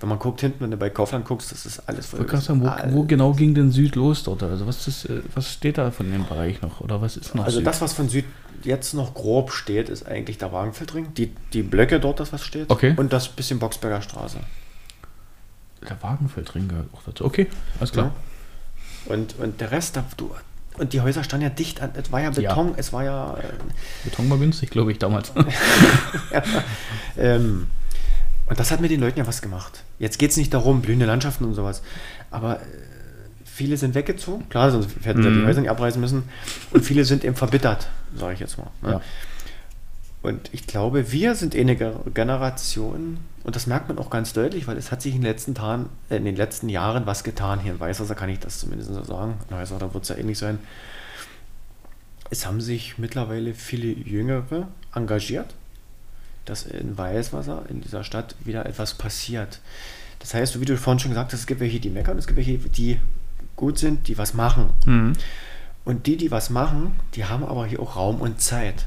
Wenn 0.00 0.08
man 0.08 0.18
guckt 0.18 0.40
hinten, 0.40 0.60
wenn 0.60 0.70
du 0.70 0.76
bei 0.76 0.90
Kaufland 0.90 1.24
guckst, 1.24 1.50
das 1.50 1.66
ist 1.66 1.80
alles 1.88 2.06
voll. 2.06 2.28
Sagen, 2.40 2.62
wo, 2.62 2.94
wo 2.94 3.02
genau 3.02 3.32
ging 3.32 3.54
denn 3.54 3.72
Süd 3.72 3.96
los 3.96 4.22
dort? 4.22 4.44
Also 4.44 4.66
was, 4.66 4.86
ist, 4.86 5.06
äh, 5.06 5.22
was 5.34 5.52
steht 5.52 5.76
da 5.76 5.90
von 5.90 6.10
dem 6.10 6.24
Bereich 6.24 6.62
noch? 6.62 6.80
Oder 6.80 7.02
was 7.02 7.16
ist 7.16 7.34
noch 7.34 7.44
Also 7.44 7.58
Süd? 7.58 7.66
das, 7.66 7.80
was 7.80 7.94
von 7.94 8.08
Süd 8.08 8.24
jetzt 8.62 8.94
noch 8.94 9.14
grob 9.14 9.50
steht, 9.50 9.88
ist 9.88 10.06
eigentlich 10.06 10.38
der 10.38 10.52
Wagenfeldring. 10.52 11.14
Die, 11.14 11.32
die 11.52 11.62
Blöcke 11.62 11.98
dort, 11.98 12.20
das 12.20 12.32
was 12.32 12.44
steht. 12.44 12.70
Okay. 12.70 12.94
Und 12.96 13.12
das 13.12 13.28
bisschen 13.28 13.58
Boxberger 13.58 14.02
Straße. 14.02 14.38
Der 15.88 16.02
Wagenfeldring 16.02 16.68
gehört 16.68 16.86
auch 16.92 17.02
dazu. 17.04 17.24
Okay, 17.24 17.46
alles 17.78 17.92
klar. 17.92 18.12
Ja. 19.06 19.14
Und, 19.14 19.38
und 19.38 19.60
der 19.60 19.70
Rest, 19.70 19.96
da, 19.96 20.04
du, 20.16 20.30
und 20.78 20.92
die 20.92 21.00
Häuser 21.00 21.24
standen 21.24 21.44
ja 21.44 21.50
dicht 21.50 21.82
an, 21.82 21.90
es 21.94 22.12
war 22.12 22.20
ja 22.20 22.30
Ja. 22.30 22.54
Beton, 22.54 22.74
es 22.76 22.92
war 22.92 23.04
ja, 23.04 23.34
äh, 23.34 23.42
Beton 24.04 24.30
war 24.30 24.38
günstig, 24.38 24.70
glaube 24.70 24.92
ich, 24.92 24.98
damals. 24.98 25.32
ähm, 27.16 27.68
und 28.48 28.58
das 28.58 28.70
hat 28.70 28.80
mit 28.80 28.90
den 28.90 29.00
Leuten 29.00 29.18
ja 29.18 29.26
was 29.26 29.42
gemacht. 29.42 29.84
Jetzt 29.98 30.18
geht 30.18 30.30
es 30.30 30.36
nicht 30.36 30.52
darum, 30.54 30.82
blühende 30.82 31.06
Landschaften 31.06 31.44
und 31.44 31.54
sowas, 31.54 31.82
aber 32.30 32.56
äh, 32.60 32.64
viele 33.44 33.76
sind 33.76 33.94
weggezogen, 33.94 34.48
klar, 34.48 34.70
sonst 34.70 34.88
hätten 35.04 35.22
sie 35.22 35.28
Mhm. 35.30 35.40
die 35.40 35.46
Häuser 35.46 35.60
nicht 35.60 35.70
abreißen 35.70 36.00
müssen, 36.00 36.24
und 36.70 36.84
viele 36.84 37.04
sind 37.04 37.24
eben 37.24 37.36
verbittert, 37.36 37.88
sage 38.16 38.34
ich 38.34 38.40
jetzt 38.40 38.56
mal. 38.58 38.68
Ne? 38.82 38.90
Ja. 38.92 39.00
Und 40.20 40.50
ich 40.52 40.66
glaube, 40.66 41.12
wir 41.12 41.34
sind 41.36 41.54
eh 41.54 41.60
eine 41.60 41.76
Ge- 41.76 41.94
Generation, 42.12 43.18
und 43.44 43.54
das 43.56 43.66
merkt 43.66 43.88
man 43.88 43.98
auch 43.98 44.10
ganz 44.10 44.32
deutlich, 44.32 44.66
weil 44.66 44.76
es 44.76 44.90
hat 44.90 45.00
sich 45.00 45.14
in 45.14 45.20
den 45.20 45.26
letzten, 45.30 45.54
Tagen, 45.54 45.88
äh, 46.10 46.16
in 46.16 46.24
den 46.24 46.36
letzten 46.36 46.68
Jahren 46.68 47.06
was 47.06 47.22
getan. 47.24 47.60
Hier 47.60 47.72
in 47.72 47.80
Weißwasser 47.80 48.14
kann 48.14 48.28
ich 48.28 48.38
das 48.40 48.58
zumindest 48.58 48.92
so 48.92 49.02
sagen. 49.04 49.34
In 49.48 49.56
Weißwasser 49.56 49.94
wird 49.94 50.02
es 50.02 50.08
ja 50.10 50.16
ähnlich 50.16 50.36
sein. 50.38 50.58
Es 52.30 52.46
haben 52.46 52.60
sich 52.60 52.98
mittlerweile 52.98 53.54
viele 53.54 53.86
Jüngere 53.86 54.68
engagiert, 54.94 55.54
dass 56.48 56.64
in 56.64 56.96
Weißwasser, 56.96 57.64
in 57.68 57.80
dieser 57.80 58.04
Stadt, 58.04 58.34
wieder 58.44 58.66
etwas 58.66 58.94
passiert. 58.94 59.60
Das 60.18 60.34
heißt, 60.34 60.60
wie 60.60 60.64
du 60.64 60.76
vorhin 60.76 60.98
schon 60.98 61.10
gesagt 61.10 61.32
hast, 61.32 61.40
es 61.40 61.46
gibt 61.46 61.60
welche, 61.60 61.80
die 61.80 61.90
meckern, 61.90 62.18
es 62.18 62.26
gibt 62.26 62.36
welche, 62.36 62.58
die 62.58 62.98
gut 63.56 63.78
sind, 63.78 64.08
die 64.08 64.18
was 64.18 64.34
machen. 64.34 64.70
Mhm. 64.86 65.12
Und 65.84 66.06
die, 66.06 66.16
die 66.16 66.30
was 66.30 66.50
machen, 66.50 66.98
die 67.14 67.24
haben 67.24 67.44
aber 67.44 67.66
hier 67.66 67.80
auch 67.80 67.96
Raum 67.96 68.20
und 68.20 68.40
Zeit. 68.40 68.86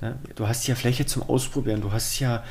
Ne? 0.00 0.18
Du 0.34 0.46
hast 0.46 0.64
hier 0.64 0.76
Fläche 0.76 1.06
zum 1.06 1.22
Ausprobieren, 1.22 1.80
du 1.80 1.92
hast 1.92 2.18
ja, 2.20 2.42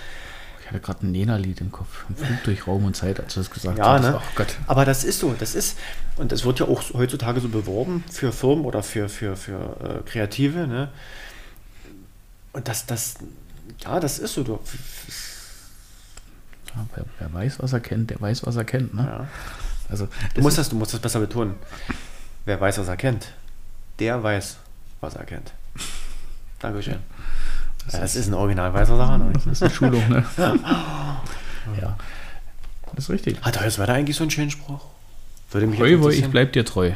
Ich 0.62 0.68
hatte 0.68 0.80
gerade 0.80 1.06
ein 1.08 1.12
Nena-Lied 1.12 1.62
im 1.62 1.72
Kopf. 1.72 2.06
Ein 2.10 2.16
Flug 2.16 2.44
durch 2.44 2.68
Raum 2.68 2.86
und 2.86 2.96
Zeit, 2.96 3.20
als 3.20 3.34
du 3.34 3.40
das 3.40 3.50
gesagt 3.50 3.78
ja, 3.78 3.94
hast. 3.94 4.02
ne? 4.02 4.20
Ach 4.22 4.36
Gott. 4.36 4.56
aber 4.68 4.86
das 4.86 5.04
ist 5.04 5.20
so, 5.20 5.34
das 5.38 5.56
ist, 5.56 5.78
und 6.18 6.32
es 6.32 6.46
wird 6.46 6.60
ja 6.60 6.68
auch 6.68 6.84
heutzutage 6.94 7.40
so 7.40 7.50
beworben 7.50 8.04
für 8.12 8.32
Firmen 8.32 8.66
oder 8.66 8.84
für, 8.84 9.10
für, 9.10 9.36
für 9.36 10.04
äh, 10.06 10.10
Kreative, 10.10 10.68
ne? 10.68 10.90
Und 12.52 12.68
das, 12.68 12.86
das, 12.88 13.16
ja, 13.84 14.00
das 14.00 14.20
ist 14.20 14.34
so, 14.34 14.44
du, 14.44 14.60
Ja, 16.76 16.86
wer, 16.96 17.06
wer 17.20 17.34
weiß, 17.34 17.60
was 17.62 17.74
er 17.74 17.80
kennt, 17.80 18.10
der 18.12 18.22
weiß, 18.22 18.46
was 18.46 18.56
er 18.56 18.66
kennt. 18.66 18.94
Ne? 18.94 19.04
ja. 19.04 19.28
Also, 19.90 20.08
Du 20.36 20.42
musst 20.42 20.58
das, 20.58 20.70
du 20.70 20.76
musst 20.76 20.94
das 20.94 21.00
besser 21.00 21.20
betonen. 21.20 21.56
Wer 22.46 22.60
weiß, 22.62 22.78
was 22.78 22.88
er 22.88 22.98
kennt, 22.98 23.34
der 24.00 24.22
weiß, 24.22 24.58
was 25.02 25.16
er 25.16 25.26
kennt. 25.26 25.52
Dankeschön. 26.60 26.98
das 27.86 27.94
Ja, 27.94 28.00
das 28.02 28.16
ist- 28.16 28.22
ist 28.22 28.28
ein 28.28 28.34
Original 28.36 28.74
weißer 28.74 28.98
Sache. 28.98 29.32
das 29.34 29.46
ist 29.48 29.64
eine 29.64 29.72
Schulung. 29.72 30.08
Ne? 30.10 30.24
ja, 31.82 31.98
das 32.94 33.06
ist 33.06 33.10
richtig. 33.10 33.42
Hat 33.42 33.60
Heuers 33.60 33.80
Wetter 33.80 33.94
eigentlich 33.94 34.16
so 34.18 34.24
einen 34.24 34.32
schönen 34.32 34.52
Spruch? 34.52 34.86
Würde 35.52 35.66
mich 35.68 35.80
Heu, 35.80 36.10
ich 36.12 36.28
bleib 36.30 36.54
dir 36.54 36.64
treu. 36.66 36.92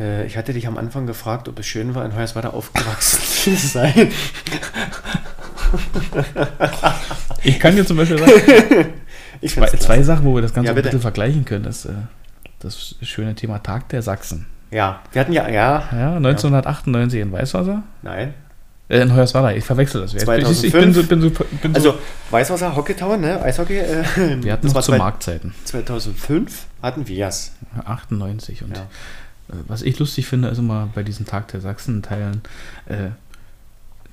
Äh, 0.00 0.26
ich 0.26 0.36
hatte 0.36 0.52
dich 0.52 0.66
am 0.66 0.78
Anfang 0.78 1.06
gefragt, 1.06 1.48
ob 1.48 1.58
es 1.58 1.66
schön 1.66 1.94
war, 1.94 2.04
in 2.04 2.14
Hoyerswerda 2.14 2.50
aufgewachsen 2.50 3.20
zu 3.20 3.66
sein. 3.68 4.10
Ich 7.42 7.58
kann 7.60 7.76
dir 7.76 7.86
zum 7.86 7.96
Beispiel 7.96 8.18
sagen, 8.18 8.92
zwei, 9.46 9.66
zwei. 9.68 10.02
Sachen, 10.02 10.24
wo 10.24 10.34
wir 10.34 10.42
das 10.42 10.52
Ganze 10.54 10.70
Ja, 10.72 10.76
ein 10.76 10.82
bisschen 10.82 11.00
vergleichen 11.00 11.44
können. 11.44 11.64
Das, 11.64 11.84
äh, 11.84 11.90
das 12.60 12.96
schöne 13.02 13.34
Thema 13.34 13.58
Tag 13.62 13.88
der 13.90 14.02
Sachsen. 14.02 14.46
Ja, 14.70 15.00
wir 15.12 15.20
hatten 15.20 15.32
ja, 15.32 15.48
ja, 15.48 15.88
Ja, 15.92 16.16
1998 16.16 17.20
in 17.20 17.32
Weißwasser. 17.32 17.82
nein. 18.02 18.34
Äh, 18.88 19.02
in 19.02 19.14
Hoyerswerda, 19.14 19.52
ich 19.52 19.64
verwechsel 19.64 20.00
das. 20.00 20.14
Ich 20.14 20.26
bin, 20.26 20.42
2005. 20.42 20.94
so, 20.96 21.02
bin 21.04 21.20
so, 21.22 21.30
bin 21.30 21.74
so, 21.74 21.90
Also, 21.90 21.98
Weißwasser 22.30 22.74
Hockeytown, 22.74 23.20
ne, 23.20 23.40
Eishockey. 23.40 23.78
Äh, 23.78 24.04
wir 24.42 24.52
hatten 24.52 24.74
war 24.74 24.82
zu 24.82 24.92
Marktzeiten. 24.92 25.54
2005 25.64 26.66
hatten 26.82 27.06
wir 27.06 27.26
es. 27.28 27.52
98 27.84 28.64
und 28.64 28.76
Ja. 28.76 28.86
Äh, 29.50 29.54
was 29.68 29.82
ich 29.82 29.98
lustig 29.98 30.26
finde, 30.26 30.48
ist 30.48 30.58
immer 30.58 30.88
bei 30.94 31.02
diesen 31.02 31.26
Tag 31.26 31.48
der 31.48 31.60
Sachsen-Teilen 31.60 32.42
äh, 32.86 33.10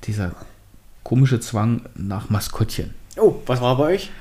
dieser 0.04 0.34
komische 1.04 1.40
Zwang 1.40 1.82
nach 1.96 2.30
Maskottchen. 2.30 2.94
Oh, 3.18 3.36
was 3.46 3.62
war 3.62 3.78
bei 3.78 3.96
euch? 3.96 4.12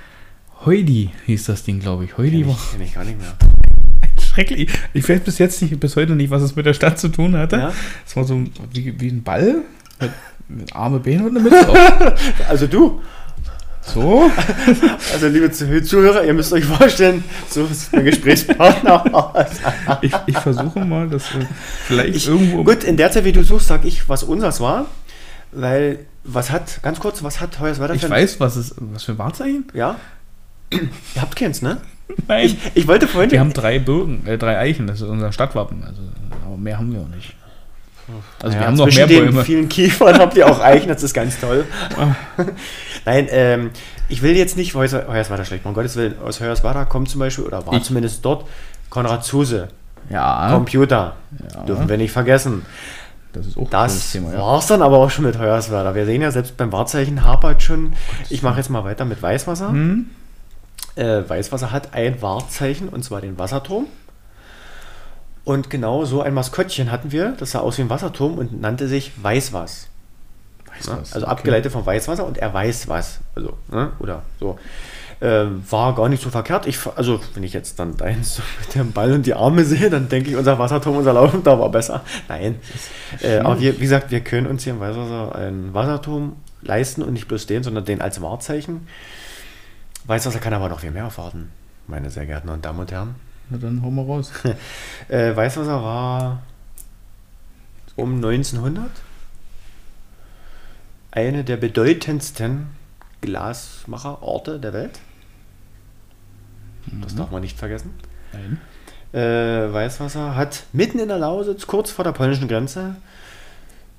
Heudi 0.64 1.10
hieß 1.26 1.44
das 1.44 1.64
Ding, 1.64 1.80
glaube 1.80 2.04
ich. 2.04 2.16
Heudi 2.16 2.42
Kenn 2.42 2.48
war 2.48 2.54
ich, 2.54 2.70
kenn 2.70 2.82
ich 2.82 2.94
gar 2.94 3.04
nicht 3.04 3.18
mehr. 3.20 3.36
schrecklich. 4.20 4.70
Ich 4.94 5.08
weiß 5.08 5.20
bis 5.20 5.38
jetzt 5.38 5.62
nicht, 5.62 5.78
bis 5.80 5.96
heute 5.96 6.14
nicht, 6.14 6.30
was 6.30 6.42
es 6.42 6.56
mit 6.56 6.66
der 6.66 6.74
Stadt 6.74 6.98
zu 6.98 7.08
tun 7.08 7.36
hatte. 7.36 7.56
Ja? 7.56 7.72
Es 8.06 8.16
war 8.16 8.24
so 8.24 8.44
wie, 8.72 8.98
wie 9.00 9.08
ein 9.08 9.22
Ball 9.22 9.62
mit, 10.00 10.10
mit 10.48 10.76
arme 10.76 11.00
Beine 11.00 11.24
und 11.26 11.36
eine 11.36 11.40
Mütze 11.40 11.68
auf. 11.68 12.48
Also 12.48 12.66
du, 12.66 13.00
So. 13.92 14.30
also 15.12 15.28
liebe 15.28 15.50
Zuh- 15.50 15.82
Zuhörer, 15.82 16.24
ihr 16.24 16.34
müsst 16.34 16.52
euch 16.52 16.64
vorstellen, 16.64 17.22
so 17.48 17.64
ist 17.66 17.92
mein 17.92 18.04
Gesprächspartner 18.04 19.14
aus. 19.14 19.46
Ich, 20.02 20.12
ich 20.26 20.38
versuche 20.38 20.80
mal, 20.84 21.08
dass 21.08 21.32
wir 21.34 21.46
vielleicht 21.86 22.14
Ich, 22.16 22.28
irgendwo. 22.28 22.64
gut, 22.64 22.84
in 22.84 22.96
der 22.96 23.10
Zeit, 23.10 23.24
wie 23.24 23.32
du 23.32 23.42
suchst, 23.44 23.68
sag 23.68 23.84
ich, 23.84 24.08
was 24.08 24.22
unseres 24.24 24.60
war. 24.60 24.86
Weil, 25.52 26.00
was 26.24 26.50
hat, 26.50 26.82
ganz 26.82 26.98
kurz, 27.00 27.22
was 27.22 27.40
hat 27.40 27.58
Hoyerswerda 27.60 27.94
Ich 27.94 28.00
für 28.00 28.06
ein- 28.08 28.12
weiß, 28.12 28.40
was 28.40 28.56
es 28.56 28.74
was 28.78 29.04
für 29.04 29.12
ein 29.12 29.18
Wahrzeichen? 29.18 29.64
Ja? 29.72 29.96
Ihr 30.70 30.80
habt 31.22 31.36
keins, 31.36 31.62
ne? 31.62 31.78
Nein. 32.28 32.46
Ich, 32.46 32.56
ich 32.74 32.86
wollte 32.88 33.06
vorhin. 33.06 33.30
Wir 33.30 33.40
haben 33.40 33.52
drei 33.52 33.78
Birken, 33.78 34.26
äh, 34.26 34.36
drei 34.36 34.58
Eichen, 34.58 34.86
das 34.86 35.00
ist 35.00 35.08
unser 35.08 35.32
Stadtwappen. 35.32 35.82
Also, 35.84 36.02
aber 36.44 36.56
mehr 36.56 36.78
haben 36.78 36.92
wir 36.92 37.00
auch 37.00 37.08
nicht. 37.14 37.34
Also 38.40 38.54
Ja, 38.54 38.60
wir 38.60 38.66
haben 38.68 38.74
noch 38.76 38.84
mehr 38.86 38.94
zwischen 39.06 39.08
den 39.08 39.24
Bäume. 39.26 39.44
vielen 39.44 39.68
Kiefern 39.68 40.18
habt 40.18 40.36
ihr 40.36 40.46
auch 40.48 40.60
Eichen, 40.60 40.88
das 40.88 41.02
ist 41.02 41.14
ganz 41.14 41.40
toll. 41.40 41.64
Nein, 43.06 43.28
ähm, 43.30 43.70
ich 44.08 44.20
will 44.20 44.36
jetzt 44.36 44.56
nicht 44.56 44.74
Hoyerswerda 44.74 45.44
schlecht 45.44 45.64
machen. 45.64 45.70
Um 45.70 45.74
Gottes 45.74 45.96
Willen, 45.96 46.16
aus 46.22 46.40
Hoyerswerda 46.40 46.84
kommt 46.84 47.08
zum 47.08 47.20
Beispiel, 47.20 47.44
oder 47.44 47.64
war 47.66 47.74
Ich- 47.74 47.84
zumindest 47.84 48.24
dort, 48.24 48.46
Konrad 48.90 49.24
Zuse, 49.24 49.68
Ja, 50.10 50.50
Computer. 50.52 51.14
Ja. 51.54 51.62
Dürfen 51.62 51.88
wir 51.88 51.96
nicht 51.96 52.12
vergessen. 52.12 52.66
das 53.32 53.46
ist 53.46 53.58
auch 53.58 53.68
Das 53.70 54.12
Thema. 54.12 54.32
Ja. 54.32 54.38
war's 54.40 54.66
dann 54.66 54.82
aber 54.82 54.98
auch 54.98 55.10
schon 55.10 55.24
mit 55.24 55.38
Hoyerswerda. 55.38 55.94
Wir 55.94 56.04
sehen 56.06 56.22
ja 56.22 56.30
selbst 56.30 56.56
beim 56.56 56.72
Wahrzeichen 56.72 57.24
hapert 57.24 57.62
schon. 57.62 57.92
Ich 58.30 58.42
mache 58.42 58.58
jetzt 58.58 58.70
mal 58.70 58.82
weiter 58.84 59.04
mit 59.04 59.22
Weißwasser. 59.22 59.68
Hm? 59.70 60.06
Äh, 60.96 61.22
Weißwasser 61.28 61.70
hat 61.72 61.92
ein 61.94 62.22
Wahrzeichen 62.22 62.88
und 62.88 63.04
zwar 63.04 63.20
den 63.20 63.38
Wasserturm. 63.38 63.86
Und 65.44 65.70
genau 65.70 66.04
so 66.04 66.22
ein 66.22 66.34
Maskottchen 66.34 66.90
hatten 66.90 67.12
wir, 67.12 67.34
das 67.38 67.52
sah 67.52 67.60
aus 67.60 67.78
wie 67.78 67.82
ein 67.82 67.90
Wasserturm 67.90 68.38
und 68.38 68.60
nannte 68.60 68.88
sich 68.88 69.12
Weißwas. 69.22 69.88
Ne? 70.86 70.98
Also 70.98 71.16
Okay. 71.18 71.26
abgeleitet 71.26 71.72
vom 71.72 71.84
Weißwasser 71.84 72.26
und 72.26 72.38
er 72.38 72.52
weiß 72.52 72.88
was. 72.88 73.20
Also, 73.34 73.54
ne? 73.70 73.92
oder 73.98 74.22
so. 74.40 74.58
Ähm, 75.22 75.64
war 75.70 75.94
gar 75.94 76.10
nicht 76.10 76.22
so 76.22 76.28
verkehrt. 76.28 76.66
Ich, 76.66 76.78
also, 76.94 77.20
wenn 77.32 77.42
ich 77.42 77.54
jetzt 77.54 77.78
dann 77.78 77.96
deins 77.96 78.40
mit 78.60 78.74
dem 78.74 78.92
Ball 78.92 79.12
und 79.12 79.24
die 79.24 79.32
Arme 79.32 79.64
sehe, 79.64 79.88
dann 79.88 80.10
denke 80.10 80.28
ich, 80.30 80.36
unser 80.36 80.58
Wasserturm, 80.58 80.96
unser 80.96 81.14
Laufender 81.14 81.58
war 81.58 81.70
besser. 81.70 82.02
Nein. 82.28 82.56
Äh, 83.22 83.38
aber 83.38 83.58
wir, 83.58 83.76
wie 83.76 83.80
gesagt, 83.80 84.10
wir 84.10 84.20
können 84.20 84.46
uns 84.46 84.64
hier 84.64 84.74
im 84.74 84.80
Weißwasser 84.80 85.34
einen 85.34 85.72
Wasserturm 85.72 86.36
leisten 86.60 87.02
und 87.02 87.14
nicht 87.14 87.28
bloß 87.28 87.46
den, 87.46 87.62
sondern 87.62 87.86
den 87.86 88.02
als 88.02 88.20
Wahrzeichen. 88.20 88.86
Weißwasser 90.04 90.38
kann 90.38 90.52
aber 90.52 90.68
noch 90.68 90.80
viel 90.80 90.90
mehr 90.90 91.04
erfahren, 91.04 91.50
meine 91.86 92.10
sehr 92.10 92.26
geehrten 92.26 92.48
und 92.50 92.64
Damen 92.64 92.80
und 92.80 92.92
Herren. 92.92 93.14
Na 93.48 93.58
dann 93.58 93.82
hauen 93.82 93.94
wir 93.94 94.02
raus. 94.02 94.32
Äh, 95.08 95.34
Weißwasser 95.34 95.82
war 95.82 96.42
um 97.94 98.16
1900 98.16 98.90
eine 101.16 101.44
der 101.44 101.56
bedeutendsten 101.56 102.68
Glasmacherorte 103.22 104.60
der 104.60 104.74
Welt. 104.74 105.00
Das 107.02 107.14
darf 107.14 107.30
man 107.30 107.40
nicht 107.40 107.58
vergessen. 107.58 107.94
Nein. 108.32 108.60
Äh, 109.12 109.72
Weißwasser 109.72 110.36
hat 110.36 110.64
mitten 110.74 110.98
in 110.98 111.08
der 111.08 111.18
Lausitz, 111.18 111.66
kurz 111.66 111.90
vor 111.90 112.04
der 112.04 112.12
polnischen 112.12 112.48
Grenze, 112.48 112.96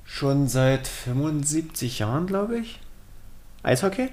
schon 0.06 0.48
seit 0.48 0.88
75 0.88 2.00
Jahren, 2.00 2.28
glaube 2.28 2.60
ich, 2.60 2.80
Eishockey. 3.64 4.04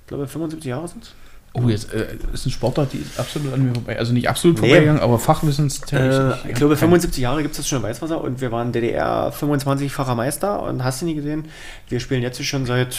Ich 0.00 0.06
glaube, 0.08 0.26
75 0.26 0.68
Jahre 0.68 0.88
sind 0.88 1.04
es. 1.04 1.14
Oh, 1.58 1.68
jetzt 1.68 1.92
äh, 1.94 2.06
ist 2.32 2.44
ein 2.46 2.50
Sportart, 2.50 2.92
die 2.92 2.98
ist 2.98 3.18
absolut 3.18 3.52
an 3.54 3.64
mir 3.66 3.72
vorbei. 3.74 3.98
Also 3.98 4.12
nicht 4.12 4.28
absolut 4.28 4.60
Nee. 4.60 4.68
vorbeigegangen, 4.68 5.00
aber 5.02 5.18
fachwissenstechnisch. 5.18 6.14
Äh, 6.44 6.48
ich 6.50 6.54
glaube, 6.54 6.76
75 6.76 7.22
Jahre 7.22 7.40
gibt 7.42 7.52
es 7.52 7.56
das 7.58 7.68
schon 7.68 7.78
im 7.78 7.84
Weißwasser 7.84 8.20
und 8.20 8.40
wir 8.40 8.52
waren 8.52 8.72
DDR 8.72 9.32
25-facher 9.32 10.14
Meister 10.14 10.62
und 10.62 10.84
hast 10.84 11.00
du 11.00 11.06
nie 11.06 11.14
gesehen? 11.14 11.46
Wir 11.88 12.00
spielen 12.00 12.20
jetzt 12.22 12.44
schon 12.44 12.66
seit, 12.66 12.98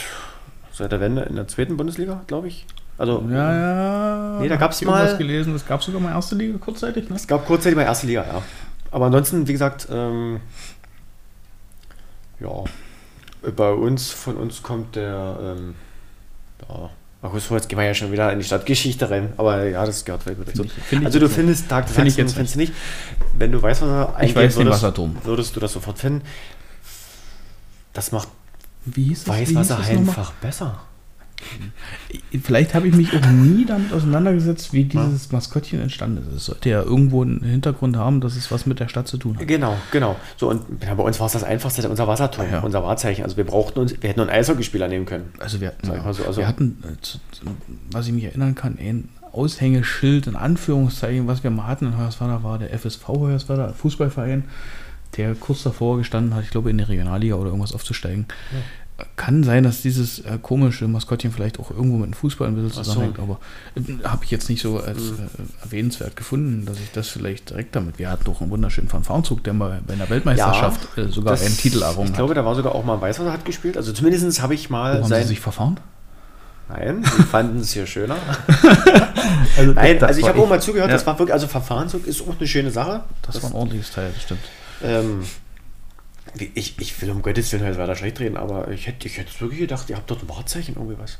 seit 0.73 0.91
der 0.91 0.99
Wende 0.99 1.21
in 1.23 1.35
der 1.35 1.47
zweiten 1.47 1.77
Bundesliga, 1.77 2.21
glaube 2.27 2.47
ich. 2.47 2.65
Also, 2.97 3.23
Ja, 3.29 3.35
ja. 3.53 4.39
Nee, 4.39 4.47
da 4.49 4.55
ich 4.55 4.61
irgendwas 4.61 4.81
mal- 5.11 5.17
gelesen, 5.17 5.53
es 5.53 5.65
gab 5.67 5.83
sogar 5.83 6.01
mal 6.01 6.13
erste 6.13 6.33
Liga 6.33 6.57
kurzzeitig, 6.57 7.09
ne? 7.09 7.15
es 7.15 7.27
gab 7.27 7.45
kurzzeitig 7.45 7.75
mal 7.75 7.83
erste 7.83 8.07
Liga, 8.07 8.25
ja. 8.27 8.41
Aber 8.89 9.05
ansonsten, 9.05 9.47
wie 9.47 9.51
gesagt, 9.51 9.87
ähm, 9.91 10.39
ja, 12.39 12.63
bei 13.55 13.71
uns, 13.71 14.09
von 14.09 14.35
uns 14.37 14.63
kommt 14.63 14.95
der, 14.95 15.37
ähm, 15.41 15.75
ja, 16.67 16.89
August, 17.22 17.49
jetzt 17.49 17.68
gehen 17.68 17.80
wir 17.80 17.86
ja 17.86 17.93
schon 17.93 18.11
wieder 18.11 18.32
in 18.32 18.39
die 18.39 18.45
Stadtgeschichte 18.45 19.09
rein. 19.09 19.34
Aber 19.38 19.63
ja, 19.65 19.86
das 19.86 20.05
gehört 20.05 20.24
vielleicht 20.24 20.39
dazu. 20.41 20.63
Find 20.63 20.65
ich- 20.78 20.84
find 20.84 21.05
also 21.05 21.20
du 21.20 21.28
findest 21.30 21.68
Tag 21.68 21.89
Find 21.89 22.15
jetzt 22.15 22.34
findest 22.34 22.55
du 22.55 22.59
nicht. 22.59 22.74
Wenn 23.38 23.51
du 23.51 23.61
weißt, 23.61 23.82
was 23.82 23.89
er 23.89 24.24
Ich 24.24 24.36
weiß 24.36 24.55
würdest, 24.55 24.76
Wasserturm. 24.78 25.18
würdest 25.24 25.55
du 25.55 25.59
das 25.59 25.74
sofort 25.74 25.97
finden. 25.99 26.22
Das 27.93 28.11
macht 28.11 28.28
Weißwasser 28.86 29.80
einfach 29.80 30.32
besser. 30.34 30.80
Vielleicht 32.43 32.73
habe 32.73 32.88
ich 32.88 32.95
mich 32.95 33.13
auch 33.15 33.25
nie 33.29 33.65
damit 33.65 33.93
auseinandergesetzt, 33.93 34.73
wie 34.73 34.85
dieses 34.85 35.31
Maskottchen 35.31 35.81
entstanden 35.81 36.25
ist. 36.29 36.35
Es 36.35 36.45
sollte 36.45 36.69
ja 36.69 36.81
irgendwo 36.81 37.21
einen 37.21 37.41
Hintergrund 37.43 37.95
haben, 37.97 38.21
dass 38.21 38.35
es 38.35 38.51
was 38.51 38.65
mit 38.65 38.79
der 38.79 38.88
Stadt 38.88 39.07
zu 39.07 39.17
tun 39.17 39.38
hat. 39.38 39.47
Genau, 39.47 39.75
genau. 39.91 40.15
So, 40.38 40.49
und 40.49 40.61
ja, 40.83 40.93
bei 40.93 41.03
uns 41.03 41.19
war 41.19 41.27
es 41.27 41.33
das 41.33 41.43
Einfachste, 41.43 41.88
unser 41.89 42.07
Wasserturm, 42.07 42.47
Ja. 42.51 42.59
unser 42.61 42.83
Wahrzeichen. 42.83 43.23
Also 43.23 43.38
wir 43.38 43.43
brauchten 43.45 43.79
uns, 43.79 43.91
wir 44.01 44.09
hätten 44.09 44.19
nur 44.19 44.27
einen 44.29 44.38
Eishockeyspieler 44.38 44.88
nehmen 44.88 45.05
können. 45.05 45.25
Also 45.39 45.61
wir, 45.61 45.73
ich 45.81 45.88
mal 45.89 46.13
so, 46.13 46.25
also- 46.25 46.38
wir 46.41 46.47
hatten, 46.47 46.77
äh, 46.83 47.47
was 47.91 48.07
ich 48.07 48.13
mich 48.13 48.23
erinnern 48.23 48.55
kann, 48.55 48.77
ein 48.79 49.09
Aushängeschild 49.31 50.27
in 50.27 50.35
Anführungszeichen, 50.35 51.27
was 51.27 51.43
wir 51.43 51.51
mal 51.51 51.67
hatten 51.67 51.85
in 51.88 51.97
Hoyerswerda, 51.97 52.43
war 52.43 52.57
der 52.59 52.73
FSV 52.73 53.07
Hoyerswerda, 53.07 53.73
Fußballverein, 53.73 54.45
der 55.17 55.35
kurz 55.35 55.63
davor 55.63 55.97
gestanden 55.97 56.33
hat, 56.35 56.43
ich 56.43 56.49
glaube 56.49 56.69
in 56.69 56.77
die 56.77 56.83
Regionalliga 56.83 57.35
oder 57.35 57.47
irgendwas 57.47 57.73
aufzusteigen. 57.73 58.25
Kann 59.15 59.43
sein, 59.43 59.63
dass 59.63 59.81
dieses 59.83 60.19
äh, 60.19 60.39
komische 60.41 60.87
Maskottchen 60.87 61.31
vielleicht 61.31 61.59
auch 61.59 61.69
irgendwo 61.69 61.97
mit 61.97 62.07
dem 62.07 62.13
Fußball 62.13 62.47
ein 62.47 62.55
bisschen 62.55 62.71
Ach 62.71 62.75
so. 62.77 62.83
zusammenhängt, 62.83 63.19
aber 63.19 63.39
äh, 63.75 64.03
habe 64.07 64.23
ich 64.25 64.31
jetzt 64.31 64.49
nicht 64.49 64.61
so 64.61 64.79
als 64.79 64.97
äh, 64.99 65.63
erwähnenswert 65.63 66.15
gefunden, 66.15 66.65
dass 66.65 66.77
ich 66.79 66.91
das 66.93 67.07
vielleicht 67.09 67.49
direkt 67.51 67.75
damit. 67.75 67.99
Wir 67.99 68.09
hatten 68.09 68.23
doch 68.23 68.41
einen 68.41 68.49
wunderschönen 68.49 68.87
Fanfarenzug, 68.89 69.43
der 69.43 69.53
mal 69.53 69.81
bei 69.85 69.93
einer 69.93 70.09
Weltmeisterschaft 70.09 70.97
äh, 70.97 71.09
sogar 71.09 71.33
Das- 71.33 71.45
einen 71.45 71.55
Titel 71.57 71.83
errungen 71.83 72.05
Ich 72.05 72.09
hat. 72.11 72.17
glaube, 72.17 72.33
da 72.33 72.43
war 72.43 72.55
sogar 72.55 72.73
auch 72.73 72.83
mal 72.83 72.95
ein 72.95 73.01
Weißwasser 73.01 73.31
hat 73.31 73.45
gespielt. 73.45 73.77
Also 73.77 73.93
zumindest 73.93 74.41
habe 74.41 74.55
ich 74.55 74.69
mal 74.71 74.95
Wo 74.97 75.03
haben 75.03 75.09
sein. 75.09 75.21
sie 75.23 75.29
sich 75.29 75.39
verfahren? 75.39 75.79
Nein, 76.69 77.03
sie 77.03 77.23
fanden 77.23 77.59
es 77.59 77.71
hier 77.71 77.85
schöner. 77.85 78.17
Also 79.57 79.73
Nein, 79.73 79.97
das 79.99 80.09
also 80.09 80.19
ich 80.21 80.27
habe 80.27 80.39
auch 80.39 80.47
mal 80.49 80.61
zugehört, 80.61 80.89
Ja. 80.89 80.95
das 80.95 81.05
war 81.07 81.17
wirklich, 81.17 81.33
also 81.33 81.47
Verfahrenszug 81.47 82.05
ist 82.05 82.21
auch 82.21 82.37
eine 82.37 82.47
schöne 82.47 82.69
Sache. 82.71 83.03
Das, 83.23 83.41
war 83.41 83.49
ein 83.49 83.55
ordentliches 83.55 83.91
Teil, 83.91 84.11
das 84.13 84.21
stimmt. 84.23 84.41
Ähm, 84.83 85.21
ich, 86.55 86.80
ich 86.80 87.01
will 87.01 87.09
um 87.11 87.21
Gottes 87.21 87.51
Willen 87.51 87.65
heute 87.65 87.78
weiter 87.78 87.95
schlecht 87.95 88.19
reden, 88.19 88.38
aber 88.38 88.69
ich 88.69 88.88
hätte, 88.88 89.07
ich 89.07 89.17
hätte 89.17 89.39
wirklich 89.41 89.59
gedacht, 89.61 89.89
ihr 89.89 89.95
habt 89.95 90.09
dort 90.09 90.23
ein 90.23 90.30
Wahrzeichen, 90.30 90.75
irgendwie 90.75 90.97
was. 90.97 91.17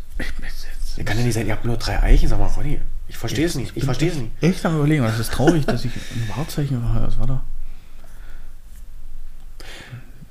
Ja, 0.98 1.04
kann 1.04 1.18
ja 1.18 1.24
nicht 1.24 1.34
sein, 1.36 1.48
ihr 1.48 1.54
habt 1.54 1.66
nur 1.66 1.78
drei 1.78 2.02
Eichen, 2.02 2.28
sag 2.30 2.40
mal, 2.40 2.48
Ronny. 2.48 2.80
Ich 3.08 3.18
verstehe 3.18 3.46
es 3.46 3.56
nicht, 3.56 3.76
ich 3.76 3.84
verstehe 3.86 4.12
es 4.12 4.18
nicht. 4.18 4.32
Echt 4.42 4.66
am 4.66 4.76
überlegen, 4.78 5.04
das 5.04 5.20
ist 5.20 5.32
traurig, 5.32 5.66
dass 5.66 5.86
ich 5.86 5.92
ein 5.96 6.30
Wahrzeichen 6.36 6.82
war. 6.84 7.04
Was 7.08 7.20
war 7.20 7.28
da? 7.28 7.44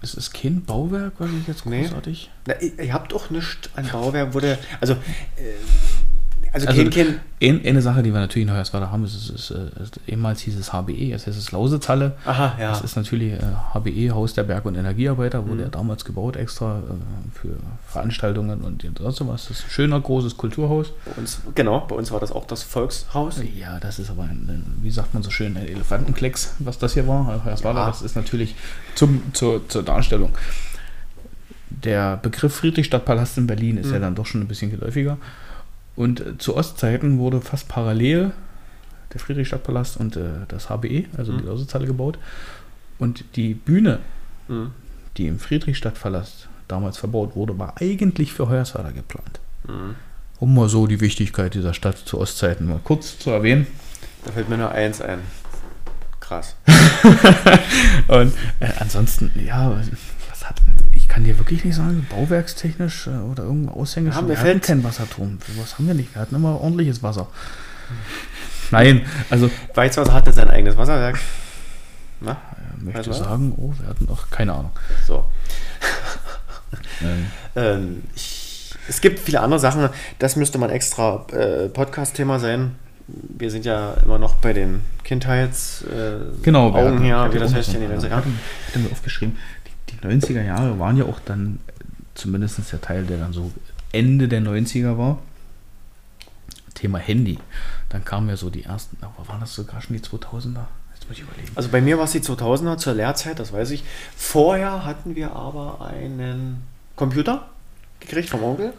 Es 0.03 0.14
ist 0.14 0.35
kein 0.35 0.62
Bauwerk, 0.64 1.14
was 1.18 1.31
ich 1.31 1.47
jetzt 1.49 1.66
Nee. 1.66 1.83
großartig. 1.83 2.31
Na, 2.47 2.55
ihr, 2.61 2.79
ihr 2.79 2.93
habt 2.93 3.12
auch 3.14 3.31
nichts 3.31 3.70
an 3.74 3.89
Bauwerk, 3.89 4.35
wo 4.35 4.41
der, 4.41 4.59
also, 4.81 4.93
äh, 4.95 5.55
also, 6.53 6.66
Also, 6.68 6.82
ein, 7.42 7.66
eine 7.66 7.82
Sache, 7.82 8.03
die 8.03 8.12
wir 8.12 8.20
natürlich 8.20 8.49
in 8.49 8.55
Hoyerswerda 8.55 8.90
haben, 8.90 9.05
ist, 9.05 9.14
ist, 9.14 9.30
ist, 9.30 9.51
äh, 9.51 9.82
ist 9.82 10.01
ehemals 10.07 10.40
hieß 10.40 10.57
es 10.57 10.72
HBE, 10.72 10.92
jetzt 10.92 11.26
heißt 11.26 11.36
es 11.38 11.53
Lausitzhalle. 11.53 12.16
aha, 12.24 12.57
ja. 12.59 12.70
Das 12.70 12.80
ist 12.82 12.97
natürlich 12.97 13.34
äh, 13.34 13.40
HBE, 13.74 14.11
Haus 14.14 14.32
der 14.34 14.44
Berg- 14.44 14.64
und 14.64 14.74
Energiearbeiter, 14.74 15.42
Mhm. 15.42 15.49
wurde 15.49 15.62
ja 15.64 15.68
damals 15.68 16.05
gebaut 16.05 16.36
extra 16.36 16.78
äh, 16.78 17.38
für 17.38 17.57
Veranstaltungen 17.86 18.62
und 18.62 18.84
sonst 18.99 19.20
was. 19.26 19.49
Das 19.49 19.59
ist 19.59 19.64
ein 19.66 19.70
schöner, 19.70 20.01
großes 20.01 20.36
Kulturhaus. 20.36 20.92
Bei 21.05 21.12
uns, 21.20 21.40
genau, 21.55 21.80
bei 21.80 21.94
uns 21.97 22.11
war 22.11 22.20
das 22.20 22.32
auch 22.32 22.47
das 22.47 22.62
Volkshaus. 22.62 23.40
Ja, 23.55 23.78
das 23.80 23.99
ist 23.99 24.11
aber, 24.11 24.22
ein, 24.22 24.78
wie 24.82 24.90
sagt 24.90 25.12
man 25.14 25.22
so 25.22 25.30
schön, 25.30 25.57
ein 25.57 25.66
Elefantenklecks, 25.66 26.55
was 26.61 26.78
das 26.78 26.94
hier 26.94 27.07
war. 27.07 27.42
Hoyerswerda, 27.44 27.80
Ja. 27.80 27.86
das 27.86 28.03
ist 28.03 28.16
natürlich 28.16 28.55
zum, 28.94 29.22
zur, 29.34 29.68
zur 29.68 29.82
Darstellung. 29.82 30.30
Der 31.68 32.16
Begriff 32.16 32.55
Friedrichstadtpalast 32.55 33.38
in 33.38 33.47
Berlin 33.47 33.76
ist 33.76 33.90
ja 33.90 33.99
Mhm. 33.99 34.03
dann 34.03 34.14
doch 34.14 34.26
schon 34.26 34.40
ein 34.40 34.49
bisschen 34.49 34.70
geläufiger. 34.70 35.18
Und 35.97 36.20
äh, 36.20 36.38
zu 36.38 36.57
Ostzeiten 36.57 37.18
wurde 37.18 37.40
fast 37.40 37.68
parallel 37.68 38.32
der 39.12 39.20
Friedrichstadtpalast 39.20 39.97
und 39.97 40.16
äh, 40.16 40.24
das 40.49 40.68
HBE, 40.68 41.07
also 41.16 41.32
die 41.32 41.42
Mhm. 41.42 41.49
Lausitzhalle, 41.49 41.86
gebaut. 41.86 42.18
Und 42.99 43.24
die 43.36 43.55
Bühne, 43.55 44.01
Mhm. 44.49 44.72
die 45.16 45.26
im 45.26 45.38
Friedrichstadtpalast 45.38 46.49
damals 46.68 46.99
verbaut 46.99 47.34
wurde, 47.36 47.59
war 47.59 47.74
eigentlich 47.80 48.32
für 48.32 48.49
Hoyerswerda 48.49 48.90
geplant. 48.90 49.40
Mhm. 49.66 49.94
Um 50.38 50.55
mal 50.55 50.68
so 50.68 50.86
die 50.86 51.01
Wichtigkeit 51.01 51.55
dieser 51.55 51.72
Stadt 51.72 51.97
zu 51.97 52.20
Ostzeiten 52.20 52.66
mal 52.68 52.80
kurz 52.84 53.18
zu 53.18 53.30
erwähnen. 53.30 53.66
Da 54.24 54.32
fällt 54.32 54.49
mir 54.51 54.59
nur 54.59 54.70
eins 54.70 55.01
ein. 55.01 55.20
Krass. 56.20 56.57
Und 58.09 58.32
äh, 58.61 58.68
ansonsten, 58.80 59.30
ja, 59.47 59.70
was 60.30 60.44
hat 60.44 60.57
ich 60.61 60.86
kann 61.17 61.25
dir 61.25 61.39
wirklich 61.39 61.64
nicht 61.64 61.75
sagen, 61.75 62.07
bauwerkstechnisch 62.11 63.07
äh, 63.07 63.11
oder 63.11 63.45
irgendein 63.45 63.75
Aushängeschild. 63.75 64.23
Ja, 64.29 64.29
wir 64.29 64.39
hatten 64.39 64.61
kein 64.61 64.85
Wasserturm. 64.85 65.39
Was 65.59 65.79
haben 65.79 65.87
wir 65.87 65.95
nicht? 65.95 66.14
Wir 66.14 66.21
hatten 66.21 66.35
immer 66.35 66.61
ordentliches 66.61 67.03
Wasser. 67.03 67.27
Nein, 68.71 69.01
also 69.31 69.49
Weißwasser 69.75 70.12
hatte 70.12 70.33
sein 70.35 70.51
eigenes 70.51 70.77
Wasserwerk. 70.77 71.19
Na, 72.21 72.33
äh, 72.33 72.85
möchte 72.85 73.09
Was 73.11 73.21
war? 73.21 73.29
sagen, 73.31 73.55
oh, 73.57 73.73
wir 73.81 73.89
hatten 73.89 74.05
noch 74.05 74.29
keine 74.29 74.53
Ahnung. 74.53 74.73
so. 75.07 75.25
Ähm, 77.55 78.03
ich, 78.14 78.75
es 78.89 79.01
gibt 79.01 79.19
viele 79.19 79.41
andere 79.41 79.59
Sachen, 79.61 79.89
das 80.19 80.37
müsste 80.37 80.59
mal 80.59 80.69
ein 80.69 80.75
extra 80.77 81.25
äh, 81.33 81.69
Podcast-Thema 81.69 82.39
sein. 82.39 82.75
Wir 83.07 83.51
sind 83.51 83.64
ja 83.64 83.95
immer 84.05 84.19
noch 84.19 84.35
bei 84.37 84.53
den 84.53 84.81
Kindheits 85.05 85.83
äh, 85.83 86.43
genau, 86.43 86.73
wir 86.75 86.81
Augen 86.81 86.95
hatten- 86.97 87.05
her, 87.05 87.29
wie 87.33 87.39
das 87.39 87.55
heißt 87.55 87.69
ja 87.73 87.79
in 87.79 87.89
den 87.89 88.01
so- 88.01 88.07
90er 88.07 88.09
ich 88.09 88.11
Jahren. 88.11 88.25
hatte, 88.25 88.29
ich 88.62 88.69
hatte 88.75 88.79
mir 88.81 88.91
aufgeschrieben, 88.93 89.37
90er 89.97 90.42
Jahre 90.42 90.78
waren 90.78 90.97
ja 90.97 91.05
auch 91.05 91.20
dann 91.24 91.61
zumindest 92.14 92.72
der 92.72 92.80
Teil, 92.80 93.05
der 93.05 93.18
dann 93.18 93.32
so 93.32 93.53
Ende 93.92 94.28
der 94.28 94.42
90er 94.42 94.99
war. 94.99 95.18
Thema 96.74 96.99
Handy. 96.99 97.38
Dann 97.88 98.05
kamen 98.05 98.28
ja 98.28 98.36
so 98.36 98.51
die 98.51 98.64
ersten, 98.64 98.99
aber 99.01 99.28
waren 99.28 99.40
das 99.40 99.55
sogar 99.55 99.80
schon 99.80 99.97
die 99.97 100.03
2000er? 100.03 100.66
Jetzt 100.94 101.09
muss 101.09 101.16
ich 101.16 101.22
überlegen. 101.22 101.53
Also 101.55 101.70
bei 101.70 101.80
mir 101.80 101.97
war 101.99 102.05
es 102.05 102.12
die 102.12 102.20
2000er 102.20 102.76
zur 102.76 102.94
Lehrzeit, 102.94 103.38
das 103.38 103.53
weiß 103.53 103.70
ich. 103.70 103.84
Vorher 104.14 104.84
hatten 104.84 105.16
wir 105.16 105.32
aber 105.32 105.86
einen 105.86 106.62
Computer 106.94 107.49
gekriegt 108.01 108.28
vom 108.28 108.42
Onkel. 108.42 108.72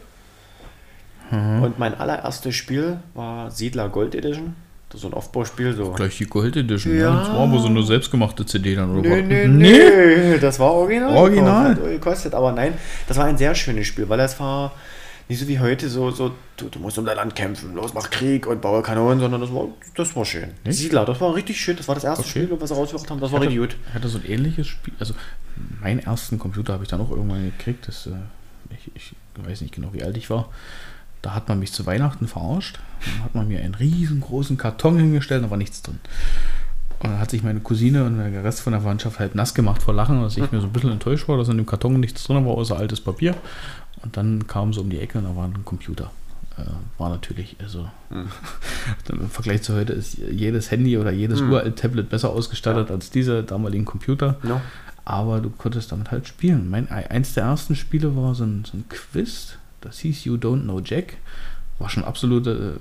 Mhm. 1.32 1.64
Und 1.64 1.80
mein 1.80 1.96
allererstes 1.96 2.56
Spiel 2.56 3.00
war 3.14 3.52
Siedler 3.52 3.90
Gold 3.90 4.16
Edition. 4.16 4.56
Das 4.90 4.96
ist 4.96 5.02
so 5.02 5.08
ein 5.10 5.14
Aufbauspiel. 5.14 5.74
So. 5.74 5.92
Gleich 5.92 6.18
die 6.18 6.26
Gold 6.26 6.56
Edition. 6.56 6.96
Ja. 6.96 7.02
Ja. 7.02 7.20
Das 7.20 7.30
war 7.30 7.40
aber 7.40 7.60
so 7.60 7.68
eine 7.68 7.84
selbstgemachte 7.84 8.46
CD 8.46 8.76
dann, 8.76 8.98
oder? 8.98 9.10
Nö, 9.10 9.22
nö, 9.22 9.48
nö, 9.48 10.40
das 10.40 10.60
war 10.60 10.72
original. 10.74 11.16
Original? 11.16 11.76
Gekostet, 11.76 12.34
aber 12.34 12.52
nein, 12.54 12.74
das 13.08 13.18
war 13.18 13.26
ein 13.26 13.38
sehr 13.38 13.54
schönes 13.54 13.88
Spiel, 13.88 14.08
weil 14.08 14.20
es 14.22 14.40
war 14.40 14.74
nicht 15.30 15.40
so 15.42 15.48
wie 15.50 15.60
heute 15.60 15.90
so, 15.90 16.10
so 16.12 16.32
du, 16.56 16.70
du 16.70 16.80
musst 16.80 16.98
um 16.98 17.06
dein 17.06 17.18
Land 17.18 17.36
kämpfen, 17.36 17.76
los, 17.76 17.94
mach 17.94 18.10
Krieg 18.10 18.48
und 18.48 18.62
baue 18.62 18.82
Kanonen, 18.82 19.20
sondern 19.20 19.42
das 19.42 19.54
war, 19.54 19.68
das 19.96 20.16
war 20.16 20.24
schön. 20.24 20.52
Nicht? 20.64 20.78
Siedler, 20.78 21.04
das 21.04 21.20
war 21.20 21.36
richtig 21.36 21.60
schön, 21.60 21.76
das 21.76 21.86
war 21.90 21.96
das 21.96 22.06
erste 22.06 22.22
Okay. 22.22 22.46
Spiel, 22.46 22.58
was 22.62 22.70
sie 22.70 22.76
rausgebracht 22.76 23.10
haben, 23.12 23.20
das 23.20 23.34
war 23.34 23.42
Ich 23.42 23.50
richtig 23.50 23.62
hatte, 23.64 23.76
gut. 23.76 23.94
hatte 23.94 24.08
so 24.08 24.20
ein 24.20 24.26
ähnliches 24.26 24.68
Spiel. 24.68 24.94
Also, 25.00 25.14
meinen 25.82 26.00
ersten 26.00 26.40
Computer 26.40 26.72
habe 26.72 26.84
ich 26.84 26.90
dann 26.90 27.02
auch 27.02 27.12
irgendwann 27.12 27.44
gekriegt. 27.58 27.90
Das, 27.90 28.08
äh, 28.08 28.12
ich, 28.70 28.90
ich 28.96 29.46
weiß 29.46 29.60
nicht 29.62 29.76
genau, 29.76 29.90
wie 29.92 30.02
alt 30.02 30.16
ich 30.16 30.30
war. 30.30 30.48
Da 31.28 31.34
hat 31.36 31.50
man 31.50 31.60
mich 31.60 31.74
zu 31.74 31.86
Weihnachten 31.86 32.26
verarscht. 32.26 32.80
Dann 33.04 33.26
hat 33.26 33.36
man 33.36 33.50
mir 33.50 33.60
einen 33.60 33.76
riesengroßen 33.76 34.56
Karton 34.56 34.98
hingestellt, 34.98 35.44
da 35.44 35.50
war 35.50 35.58
nichts 35.58 35.82
drin. 35.82 36.00
Und 37.00 37.10
dann 37.10 37.20
hat 37.20 37.32
sich 37.32 37.44
meine 37.44 37.60
Cousine 37.60 38.06
und 38.06 38.18
der 38.18 38.46
Rest 38.46 38.62
von 38.62 38.72
der 38.72 38.82
Verwandtschaft 38.82 39.20
halt 39.20 39.36
nass 39.36 39.54
gemacht 39.54 39.84
vor 39.84 39.94
Lachen, 39.94 40.22
dass 40.22 40.38
ich 40.38 40.50
mir 40.54 40.62
so 40.62 40.68
ein 40.68 40.72
bisschen 40.72 40.94
enttäuscht 40.94 41.28
war, 41.28 41.38
dass 41.38 41.50
in 41.50 41.58
dem 41.58 41.66
Karton 41.66 42.00
nichts 42.00 42.24
drin 42.24 42.46
war, 42.46 42.54
außer 42.54 42.78
altes 42.78 43.02
Papier. 43.02 43.36
Und 44.04 44.16
dann 44.16 44.48
kam 44.48 44.72
so 44.72 44.80
um 44.80 44.90
die 44.90 45.02
Ecke 45.02 45.18
und 45.18 45.26
da 45.26 45.36
war 45.36 45.44
ein 45.44 45.66
Computer. 45.66 46.12
Äh, 46.58 46.62
war 46.98 47.10
natürlich, 47.10 47.58
also 47.62 47.90
Hm. 48.08 48.30
im 49.20 49.30
Vergleich 49.30 49.64
zu 49.64 49.76
heute 49.76 49.92
ist 49.92 50.18
jedes 50.32 50.72
Handy 50.72 50.98
oder 50.98 51.12
jedes 51.12 51.42
Hm. 51.42 51.52
uralte 51.52 51.76
Tablet 51.76 52.10
besser 52.10 52.30
ausgestattet 52.30 52.90
als 52.90 53.10
diese 53.10 53.44
damaligen 53.44 53.84
Computer. 53.84 54.38
No. 54.44 54.62
Aber 55.04 55.42
du 55.42 55.50
konntest 55.50 55.92
damit 55.92 56.10
halt 56.10 56.26
spielen. 56.26 56.70
Mein, 56.70 56.90
eins 56.90 57.34
der 57.34 57.44
ersten 57.44 57.76
Spiele 57.76 58.16
war 58.16 58.34
so 58.34 58.46
ein, 58.46 58.64
so 58.64 58.78
ein 58.78 58.86
Quiz, 58.88 59.58
das 59.88 60.00
hieß 60.00 60.26
You 60.26 60.36
Don't 60.36 60.64
Know 60.64 60.82
Jack. 60.84 61.18
War 61.80 61.90
schon 61.90 62.04
absolute 62.04 62.80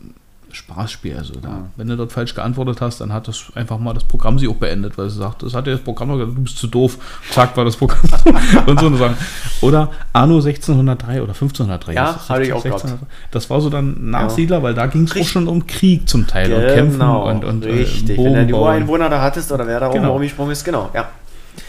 äh, 0.00 0.04
Spaßspiel. 0.50 1.14
Also 1.16 1.34
da, 1.40 1.48
Ja. 1.48 1.66
wenn 1.76 1.88
du 1.88 1.96
dort 1.96 2.10
falsch 2.10 2.34
geantwortet 2.34 2.80
hast, 2.80 3.00
dann 3.02 3.12
hat 3.12 3.28
das 3.28 3.52
einfach 3.54 3.78
mal 3.78 3.92
das 3.92 4.04
Programm 4.04 4.38
sie 4.38 4.48
auch 4.48 4.54
beendet, 4.54 4.96
weil 4.96 5.10
sie 5.10 5.18
sagt, 5.18 5.42
das 5.42 5.52
hat 5.54 5.66
ja 5.66 5.74
das 5.74 5.82
Programm 5.82 6.10
gesagt, 6.16 6.36
du 6.36 6.40
bist 6.42 6.56
zu 6.56 6.66
doof. 6.68 6.96
Zack, 7.30 7.54
war 7.56 7.66
das 7.66 7.76
Programm. 7.76 8.00
und 8.66 8.80
so 8.80 8.86
eine 8.86 8.96
Sachen. 8.96 9.16
Oder 9.60 9.90
Anno 10.14 10.36
1603 10.36 11.22
oder 11.22 11.32
1503. 11.34 11.92
Ja, 11.92 12.18
hatte 12.28 12.42
ich 12.44 12.52
auch 12.54 12.64
1603. 12.64 13.06
Das 13.30 13.50
war 13.50 13.60
so 13.60 13.68
dann 13.68 13.94
Ja. 13.96 14.02
Nachsiedler, 14.22 14.62
weil 14.62 14.72
da 14.74 14.86
ging 14.86 15.02
es 15.04 15.14
auch 15.14 15.24
schon 15.26 15.46
um 15.48 15.66
Krieg 15.66 16.08
zum 16.08 16.26
Teil 16.26 16.50
und 16.52 16.62
Kämpfen 16.74 16.98
Genau, 16.98 17.28
und, 17.28 17.44
und 17.44 17.66
äh, 17.66 17.70
richtig. 17.70 18.16
Wenn 18.18 18.32
du 18.34 18.46
die. 18.46 18.52
Ureinwohner 18.54 19.10
da 19.10 19.20
hattest 19.20 19.52
oder 19.52 19.66
wer 19.66 19.80
da 19.80 19.88
oben 19.88 19.98
Genau. 19.98 20.12
rumgesprungen 20.14 20.52
ist, 20.52 20.64
genau, 20.64 20.88
ja. 20.94 21.08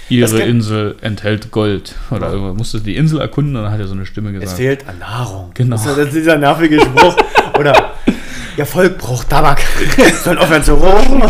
Ihre 0.10 0.40
Insel 0.42 0.96
enthält 1.02 1.52
Gold. 1.52 1.96
Oder 2.12 2.34
Ja. 2.34 2.54
musste 2.54 2.82
die 2.82 2.96
Insel 2.96 3.22
erkunden 3.22 3.56
und 3.56 3.64
dann 3.64 3.72
hat 3.72 3.80
er 3.80 3.88
so 3.88 3.94
eine 3.94 4.06
Stimme 4.06 4.30
Es 4.32 4.40
gesagt. 4.42 4.58
fehlt 4.58 4.88
an 4.88 5.00
Nahrung. 5.00 5.52
Genau. 5.54 5.76
Das 5.76 5.98
ist 5.98 6.14
dieser 6.14 6.38
nervige 6.38 6.80
Spruch. 6.82 7.16
Oder 7.60 7.94
ja, 8.60 8.66
Volk 8.66 8.98
braucht 8.98 9.30
Tabak. 9.30 9.62
Soll 10.24 10.38
aufhören 10.38 10.64
zu 10.64 10.74
rauchen. 10.76 11.22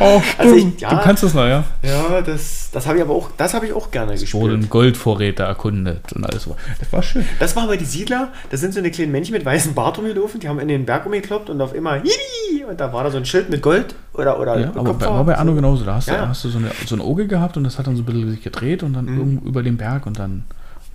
oh, 0.00 0.20
Also 0.38 0.54
ich- 0.56 0.80
ja. 0.80 0.90
Du 0.90 0.96
kannst 1.02 1.22
das 1.22 1.34
noch, 1.34 1.46
ja? 1.46 1.64
Ja, 1.82 2.20
das, 2.22 2.70
das 2.72 2.86
habe 2.86 2.96
ich 2.96 3.02
aber 3.02 3.14
auch, 3.14 3.30
das 3.36 3.54
habe 3.54 3.66
ich 3.66 3.72
auch 3.72 3.90
gerne 3.90 4.12
gespielt. 4.12 4.32
Wurden 4.42 4.70
Goldvorräte 4.70 5.42
erkundet 5.42 6.12
und 6.14 6.24
alles. 6.24 6.44
so. 6.44 6.56
Das 6.80 6.92
war 6.92 7.02
schön. 7.02 7.24
Das 7.38 7.54
waren 7.56 7.64
aber 7.64 7.76
die 7.76 7.84
Siedler, 7.84 8.28
das 8.50 8.60
sind 8.60 8.72
so 8.74 8.80
eine 8.80 8.90
kleinen 8.90 9.12
Männchen 9.12 9.34
mit 9.34 9.44
weißem 9.44 9.74
Bart 9.74 9.98
rumgelaufen, 9.98 10.40
die 10.40 10.48
haben 10.48 10.58
in 10.60 10.68
den 10.68 10.86
Berg 10.86 11.04
umgekloppt 11.06 11.50
und 11.50 11.60
auf 11.60 11.74
immer 11.74 11.96
Hihi! 12.02 12.64
und 12.64 12.80
da 12.80 12.92
war 12.92 13.04
da 13.04 13.10
so 13.10 13.18
ein 13.18 13.24
Schild 13.26 13.50
mit 13.50 13.60
Gold 13.62 13.94
oder 14.14 14.38
oder 14.40 14.58
Ja, 14.58 14.70
aber 14.74 14.94
bei, 14.94 15.06
war 15.06 15.24
bei 15.24 15.36
Anno 15.36 15.54
genauso. 15.54 15.84
Da 15.84 15.94
hast 15.96 16.08
du, 16.08 16.12
Ja, 16.12 16.22
ja. 16.22 16.28
hast 16.28 16.42
du 16.44 16.48
so, 16.48 16.58
eine, 16.58 16.70
so 16.86 16.96
ein 16.96 17.00
Auge 17.00 17.26
gehabt 17.26 17.56
und 17.56 17.64
das 17.64 17.78
hat 17.78 17.86
dann 17.86 17.96
so 17.96 18.02
ein 18.02 18.06
bisschen 18.06 18.30
sich 18.30 18.42
gedreht 18.42 18.82
und 18.82 18.94
dann 18.94 19.06
irgendwo 19.08 19.46
über 19.46 19.62
den 19.62 19.76
Berg 19.76 20.06
und 20.06 20.18
dann 20.18 20.44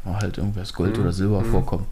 war 0.04 0.20
halt 0.22 0.38
irgendwas 0.38 0.74
Gold 0.74 0.98
oder 0.98 1.12
Silber 1.12 1.44
vorkommen. 1.44 1.86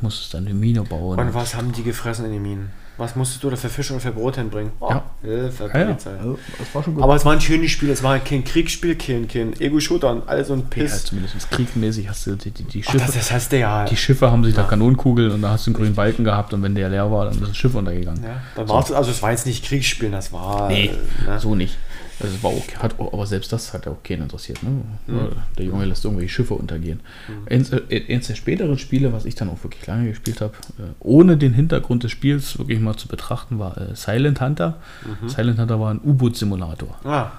Musstest 0.00 0.34
dann 0.34 0.46
eine 0.46 0.54
Mine 0.54 0.82
bauen. 0.82 1.18
Und 1.18 1.34
was 1.34 1.54
haben 1.54 1.72
die 1.72 1.82
gefressen 1.82 2.24
in 2.26 2.32
den 2.32 2.42
Minen? 2.42 2.70
Was 2.98 3.14
musstest 3.16 3.42
du 3.44 3.50
da 3.50 3.56
für 3.56 3.68
Fisch 3.68 3.90
und 3.92 4.00
für 4.00 4.10
Brot 4.10 4.36
hinbringen? 4.36 4.72
Oh, 4.80 4.90
Ja. 4.90 5.04
Hilfe, 5.22 5.70
ja, 5.72 5.80
ja. 5.80 5.86
Also, 5.86 6.38
das. 6.74 6.84
Aber 7.00 7.14
es 7.14 7.24
war 7.24 7.32
ein 7.32 7.40
schönes 7.40 7.70
Spiel, 7.70 7.90
es 7.90 8.02
war 8.02 8.18
kein 8.18 8.44
Kriegsspiel, 8.44 8.96
kein, 8.96 9.28
kein 9.28 9.58
Ego-Shooter 9.60 10.10
und 10.10 10.28
alles 10.28 10.48
so 10.48 10.54
ein 10.54 10.60
ja, 10.60 10.66
Piss. 10.68 11.04
zumindest 11.04 11.50
kriegmäßig 11.50 12.08
hast 12.08 12.26
du 12.26 12.34
die, 12.36 12.50
die, 12.50 12.64
die 12.64 12.82
Ach, 12.86 12.90
Schiffe. 12.92 13.06
das, 13.06 13.14
das 13.14 13.32
hast 13.32 13.52
du 13.52 13.58
ja. 13.58 13.84
die 13.84 13.96
Schiffe 13.96 14.30
haben 14.30 14.44
sich 14.44 14.54
da 14.54 14.64
Kanonenkugeln 14.64 15.30
und 15.30 15.42
da 15.42 15.50
hast 15.50 15.66
du 15.66 15.70
einen 15.70 15.76
grünen 15.76 15.94
Balken 15.94 16.24
gehabt 16.24 16.52
und 16.52 16.62
wenn 16.62 16.74
der 16.74 16.88
leer 16.88 17.10
war, 17.10 17.26
dann 17.26 17.34
ist 17.34 17.48
das 17.50 17.56
Schiff 17.56 17.74
untergegangen. 17.74 18.22
ja, 18.22 18.40
dann 18.56 18.68
war's, 18.68 18.90
also 18.92 19.10
es 19.10 19.22
war 19.22 19.30
jetzt 19.30 19.46
nicht 19.46 19.64
Kriegsspiel, 19.64 20.10
das 20.10 20.32
war. 20.32 20.68
Nee, 20.68 20.90
äh, 21.26 21.30
ne? 21.30 21.38
so 21.40 21.54
nicht. 21.54 21.76
Es 22.20 22.42
war 22.42 22.50
okay, 22.52 22.76
hat, 22.78 22.98
aber 22.98 23.26
selbst 23.26 23.52
das 23.52 23.72
hat 23.72 23.86
ja 23.86 23.92
auch 23.92 24.02
keinen 24.02 24.22
interessiert. 24.22 24.62
Ne? 24.62 24.70
Mhm. 25.06 25.18
Der 25.56 25.64
Junge 25.64 25.84
lässt 25.84 26.04
irgendwelche 26.04 26.32
Schiffe 26.34 26.54
untergehen. 26.54 27.00
Eins, 27.48 27.70
äh, 27.70 28.02
eins 28.08 28.26
der 28.26 28.34
späteren 28.34 28.76
Spiele, 28.78 29.12
was 29.12 29.24
ich 29.24 29.34
dann 29.36 29.48
auch 29.48 29.62
wirklich 29.62 29.86
lange 29.86 30.08
gespielt 30.08 30.40
habe, 30.40 30.54
äh, 30.78 30.82
ohne 31.00 31.36
den 31.36 31.52
Hintergrund 31.54 32.02
des 32.02 32.10
Spiels 32.10 32.58
wirklich 32.58 32.80
mal 32.80 32.96
zu 32.96 33.06
betrachten, 33.08 33.58
war 33.58 33.78
äh, 33.78 33.94
Silent 33.94 34.40
Hunter. 34.40 34.78
Mhm. 35.22 35.28
Silent 35.28 35.58
Hunter 35.60 35.78
war 35.80 35.92
ein 35.92 36.00
U-Boot-Simulator. 36.04 36.98
Ah, 37.04 37.30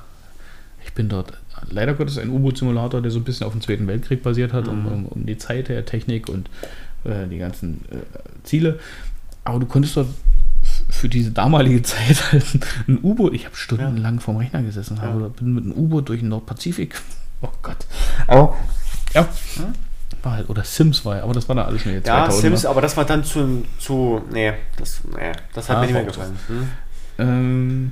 Ich 0.85 0.93
bin 0.93 1.09
dort, 1.09 1.33
leider 1.69 1.93
Gottes, 1.93 2.17
ein 2.17 2.29
U-Boot-Simulator, 2.29 3.01
der 3.01 3.11
so 3.11 3.19
ein 3.19 3.25
bisschen 3.25 3.45
auf 3.45 3.51
dem 3.51 3.61
Zweiten 3.61 3.85
Weltkrieg 3.87 4.23
basiert 4.23 4.53
hat, 4.53 4.67
um, 4.69 4.85
um, 4.87 5.05
um 5.07 5.25
die 5.25 5.37
Zeit 5.37 5.67
der 5.67 5.85
Technik 5.85 6.29
und 6.29 6.49
äh, 7.03 7.27
die 7.27 7.37
ganzen 7.37 7.81
äh, 7.91 7.97
Ziele. 8.43 8.79
Aber 9.43 9.59
du 9.59 9.65
konntest 9.65 9.97
dort 9.97 10.07
für 10.99 11.09
diese 11.09 11.31
damalige 11.31 11.81
Zeit 11.83 12.31
halt 12.31 12.45
ein 12.87 12.99
U-Boot, 13.01 13.33
ich 13.33 13.45
habe 13.45 13.55
stundenlang 13.55 14.19
vorm 14.19 14.37
Rechner 14.37 14.61
gesessen, 14.61 15.01
habe, 15.01 15.29
bin 15.29 15.53
mit 15.53 15.63
einem 15.63 15.73
U-Boot 15.73 16.09
durch 16.09 16.19
den 16.19 16.29
Nordpazifik. 16.29 16.99
Oh 17.41 17.47
Gott. 17.61 17.77
Aber, 18.27 18.53
ja. 19.13 19.25
War 20.23 20.33
halt, 20.33 20.49
oder 20.49 20.65
Sims 20.65 21.05
war 21.05 21.15
ja, 21.15 21.23
aber 21.23 21.33
das 21.33 21.47
war 21.47 21.55
dann 21.55 21.67
alles 21.67 21.83
schon 21.83 21.93
jetzt 21.93 22.05
ja, 22.05 22.27
2000er. 22.27 22.31
Sims, 22.31 22.65
aber 22.65 22.81
das 22.81 22.97
war 22.97 23.05
dann 23.05 23.23
zu. 23.23 23.65
zu 23.77 24.21
nee, 24.29 24.51
das, 24.75 24.99
nee, 25.05 25.31
das 25.53 25.69
hat 25.69 25.77
Ah, 25.77 25.79
mir 25.79 25.85
nicht 25.85 25.93
mehr 25.93 26.03
auch 26.03 26.07
gefallen. 26.07 26.37
Hm? 26.47 26.67
Ähm, 27.17 27.91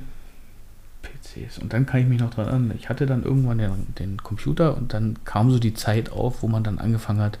PCs. 1.00 1.60
Und 1.60 1.72
dann 1.72 1.86
kann 1.86 2.02
ich 2.02 2.06
mich 2.08 2.20
noch 2.20 2.28
dran 2.28 2.48
erinnern. 2.48 2.76
Ich 2.78 2.90
hatte 2.90 3.06
dann 3.06 3.22
irgendwann 3.22 3.56
den, 3.56 3.94
den 3.98 4.22
Computer 4.22 4.76
und 4.76 4.92
dann 4.92 5.16
kam 5.24 5.50
so 5.50 5.58
die 5.58 5.72
Zeit 5.72 6.12
auf, 6.12 6.42
wo 6.42 6.46
man 6.46 6.62
dann 6.62 6.78
angefangen 6.78 7.20
hat, 7.20 7.38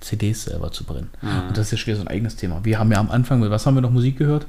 CDs 0.00 0.44
selber 0.44 0.72
zu 0.72 0.84
brennen. 0.84 1.10
Mhm. 1.20 1.48
Und 1.48 1.58
das 1.58 1.66
ist 1.66 1.72
ja 1.72 1.76
schon 1.76 1.86
wieder 1.88 1.96
so 1.98 2.04
ein 2.04 2.08
eigenes 2.08 2.36
Thema. 2.36 2.64
Wir 2.64 2.78
haben 2.78 2.90
ja 2.90 2.98
am 2.98 3.10
Anfang, 3.10 3.40
mit 3.40 3.50
was 3.50 3.66
haben 3.66 3.74
wir 3.74 3.82
noch 3.82 3.90
Musik 3.90 4.16
gehört? 4.16 4.46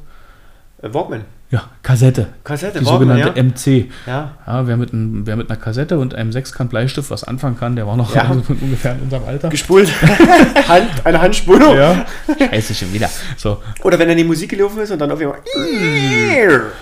Äh, 0.81 0.93
Walkman. 0.93 1.25
Ja, 1.51 1.65
Kassette. 1.83 2.27
Kassette, 2.45 2.79
Die 2.79 2.85
Walkman, 2.85 3.17
sogenannte 3.17 3.37
ja. 3.39 3.43
MC. 3.83 3.91
Ja. 4.07 4.31
Ja, 4.47 4.67
wer, 4.67 4.77
mit 4.77 4.93
ein, 4.93 5.27
wer 5.27 5.35
mit 5.35 5.49
einer 5.49 5.59
Kassette 5.59 5.99
und 5.99 6.15
einem 6.15 6.31
Sechskant 6.31 6.69
Bleistift 6.69 7.11
was 7.11 7.23
anfangen 7.25 7.57
kann, 7.59 7.75
der 7.75 7.85
war 7.85 7.97
noch 7.97 8.15
Ja. 8.15 8.31
ungefähr 8.47 8.93
in 8.93 9.01
unserem 9.01 9.25
Alter. 9.25 9.49
Gespult. 9.49 9.91
Hand, 10.67 10.87
eine 11.05 11.21
Handspulung. 11.21 11.75
Ja, 11.75 12.05
scheiße 12.39 12.73
schon 12.73 12.93
wieder. 12.93 13.09
So, 13.37 13.61
Oder 13.83 13.99
wenn 13.99 14.07
dann 14.07 14.17
die 14.17 14.23
Musik 14.23 14.49
gelaufen 14.51 14.79
ist 14.79 14.91
und 14.91 14.99
dann 14.99 15.11
auf 15.11 15.19
einmal. 15.19 15.39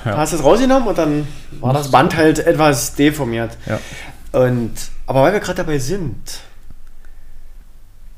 Ja. 0.06 0.18
Hast 0.18 0.34
du 0.34 0.38
es 0.38 0.44
rausgenommen 0.44 0.88
und 0.88 0.98
dann 0.98 1.28
war 1.60 1.74
das 1.74 1.90
Band 1.90 2.16
halt 2.16 2.40
etwas 2.40 2.94
deformiert. 2.96 3.58
ja. 3.66 3.80
Und, 4.32 4.72
aber 5.08 5.24
weil 5.24 5.34
wir 5.34 5.40
gerade 5.40 5.56
dabei 5.64 5.80
sind, 5.80 6.16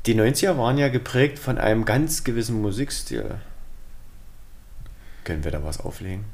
die 0.04 0.14
90er 0.14 0.58
waren 0.58 0.76
ja 0.76 0.88
geprägt 0.88 1.38
von 1.38 1.56
einem 1.56 1.86
ganz 1.86 2.22
gewissen 2.24 2.60
Musikstil. 2.60 3.24
Können 5.24 5.44
wir 5.44 5.50
da 5.50 5.62
was 5.64 5.80
auflegen? 5.80 6.24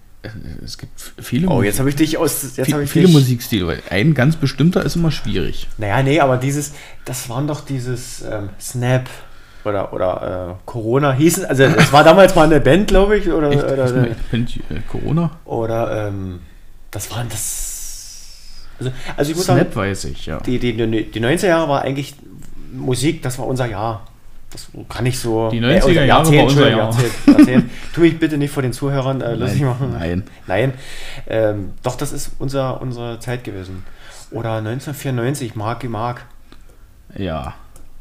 Es 0.65 0.79
gibt 0.79 1.01
viele, 1.21 1.49
Oh, 1.49 1.63
jetzt 1.63 1.79
habe 1.79 1.89
ich 1.89 1.97
dich 1.97 2.19
aus. 2.19 2.43
Jetzt 2.57 2.67
viel, 2.67 2.83
ich 2.83 2.91
viele 2.91 3.07
dich, 3.07 3.15
Musikstile. 3.15 3.67
weil 3.69 3.83
Ein 3.89 4.15
ganz 4.15 4.37
bestimmter 4.37 4.85
ist 4.85 4.97
immer 4.97 5.13
schwierig. 5.13 5.69
Naja, 5.79 6.03
nee, 6.03 6.21
aber 6.21 6.37
dieses, 6.37 6.73
das 7.05 7.29
waren 7.29 7.47
doch 7.47 7.61
dieses 7.61 8.23
ähm, 8.23 8.51
Snap 8.61 9.09
oder, 9.65 9.93
oder 9.93 10.57
äh, 10.59 10.63
Corona 10.65 11.13
hießen. 11.13 11.45
Also, 11.45 11.65
es 11.65 11.93
war 11.93 12.03
damals 12.03 12.35
mal 12.35 12.45
eine 12.45 12.61
Band, 12.61 12.89
glaube 12.89 13.19
ich. 13.19 13.29
Oder, 13.31 13.51
Echt? 13.51 13.65
oder, 13.65 14.09
bin 14.31 14.45
ich, 14.45 14.59
äh, 14.71 14.81
Corona? 14.89 15.31
oder 15.45 16.09
ähm, 16.09 16.41
das 16.91 17.11
waren 17.13 17.29
das. 17.29 17.77
Also, 18.81 18.93
also 19.17 19.31
ich 19.31 19.37
muss 19.37 19.47
Snap 19.47 19.59
sagen, 19.59 19.77
weiß 19.77 20.05
ich, 20.07 20.27
ja. 20.27 20.41
die, 20.41 20.59
die, 20.59 20.73
die, 20.73 21.11
die 21.11 21.21
90er 21.21 21.47
Jahre 21.47 21.69
war 21.69 21.83
eigentlich 21.83 22.15
Musik, 22.73 23.23
das 23.23 23.39
war 23.39 23.47
unser 23.47 23.67
Jahr. 23.67 24.08
Das 24.51 24.69
kann 24.89 25.05
ich 25.05 25.19
so. 25.19 25.51
Die 25.51 25.61
90er 25.61 25.85
unser 25.85 26.05
Jahre 26.05 26.25
war 26.25 26.29
unser 26.29 26.41
Entschuldigung, 26.41 26.79
Jahr. 26.79 26.93
Jahrzehnt, 26.93 27.27
Jahrzehnt. 27.27 27.71
Tu 27.95 28.01
mich 28.01 28.19
bitte 28.19 28.39
nicht 28.39 28.51
vor 28.51 28.63
den 28.63 28.73
Zuhörern 28.73 29.21
äh, 29.21 29.35
lustig 29.35 29.63
machen. 29.63 29.93
Nein. 29.93 30.25
Nein. 30.47 30.73
Ähm, 31.27 31.73
doch, 31.83 31.97
das 31.97 32.13
ist 32.13 32.33
unser, 32.39 32.81
unsere 32.81 33.21
Zeit 33.21 33.45
gewesen. 33.45 33.85
Oder 34.31 34.55
1994, 34.55 35.55
Mark 35.55 35.83
wie 35.83 35.89
Mark. 35.89 36.25
Ja. 37.17 37.55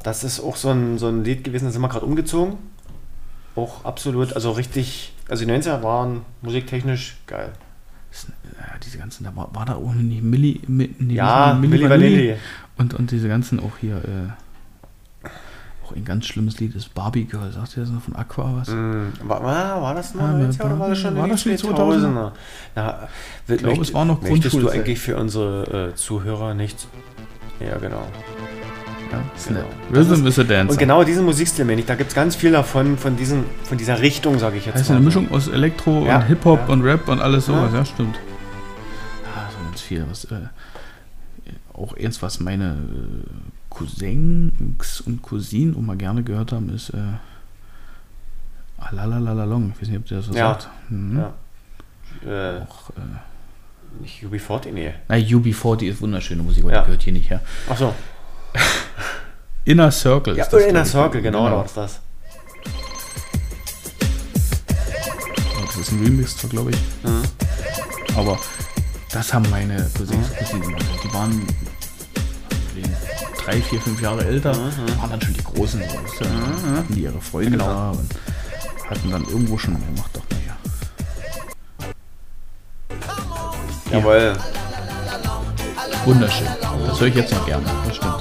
Das 0.04 0.24
ist 0.24 0.40
auch 0.40 0.56
so 0.56 0.70
ein, 0.70 0.98
so 0.98 1.08
ein 1.08 1.24
Lied 1.24 1.44
gewesen, 1.44 1.66
da 1.66 1.72
sind 1.72 1.82
wir 1.82 1.90
gerade 1.90 2.06
umgezogen. 2.06 2.58
Auch 3.56 3.84
absolut, 3.84 4.34
also 4.34 4.52
richtig. 4.52 5.14
Also 5.28 5.46
die 5.46 5.52
90er 5.52 5.84
waren 5.84 6.22
musiktechnisch 6.42 7.18
geil. 7.28 7.52
Ja, 8.58 8.78
diese 8.84 8.98
ganzen, 8.98 9.26
da 9.26 9.36
war, 9.36 9.54
war 9.54 9.66
da 9.66 9.76
nicht 9.76 10.24
Milli, 10.24 10.62
Mi, 10.68 10.96
nee, 10.98 11.16
Ja, 11.16 11.54
die? 11.54 11.68
Milli 11.68 11.90
Vanilli. 11.90 12.36
Und, 12.78 12.94
und 12.94 13.12
diese 13.12 13.28
ganzen 13.28 13.60
auch 13.60 13.78
hier, 13.80 13.98
äh, 13.98 14.32
auch 15.88 15.96
ein 15.96 16.06
ganz 16.06 16.26
schlimmes 16.26 16.60
Lied 16.60 16.76
ist 16.76 16.94
Barbie 16.94 17.26
Girl. 17.26 17.52
Sagt 17.52 17.78
ihr 17.78 17.84
das 17.84 17.92
noch 17.92 18.02
von 18.02 18.16
Aqua 18.16 18.54
was? 18.58 18.70
Mm, 18.70 19.08
War, 19.24 19.44
war, 19.44 19.82
war 19.82 19.94
das 19.96 20.14
noch 20.14 20.24
Ah, 20.24 20.34
90er 20.34 20.66
oder 20.66 20.80
war 20.80 20.90
das 20.90 21.00
schon 21.00 21.16
war 21.16 21.24
in 21.26 21.30
den 21.30 21.38
schon 21.38 21.52
2000er? 21.54 22.32
Na, 22.76 23.08
ich 23.48 23.58
glaube, 23.58 23.82
es 23.82 23.94
war 23.94 24.06
noch 24.06 24.22
Möchtest 24.22 24.54
du 24.56 24.70
eigentlich 24.70 25.00
für 25.00 25.18
unsere 25.18 25.90
äh, 25.92 25.96
Zuhörer 25.96 26.54
nichts? 26.54 26.88
Ja, 27.60 27.78
genau. 27.78 28.04
Ja, 29.12 29.24
genau. 29.48 29.62
Rhythm 29.94 30.28
is 30.28 30.38
a 30.38 30.44
Dancer. 30.44 30.72
Und 30.72 30.78
genau 30.80 31.04
diesen 31.04 31.24
Musikstil 31.24 31.64
meine 31.64 31.80
ich. 31.80 31.88
Da 31.88 31.96
gibt 31.96 32.10
es 32.10 32.16
ganz 32.16 32.36
viel 32.36 32.52
davon, 32.52 32.98
von, 32.98 33.16
diesen, 33.16 33.46
von 33.64 33.78
dieser 33.78 34.02
Richtung, 34.02 34.38
sage 34.38 34.58
ich 34.58 34.66
jetzt 34.66 34.76
heißt 34.76 34.90
mal. 34.90 34.98
eine 34.98 35.06
Mischung 35.06 35.32
aus 35.32 35.48
Elektro 35.48 36.06
Ja, 36.06 36.18
und 36.18 36.24
Hip-Hop 36.24 36.60
ja. 36.68 36.74
und 36.74 36.82
Rap 36.84 37.08
und 37.08 37.22
alles 37.22 37.46
sowas. 37.46 37.72
Ja. 37.72 37.80
Ja, 37.80 37.86
stimmt. 37.86 38.20
Ah, 39.34 39.50
so 39.50 39.64
ganz 39.64 39.80
viel. 39.82 40.06
Was, 40.10 40.26
äh, 40.26 40.42
auch 41.74 41.96
eins, 41.96 42.22
was 42.22 42.42
meine 42.42 42.66
äh, 42.74 43.30
Cousins 43.78 45.02
und 45.02 45.22
Cousinen 45.22 45.76
auch 45.76 45.82
mal 45.82 45.96
gerne 45.98 46.24
gehört 46.24 46.52
haben, 46.52 46.70
ist 46.74 46.90
äh, 46.92 46.98
Alalalalong. 48.80 49.72
Ich 49.76 49.82
weiß 49.82 49.90
nicht, 49.90 50.00
ob 50.00 50.12
ihr 50.12 50.18
das 50.18 50.30
was 50.30 50.36
Ja. 50.36 50.48
sagt. 50.54 50.70
Mhm. 50.90 51.18
Ja. 51.20 51.34
Äh, 52.26 52.62
Auch, 52.62 52.90
äh, 52.92 54.02
nicht 54.02 54.24
UB40, 54.24 54.72
nee. 54.72 54.94
na, 55.08 55.16
UB40 55.16 55.84
ist 55.90 56.02
wunderschöne 56.02 56.42
Musik, 56.44 56.64
aber 56.64 56.74
Ja. 56.74 56.80
die 56.82 56.86
gehört 56.88 57.04
hier 57.04 57.14
nicht 57.14 57.30
her. 57.30 57.42
Achso. 57.70 57.94
Inner 59.66 59.92
Circle 59.92 60.36
Ja, 60.38 60.44
ist 60.44 60.54
das. 60.54 60.64
Inner. 60.64 60.86
Circle, 60.86 61.22
genau, 61.22 61.46
da 61.50 61.56
war 61.58 61.64
das 61.64 61.74
das. 61.74 62.00
Das 65.66 65.76
ist 65.78 65.92
ein 65.92 66.04
Remix, 66.04 66.36
glaube 66.50 66.72
ich. 66.72 66.78
Mhm. 67.04 67.24
Aber 68.16 68.40
das 69.12 69.34
haben 69.34 69.48
meine 69.50 69.76
Cousins 69.96 70.30
und 70.30 70.38
Cousinen 70.38 70.62
gemacht. 70.64 70.86
Die 71.04 71.14
waren 71.14 71.42
drei, 73.48 73.62
vier, 73.62 73.80
fünf 73.80 74.02
Jahre 74.02 74.26
älter, 74.26 74.54
waren 75.00 75.10
dann 75.10 75.22
schon 75.22 75.34
die 75.34 75.44
Großen. 75.44 75.82
So, 75.82 76.26
du, 76.26 76.78
Hatten 76.78 76.94
die 76.94 77.04
ihre 77.04 77.22
Freunde 77.22 77.52
Genau. 77.52 77.66
da 77.66 77.90
und 77.92 78.10
hatten 78.90 79.10
dann 79.10 79.24
irgendwo 79.24 79.58
schon 79.58 79.76
gemacht, 79.76 80.12
doch 80.14 80.24
naja. 80.30 80.58
Jawohl. 83.92 84.38
Wunderschön. 86.06 86.48
Das 86.88 87.00
höre 87.00 87.08
ich 87.08 87.16
jetzt 87.16 87.34
noch 87.34 87.46
gerne. 87.46 87.66
Das 87.86 87.96
stimmt. 87.96 88.16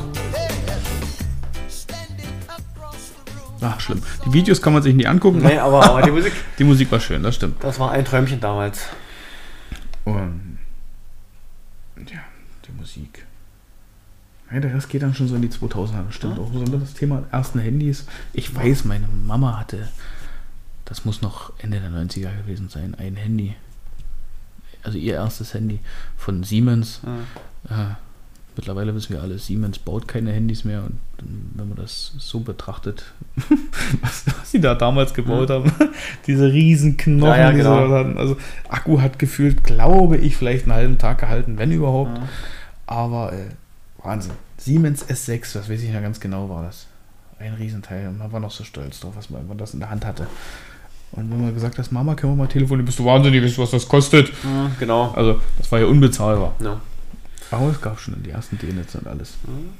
Ach, 3.62 3.80
schlimm. 3.80 4.02
Die 4.24 4.32
Videos 4.32 4.62
kann 4.62 4.74
man 4.74 4.82
sich 4.82 4.94
nicht 4.94 5.08
angucken. 5.08 5.38
Nee, 5.42 5.58
aber, 5.58 5.84
aber 5.84 6.02
die 6.02 6.12
Musik, 6.12 6.32
Die 6.58 6.64
Musik 6.64 6.92
war 6.92 7.00
schön, 7.00 7.24
das 7.24 7.34
stimmt. 7.34 7.62
das 7.64 7.80
war 7.80 7.90
ein 7.90 8.04
Träumchen 8.04 8.38
damals. 8.38 8.82
Und 10.04 10.58
ja, 11.96 12.20
die 12.68 12.72
Musik. 12.78 13.25
Ja, 14.52 14.60
der 14.60 14.74
Rest 14.74 14.88
geht 14.88 15.02
dann 15.02 15.14
schon 15.14 15.26
so 15.28 15.34
in 15.34 15.42
die 15.42 15.48
2000er, 15.48 16.04
das 16.06 16.14
stimmt. 16.14 16.38
Auch 16.38 16.50
besonders 16.50 16.80
das 16.80 16.94
Thema 16.94 17.24
ersten 17.32 17.58
Handys. 17.58 18.06
Ich 18.32 18.54
weiß, 18.54 18.84
meine 18.84 19.08
Mama 19.26 19.58
hatte, 19.58 19.88
das 20.84 21.04
muss 21.04 21.20
noch 21.20 21.52
Ende 21.58 21.80
der 21.80 21.90
90er 21.90 22.36
gewesen 22.42 22.68
sein, 22.68 22.94
ein 22.96 23.16
Handy. 23.16 23.54
Also 24.84 24.98
ihr 24.98 25.14
erstes 25.14 25.52
Handy 25.52 25.80
von 26.16 26.44
Siemens. 26.44 27.00
Mhm. 27.02 27.72
Äh, 27.74 27.94
mittlerweile 28.54 28.94
wissen 28.94 29.14
wir 29.14 29.20
alle, 29.20 29.36
Siemens 29.40 29.80
baut 29.80 30.06
keine 30.06 30.30
Handys 30.30 30.64
mehr. 30.64 30.84
Und 30.84 31.00
wenn 31.54 31.68
man 31.68 31.76
das 31.76 32.12
so 32.18 32.38
betrachtet, 32.38 33.02
was, 34.00 34.26
was 34.26 34.52
sie 34.52 34.60
da 34.60 34.76
damals 34.76 35.12
gebaut 35.12 35.50
haben, 35.50 35.72
diese 36.28 36.52
riesen 36.52 36.96
Knochen, 36.96 37.32
Ja, 37.32 37.36
ja, 37.36 37.50
genau. 37.50 37.90
hatten. 37.90 38.16
Also 38.16 38.36
Akku 38.68 39.00
hat 39.00 39.18
gefühlt, 39.18 39.64
glaube 39.64 40.18
ich, 40.18 40.36
vielleicht 40.36 40.66
einen 40.66 40.74
halben 40.74 40.98
Tag 40.98 41.18
gehalten, 41.18 41.58
wenn 41.58 41.72
überhaupt. 41.72 42.16
Ja. 42.16 42.28
Aber 42.86 43.32
äh, 43.32 43.46
Wahnsinn. 44.06 44.32
Siemens 44.56 45.04
S6, 45.04 45.52
das 45.54 45.68
weiß 45.68 45.82
ich 45.82 45.92
ja 45.92 46.00
ganz 46.00 46.20
genau, 46.20 46.48
war 46.48 46.62
das. 46.62 46.86
Ein 47.38 47.54
Riesenteil. 47.54 48.08
Und 48.08 48.18
man 48.18 48.32
war 48.32 48.40
noch 48.40 48.50
so 48.50 48.64
stolz 48.64 49.00
drauf, 49.00 49.14
was 49.16 49.28
man, 49.30 49.46
das 49.58 49.74
in 49.74 49.80
der 49.80 49.90
Hand 49.90 50.06
hatte. 50.06 50.26
Und 51.12 51.30
wenn 51.30 51.42
man 51.42 51.54
gesagt 51.54 51.78
hat, 51.78 51.92
Mama, 51.92 52.14
können 52.14 52.32
wir 52.32 52.44
mal 52.44 52.48
telefonieren, 52.48 52.86
bist 52.86 52.98
du 52.98 53.04
wahnsinnig, 53.04 53.42
weißt 53.42 53.58
du, 53.58 53.62
was 53.62 53.70
das 53.70 53.88
kostet? 53.88 54.32
Mhm, 54.44 54.72
genau. 54.78 55.12
Also, 55.12 55.40
das 55.58 55.70
war 55.70 55.80
ja 55.80 55.86
unbezahlbar. 55.86 56.54
Ja. 56.60 56.80
Aber 57.50 57.70
es 57.70 57.80
gab 57.80 58.00
schon 58.00 58.22
die 58.22 58.30
ersten 58.30 58.58
D-Netze 58.58 58.98
und 58.98 59.06
alles. 59.06 59.34
Mhm. 59.46 59.70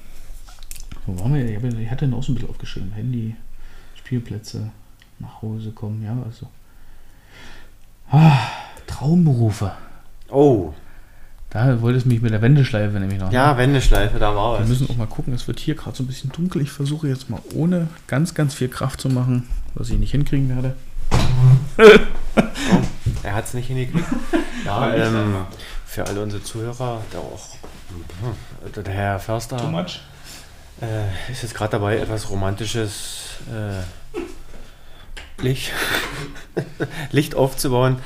Wo 1.06 1.18
waren 1.20 1.34
wir? 1.34 1.80
Ich 1.80 1.90
hatte 1.90 2.06
noch 2.06 2.22
so 2.22 2.32
ein 2.32 2.34
bisschen 2.34 2.50
aufgeschrieben. 2.50 2.92
Handy, 2.92 3.34
Spielplätze, 3.94 4.70
nach 5.18 5.40
Hause 5.42 5.70
kommen, 5.70 6.02
ja, 6.02 6.16
also. 6.24 6.48
Ah, 8.10 8.38
Traumberufe. 8.86 9.72
Oh, 10.28 10.74
Da 11.56 11.80
wollte 11.80 11.96
es 11.96 12.04
mich 12.04 12.20
mit 12.20 12.34
der 12.34 12.42
Wendeschleife 12.42 13.00
nämlich 13.00 13.18
noch. 13.18 13.28
ne? 13.30 13.34
ja, 13.34 13.56
Wendeschleife, 13.56 14.18
da 14.18 14.36
war 14.36 14.56
Wir 14.58 14.60
was. 14.60 14.68
müssen 14.68 14.90
auch 14.90 14.96
mal 14.96 15.06
gucken, 15.06 15.32
es 15.32 15.48
wird 15.48 15.58
hier 15.58 15.74
gerade 15.74 15.96
so 15.96 16.02
ein 16.02 16.06
bisschen 16.06 16.30
dunkel. 16.30 16.60
Ich 16.60 16.70
versuche 16.70 17.08
jetzt 17.08 17.30
mal 17.30 17.40
ohne 17.54 17.88
ganz, 18.08 18.34
ganz 18.34 18.52
viel 18.52 18.68
Kraft 18.68 19.00
zu 19.00 19.08
machen, 19.08 19.48
was 19.74 19.88
ich 19.88 19.98
nicht 19.98 20.10
hinkriegen 20.10 20.50
werde. 20.54 20.74
Oh, 21.78 22.42
er 23.22 23.34
hat 23.34 23.46
es 23.46 23.54
nicht 23.54 23.68
hingekriegt. 23.68 24.04
Ja, 24.66 24.92
ähm, 24.94 25.46
für 25.86 26.04
alle 26.06 26.20
unsere 26.22 26.42
Zuhörer, 26.42 27.00
der 27.12 27.20
auch 27.20 27.54
mhm, 27.90 28.82
der 28.82 28.92
Herr 28.92 29.18
Förster 29.20 29.62
much? 29.68 30.00
äh, 30.82 31.30
ist 31.32 31.42
jetzt 31.42 31.54
gerade 31.54 31.70
dabei, 31.70 31.96
etwas 31.98 32.28
romantisches 32.30 33.36
äh, 33.48 35.40
Licht, 35.40 35.70
Licht 37.12 37.34
aufzubauen. 37.36 37.98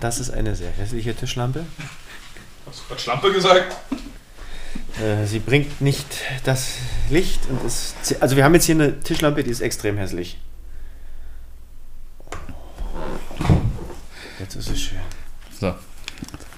Das 0.00 0.18
ist 0.18 0.28
eine 0.30 0.56
sehr 0.56 0.72
hässliche 0.72 1.14
Tischlampe. 1.14 1.64
Hast 2.68 2.80
du 2.80 2.88
gerade 2.88 3.00
Schlampe 3.00 3.32
gesagt? 3.32 3.76
Äh, 5.00 5.26
sie 5.26 5.38
bringt 5.38 5.80
nicht 5.80 6.06
das 6.44 6.74
Licht 7.08 7.40
und 7.48 7.64
ist. 7.64 7.94
Also 8.20 8.36
wir 8.36 8.44
haben 8.44 8.54
jetzt 8.54 8.66
hier 8.66 8.74
eine 8.74 9.00
Tischlampe, 9.00 9.42
die 9.42 9.50
ist 9.50 9.60
extrem 9.60 9.96
hässlich. 9.96 10.38
Jetzt 14.38 14.54
ist 14.56 14.70
es 14.70 14.80
schön. 14.80 14.98
So. 15.58 15.74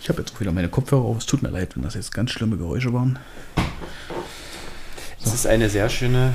Ich 0.01 0.09
habe 0.09 0.21
jetzt 0.21 0.35
auch 0.35 0.41
wieder 0.41 0.53
meine 0.53 0.69
Kopfhörer 0.69 1.05
auf. 1.05 1.19
Es 1.19 1.27
tut 1.27 1.43
mir 1.43 1.51
leid, 1.51 1.77
wenn 1.77 1.83
das 1.85 1.95
jetzt 1.95 2.13
ganz 2.13 2.31
schlimme 2.33 2.57
Geräusche 2.57 2.93
waren. 2.93 3.19
Es 5.25 5.33
ist 5.33 5.47
eine 5.47 5.69
sehr 5.69 5.89
schöne 5.89 6.35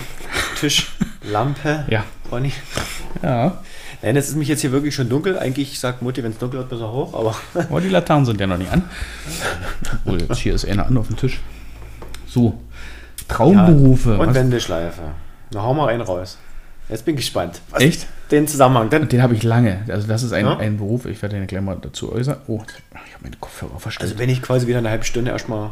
Tischlampe. 0.60 1.86
Ja. 1.90 2.06
Ronny. 2.32 2.54
Ja. 3.22 3.62
Nein, 4.02 4.16
es 4.18 4.28
ist 4.30 4.36
mich 4.36 4.48
jetzt 4.48 4.62
hier 4.62 4.72
wirklich 4.72 4.94
schon 4.94 5.10
dunkel. 5.10 5.38
Eigentlich 5.40 5.80
sagt 5.80 6.02
Mutti, 6.02 6.24
wenn 6.24 6.32
es 6.32 6.38
dunkel 6.38 6.60
wird, 6.60 6.70
besser 6.70 6.92
hoch, 6.92 7.14
aber 7.14 7.36
Aber 7.70 7.82
die 7.82 7.90
Laternen 7.90 8.26
sind 8.26 8.40
ja 8.40 8.48
noch 8.48 8.58
nicht 8.58 8.72
an. 8.72 8.84
Obwohl, 10.06 10.22
jetzt 10.22 10.38
hier 10.40 10.54
ist 10.54 10.66
eine 10.68 10.86
an 10.86 10.98
auf 10.98 11.08
dem 11.08 11.18
Tisch. 11.18 11.40
So. 12.28 12.60
Traumberufe. 13.28 14.18
und 14.18 14.28
Was- 14.28 14.36
Wendeschleife. 14.36 15.02
Na, 15.54 15.64
hau 15.64 15.74
mal 15.74 15.88
einen 15.90 16.02
raus. 16.02 16.38
Jetzt 16.90 17.04
bin 17.06 17.16
ich 17.16 17.22
gespannt. 17.22 17.62
Was 17.72 17.82
Echt? 17.82 18.06
Den 18.30 18.48
Zusammenhang. 18.48 18.90
Dann, 18.92 19.08
Den 19.08 19.22
habe 19.24 19.34
ich 19.34 19.42
lange. 19.44 19.84
Also 19.88 20.08
das 20.08 20.22
ist 20.22 20.34
ein, 20.34 20.46
Ja? 20.46 20.58
ein 20.58 20.78
Beruf. 20.78 21.06
Ich 21.06 21.20
werde 21.22 21.36
den 21.36 21.48
gleich 21.48 21.62
mal 21.62 21.78
dazu 21.82 22.12
äußern. 22.12 22.38
Oh, 22.48 22.62
ich 22.68 23.14
habe 23.14 23.24
meine 23.24 23.36
Kopfhörer 23.40 23.80
verstellt. 23.80 24.12
also 24.12 24.20
wenn 24.22 24.30
ich 24.30 24.42
quasi 24.42 24.68
wieder 24.68 24.78
eine 24.80 24.90
halbe 24.92 25.04
Stunde 25.04 25.32
erstmal. 25.32 25.72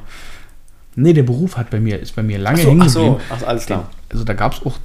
nee, 0.95 1.13
der 1.13 1.23
Beruf 1.23 1.55
hat 1.57 1.69
bei 1.69 1.79
mir, 1.79 1.99
ist 1.99 2.15
bei 2.15 2.23
mir 2.23 2.39
lange 2.39 2.57
Ach 2.59 2.63
so, 2.63 2.69
hängen 2.69 2.81
ach 2.81 2.89
so, 2.89 2.99
geblieben. 3.01 3.23
ach, 3.31 3.39
so, 3.39 3.45
alles 3.45 3.65
klar. 3.67 3.89
Also 4.11 4.23
da 4.23 4.33
gab 4.33 4.53
es 4.53 4.65
auch 4.65 4.77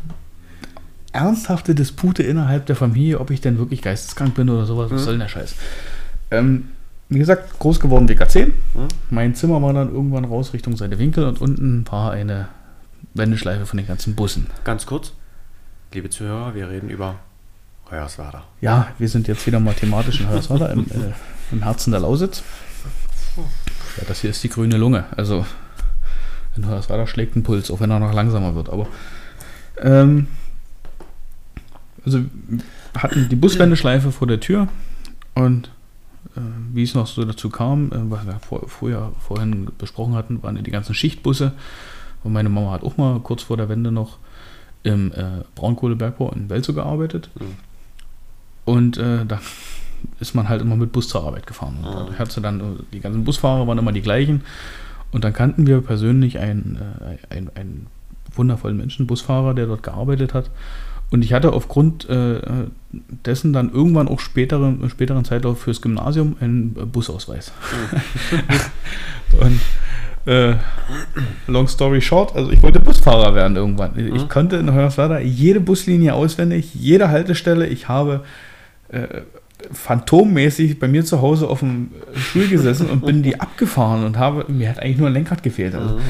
ernsthafte 1.18 1.74
Dispute 1.74 2.22
innerhalb 2.22 2.66
der 2.66 2.76
Familie, 2.76 3.18
ob 3.18 3.30
ich 3.30 3.40
denn 3.40 3.58
wirklich 3.58 3.82
geisteskrank 3.82 4.34
bin 4.34 4.48
oder 4.48 4.66
sowas. 4.66 4.90
Was 4.90 5.02
soll 5.02 5.14
denn 5.14 5.20
der 5.20 5.28
Scheiß? 5.28 5.56
Ähm, 6.30 6.68
wie 7.08 7.18
gesagt, 7.18 7.58
groß 7.58 7.80
geworden 7.80 8.08
WK 8.08 8.30
10. 8.30 8.52
Mein 9.10 9.34
Zimmer 9.34 9.60
war 9.60 9.72
dann 9.72 9.92
irgendwann 9.92 10.24
raus 10.24 10.52
Richtung 10.52 10.76
Seite 10.76 10.98
Winkel 10.98 11.24
und 11.24 11.40
unten 11.40 11.84
war 11.90 12.12
eine 12.12 12.48
Wendeschleife 13.14 13.66
von 13.66 13.78
den 13.78 13.86
ganzen 13.86 14.14
Bussen. 14.14 14.46
Ganz 14.62 14.86
kurz, 14.86 15.12
liebe 15.92 16.08
Zuhörer, 16.08 16.54
wir 16.54 16.68
reden 16.68 16.88
über 16.88 17.16
Hoyerswerda. 17.90 18.44
Ja, 18.60 18.88
wir 18.98 19.08
sind 19.08 19.26
jetzt 19.26 19.44
wieder 19.44 19.58
mal 19.58 19.74
thematisch 19.74 20.20
in 20.20 20.28
Hoyerswerda 20.28 20.66
im, 20.68 20.84
äh, 20.84 21.14
im 21.50 21.62
Herzen 21.64 21.90
der 21.90 22.00
Lausitz. 22.00 22.44
Ja, 23.36 24.04
das 24.06 24.20
hier 24.20 24.30
ist 24.30 24.44
die 24.44 24.50
grüne 24.50 24.76
Lunge. 24.76 25.06
Also 25.16 25.44
in 26.56 26.68
Hoyerswerda 26.68 27.08
schlägt 27.08 27.34
ein 27.34 27.42
Puls, 27.42 27.72
auch 27.72 27.80
wenn 27.80 27.90
er 27.90 27.98
noch 27.98 28.12
langsamer 28.12 28.54
wird. 28.54 28.68
Aber 28.68 28.86
ähm, 29.80 30.28
also 32.08 32.24
wir 32.92 33.02
hatten 33.02 33.28
die 33.28 33.36
Buswendeschleife 33.36 34.12
vor 34.12 34.26
der 34.26 34.40
Tür 34.40 34.68
und 35.34 35.70
äh, 36.36 36.40
wie 36.72 36.82
es 36.82 36.94
noch 36.94 37.06
so 37.06 37.24
dazu 37.24 37.50
kam, 37.50 37.92
äh, 37.92 38.10
was 38.10 38.26
wir 38.26 38.38
vor, 38.40 38.68
vorher, 38.68 39.12
vorhin 39.20 39.68
besprochen 39.78 40.14
hatten, 40.14 40.42
waren 40.42 40.62
die 40.62 40.70
ganzen 40.70 40.94
Schichtbusse. 40.94 41.52
Und 42.24 42.32
meine 42.32 42.48
Mama 42.48 42.72
hat 42.72 42.82
auch 42.82 42.96
mal 42.96 43.20
kurz 43.20 43.42
vor 43.42 43.56
der 43.56 43.68
Wende 43.68 43.92
noch 43.92 44.18
im 44.82 45.12
äh, 45.12 45.44
Braunkohlebergbau 45.54 46.32
in 46.32 46.50
Welzow 46.50 46.74
gearbeitet. 46.74 47.30
Mhm. 47.38 47.44
Und 48.64 48.98
äh, 48.98 49.24
da 49.26 49.40
ist 50.20 50.34
man 50.34 50.48
halt 50.48 50.62
immer 50.62 50.76
mit 50.76 50.92
Bus 50.92 51.08
zur 51.08 51.24
Arbeit 51.24 51.46
gefahren. 51.46 51.76
Und 51.78 52.10
da 52.10 52.18
hatte 52.18 52.40
dann, 52.40 52.60
äh, 52.60 52.64
die 52.92 53.00
ganzen 53.00 53.24
Busfahrer 53.24 53.66
waren 53.66 53.78
immer 53.78 53.92
die 53.92 54.02
gleichen. 54.02 54.42
Und 55.10 55.24
dann 55.24 55.32
kannten 55.32 55.66
wir 55.66 55.80
persönlich 55.80 56.38
einen, 56.38 56.78
äh, 57.00 57.34
einen, 57.34 57.50
einen 57.54 57.86
wundervollen 58.34 58.76
Menschen, 58.76 59.06
Busfahrer, 59.06 59.54
der 59.54 59.66
dort 59.66 59.82
gearbeitet 59.82 60.34
hat. 60.34 60.50
Und 61.10 61.24
ich 61.24 61.32
hatte 61.32 61.52
aufgrund 61.54 62.08
äh, 62.10 62.40
dessen 63.24 63.52
dann 63.54 63.72
irgendwann 63.72 64.08
auch 64.08 64.20
späteren, 64.20 64.82
im 64.82 64.90
späteren 64.90 65.24
Zeitlauf 65.24 65.60
fürs 65.60 65.80
Gymnasium 65.80 66.36
einen 66.40 66.74
Busausweis. 66.74 67.50
Und 69.40 69.60
äh, 70.26 70.56
long 71.46 71.66
story 71.68 72.00
short, 72.02 72.36
also 72.36 72.50
ich 72.50 72.62
wollte 72.62 72.80
Busfahrer 72.80 73.34
werden 73.34 73.56
irgendwann. 73.56 73.92
Ich 73.98 74.24
Mhm. 74.24 74.28
konnte 74.28 74.56
in 74.56 74.72
Hoyerswerda 74.72 75.18
jede 75.20 75.60
Buslinie 75.60 76.12
auswendig, 76.14 76.74
jede 76.74 77.08
Haltestelle. 77.08 77.66
Ich 77.66 77.88
habe 77.88 78.24
äh, 78.90 79.22
phantommäßig 79.72 80.78
bei 80.78 80.88
mir 80.88 81.04
zu 81.04 81.20
Hause 81.20 81.48
auf 81.48 81.60
dem 81.60 81.90
Stuhl 82.14 82.46
gesessen 82.48 82.88
und 82.90 83.04
bin 83.04 83.22
die 83.22 83.40
abgefahren 83.40 84.04
und 84.04 84.16
habe, 84.18 84.50
mir 84.50 84.68
hat 84.70 84.78
eigentlich 84.80 84.98
nur 84.98 85.08
ein 85.08 85.12
Lenkrad 85.14 85.42
gefehlt. 85.42 85.74
Also 85.74 85.96
Mhm. 85.96 86.00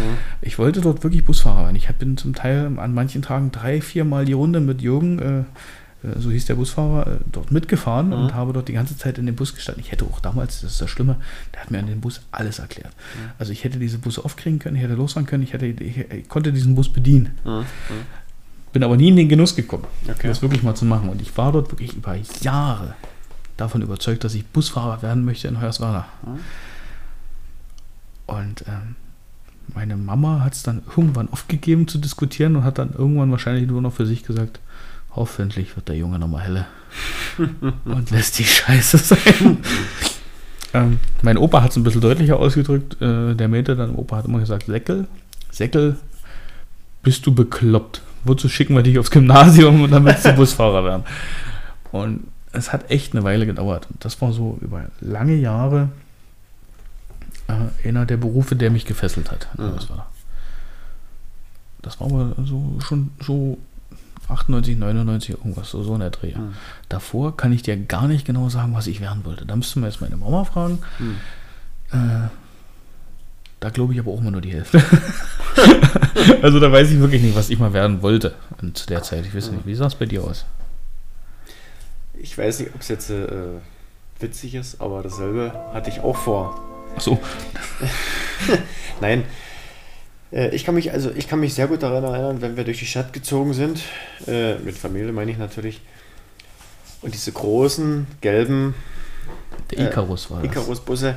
ich 0.43 0.59
wollte 0.59 0.81
dort 0.81 1.03
wirklich 1.03 1.25
Busfahrer 1.25 1.65
werden. 1.65 1.77
Ich 1.77 1.89
bin 1.89 2.17
zum 2.17 2.35
Teil 2.35 2.71
an 2.77 2.95
manchen 2.95 3.23
Tagen 3.23 3.51
drei, 3.51 3.81
viermal 3.81 4.25
die 4.25 4.33
Runde 4.35 4.61
mit 4.61 4.83
Jürgen, 4.83 5.19
äh, 5.19 5.39
äh, 6.07 6.19
so 6.19 6.31
hieß 6.31 6.47
der 6.47 6.55
Busfahrer, 6.57 7.07
äh, 7.07 7.11
dort 7.33 7.51
mitgefahren 7.51 8.13
und 8.13 8.35
habe 8.35 8.53
dort 8.53 8.69
die 8.69 8.73
ganze 8.75 8.97
Zeit 8.97 9.19
in 9.19 9.27
dem 9.27 9.35
Bus 9.35 9.55
gestanden. 9.55 9.83
Ich 9.85 9.91
hätte 9.93 10.05
auch 10.05 10.21
damals, 10.21 10.61
das 10.61 10.73
ist 10.73 10.81
das 10.81 10.91
Schlimme, 10.91 11.17
der 11.55 11.63
hat 11.63 11.71
mir 11.71 11.79
an 11.79 11.87
dem 11.87 12.01
Bus 12.01 12.21
alles 12.31 12.59
erklärt. 12.59 12.93
Also 13.39 13.53
ich 13.53 13.65
hätte 13.65 13.79
diese 13.79 13.99
Busse 13.99 14.25
aufkriegen 14.25 14.59
können, 14.59 14.77
ich 14.77 14.83
hätte 14.83 14.95
losfahren 14.95 15.27
können, 15.27 15.43
ich, 15.43 15.53
hätte, 15.55 15.67
ich, 15.67 15.99
ich 15.99 16.29
konnte 16.29 16.53
diesen 16.53 16.75
Bus 16.75 16.89
bedienen. 16.93 17.31
Mhm. 17.45 17.65
Bin 18.73 18.85
aber 18.85 18.99
nie 18.99 19.09
in 19.09 19.17
den 19.17 19.29
Genuss 19.31 19.57
gekommen, 19.57 19.85
Okay. 20.09 20.29
das 20.29 20.43
wirklich 20.43 20.63
mal 20.63 20.75
zu 20.75 20.85
machen. 20.85 21.09
Und 21.09 21.23
ich 21.23 21.35
war 21.39 21.53
dort 21.53 21.73
wirklich 21.73 21.95
über 21.95 22.15
Jahre 22.43 22.95
davon 23.59 23.83
überzeugt, 23.83 24.25
dass 24.25 24.35
ich 24.35 24.47
Busfahrer 24.47 25.03
werden 25.03 25.25
möchte 25.25 25.49
in 25.49 25.61
Hoyerswerda. 25.61 26.07
Und 28.27 28.65
ähm, 28.67 28.97
meine 29.75 29.97
Mama 29.97 30.41
hat 30.43 30.55
es 30.55 30.63
dann 30.63 30.83
irgendwann 30.97 31.31
aufgegeben 31.31 31.89
zu 31.89 31.99
diskutieren 31.99 32.57
und 32.57 32.65
hat 32.65 32.79
dann 32.79 32.93
irgendwann 32.93 33.31
wahrscheinlich 33.31 33.67
nur 33.67 33.83
noch 33.83 33.93
für 33.93 34.07
sich 34.07 34.23
gesagt, 34.23 34.61
hoffentlich 35.15 35.77
wird 35.77 35.89
der 35.89 35.97
Junge 35.97 36.19
nochmal 36.19 36.45
helle 36.45 36.67
und 37.85 38.11
lässt 38.11 38.39
die 38.39 38.45
Scheiße 38.45 38.99
sein. 38.99 39.59
ähm, 40.75 41.01
mein 41.23 41.39
Opa 41.39 41.63
hat 41.63 41.73
es 41.73 41.77
ein 41.77 41.85
bisschen 41.85 42.01
deutlicher 42.01 42.39
ausgedrückt. 42.39 43.01
Äh, 43.03 43.35
der 43.35 43.49
meinte 43.49 43.77
dann, 43.77 43.95
Opa 43.95 44.17
hat 44.17 44.27
immer 44.27 44.41
gesagt, 44.41 44.67
Säckel, 44.67 45.07
Säckel, 45.51 45.97
bist 47.03 47.27
du 47.27 47.35
bekloppt? 47.35 48.03
Wozu 48.25 48.49
schicken 48.49 48.75
wir 48.75 48.83
dich 48.83 48.99
aufs 48.99 49.11
Gymnasium 49.11 49.83
und 49.83 49.91
dann 49.91 50.05
willst 50.05 50.25
du 50.25 50.33
Busfahrer 50.37 50.85
werden? 50.85 51.05
Und 51.93 52.25
es 52.59 52.73
hat 52.73 52.91
echt 52.91 53.15
eine 53.15 53.25
Weile 53.25 53.47
gedauert. 53.47 53.87
Und 53.91 54.05
das 54.05 54.21
war 54.21 54.33
so 54.33 54.59
über 54.61 54.87
lange 55.01 55.35
Jahre 55.35 55.89
äh, 57.47 57.89
einer 57.89 58.07
der 58.07 58.17
Berufe, 58.17 58.57
der 58.57 58.71
mich 58.71 58.85
gefesselt 58.85 59.31
hat. 59.31 59.49
Mhm. 59.59 59.73
Das, 59.75 59.91
war, 59.91 60.11
das 61.83 62.01
war 62.01 62.09
aber 62.09 62.35
so 62.45 62.79
schon 62.81 63.11
so 63.21 63.59
98, 64.29 64.77
99, 64.77 65.31
irgendwas, 65.31 65.71
so, 65.71 65.83
so 65.83 65.95
in 65.95 66.01
der 66.01 66.11
Dreh. 66.11 66.35
Mhm. 66.35 66.55
Davor 66.89 67.37
kann 67.37 67.53
ich 67.53 67.63
dir 67.63 67.77
gar 67.77 68.09
nicht 68.09 68.27
genau 68.27 68.49
sagen, 68.49 68.75
was 68.75 68.87
ich 68.87 69.01
werden 69.01 69.25
wollte. 69.25 69.47
Da 69.47 69.57
müssten 69.57 69.81
wir 69.81 69.89
jetzt 69.89 70.01
meine 70.01 70.17
Mama 70.17 70.45
fragen. 70.45 70.81
Mhm. 70.99 71.17
Äh, 71.93 72.29
da 73.61 73.71
glaube 73.71 73.93
ich 73.93 73.99
aber 73.99 74.13
auch 74.13 74.21
immer 74.21 74.31
nur 74.31 74.41
die 74.41 74.53
Hälfte. 74.53 74.83
also 76.43 76.61
da 76.61 76.71
weiß 76.71 76.91
ich 76.91 77.01
wirklich 77.01 77.23
nicht, 77.23 77.35
was 77.35 77.51
ich 77.51 77.59
mal 77.59 77.73
werden 77.73 78.03
wollte 78.03 78.35
Und 78.61 78.79
zu 78.79 78.87
der 78.87 79.03
Zeit. 79.03 79.27
Ich 79.27 79.35
weiß 79.35 79.51
nicht, 79.51 79.67
wie 79.67 79.75
sah 79.75 79.87
es 79.87 79.95
bei 79.95 80.07
dir 80.07 80.23
aus? 80.23 80.45
Ich 82.21 82.37
weiß 82.37 82.61
nicht, 82.61 82.75
ob 82.75 82.81
es 82.81 82.89
jetzt 82.89 83.11
äh, 83.11 83.27
witzig 84.21 84.55
ist, 84.55 84.81
aber 84.81 85.03
dasselbe 85.03 85.53
hatte 85.73 85.91
ich 85.91 86.01
auch 86.01 86.17
vor. 86.17 86.61
Achso, 86.97 87.19
Nein, 89.01 89.25
Äh, 90.33 90.49
ich 90.55 90.65
kann 90.65 90.75
mich 90.75 90.93
also 90.93 91.11
ich 91.15 91.27
kann 91.29 91.41
mich 91.41 91.55
sehr 91.55 91.69
gut 91.69 91.83
daran 91.83 92.05
erinnern, 92.05 92.43
wenn 92.43 92.57
wir 92.57 92.65
durch 92.65 92.79
die 92.81 92.87
Stadt 92.87 93.13
gezogen 93.15 93.55
sind, 93.55 93.81
äh, 94.27 94.57
mit 94.57 94.77
Familie 94.77 95.11
meine 95.13 95.31
ich 95.31 95.39
natürlich, 95.39 95.81
und 97.01 97.15
diese 97.15 97.33
großen 97.33 98.07
gelben 98.21 98.75
Der 99.71 99.87
Icarus 99.89 100.31
war 100.31 100.43
das. 100.43 100.51
Icarus-Busse, 100.51 101.15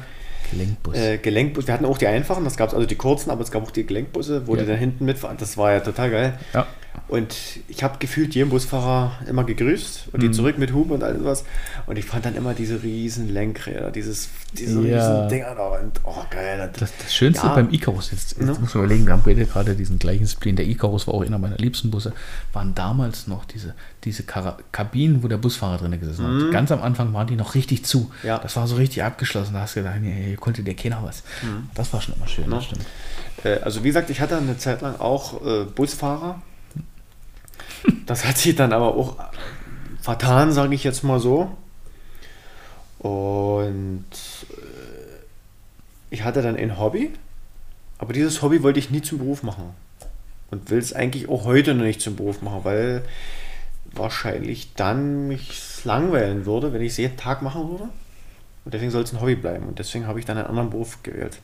Gelenkbus. 0.52 0.96
äh, 0.96 1.18
Gelenkbusse, 1.18 1.68
wir 1.68 1.74
hatten 1.74 1.86
auch 1.86 1.98
die 1.98 2.08
einfachen, 2.08 2.44
das 2.46 2.56
gab 2.56 2.70
es 2.70 2.74
also 2.76 2.86
die 2.88 2.96
kurzen, 2.96 3.32
aber 3.32 3.42
es 3.42 3.52
gab 3.52 3.64
auch 3.64 3.72
die 3.72 3.86
Gelenkbusse, 3.86 4.48
wo 4.48 4.56
Ja. 4.56 4.62
die 4.62 4.68
dann 4.68 4.78
hinten 4.78 5.04
mitfahren, 5.06 5.36
das 5.38 5.58
war 5.58 5.74
ja 5.74 5.80
total 5.82 6.10
geil. 6.12 6.40
ja. 6.54 6.68
Und 7.08 7.36
ich 7.68 7.84
habe 7.84 7.98
gefühlt 8.00 8.36
jeden 8.36 8.50
Busfahrer 8.50 9.12
immer 9.28 9.44
gegrüßt 9.44 10.10
und 10.14 10.24
die 10.24 10.28
Mhm. 10.30 10.34
zurück 10.34 10.58
mit 10.58 10.72
Huben 10.72 10.92
und 10.92 11.04
all 11.04 11.18
sowas. 11.18 11.44
Und 11.86 11.98
ich 11.98 12.06
fand 12.06 12.26
dann 12.26 12.36
immer 12.36 12.54
diese 12.54 12.84
riesen 12.84 13.28
Lenkräder, 13.34 13.92
dieses, 13.92 14.30
diese 14.54 14.82
Ja. 14.88 14.98
riesen 15.18 15.30
Dinger 15.30 15.56
da. 15.56 15.68
Und 15.80 16.00
oh 16.04 16.16
geil. 16.30 16.70
Das, 16.80 16.92
das 16.98 17.14
Schönste 17.14 17.48
Ja. 17.48 17.54
beim 17.56 17.70
Icarus, 17.70 18.12
jetzt, 18.12 18.32
jetzt 18.38 18.40
Ne? 18.42 18.56
muss 18.60 18.74
man 18.76 18.86
überlegen, 18.86 19.06
wir 19.08 19.14
haben 19.14 19.24
gerade 19.24 19.76
diesen 19.76 20.00
gleichen 20.00 20.26
Spleen, 20.28 20.56
der 20.56 20.66
Icarus 20.68 21.06
war 21.08 21.14
auch 21.16 21.22
einer 21.26 21.38
meiner 21.38 21.58
liebsten 21.58 21.92
Busse, 21.92 22.14
waren 22.54 22.74
damals 22.76 23.28
noch 23.28 23.44
diese, 23.44 23.74
diese 24.06 24.24
Kabinen, 24.24 25.22
wo 25.22 25.28
der 25.28 25.38
Busfahrer 25.38 25.78
drin 25.80 26.00
gesessen 26.00 26.26
hat. 26.46 26.52
Ganz 26.54 26.72
am 26.72 26.82
Anfang 26.82 27.14
waren 27.14 27.28
die 27.28 27.36
noch 27.36 27.56
richtig 27.56 27.84
zu. 27.84 28.10
Mhm. 28.22 28.28
Ja. 28.28 28.38
Das 28.38 28.56
war 28.56 28.68
so 28.68 28.76
richtig 28.78 29.04
abgeschlossen, 29.04 29.54
da 29.54 29.62
hast 29.62 29.76
du 29.76 29.82
gedacht, 29.82 29.98
nee, 30.02 30.28
hier 30.28 30.38
konnte 30.38 30.64
dir 30.64 30.76
keiner 30.76 31.02
was. 31.04 31.24
Das 31.74 31.92
war 31.92 32.02
schon 32.02 32.16
immer 32.16 32.28
schön, 32.28 32.48
Ne? 32.48 32.56
das 32.56 32.66
stimmt. 32.66 32.86
Äh, 33.44 33.60
also 33.64 33.84
wie 33.84 33.88
gesagt, 33.90 34.10
ich 34.10 34.22
hatte 34.22 34.38
eine 34.38 34.58
Zeit 34.58 34.82
lang 34.82 34.98
auch 35.00 35.46
äh, 35.46 35.66
Busfahrer. 35.66 36.42
Das 38.06 38.26
hat 38.26 38.38
sich 38.38 38.56
dann 38.56 38.74
aber 38.74 38.96
auch 38.96 39.16
vertan, 40.02 40.52
sage 40.52 40.76
ich 40.76 40.84
jetzt 40.84 41.04
mal 41.04 41.20
so. 41.20 41.52
Und 43.00 44.06
äh, 44.52 45.24
ich 46.10 46.24
hatte 46.24 46.42
dann 46.42 46.56
ein 46.56 46.78
Hobby, 46.78 47.12
aber 47.98 48.14
dieses 48.14 48.42
Hobby 48.42 48.64
wollte 48.64 48.80
ich 48.80 48.92
nie 48.92 49.02
zum 49.02 49.20
Beruf 49.20 49.44
machen. 49.44 49.74
Und 50.52 50.70
will 50.70 50.80
es 50.80 50.94
eigentlich 50.94 51.30
auch 51.30 51.46
heute 51.46 51.74
noch 51.74 51.86
nicht 51.86 52.02
zum 52.02 52.18
Beruf 52.18 52.42
machen, 52.42 52.64
weil 52.64 53.04
wahrscheinlich 53.94 54.74
dann 54.76 55.28
mich 55.28 55.62
langweilen 55.86 56.46
würde, 56.46 56.74
wenn 56.74 56.82
ich 56.82 56.92
es 56.92 56.98
jeden 56.98 57.18
Tag 57.18 57.42
machen 57.42 57.70
würde. 57.70 57.90
Und 58.66 58.74
deswegen 58.74 58.92
soll 58.92 59.04
es 59.04 59.14
ein 59.14 59.22
Hobby 59.22 59.36
bleiben. 59.36 59.68
Und 59.68 59.80
deswegen 59.80 60.08
habe 60.08 60.20
ich 60.20 60.26
dann 60.26 60.38
einen 60.38 60.48
anderen 60.48 60.70
Beruf 60.70 61.02
gewählt. 61.04 61.40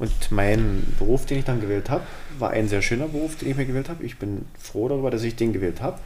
Und 0.00 0.32
mein 0.32 0.82
Beruf, 0.98 1.26
den 1.26 1.40
ich 1.40 1.44
dann 1.44 1.60
gewählt 1.60 1.90
habe, 1.90 2.02
war 2.38 2.50
ein 2.50 2.68
sehr 2.68 2.80
schöner 2.80 3.06
Beruf, 3.06 3.36
den 3.36 3.50
ich 3.50 3.56
mir 3.56 3.66
gewählt 3.66 3.90
habe. 3.90 4.02
Ich 4.02 4.16
bin 4.16 4.46
froh 4.58 4.88
darüber, 4.88 5.10
dass 5.10 5.22
ich 5.22 5.36
den 5.36 5.52
gewählt 5.52 5.82
habe. 5.82 6.00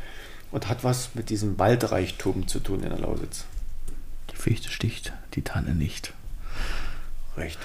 Und 0.51 0.69
hat 0.69 0.83
was 0.83 1.15
mit 1.15 1.31
diesem 1.31 1.61
Waldreichtum 1.61 2.49
zu 2.49 2.59
tun 2.59 2.83
in 2.83 2.89
der 2.89 2.99
Lausitz. 2.99 3.45
Die 4.33 4.37
Fichte 4.37 4.69
sticht, 4.69 5.13
die 5.35 5.43
Tanne 5.43 5.75
nicht. 5.75 6.13
Recht. 7.37 7.59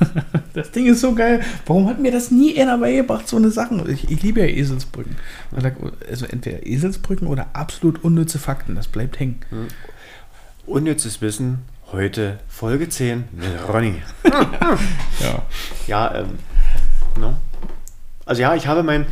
Das 0.52 0.70
Ding 0.72 0.86
ist 0.86 1.00
so 1.00 1.14
geil. 1.14 1.42
Warum 1.66 1.86
hat 1.88 1.98
mir 1.98 2.10
das 2.10 2.30
nie 2.30 2.58
einer 2.58 2.78
beigebracht, 2.78 3.28
so 3.28 3.36
eine 3.36 3.50
Sachen? 3.50 3.88
Ich, 3.90 4.10
ich 4.10 4.22
liebe 4.22 4.40
ja 4.40 4.46
Eselsbrücken. 4.46 5.16
Also 6.08 6.24
entweder 6.26 6.66
Eselsbrücken 6.66 7.28
oder 7.28 7.48
absolut 7.52 8.02
unnütze 8.02 8.38
Fakten. 8.38 8.74
Das 8.74 8.88
bleibt 8.88 9.18
hängen. 9.20 9.40
Unnützes 10.66 11.20
Wissen, 11.20 11.60
heute 11.92 12.40
Folge 12.48 12.88
10 12.88 13.28
mit 13.32 13.68
Ronny. 13.68 14.02
Ja. 15.20 15.42
Ja, 15.86 16.14
ähm, 16.16 16.38
ne? 17.18 17.36
Also 18.26 18.42
ja, 18.42 18.54
ich 18.54 18.66
habe 18.66 18.82
mein, 18.82 19.06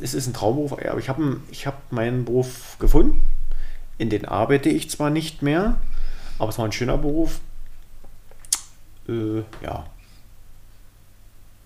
es 0.00 0.14
ist 0.14 0.26
ein 0.26 0.32
Traumberuf, 0.34 0.72
aber 0.72 0.98
ich 0.98 1.08
habe 1.08 1.40
ich 1.50 1.66
hab 1.66 1.92
meinen 1.92 2.24
Beruf 2.24 2.76
gefunden. 2.78 3.22
In 3.98 4.10
den 4.10 4.24
arbeite 4.24 4.68
ich 4.70 4.90
zwar 4.90 5.10
nicht 5.10 5.42
mehr, 5.42 5.76
aber 6.38 6.48
es 6.48 6.58
war 6.58 6.64
ein 6.64 6.72
schöner 6.72 6.98
Beruf. 6.98 7.40
Äh, 9.08 9.42
ja. 9.62 9.86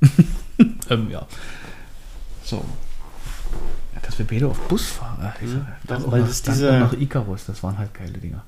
Ähm, 0.91 1.11
ja. 1.11 1.25
So. 2.43 2.65
Ja, 3.95 4.01
dass 4.03 4.19
wir 4.19 4.27
beide 4.27 4.49
auf 4.49 4.59
Bus 4.69 4.87
fahren. 4.87 5.33
Auch 5.89 6.11
weil 6.11 6.21
noch, 6.23 6.29
das 6.29 6.43
dann 6.43 6.55
diese- 6.55 6.79
noch 6.79 6.93
Icarus, 6.95 7.45
das 7.47 7.63
waren 7.63 7.77
halt 7.79 7.93
geile 7.95 8.13
Dinger. 8.19 8.43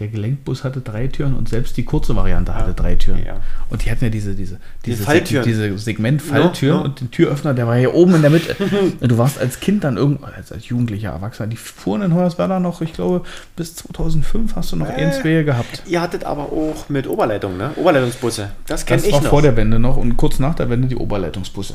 Der 0.00 0.08
Gelenkbus 0.08 0.64
hatte 0.64 0.80
drei 0.80 1.06
Türen 1.06 1.34
und 1.36 1.48
selbst 1.48 1.76
die 1.76 1.84
kurze 1.84 2.16
Variante 2.16 2.52
hatte 2.56 2.74
drei 2.74 2.96
Türen. 2.96 3.24
Ja. 3.24 3.36
Und 3.70 3.84
die 3.84 3.90
hatten 3.92 4.02
ja 4.02 4.10
diese, 4.10 4.34
diese, 4.34 4.58
diese, 4.84 5.04
Falltüren. 5.04 5.44
diese 5.44 5.78
Segment-Falltüren 5.78 6.74
Ja, 6.78 6.80
ja. 6.82 6.84
und 6.88 7.00
den 7.00 7.10
Türöffner, 7.12 7.54
der 7.54 7.68
war 7.68 7.76
hier 7.76 7.94
oben 7.94 8.16
in 8.16 8.22
der 8.22 8.32
Mitte. 8.32 8.56
und 9.00 9.08
du 9.08 9.18
warst 9.18 9.38
als 9.38 9.60
Kind 9.60 9.84
dann 9.84 9.96
irgendwo, 9.96 10.24
als, 10.26 10.50
als 10.50 10.68
Jugendlicher, 10.68 11.10
Erwachsener, 11.10 11.46
die 11.46 11.54
fuhren 11.56 12.02
in 12.02 12.12
Hoyerswerda 12.12 12.58
noch, 12.58 12.80
ich 12.80 12.92
glaube, 12.92 13.22
bis 13.54 13.76
2005 13.76 14.56
hast 14.56 14.72
du 14.72 14.76
noch 14.76 14.88
Äh. 14.88 15.12
zwei 15.12 15.44
gehabt. 15.44 15.84
Ihr 15.86 16.00
hattet 16.00 16.24
aber 16.24 16.42
auch 16.52 16.88
mit 16.88 17.06
Oberleitung, 17.06 17.56
ne? 17.56 17.70
Oberleitungsbusse. 17.76 18.50
Das 18.66 18.84
kenne 18.86 18.98
Das 19.00 19.06
ich 19.06 19.14
war 19.14 19.22
noch. 19.22 19.30
vor 19.30 19.42
der 19.42 19.56
Wende 19.56 19.78
noch 19.78 19.96
und 19.96 20.16
kurz 20.16 20.40
nach 20.40 20.56
der 20.56 20.70
Wende 20.70 20.88
die 20.88 20.96
Oberleitungsbusse. 20.96 21.74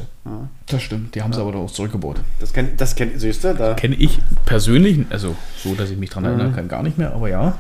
Das 0.65 0.81
stimmt, 0.81 1.15
die 1.15 1.21
haben 1.21 1.31
sie 1.31 1.39
aber 1.39 1.53
doch 1.53 1.61
auch 1.61 1.71
zurückgebaut. 1.71 2.17
das 2.41 2.51
kenn, 2.51 2.69
das 2.75 2.95
kenn, 2.95 3.11
siehst 3.17 3.45
du, 3.45 3.53
da. 3.55 3.75
Kenne 3.75 3.95
ich 3.95 4.19
persönlich, 4.45 5.05
also 5.09 5.35
so, 5.63 5.73
dass 5.75 5.89
ich 5.89 5.97
mich 5.97 6.09
daran 6.09 6.25
erinnern 6.25 6.53
kann, 6.53 6.67
gar 6.67 6.83
nicht 6.83 6.97
mehr, 6.97 7.13
aber 7.13 7.29
ja. 7.29 7.57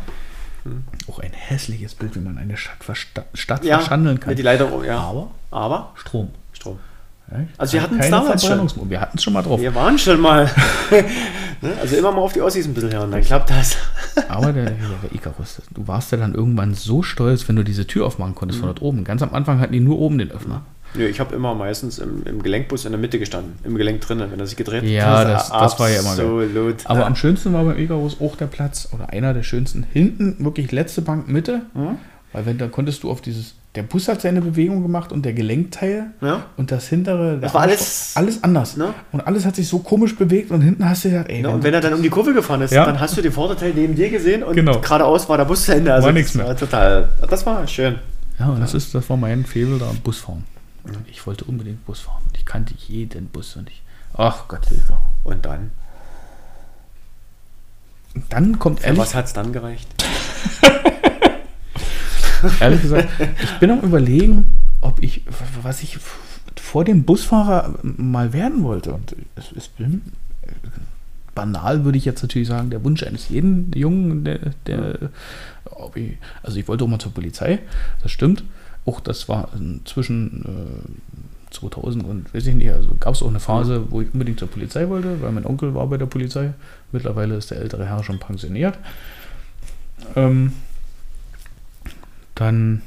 Auch 1.09 1.19
ein 1.19 1.31
hässliches 1.33 1.95
Bild, 1.95 2.15
wie 2.15 2.19
man 2.19 2.37
eine 2.37 2.57
Stadt, 2.57 2.83
versta 2.83 3.25
Stadt 3.33 3.63
Ja, 3.63 3.79
verschandeln 3.79 4.19
kann. 4.19 4.35
die 4.35 4.41
Leitung, 4.41 4.83
ja. 4.83 4.97
Aber 4.99 5.31
Aber 5.51 5.91
Strom. 5.95 6.29
Strom. 6.53 6.79
Ja, 7.31 7.37
Also 7.57 7.73
wir 7.73 7.81
keine 7.81 7.93
hatten's 7.93 8.09
damals 8.09 8.45
schon. 8.45 8.89
Wir 8.89 9.01
hatten 9.01 9.17
es 9.17 9.23
schon 9.23 9.33
mal 9.33 9.41
drauf. 9.43 9.59
Wir 9.61 9.73
waren 9.75 9.97
schon 9.99 10.19
mal. 10.19 10.45
ne? 11.61 11.73
Also 11.79 11.95
immer 11.95 12.11
mal 12.11 12.21
auf 12.21 12.33
die 12.33 12.41
Ossis 12.41 12.65
ein 12.65 12.73
bisschen 12.73 12.91
hören, 12.91 13.11
dann 13.11 13.21
klappt 13.21 13.49
das. 13.51 13.77
Aber 14.29 14.51
der, 14.51 14.65
der, 14.65 14.73
der 15.03 15.13
Icarus, 15.13 15.61
du 15.71 15.87
warst 15.87 16.11
ja 16.11 16.17
dann 16.17 16.33
irgendwann 16.33 16.73
so 16.73 17.03
stolz, 17.03 17.47
wenn 17.47 17.55
du 17.55 17.63
diese 17.63 17.85
Tür 17.87 18.05
aufmachen 18.07 18.35
konntest 18.35 18.57
Mhm. 18.59 18.65
von 18.65 18.69
dort 18.75 18.81
oben. 18.81 19.03
Ganz 19.03 19.21
am 19.21 19.33
Anfang 19.33 19.59
hatten 19.59 19.73
die 19.73 19.79
nur 19.79 19.99
oben 19.99 20.17
den 20.17 20.31
Öffner. 20.31 20.63
Nö, 20.95 21.05
ich 21.05 21.19
habe 21.19 21.35
immer 21.35 21.53
meistens 21.53 21.99
im, 21.99 22.23
im 22.25 22.41
Gelenkbus 22.41 22.85
in 22.85 22.91
der 22.91 22.99
Mitte 22.99 23.19
gestanden. 23.19 23.53
Im 23.63 23.75
Gelenk 23.75 24.01
drinnen, 24.01 24.31
wenn 24.31 24.39
er 24.39 24.47
sich 24.47 24.55
gedreht 24.57 24.81
hat. 24.81 24.89
Ja, 24.89 25.23
das- 25.23 25.49
das 25.49 25.79
war 25.79 25.89
ja 25.89 25.99
immer 25.99 26.15
geil. 26.15 26.75
Aber 26.85 27.05
am 27.05 27.15
schönsten 27.15 27.53
war 27.53 27.63
beim 27.63 27.77
Icarus 27.77 28.17
auch 28.19 28.35
der 28.35 28.47
Platz, 28.47 28.89
oder 28.91 29.09
einer 29.11 29.33
der 29.33 29.43
schönsten, 29.43 29.85
hinten 29.93 30.43
wirklich 30.43 30.71
letzte 30.71 31.01
Bank 31.01 31.27
Mitte. 31.27 31.61
Mhm. 31.75 31.97
Weil 32.33 32.45
wenn 32.45 32.57
da 32.57 32.67
konntest 32.67 33.01
du 33.03 33.09
auf 33.09 33.21
dieses, 33.21 33.55
der 33.75 33.81
Bus 33.83 34.07
hat 34.07 34.21
seine 34.21 34.41
Bewegung 34.41 34.81
gemacht 34.83 35.11
und 35.11 35.25
der 35.25 35.33
Gelenkteil 35.33 36.07
Ja. 36.21 36.45
und 36.57 36.71
das 36.71 36.87
hintere, 36.87 37.37
Das 37.39 37.53
war 37.53 37.61
alles- 37.61 38.11
alles 38.15 38.43
anders. 38.43 38.77
Ne? 38.77 38.93
Und 39.11 39.21
alles 39.25 39.45
hat 39.45 39.55
sich 39.55 39.67
so 39.67 39.79
komisch 39.79 40.15
bewegt 40.15 40.51
und 40.51 40.61
hinten 40.61 40.87
hast 40.87 41.05
du 41.05 41.09
gedacht, 41.09 41.25
ey, 41.29 41.41
Ja, 41.41 41.49
und 41.49 41.63
wenn 41.63 41.73
er 41.73 41.81
dann 41.81 41.93
um 41.93 42.01
die 42.03 42.09
Kurve 42.09 42.33
gefahren 42.33 42.61
ist, 42.61 42.71
Ja. 42.73 42.85
dann 42.85 42.99
hast 42.99 43.15
du 43.17 43.21
den 43.21 43.31
Vorderteil 43.31 43.73
neben 43.75 43.95
dir 43.95 44.09
gesehen 44.09 44.43
und 44.43 44.55
Genau. 44.55 44.79
geradeaus 44.79 45.27
war 45.29 45.37
der 45.37 45.45
Bus 45.45 45.65
zu 45.65 45.73
Ende. 45.75 45.91
Also 45.93 46.05
War 46.07 46.13
nichts 46.13 46.33
mehr. 46.35 46.47
War 46.47 46.55
total. 46.57 47.09
Das 47.29 47.45
war 47.45 47.65
schön. 47.67 47.95
Ja, 48.39 48.49
und 48.49 48.59
das, 48.61 48.73
ist, 48.75 48.93
das 48.95 49.09
war 49.09 49.17
mein 49.17 49.43
Faible 49.45 49.77
da 49.79 49.89
am 49.89 49.97
Busfahren. 49.97 50.43
Ich 51.07 51.25
wollte 51.25 51.45
unbedingt 51.45 51.85
Bus 51.85 52.01
fahren. 52.01 52.23
Ich 52.35 52.45
kannte 52.45 52.73
jeden 52.87 53.27
Bus 53.27 53.55
und 53.55 53.69
ich. 53.69 53.81
Ach 54.13 54.47
Gott, 54.47 54.67
Hilfe. 54.67 54.97
Und 55.23 55.45
dann? 55.45 55.71
Und 58.15 58.23
Dann 58.29 58.59
kommt 58.59 58.79
Für 58.79 58.87
ehrlich, 58.87 59.01
was 59.01 59.15
hat 59.15 59.25
es 59.25 59.33
dann 59.33 59.53
gereicht? 59.53 59.87
ehrlich 62.59 62.81
gesagt, 62.81 63.09
ich 63.43 63.59
bin 63.59 63.71
am 63.71 63.81
überlegen, 63.81 64.55
ob 64.81 65.03
ich, 65.03 65.21
was 65.61 65.83
ich 65.83 65.99
vor 66.55 66.85
dem 66.85 67.03
Busfahrer 67.03 67.75
mal 67.83 68.33
werden 68.33 68.63
wollte. 68.63 68.93
Und 68.93 69.15
es 69.35 69.51
ist 69.51 69.71
banal, 71.35 71.85
würde 71.85 71.97
ich 71.97 72.05
jetzt 72.05 72.21
natürlich 72.21 72.47
sagen, 72.47 72.69
der 72.69 72.83
Wunsch 72.83 73.03
eines 73.03 73.29
jeden 73.29 73.71
Jungen, 73.73 74.23
der, 74.23 74.39
der 74.65 75.11
ob 75.65 75.95
ich, 75.95 76.17
also 76.43 76.57
ich 76.57 76.67
wollte 76.67 76.83
auch 76.83 76.87
mal 76.87 76.99
zur 76.99 77.13
Polizei, 77.13 77.59
das 78.03 78.11
stimmt. 78.11 78.43
Auch 78.85 78.99
das 78.99 79.29
war 79.29 79.49
zwischen 79.85 80.43
äh, 80.45 81.53
2000 81.53 82.05
und 82.05 82.33
weiß 82.33 82.47
ich 82.47 82.55
nicht, 82.55 82.71
also 82.71 82.89
gab 82.99 83.15
es 83.15 83.23
auch 83.23 83.27
eine 83.27 83.39
Phase, 83.39 83.91
wo 83.91 84.01
ich 84.01 84.13
unbedingt 84.13 84.39
zur 84.39 84.49
Polizei 84.49 84.87
wollte, 84.89 85.21
weil 85.21 85.31
mein 85.31 85.45
Onkel 85.45 85.73
war 85.73 85.87
bei 85.87 85.97
der 85.97 86.05
Polizei. 86.05 86.53
Mittlerweile 86.91 87.35
ist 87.35 87.51
der 87.51 87.59
ältere 87.59 87.85
Herr 87.85 88.03
schon 88.03 88.19
pensioniert. 88.19 88.77
Ähm, 90.15 90.53
dann 92.35 92.81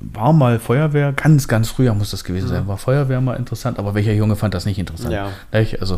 war 0.00 0.32
mal 0.32 0.58
Feuerwehr, 0.58 1.12
ganz, 1.12 1.48
ganz 1.48 1.68
früher 1.68 1.94
muss 1.94 2.10
das 2.10 2.24
gewesen 2.24 2.48
sein, 2.48 2.68
war 2.68 2.78
Feuerwehr 2.78 3.20
mal 3.20 3.34
interessant, 3.34 3.78
aber 3.78 3.94
welcher 3.94 4.12
Junge 4.12 4.36
fand 4.36 4.54
das 4.54 4.66
nicht 4.66 4.78
interessant? 4.78 5.12
Ja. 5.12 5.30
Also 5.52 5.96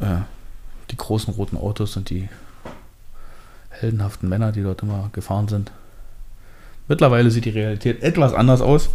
äh, 0.00 0.16
die 0.90 0.96
großen 0.96 1.32
roten 1.34 1.56
Autos 1.56 1.96
und 1.96 2.10
die 2.10 2.28
heldenhaften 3.70 4.28
Männer, 4.28 4.52
die 4.52 4.62
dort 4.62 4.82
immer 4.82 5.10
gefahren 5.12 5.48
sind. 5.48 5.70
Mittlerweile 6.90 7.30
sieht 7.30 7.44
die 7.44 7.50
Realität 7.50 8.02
etwas 8.02 8.34
anders 8.34 8.60
aus. 8.60 8.90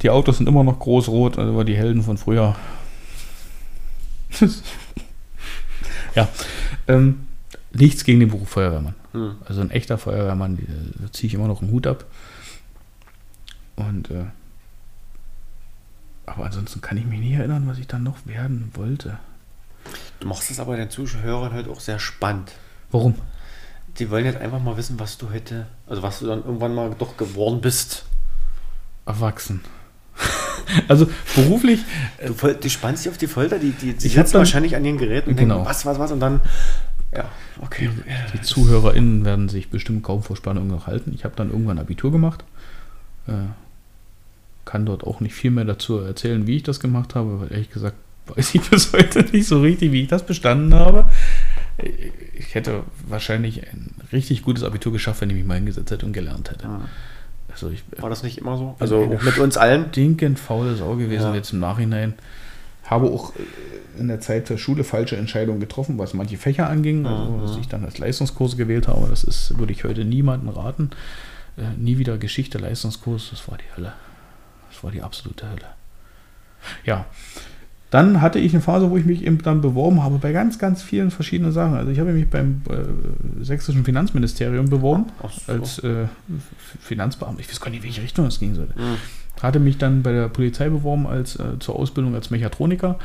Die 0.00 0.08
Autos 0.08 0.38
sind 0.38 0.48
immer 0.48 0.64
noch 0.64 0.78
groß-rot, 0.78 1.38
also 1.38 1.54
war 1.54 1.64
die 1.64 1.76
Helden 1.76 2.02
von 2.02 2.16
früher. 2.16 2.56
ja, 6.14 6.26
ähm, 6.88 7.26
nichts 7.74 8.04
gegen 8.04 8.20
den 8.20 8.30
Beruf 8.30 8.48
Feuerwehrmann. 8.48 8.94
Hm. 9.12 9.36
Also 9.44 9.60
ein 9.60 9.70
echter 9.70 9.98
Feuerwehrmann, 9.98 10.56
da 10.98 11.12
ziehe 11.12 11.28
ich 11.28 11.34
immer 11.34 11.46
noch 11.46 11.60
einen 11.60 11.72
Hut 11.72 11.86
ab. 11.86 12.06
Und 13.76 14.10
äh, 14.10 14.24
aber 16.24 16.46
ansonsten 16.46 16.80
kann 16.80 16.96
ich 16.96 17.04
mich 17.04 17.20
nicht 17.20 17.34
erinnern, 17.34 17.68
was 17.68 17.76
ich 17.76 17.86
dann 17.86 18.02
noch 18.02 18.24
werden 18.24 18.70
wollte. 18.72 19.18
Du 20.20 20.28
machst 20.28 20.50
es 20.50 20.58
aber 20.58 20.78
den 20.78 20.88
Zuschauern 20.88 21.52
halt 21.52 21.68
auch 21.68 21.80
sehr 21.80 21.98
spannend. 21.98 22.52
Warum? 22.90 23.16
Die 23.98 24.10
wollen 24.10 24.24
jetzt 24.24 24.40
einfach 24.40 24.60
mal 24.60 24.76
wissen, 24.76 24.98
was 24.98 25.18
du 25.18 25.30
heute, 25.30 25.66
also 25.86 26.02
was 26.02 26.18
du 26.18 26.26
dann 26.26 26.44
irgendwann 26.44 26.74
mal 26.74 26.94
doch 26.98 27.16
geworden 27.16 27.60
bist. 27.60 28.04
Erwachsen. 29.06 29.60
Also 30.88 31.06
beruflich. 31.36 31.80
Du, 32.26 32.32
fol- 32.32 32.54
du 32.54 32.70
spannst 32.70 33.04
dich 33.04 33.10
auf 33.12 33.18
die 33.18 33.26
Folter, 33.26 33.58
die, 33.58 33.70
die, 33.72 33.92
die 33.92 34.08
sitzen 34.08 34.34
wahrscheinlich 34.38 34.74
an 34.74 34.84
ihren 34.84 34.96
Geräten 34.96 35.30
und 35.30 35.36
Genau. 35.36 35.56
denken, 35.56 35.68
was, 35.68 35.84
was, 35.84 35.98
was 35.98 36.10
und 36.10 36.20
dann, 36.20 36.40
ja, 37.14 37.26
okay. 37.60 37.90
Die 38.32 38.40
ZuhörerInnen 38.40 39.24
werden 39.26 39.48
sich 39.50 39.68
bestimmt 39.68 40.02
kaum 40.04 40.22
vor 40.22 40.36
Spannung 40.36 40.66
noch 40.68 40.86
halten. 40.86 41.12
Ich 41.14 41.24
habe 41.24 41.34
dann 41.36 41.50
irgendwann 41.50 41.78
Abitur 41.78 42.10
gemacht. 42.10 42.44
Äh, 43.26 43.32
kann 44.64 44.86
dort 44.86 45.04
auch 45.04 45.20
nicht 45.20 45.34
viel 45.34 45.50
mehr 45.50 45.66
dazu 45.66 45.98
erzählen, 45.98 46.46
wie 46.46 46.56
ich 46.56 46.62
das 46.62 46.80
gemacht 46.80 47.14
habe, 47.14 47.40
weil 47.42 47.52
ehrlich 47.52 47.70
gesagt 47.70 47.96
weiß 48.34 48.54
ich 48.54 48.62
bis 48.70 48.92
heute 48.94 49.22
nicht 49.22 49.46
so 49.46 49.60
richtig, 49.60 49.92
wie 49.92 50.02
ich 50.02 50.08
das 50.08 50.24
bestanden 50.24 50.72
habe. 50.74 51.04
Ich 52.38 52.54
hätte 52.54 52.84
wahrscheinlich 53.08 53.62
ein 53.72 53.94
richtig 54.12 54.42
gutes 54.42 54.62
Abitur 54.62 54.92
geschafft, 54.92 55.20
wenn 55.20 55.30
ich 55.30 55.36
mich 55.36 55.44
mal 55.44 55.54
hingesetzt 55.56 55.90
hätte 55.90 56.06
und 56.06 56.12
gelernt 56.12 56.50
hätte. 56.50 56.66
Ah. 56.66 56.80
Also 57.50 57.70
ich 57.70 57.82
War 57.98 58.10
das 58.10 58.22
nicht 58.22 58.38
immer 58.38 58.56
so? 58.56 58.76
Also 58.78 59.06
mit 59.06 59.38
uns 59.38 59.56
allen? 59.56 59.86
stinkend 59.90 60.38
faule 60.38 60.74
Sau 60.76 60.96
gewesen 60.96 61.22
Ja. 61.28 61.34
jetzt 61.34 61.52
im 61.52 61.60
Nachhinein. 61.60 62.14
Habe 62.84 63.06
auch 63.06 63.32
äh, 63.36 64.00
in 64.00 64.08
der 64.08 64.20
Zeit 64.20 64.48
der 64.50 64.58
Schule 64.58 64.84
falsche 64.84 65.16
Entscheidungen 65.16 65.60
getroffen, 65.60 65.96
was 65.98 66.14
manche 66.14 66.36
Fächer 66.36 66.68
anging, 66.68 67.06
also 67.06 67.32
Mhm. 67.32 67.40
dass 67.42 67.56
ich 67.56 67.68
dann 67.68 67.84
als 67.84 67.98
Leistungskurs 67.98 68.56
gewählt 68.56 68.88
habe. 68.88 69.06
Das 69.08 69.24
ist, 69.24 69.56
würde 69.58 69.72
ich 69.72 69.84
heute 69.84 70.04
niemandem 70.04 70.48
raten. 70.50 70.90
Äh, 71.56 71.62
nie 71.78 71.98
wieder 71.98 72.18
Geschichte, 72.18 72.58
Leistungskurs, 72.58 73.30
das 73.30 73.48
war 73.48 73.56
die 73.58 73.76
Hölle. 73.76 73.92
Das 74.72 74.82
war 74.82 74.90
die 74.90 75.02
absolute 75.02 75.48
Hölle. 75.48 75.66
Ja. 76.84 77.06
Dann 77.94 78.20
hatte 78.20 78.40
ich 78.40 78.52
eine 78.52 78.60
Phase, 78.60 78.90
wo 78.90 78.96
ich 78.96 79.04
mich 79.04 79.22
eben 79.24 79.38
dann 79.42 79.60
beworben 79.60 80.02
habe 80.02 80.18
bei 80.18 80.32
ganz, 80.32 80.58
ganz 80.58 80.82
vielen 80.82 81.12
verschiedenen 81.12 81.52
Sachen. 81.52 81.74
Also 81.74 81.92
ich 81.92 82.00
habe 82.00 82.12
mich 82.12 82.28
beim 82.28 82.60
äh, 82.68 83.44
sächsischen 83.44 83.84
Finanzministerium 83.84 84.68
beworben 84.68 85.06
so. 85.46 85.52
als 85.52 85.78
äh, 85.78 86.06
Finanzbeamter. 86.80 87.38
Ich 87.38 87.48
weiß 87.48 87.60
gar 87.60 87.70
nicht, 87.70 87.78
in 87.78 87.84
welche 87.84 88.02
Richtung 88.02 88.24
das 88.24 88.40
gehen 88.40 88.56
sollte. 88.56 88.72
Mhm. 88.76 88.96
Hatte 89.40 89.60
mich 89.60 89.78
dann 89.78 90.02
bei 90.02 90.10
der 90.10 90.28
Polizei 90.28 90.68
beworben 90.70 91.06
als 91.06 91.36
äh, 91.36 91.60
zur 91.60 91.76
Ausbildung 91.76 92.16
als 92.16 92.30
Mechatroniker. 92.30 92.98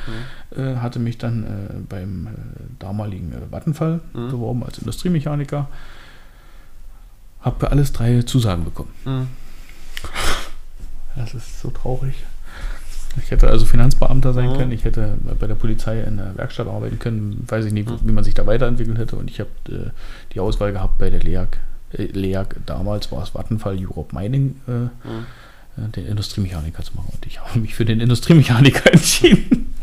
Mhm. 0.55 0.59
Äh, 0.59 0.75
hatte 0.77 0.97
mich 0.97 1.19
dann 1.19 1.43
äh, 1.43 1.47
beim 1.87 2.25
äh, 2.25 2.29
damaligen 2.79 3.31
Vattenfall 3.51 3.99
Mhm. 4.13 4.29
beworben 4.29 4.63
als 4.63 4.79
Industriemechaniker. 4.79 5.67
Habe 7.41 7.59
für 7.59 7.69
alles 7.71 7.93
drei 7.93 8.23
Zusagen 8.23 8.63
bekommen. 8.65 8.89
Mhm. 9.05 9.27
Das 11.15 11.35
ist 11.35 11.61
so 11.61 11.69
traurig. 11.69 12.15
Ich 13.23 13.31
hätte 13.31 13.49
also 13.49 13.65
Finanzbeamter 13.65 14.33
sein 14.33 14.49
Mhm. 14.51 14.57
können, 14.57 14.71
ich 14.71 14.83
hätte 14.85 15.17
bei 15.39 15.47
der 15.47 15.55
Polizei 15.55 16.01
in 16.01 16.17
der 16.17 16.37
Werkstatt 16.37 16.67
arbeiten 16.67 16.99
können, 16.99 17.43
weiß 17.47 17.65
ich 17.65 17.73
nicht, 17.73 17.89
Mhm. 17.89 17.97
wie 18.03 18.11
man 18.11 18.23
sich 18.23 18.33
da 18.33 18.45
weiterentwickelt 18.45 18.97
hätte. 18.97 19.15
Und 19.15 19.29
ich 19.29 19.39
habe 19.39 19.49
äh, 19.69 19.89
die 20.33 20.39
Auswahl 20.39 20.71
gehabt 20.71 20.97
bei 20.99 21.09
der 21.09 21.21
LEAG. 21.21 21.57
Äh, 21.93 22.03
LEAG 22.05 22.55
damals 22.65 23.11
war 23.11 23.23
es 23.23 23.33
Vattenfall 23.33 23.77
Europe 23.79 24.15
Mining, 24.15 24.55
äh, 24.67 24.71
Mhm. 24.71 24.89
äh, 25.77 25.89
den 25.95 26.05
Industriemechaniker 26.05 26.83
zu 26.83 26.95
machen. 26.95 27.09
Und 27.13 27.25
ich 27.25 27.41
habe 27.41 27.59
mich 27.59 27.73
für 27.75 27.85
den 27.85 27.99
Industriemechaniker 27.99 28.91
entschieden. 28.93 29.73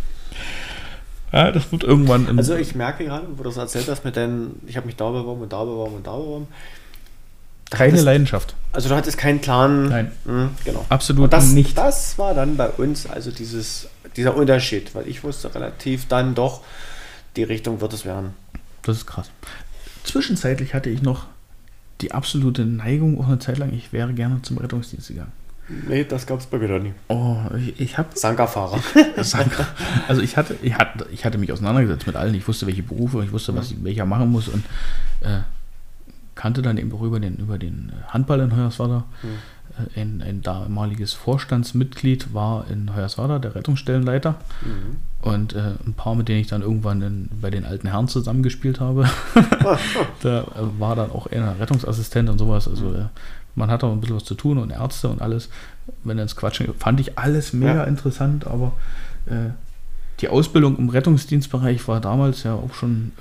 ja, 1.33 1.51
das 1.51 1.71
wird 1.73 1.83
irgendwann 1.85 2.39
Also 2.39 2.55
ich 2.55 2.75
merke 2.75 3.05
gerade, 3.05 3.27
wo 3.31 3.43
du 3.43 3.49
das 3.49 3.57
erzählt 3.57 3.89
hast 3.89 4.05
mit 4.05 4.17
deinen, 4.17 4.61
ich 4.67 4.77
habe 4.77 4.87
mich 4.87 4.97
da 4.97 5.11
beworben 5.11 5.43
und 5.43 5.53
da 5.53 5.65
beworben 5.65 5.97
und 5.97 6.07
da 6.07 6.17
beworben. 6.17 6.47
Keine 7.71 7.93
hattest- 7.93 8.05
Leidenschaft. 8.05 8.55
Also 8.73 8.89
du 8.91 8.95
hattest 8.95 9.17
keinen 9.19 9.41
klaren. 9.41 9.89
Nein. 9.89 10.13
Mhm, 10.25 10.51
genau. 10.65 10.85
Absolut 10.91 11.25
Und 11.25 11.33
das, 11.33 11.47
nicht. 11.53 11.77
das 11.79 12.19
war 12.19 12.35
dann 12.35 12.57
bei 12.57 12.69
uns 12.69 13.07
also 13.09 13.31
dieses, 13.31 13.89
dieser 14.17 14.37
Unterschied, 14.37 14.95
weil 14.95 15.09
ich 15.09 15.25
wusste 15.25 15.55
relativ 15.55 16.07
dann 16.09 16.35
doch, 16.35 16.61
die 17.37 17.43
Richtung 17.43 17.81
wird 17.81 17.93
es 17.95 18.05
werden. 18.05 18.35
Das 18.83 18.99
ist 18.99 19.07
krass. 19.07 19.31
Zwischenzeitlich 20.05 20.75
hatte 20.75 20.91
ich 20.91 21.03
noch 21.03 21.27
die 22.03 22.13
absolute 22.13 22.65
Neigung, 22.67 23.19
auch 23.21 23.27
eine 23.27 23.39
Zeit 23.39 23.57
lang, 23.59 23.73
ich 23.73 23.93
wäre 23.93 24.13
gerne 24.13 24.43
zum 24.43 24.59
Rettungsdienst 24.59 25.09
gegangen. 25.09 25.33
Nee, 25.89 26.05
das 26.05 26.27
gab 26.27 26.39
es 26.39 26.47
bei 26.47 26.59
mir 26.59 26.69
noch 26.69 26.79
nie. 26.79 26.93
Oh, 27.09 27.39
ich, 27.59 27.81
ich 27.81 27.99
habe 27.99 28.11
Sanka-Fahrer. 28.15 28.79
also 30.07 30.21
ich 30.23 30.37
hatte, 30.37 30.55
ich 30.63 30.75
hatte, 30.75 31.07
ich 31.11 31.25
hatte 31.25 31.39
mich 31.39 31.51
auseinandergesetzt 31.53 32.07
mit 32.07 32.15
allen. 32.15 32.35
Ich 32.35 32.47
wusste, 32.47 32.67
welche 32.67 32.83
Berufe, 32.85 33.25
ich 33.25 33.33
wusste, 33.33 33.55
was 33.57 33.71
ich, 33.73 33.83
welcher 33.83 34.05
machen 34.05 34.31
muss 34.31 34.47
und 34.49 34.63
äh, 35.23 35.41
kannte 36.47 36.63
dann 36.63 36.79
eben 36.79 36.93
auch 36.93 37.03
über 37.03 37.19
den, 37.19 37.37
über 37.39 37.59
den 37.59 37.91
Handball 38.07 38.39
in 38.41 38.55
Hoyerswerda. 38.57 39.03
Äh, 39.95 40.01
Ein, 40.01 40.23
ein 40.23 40.43
damaliges 40.43 41.13
Vorstandsmitglied 41.13 42.33
war 42.33 42.67
in 42.71 42.95
Hoyerswerda, 42.95 43.41
der 43.41 43.55
Rettungsstellenleiter. 43.57 44.37
Mhm. 44.63 44.97
Und 45.29 45.55
äh, 45.55 45.73
ein 45.85 45.95
paar, 45.95 46.15
mit 46.15 46.29
denen 46.29 46.41
ich 46.41 46.47
dann 46.47 46.63
irgendwann 46.63 47.03
in, 47.03 47.29
bei 47.41 47.51
den 47.51 47.65
alten 47.65 47.89
Herren 47.89 48.07
zusammengespielt 48.07 48.79
habe. 48.79 49.09
da 50.23 50.43
äh, 50.43 50.45
war 50.79 50.95
dann 50.95 51.11
auch 51.11 51.27
einer 51.27 51.59
Rettungsassistent 51.59 52.31
und 52.31 52.39
sowas. 52.39 52.69
Also 52.69 52.95
äh, 52.95 53.07
man 53.57 53.69
hat 53.71 53.83
auch 53.83 53.91
ein 53.93 54.01
bisschen 54.01 54.17
was 54.17 54.25
zu 54.25 54.37
tun 54.37 54.59
und 54.59 54.71
Ärzte 54.71 55.09
und 55.09 55.21
alles. 55.21 55.49
Wenn 56.05 56.19
ins 56.19 56.37
Quatschen 56.37 56.73
fand 56.79 57.01
ich 57.01 57.19
alles 57.19 57.53
mega 57.53 57.75
Ja. 57.75 57.85
interessant, 57.85 58.47
aber 58.47 58.73
äh, 59.27 59.51
die 60.21 60.29
Ausbildung 60.29 60.79
im 60.79 60.91
Rettungsdienstbereich 60.91 61.87
war 61.89 62.01
damals 62.01 62.45
ja 62.45 62.55
auch 62.55 62.73
schon 62.73 63.13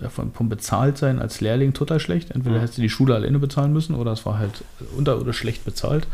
äh, 0.00 0.08
vom, 0.08 0.32
vom 0.32 0.48
Bezahltsein 0.48 1.18
als 1.20 1.40
Lehrling 1.40 1.72
total 1.74 2.00
schlecht. 2.00 2.30
Entweder 2.30 2.56
Mhm. 2.56 2.60
hättest 2.60 2.78
du 2.78 2.82
die 2.82 2.90
Schule 2.90 3.14
alleine 3.14 3.38
bezahlen 3.38 3.72
müssen 3.72 3.94
oder 3.94 4.12
es 4.12 4.24
war 4.24 4.38
halt 4.38 4.64
unter- 4.96 5.20
oder 5.20 5.32
schlecht 5.32 5.64
bezahlt. 5.64 6.06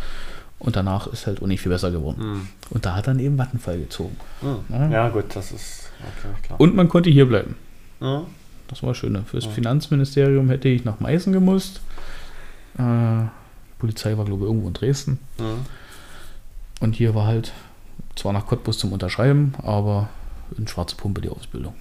Und 0.58 0.74
danach 0.74 1.06
ist 1.06 1.26
halt 1.28 1.40
auch 1.40 1.46
nicht 1.46 1.60
viel 1.60 1.70
besser 1.70 1.90
geworden. 1.92 2.20
Mhm. 2.32 2.48
Und 2.70 2.84
da 2.84 2.96
hat 2.96 3.06
dann 3.06 3.20
eben 3.20 3.38
Vattenfall 3.38 3.78
gezogen. 3.78 4.16
Mhm. 4.42 4.90
Ja, 4.92 5.08
gut, 5.08 5.24
das 5.36 5.52
ist 5.52 5.90
okay, 6.00 6.28
klar. 6.42 6.60
Und 6.60 6.74
man 6.74 6.88
konnte 6.88 7.10
hier 7.10 7.26
bleiben. 7.28 7.54
Mhm. 8.00 8.22
Das 8.66 8.82
war 8.82 8.94
schön. 8.94 9.24
Fürs 9.24 9.44
Ja. 9.44 9.50
Finanzministerium 9.52 10.50
hätte 10.50 10.68
ich 10.68 10.84
nach 10.84 10.98
Meißen 11.00 11.32
gemusst. 11.32 11.80
Äh, 12.78 12.82
Polizei 13.78 14.18
war, 14.18 14.24
glaube 14.24 14.42
ich, 14.44 14.48
irgendwo 14.48 14.66
in 14.68 14.74
Dresden. 14.74 15.18
Mhm. 15.38 15.64
Und 16.80 16.94
hier 16.96 17.14
war 17.14 17.26
halt 17.26 17.52
zwar 18.16 18.32
nach 18.32 18.46
Cottbus 18.46 18.78
zum 18.78 18.92
Unterschreiben, 18.92 19.54
aber 19.62 20.08
in 20.56 20.66
Schwarze 20.66 20.96
Pumpe 20.96 21.20
die 21.20 21.28
Ausbildung. 21.28 21.74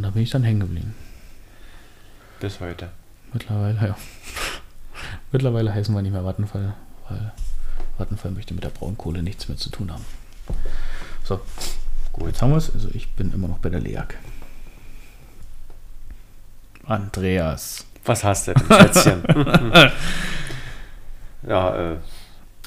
Und 0.00 0.04
da 0.04 0.10
bin 0.12 0.22
ich 0.22 0.30
dann 0.30 0.44
hängen 0.44 0.60
geblieben. 0.60 0.94
Bis 2.40 2.58
heute. 2.58 2.88
Mittlerweile, 3.34 3.88
ja. 3.88 3.94
Mittlerweile 5.30 5.74
heißen 5.74 5.94
wir 5.94 6.00
nicht 6.00 6.12
mehr 6.12 6.24
Vattenfall, 6.24 6.72
weil 7.06 7.32
Vattenfall 7.98 8.30
möchte 8.30 8.54
mit 8.54 8.64
der 8.64 8.70
Braunkohle 8.70 9.22
nichts 9.22 9.48
mehr 9.48 9.58
zu 9.58 9.68
tun 9.68 9.92
haben. 9.92 10.06
So, 11.22 11.38
gut, 12.14 12.28
jetzt 12.28 12.40
haben 12.40 12.48
wir 12.48 12.56
es. 12.56 12.72
Also 12.72 12.88
ich 12.94 13.10
bin 13.12 13.30
immer 13.34 13.46
noch 13.46 13.58
bei 13.58 13.68
der 13.68 13.80
LEAG. 13.80 14.14
Andreas. 16.86 17.84
Was 18.06 18.24
hast 18.24 18.48
du 18.48 18.54
denn, 18.54 18.66
Schätzchen? 18.68 19.22
ja, 21.46 21.92
äh, 21.92 21.96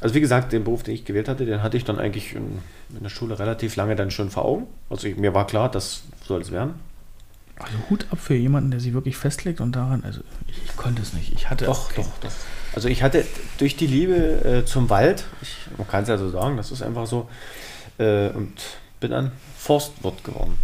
also 0.01 0.13
wie 0.13 0.21
gesagt, 0.21 0.53
den 0.53 0.63
Beruf, 0.63 0.83
den 0.83 0.93
ich 0.93 1.03
gewählt 1.03 1.27
hatte, 1.27 1.47
den 1.47 1.63
hatte 1.63 1.77
ich 1.77 1.83
dann 1.83 1.97
eigentlich 1.97 2.35
in, 2.35 2.59
in 2.95 3.01
der 3.01 3.09
Schule 3.09 3.39
relativ 3.39 3.75
lange 3.75 3.95
dann 3.95 4.11
schon 4.11 4.29
vor 4.29 4.45
Augen. 4.45 4.67
Also 4.91 5.07
ich, 5.07 5.17
mir 5.17 5.33
war 5.33 5.47
klar, 5.47 5.71
das 5.71 6.03
soll 6.27 6.39
es 6.39 6.51
werden. 6.51 6.92
Also 7.59 7.75
Hut 7.89 8.07
ab 8.11 8.19
für 8.21 8.33
jemanden, 8.35 8.71
der 8.71 8.79
sich 8.79 8.93
wirklich 8.93 9.15
festlegt 9.15 9.61
und 9.61 9.75
daran, 9.75 10.03
also 10.03 10.21
ich, 10.47 10.57
ich 10.65 10.75
konnte 10.75 11.01
es 11.01 11.13
nicht. 11.13 11.33
Ich 11.33 11.49
hatte 11.49 11.65
Doch, 11.65 11.91
doch, 11.93 12.07
doch. 12.21 12.31
Also 12.75 12.87
ich 12.89 13.03
hatte 13.03 13.25
durch 13.59 13.75
die 13.77 13.87
Liebe 13.87 14.15
äh, 14.15 14.65
zum 14.65 14.89
Wald, 14.89 15.25
ich, 15.41 15.55
man 15.77 15.87
kann 15.87 16.03
es 16.03 16.09
ja 16.09 16.17
so 16.17 16.29
sagen, 16.29 16.57
das 16.57 16.71
ist 16.71 16.81
einfach 16.81 17.05
so, 17.05 17.29
äh, 17.99 18.29
und 18.29 18.53
bin 18.99 19.11
dann 19.11 19.31
Forstwirt 19.57 20.23
geworden. 20.23 20.57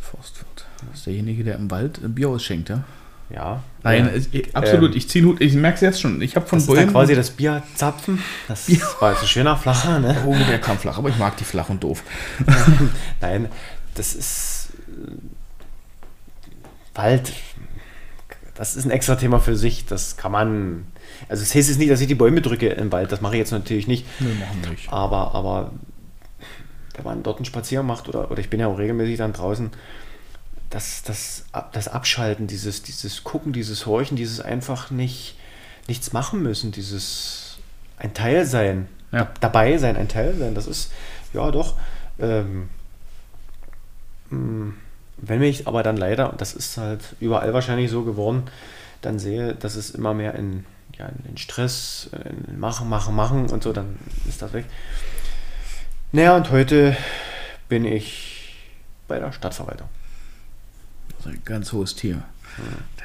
Forstwirt. 0.00 0.66
Das 0.90 0.98
ist 0.98 1.06
derjenige, 1.06 1.44
der 1.44 1.56
im 1.56 1.70
Wald 1.70 1.98
äh, 2.04 2.08
Bier 2.08 2.28
ausschenkt, 2.28 2.68
ja? 2.68 2.84
Ja. 3.30 3.62
Nein, 3.82 4.10
es- 4.14 4.28
ich, 4.32 4.54
absolut. 4.54 4.90
ähm, 4.90 4.96
ich 4.98 5.08
ziehe 5.08 5.24
Hut. 5.24 5.40
Ich 5.40 5.54
merke 5.54 5.76
es 5.76 5.80
jetzt 5.80 6.00
schon. 6.00 6.20
Ich 6.20 6.36
habe 6.36 6.46
von 6.46 6.58
das 6.58 6.68
ist 6.68 6.74
Bäumen. 6.74 6.90
quasi 6.90 7.14
das 7.14 7.30
Bierzapfen. 7.30 8.18
Das 8.48 8.68
war 9.00 9.12
jetzt 9.12 9.22
ein 9.22 9.28
schöner 9.28 9.56
flacher, 9.56 10.00
ne? 10.00 10.16
oh, 10.26 10.34
der 10.34 10.58
kam 10.60 10.76
flach, 10.78 10.98
aber 10.98 11.08
ich 11.08 11.16
mag 11.16 11.36
die 11.38 11.44
flach 11.44 11.70
und 11.70 11.82
doof. 11.82 12.02
Nein, 13.20 13.48
das 13.94 14.14
ist 14.14 14.51
Wald. 16.94 17.32
Das 18.54 18.76
ist 18.76 18.84
ein 18.84 18.90
extra 18.90 19.16
Thema 19.16 19.40
für 19.40 19.56
sich. 19.56 19.86
Das 19.86 20.16
kann 20.16 20.32
man. 20.32 20.86
Also 21.28 21.42
es 21.42 21.54
heißt 21.54 21.68
jetzt 21.68 21.78
nicht, 21.78 21.90
dass 21.90 22.00
ich 22.00 22.06
die 22.06 22.14
Bäume 22.14 22.40
drücke 22.42 22.68
im 22.68 22.92
Wald. 22.92 23.10
Das 23.12 23.20
mache 23.20 23.34
ich 23.34 23.38
jetzt 23.40 23.50
natürlich 23.52 23.86
nicht. 23.86 24.06
Nö, 24.20 24.28
machen 24.34 24.58
wir 24.62 24.70
nicht. 24.70 24.92
Aber, 24.92 25.34
aber 25.34 25.72
wenn 26.94 27.04
man 27.04 27.22
dort 27.22 27.36
einen 27.38 27.44
Spaziergang 27.46 27.86
macht 27.86 28.08
oder, 28.08 28.30
oder 28.30 28.40
ich 28.40 28.50
bin 28.50 28.60
ja 28.60 28.66
auch 28.66 28.78
regelmäßig 28.78 29.16
dann 29.18 29.32
draußen, 29.32 29.70
das, 30.70 31.02
das, 31.02 31.44
das 31.72 31.88
Abschalten, 31.88 32.46
dieses, 32.46 32.82
dieses 32.82 33.24
Gucken, 33.24 33.52
dieses 33.52 33.86
Horchen, 33.86 34.16
dieses 34.16 34.40
einfach 34.40 34.90
nicht 34.90 35.36
nichts 35.88 36.12
machen 36.12 36.42
müssen, 36.42 36.70
dieses 36.72 37.58
ein 37.98 38.14
Teil 38.14 38.44
sein, 38.46 38.88
Ja. 39.10 39.30
dabei 39.40 39.76
sein, 39.78 39.96
ein 39.96 40.08
Teil 40.08 40.34
sein, 40.36 40.54
das 40.54 40.66
ist 40.66 40.92
ja 41.32 41.50
doch. 41.50 41.74
Ähm, 42.18 42.68
mh, 44.30 44.72
wenn 45.22 45.40
ich 45.42 45.68
aber 45.68 45.82
dann 45.82 45.96
leider, 45.96 46.30
und 46.30 46.40
das 46.40 46.52
ist 46.52 46.76
halt 46.76 47.00
überall 47.20 47.54
wahrscheinlich 47.54 47.90
so 47.90 48.02
geworden, 48.02 48.42
dann 49.02 49.18
sehe, 49.18 49.54
dass 49.54 49.76
es 49.76 49.90
immer 49.90 50.14
mehr 50.14 50.34
in, 50.34 50.64
ja, 50.98 51.08
in 51.28 51.36
Stress, 51.38 52.10
in 52.48 52.58
Machen, 52.58 52.88
Machen, 52.88 53.14
Machen 53.14 53.46
und 53.46 53.62
so, 53.62 53.72
dann 53.72 53.98
ist 54.28 54.42
das 54.42 54.52
weg. 54.52 54.64
Naja, 56.10 56.36
und 56.36 56.50
heute 56.50 56.96
bin 57.68 57.84
ich 57.84 58.56
bei 59.06 59.18
der 59.20 59.32
Stadtverwaltung. 59.32 59.88
Das 61.08 61.26
ist 61.26 61.32
ein 61.32 61.42
ganz 61.44 61.72
hohes 61.72 61.94
Tier. 61.94 62.22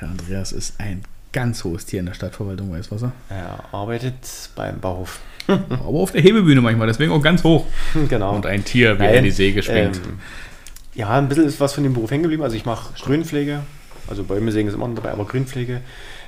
Der 0.01 0.09
Andreas 0.09 0.51
ist 0.51 0.79
ein 0.79 1.03
ganz 1.31 1.63
hohes 1.63 1.85
Tier 1.85 1.99
in 1.99 2.07
der 2.07 2.13
Stadtverwaltung 2.13 2.71
Weißwasser. 2.71 3.11
Er 3.29 3.63
arbeitet 3.71 4.49
beim 4.55 4.79
Bauhof. 4.79 5.19
Aber 5.47 5.99
auf 5.99 6.11
der 6.11 6.21
Hebebühne 6.21 6.61
manchmal, 6.61 6.87
deswegen 6.87 7.11
auch 7.11 7.21
ganz 7.21 7.43
hoch. 7.43 7.65
genau. 8.09 8.35
Und 8.35 8.45
ein 8.45 8.65
Tier, 8.65 8.99
wie 8.99 9.03
er 9.03 9.19
in 9.19 9.23
die 9.23 9.31
Säge 9.31 9.61
springt. 9.61 9.97
Ähm, 9.97 10.19
ja, 10.97 11.11
ein 11.11 11.29
bisschen 11.29 11.45
ist 11.45 11.59
was 11.59 11.73
von 11.73 11.83
dem 11.83 11.93
Beruf 11.93 12.09
hängen 12.09 12.23
geblieben. 12.23 12.43
Also 12.43 12.55
ich 12.55 12.65
mache 12.65 12.93
Grünpflege, 12.99 13.61
also 14.07 14.23
Bäume 14.23 14.51
sägen 14.51 14.67
ist 14.67 14.73
immer 14.73 14.87
noch 14.87 14.95
dabei, 14.95 15.11
aber 15.11 15.25
Grünpflege, 15.25 15.81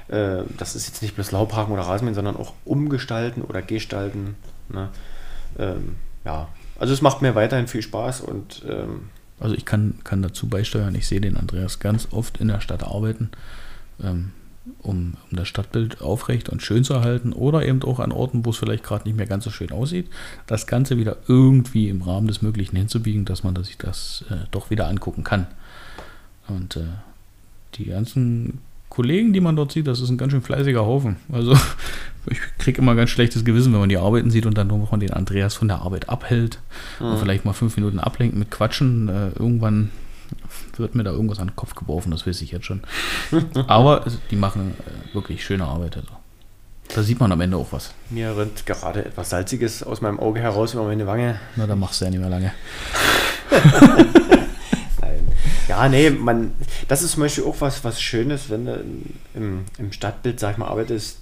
äh, 0.09 0.43
das 0.57 0.75
ist 0.75 0.87
jetzt 0.87 1.01
nicht 1.01 1.15
bloß 1.15 1.31
Laubhaken 1.31 1.73
oder 1.73 1.81
Rasenmähen, 1.81 2.13
sondern 2.13 2.37
auch 2.37 2.53
umgestalten 2.65 3.41
oder 3.41 3.63
gestalten. 3.63 4.35
Ne? 4.69 4.89
Ähm, 5.57 5.95
ja, 6.23 6.49
also 6.77 6.93
es 6.93 7.01
macht 7.01 7.23
mir 7.23 7.33
weiterhin 7.33 7.67
viel 7.67 7.81
Spaß 7.81 8.21
und 8.21 8.63
ähm, 8.69 9.09
Also 9.39 9.55
ich 9.55 9.65
kann, 9.65 9.95
kann 10.03 10.21
dazu 10.21 10.47
beisteuern, 10.47 10.93
ich 10.93 11.07
sehe 11.07 11.19
den 11.19 11.35
Andreas 11.35 11.79
ganz 11.79 12.09
oft 12.11 12.37
in 12.37 12.49
der 12.49 12.61
Stadt 12.61 12.83
arbeiten, 12.83 13.31
ähm, 14.03 14.33
um, 14.79 15.15
um 15.29 15.37
das 15.37 15.47
Stadtbild 15.47 16.01
aufrecht 16.01 16.49
und 16.49 16.61
schön 16.61 16.83
zu 16.83 16.93
erhalten 16.93 17.33
oder 17.33 17.65
eben 17.65 17.81
auch 17.83 17.99
an 17.99 18.11
Orten, 18.11 18.45
wo 18.45 18.51
es 18.51 18.57
vielleicht 18.57 18.83
gerade 18.83 19.07
nicht 19.07 19.17
mehr 19.17 19.25
ganz 19.25 19.43
so 19.43 19.49
schön 19.49 19.71
aussieht, 19.71 20.07
das 20.47 20.67
Ganze 20.67 20.97
wieder 20.97 21.17
irgendwie 21.27 21.89
im 21.89 22.01
Rahmen 22.01 22.27
des 22.27 22.41
Möglichen 22.41 22.75
hinzubiegen, 22.75 23.25
dass 23.25 23.43
man 23.43 23.55
sich 23.63 23.77
das 23.77 24.25
äh, 24.29 24.35
doch 24.51 24.69
wieder 24.69 24.87
angucken 24.87 25.23
kann. 25.23 25.47
Und 26.47 26.75
äh, 26.75 26.83
die 27.75 27.85
ganzen 27.85 28.59
Kollegen, 28.89 29.33
die 29.33 29.39
man 29.39 29.55
dort 29.55 29.71
sieht, 29.71 29.87
das 29.87 30.01
ist 30.01 30.09
ein 30.09 30.17
ganz 30.17 30.31
schön 30.31 30.41
fleißiger 30.41 30.85
Haufen. 30.85 31.17
Also 31.31 31.55
ich 32.25 32.39
kriege 32.57 32.81
immer 32.81 32.95
ganz 32.95 33.11
schlechtes 33.11 33.45
Gewissen, 33.45 33.71
wenn 33.71 33.79
man 33.79 33.89
die 33.89 33.97
Arbeiten 33.97 34.31
sieht 34.31 34.45
und 34.45 34.57
dann 34.57 34.67
nur 34.67 34.87
von 34.87 34.99
den 34.99 35.13
Andreas 35.13 35.55
von 35.55 35.67
der 35.67 35.81
Arbeit 35.81 36.09
abhält 36.09 36.59
und 36.99 37.17
vielleicht 37.19 37.45
mal 37.45 37.53
fünf 37.53 37.75
Minuten 37.77 37.99
ablenkt 37.99 38.35
mit 38.35 38.49
Quatschen. 38.51 39.07
Äh, 39.07 39.29
irgendwann 39.39 39.91
wird 40.79 40.95
mir 40.95 41.03
da 41.03 41.11
irgendwas 41.11 41.39
an 41.39 41.47
den 41.47 41.55
Kopf 41.55 41.75
geworfen, 41.75 42.11
das 42.11 42.25
weiß 42.25 42.41
ich 42.41 42.51
jetzt 42.51 42.65
schon. 42.65 42.81
Aber 43.67 44.05
die 44.31 44.35
machen 44.35 44.73
äh, 44.79 45.13
wirklich 45.13 45.43
schöne 45.43 45.65
Arbeit. 45.65 45.97
Also. 45.97 46.09
Da 46.93 47.03
sieht 47.03 47.19
man 47.19 47.31
am 47.31 47.41
Ende 47.41 47.57
auch 47.57 47.67
was. 47.71 47.93
mir 48.09 48.35
rennt 48.35 48.65
gerade 48.65 49.05
etwas 49.05 49.29
Salziges 49.29 49.83
aus 49.83 50.01
meinem 50.01 50.19
Auge 50.19 50.39
heraus 50.39 50.73
über 50.73 50.83
meine 50.83 51.05
Wange. 51.05 51.39
Na, 51.55 51.67
da 51.67 51.75
machst 51.75 52.01
du 52.01 52.05
ja 52.05 52.11
nicht 52.11 52.19
mehr 52.19 52.29
lange. 52.29 52.51
Nein. 55.01 55.27
Ja, 55.67 55.87
nee, 55.87 56.09
man, 56.09 56.53
das 56.87 57.03
ist 57.03 57.11
zum 57.11 57.21
Beispiel 57.21 57.43
auch 57.43 57.57
was, 57.59 57.83
was 57.83 58.01
Schönes, 58.01 58.49
wenn 58.49 58.65
du 58.65 58.83
im, 59.35 59.65
im 59.77 59.91
Stadtbild, 59.91 60.39
sag 60.39 60.53
ich 60.53 60.57
mal, 60.57 60.67
arbeitest. 60.67 61.21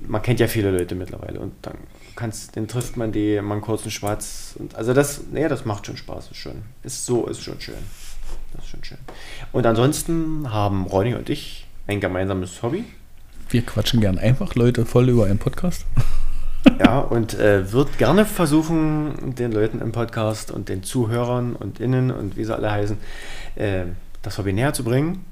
Man 0.00 0.22
kennt 0.22 0.40
ja 0.40 0.48
viele 0.48 0.70
Leute 0.70 0.96
mittlerweile 0.96 1.38
und 1.38 1.54
dann 1.62 1.76
kannst, 2.16 2.56
den 2.56 2.66
trifft 2.66 2.96
man 2.96 3.12
die, 3.12 3.40
man 3.40 3.60
kurz 3.60 3.82
einen 3.82 3.92
Schwarz. 3.92 4.56
Und, 4.58 4.74
also 4.74 4.92
das, 4.92 5.20
nee, 5.30 5.46
das 5.46 5.64
macht 5.64 5.86
schon 5.86 5.96
Spaß, 5.96 6.32
ist 6.32 6.36
schon, 6.36 6.62
ist 6.82 7.06
so, 7.06 7.26
ist 7.26 7.42
schon 7.42 7.60
schön. 7.60 7.78
Schon 8.70 8.84
schön. 8.84 8.98
Und 9.52 9.64
ansonsten 9.64 10.52
haben 10.52 10.84
Ronny 10.84 11.14
und 11.14 11.30
ich 11.30 11.66
ein 11.86 12.00
gemeinsames 12.00 12.62
Hobby. 12.62 12.84
Wir 13.48 13.62
quatschen 13.62 14.02
gern 14.02 14.18
einfach 14.18 14.54
Leute 14.56 14.84
voll 14.84 15.08
über 15.08 15.26
einen 15.26 15.38
Podcast. 15.38 15.86
Ja, 16.80 16.98
und 16.98 17.34
äh, 17.34 17.72
wird 17.72 17.98
gerne 17.98 18.24
versuchen, 18.26 19.34
den 19.36 19.52
Leuten 19.52 19.80
im 19.80 19.92
Podcast 19.92 20.50
und 20.50 20.68
den 20.68 20.82
Zuhörern 20.82 21.54
und 21.54 21.80
Innen 21.80 22.10
und 22.10 22.36
wie 22.36 22.44
sie 22.44 22.54
alle 22.54 22.70
heißen, 22.70 22.98
äh, 23.54 23.84
das 24.22 24.38
Hobby 24.38 24.52
näher 24.52 24.74
zu 24.74 24.82
bringen. 24.82 25.24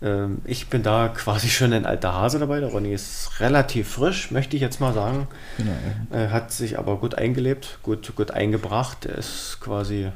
Ähm, 0.00 0.38
ich 0.44 0.68
bin 0.68 0.84
da 0.84 1.08
quasi 1.08 1.48
schon 1.48 1.72
ein 1.72 1.84
alter 1.84 2.14
Hase 2.14 2.38
dabei. 2.38 2.60
Der 2.60 2.70
Ronny 2.70 2.94
ist 2.94 3.40
relativ 3.40 3.88
frisch, 3.88 4.30
möchte 4.30 4.54
ich 4.56 4.62
jetzt 4.62 4.80
mal 4.80 4.94
sagen. 4.94 5.26
Genau. 5.58 5.72
Äh, 6.12 6.28
hat 6.28 6.52
sich 6.52 6.78
aber 6.78 6.96
gut 6.98 7.16
eingelebt, 7.16 7.80
gut, 7.82 8.14
gut 8.14 8.30
eingebracht. 8.30 9.04
Er 9.04 9.18
ist 9.18 9.58
quasi 9.60 10.10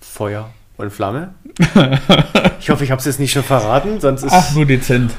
Feuer 0.00 0.50
und 0.80 0.90
Flamme. 0.90 1.34
ich 2.60 2.70
hoffe, 2.70 2.84
ich 2.84 2.90
habe 2.90 2.98
es 2.98 3.04
jetzt 3.04 3.20
nicht 3.20 3.32
schon 3.32 3.42
verraten, 3.42 4.00
sonst 4.00 4.22
ist. 4.22 4.32
Ach, 4.32 4.54
nur 4.54 4.66
dezent. 4.66 5.12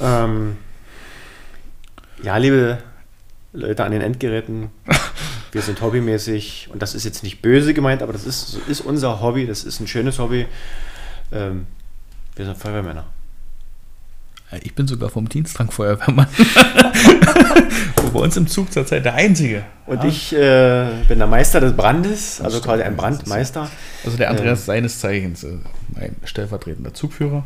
Ähm, 0.00 0.56
ja, 2.22 2.36
liebe 2.36 2.78
Leute 3.52 3.84
an 3.84 3.92
den 3.92 4.02
Endgeräten, 4.02 4.70
wir 5.52 5.62
sind 5.62 5.80
hobbymäßig 5.80 6.68
und 6.72 6.82
das 6.82 6.94
ist 6.94 7.04
jetzt 7.04 7.22
nicht 7.22 7.42
böse 7.42 7.74
gemeint, 7.74 8.02
aber 8.02 8.12
das 8.12 8.26
ist, 8.26 8.58
ist 8.68 8.80
unser 8.80 9.20
Hobby, 9.20 9.46
das 9.46 9.64
ist 9.64 9.80
ein 9.80 9.86
schönes 9.86 10.18
Hobby. 10.18 10.46
Ähm, 11.32 11.66
wir 12.34 12.44
sind 12.44 12.58
Feuerwehrmänner. 12.58 13.06
Ich 14.62 14.74
bin 14.74 14.86
sogar 14.86 15.10
vom 15.10 15.28
Diensttrang 15.28 15.70
Feuerwehrmann. 15.70 16.28
Bei 18.16 18.22
uns 18.22 18.36
im 18.38 18.46
Zug 18.46 18.72
zurzeit 18.72 19.04
der 19.04 19.12
Einzige. 19.12 19.62
Und 19.84 20.02
Ja. 20.02 20.08
ich 20.08 20.32
äh, 20.32 21.04
bin 21.06 21.18
der 21.18 21.26
Meister 21.26 21.60
des 21.60 21.76
Brandes, 21.76 22.40
also 22.40 22.62
quasi 22.62 22.82
ein 22.82 22.96
Brandmeister. 22.96 23.70
Also 24.06 24.16
der 24.16 24.30
Andreas 24.30 24.64
seines 24.64 25.00
Zeichens, 25.00 25.44
äh, 25.44 25.58
mein 25.88 26.16
stellvertretender 26.24 26.94
Zugführer, 26.94 27.44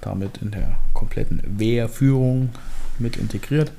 damit 0.00 0.38
in 0.38 0.50
der 0.50 0.74
kompletten 0.94 1.40
Wehrführung 1.44 2.50
mit 2.98 3.18
integriert. 3.18 3.70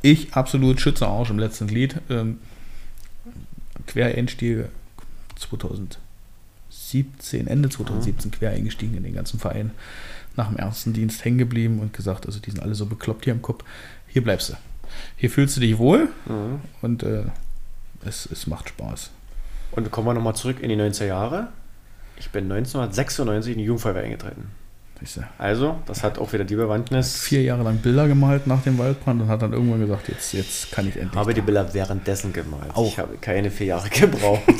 Ich 0.00 0.32
absolut 0.32 0.80
Schützenarsch 0.80 1.30
im 1.30 1.40
letzten 1.40 1.66
Glied. 1.66 1.96
Ähm, 2.08 2.38
Quereinstiege 3.88 4.68
2017, 5.40 7.48
Ende 7.48 7.68
2017 7.68 8.30
quer 8.30 8.50
eingestiegen 8.50 8.96
in 8.96 9.02
den 9.02 9.14
ganzen 9.14 9.40
Verein. 9.40 9.72
Nach 10.36 10.46
dem 10.46 10.56
ersten 10.56 10.92
Dienst 10.92 11.24
hängen 11.24 11.38
geblieben 11.38 11.80
und 11.80 11.92
gesagt, 11.92 12.26
also 12.26 12.38
die 12.38 12.52
sind 12.52 12.62
alle 12.62 12.76
so 12.76 12.86
bekloppt 12.86 13.24
hier 13.24 13.32
im 13.32 13.42
Kopf. 13.42 13.64
Hier 14.06 14.22
bleibst 14.22 14.50
du. 14.50 14.54
Hier 15.16 15.30
fühlst 15.30 15.56
du 15.56 15.60
dich 15.60 15.78
wohl 15.78 16.08
Mhm. 16.26 16.60
und 16.82 17.02
äh, 17.02 17.24
es, 18.04 18.28
es 18.30 18.46
macht 18.46 18.68
Spaß. 18.70 19.10
Und 19.72 19.90
kommen 19.90 20.06
wir 20.08 20.14
nochmal 20.14 20.34
zurück 20.34 20.60
in 20.60 20.68
die 20.68 20.76
90er 20.76 21.06
Jahre. 21.06 21.48
Ich 22.18 22.30
bin 22.30 22.44
1996 22.50 23.52
in 23.52 23.58
die 23.58 23.64
Jugendfeuerwehr 23.64 24.02
eingetreten. 24.04 24.50
Also, 25.38 25.78
das 25.86 26.02
hat 26.04 26.18
auch 26.18 26.30
wieder 26.34 26.44
die 26.44 26.56
Bewandtnis. 26.56 27.16
vier 27.22 27.40
Jahre 27.42 27.62
lang 27.62 27.78
Bilder 27.78 28.06
gemalt 28.06 28.46
nach 28.46 28.62
dem 28.62 28.76
Waldbrand 28.76 29.22
und 29.22 29.28
hat 29.28 29.40
dann 29.40 29.54
irgendwann 29.54 29.80
gesagt, 29.80 30.08
jetzt, 30.08 30.34
jetzt 30.34 30.70
kann 30.72 30.86
ich 30.86 30.96
endlich. 30.96 31.14
habe 31.18 31.32
die 31.32 31.40
Bilder 31.40 31.72
währenddessen 31.72 32.34
gemalt. 32.34 32.74
Auch. 32.74 32.86
Ich 32.86 32.98
habe 32.98 33.16
keine 33.18 33.50
vier 33.50 33.68
Jahre 33.68 33.88
gebraucht. 33.90 34.42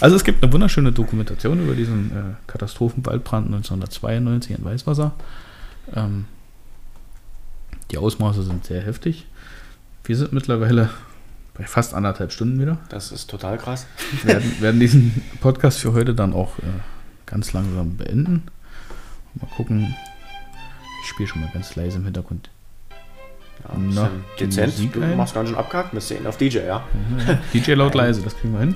Also 0.00 0.14
es 0.14 0.22
gibt 0.22 0.44
eine 0.44 0.52
wunderschöne 0.52 0.92
Dokumentation 0.92 1.60
über 1.60 1.74
diesen 1.74 2.10
äh, 2.12 2.34
Katastrophenwaldbrand 2.46 3.46
1992 3.46 4.56
in 4.56 4.64
Weißwasser. 4.64 5.10
Ähm, 5.92 6.26
die 7.90 7.98
Ausmaße 7.98 8.42
sind 8.42 8.64
sehr 8.64 8.82
heftig. 8.82 9.26
Wir 10.04 10.16
sind 10.16 10.32
mittlerweile 10.32 10.90
bei 11.54 11.64
fast 11.64 11.94
anderthalb 11.94 12.32
Stunden 12.32 12.60
wieder. 12.60 12.78
Das 12.88 13.12
ist 13.12 13.28
total 13.28 13.58
krass. 13.58 13.86
Wir 14.22 14.34
werden, 14.34 14.54
werden 14.60 14.80
diesen 14.80 15.22
Podcast 15.40 15.78
für 15.80 15.92
heute 15.92 16.14
dann 16.14 16.32
auch 16.32 16.58
äh, 16.58 16.62
ganz 17.26 17.52
langsam 17.52 17.96
beenden. 17.96 18.44
Mal 19.34 19.48
gucken. 19.56 19.94
Ich 21.02 21.08
spiele 21.10 21.28
schon 21.28 21.40
mal 21.42 21.50
ganz 21.52 21.74
leise 21.76 21.98
im 21.98 22.04
Hintergrund. 22.04 22.50
Ja, 23.64 23.70
Na, 23.76 24.10
dezent. 24.38 24.72
Musik 24.72 24.92
Du 24.92 25.02
ein. 25.02 25.16
machst 25.16 25.34
ganz 25.34 25.48
schön 25.48 25.58
abgehakt. 25.58 25.92
Ihr 26.10 26.18
ihn 26.18 26.26
auf 26.26 26.36
DJ, 26.36 26.58
ja. 26.58 26.84
DJ 27.52 27.72
laut 27.72 27.94
leise, 27.94 28.22
das 28.22 28.36
kriegen 28.36 28.52
wir 28.54 28.60
hin. 28.60 28.74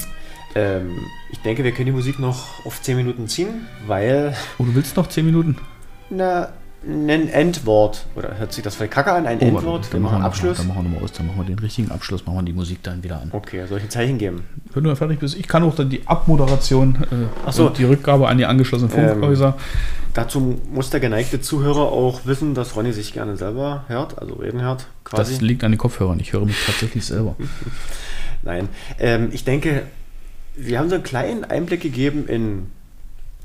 Ähm, 0.54 0.90
ich 1.30 1.38
denke, 1.40 1.64
wir 1.64 1.72
können 1.72 1.86
die 1.86 1.92
Musik 1.92 2.18
noch 2.18 2.64
auf 2.66 2.82
10 2.82 2.96
Minuten 2.96 3.26
ziehen, 3.28 3.66
weil 3.86 4.34
Oh, 4.58 4.64
du 4.64 4.74
willst 4.74 4.96
noch 4.96 5.08
10 5.08 5.24
Minuten? 5.24 5.56
na, 6.10 6.52
ein 6.84 7.28
Endwort, 7.28 8.06
oder 8.16 8.38
hört 8.38 8.52
sich 8.52 8.64
das 8.64 8.74
vielleicht 8.74 8.92
kacke 8.92 9.12
an? 9.12 9.26
Ein 9.26 9.38
Oh, 9.40 9.44
Endwort, 9.44 9.84
wir 9.86 9.92
dann 9.92 10.02
machen 10.02 10.14
einen 10.14 10.22
wir 10.22 10.26
Abschluss. 10.26 10.58
Mal- 10.58 10.64
dann 10.64 10.68
machen 10.68 10.82
wir 10.84 10.88
nochmal 10.90 11.04
aus, 11.04 11.12
dann 11.12 11.26
machen 11.28 11.38
wir 11.38 11.44
den 11.44 11.58
richtigen 11.58 11.90
Abschluss, 11.92 12.26
machen 12.26 12.38
wir 12.38 12.42
die 12.42 12.52
Musik 12.52 12.82
dann 12.82 13.02
wieder 13.04 13.20
an. 13.20 13.28
Okay, 13.32 13.64
soll 13.68 13.78
ich 13.78 13.84
ein 13.84 13.90
Zeichen 13.90 14.18
geben? 14.18 14.42
Wenn 14.74 14.84
du 14.84 14.96
fertig 14.96 15.20
bist, 15.20 15.36
ich 15.36 15.46
kann 15.46 15.62
auch 15.62 15.74
dann 15.76 15.90
die 15.90 16.06
Abmoderation 16.06 16.96
äh, 17.46 17.52
so. 17.52 17.68
die 17.68 17.84
Rückgabe 17.84 18.26
an 18.28 18.38
die 18.38 18.46
angeschlossenen 18.46 18.92
Ähm, 18.96 19.10
Funkhäuser. 19.10 19.56
Dazu 20.14 20.60
muss 20.72 20.90
der 20.90 21.00
geneigte 21.00 21.40
Zuhörer 21.40 21.90
auch 21.92 22.26
wissen, 22.26 22.54
dass 22.54 22.74
Ronny 22.76 22.92
sich 22.92 23.12
gerne 23.12 23.36
selber 23.36 23.84
hört, 23.88 24.18
also 24.18 24.34
reden 24.34 24.60
hört, 24.60 24.86
quasi. 25.04 25.32
das 25.34 25.40
liegt 25.40 25.62
an 25.64 25.72
den 25.72 25.78
Kopfhörern. 25.78 26.18
Ich 26.20 26.32
höre 26.32 26.44
mich 26.44 26.56
tatsächlich 26.66 27.04
selber. 27.04 27.36
Nein, 28.42 28.68
ähm, 28.98 29.28
ich 29.32 29.44
denke, 29.44 29.84
wir 30.56 30.78
haben 30.78 30.88
so 30.88 30.96
einen 30.96 31.04
kleinen 31.04 31.44
Einblick 31.44 31.80
gegeben 31.80 32.26
in 32.26 32.70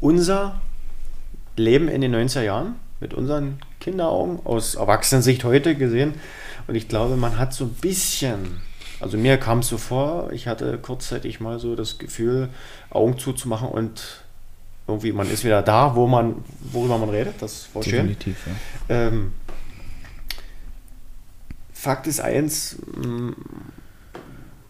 unser 0.02 0.60
Leben 1.56 1.88
in 1.88 2.02
den 2.02 2.14
90er 2.16 2.42
Jahren 2.42 2.76
mit 3.00 3.14
unseren 3.14 3.60
Kinderaugen 3.80 4.40
aus 4.46 4.76
Erwachsenensicht 4.76 5.44
heute 5.44 5.76
gesehen. 5.76 6.16
Und 6.68 6.76
ich 6.76 6.88
glaube, 6.88 7.16
man 7.16 7.38
hat 7.38 7.54
so 7.54 7.66
ein 7.66 7.74
bisschen, 7.74 8.62
also 9.00 9.18
mir 9.18 9.38
kam 9.38 9.60
es 9.60 9.68
so 9.68 9.78
vor, 9.78 10.32
ich 10.32 10.48
hatte 10.48 10.78
kurzzeitig 10.78 11.40
mal 11.40 11.60
so 11.60 11.76
das 11.76 11.98
Gefühl, 11.98 12.50
Augen 12.90 13.18
zuzumachen 13.18 13.70
und 13.70 14.24
irgendwie 14.88 15.12
man 15.12 15.30
ist 15.30 15.44
wieder 15.44 15.62
da, 15.62 15.96
wo 15.96 16.08
man, 16.08 16.44
worüber 16.72 16.98
man 16.98 17.10
redet. 17.10 17.42
Das 17.42 17.70
war 17.74 17.84
schön. 17.84 18.08
Definitiv, 18.08 18.38
ja. 18.48 19.08
Ähm, 19.08 19.34
Fakt 21.74 22.08
ist 22.08 22.20
eins, 22.20 22.78
mh, 22.96 23.34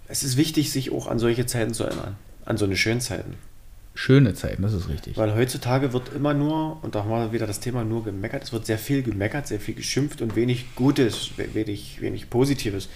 es 0.08 0.24
ist 0.24 0.38
wichtig, 0.38 0.72
sich 0.72 0.91
auch 0.91 1.08
an 1.08 1.20
solche 1.20 1.45
Zeiten 1.45 1.74
zu 1.74 1.84
erinnern. 1.84 2.16
An 2.45 2.58
so 2.58 2.66
eine 2.66 2.78
schönen 2.78 3.02
Zeiten. 3.02 3.36
Schöne 3.99 4.36
Zeiten, 4.36 4.61
das 4.61 4.74
ist 4.74 4.90
richtig. 4.90 5.18
Weil 5.18 5.34
heutzutage 5.34 5.91
wird 5.91 6.14
immer 6.14 6.36
nur, 6.36 6.84
und 6.84 6.94
da 6.94 7.03
haben 7.03 7.10
wir 7.10 7.32
wieder 7.32 7.48
das 7.48 7.60
Thema 7.60 7.84
nur 7.84 8.03
gemeckert, 8.03 8.44
es 8.44 8.53
wird 8.53 8.68
sehr 8.68 8.78
viel 8.78 9.02
gemeckert, 9.02 9.48
sehr 9.48 9.60
viel 9.60 9.74
geschimpft 9.74 10.22
und 10.22 10.36
wenig 10.36 10.76
Gutes, 10.76 11.32
we- 11.36 11.52
wenig, 11.56 11.99
wenig 11.99 12.30
Positives. 12.30 12.90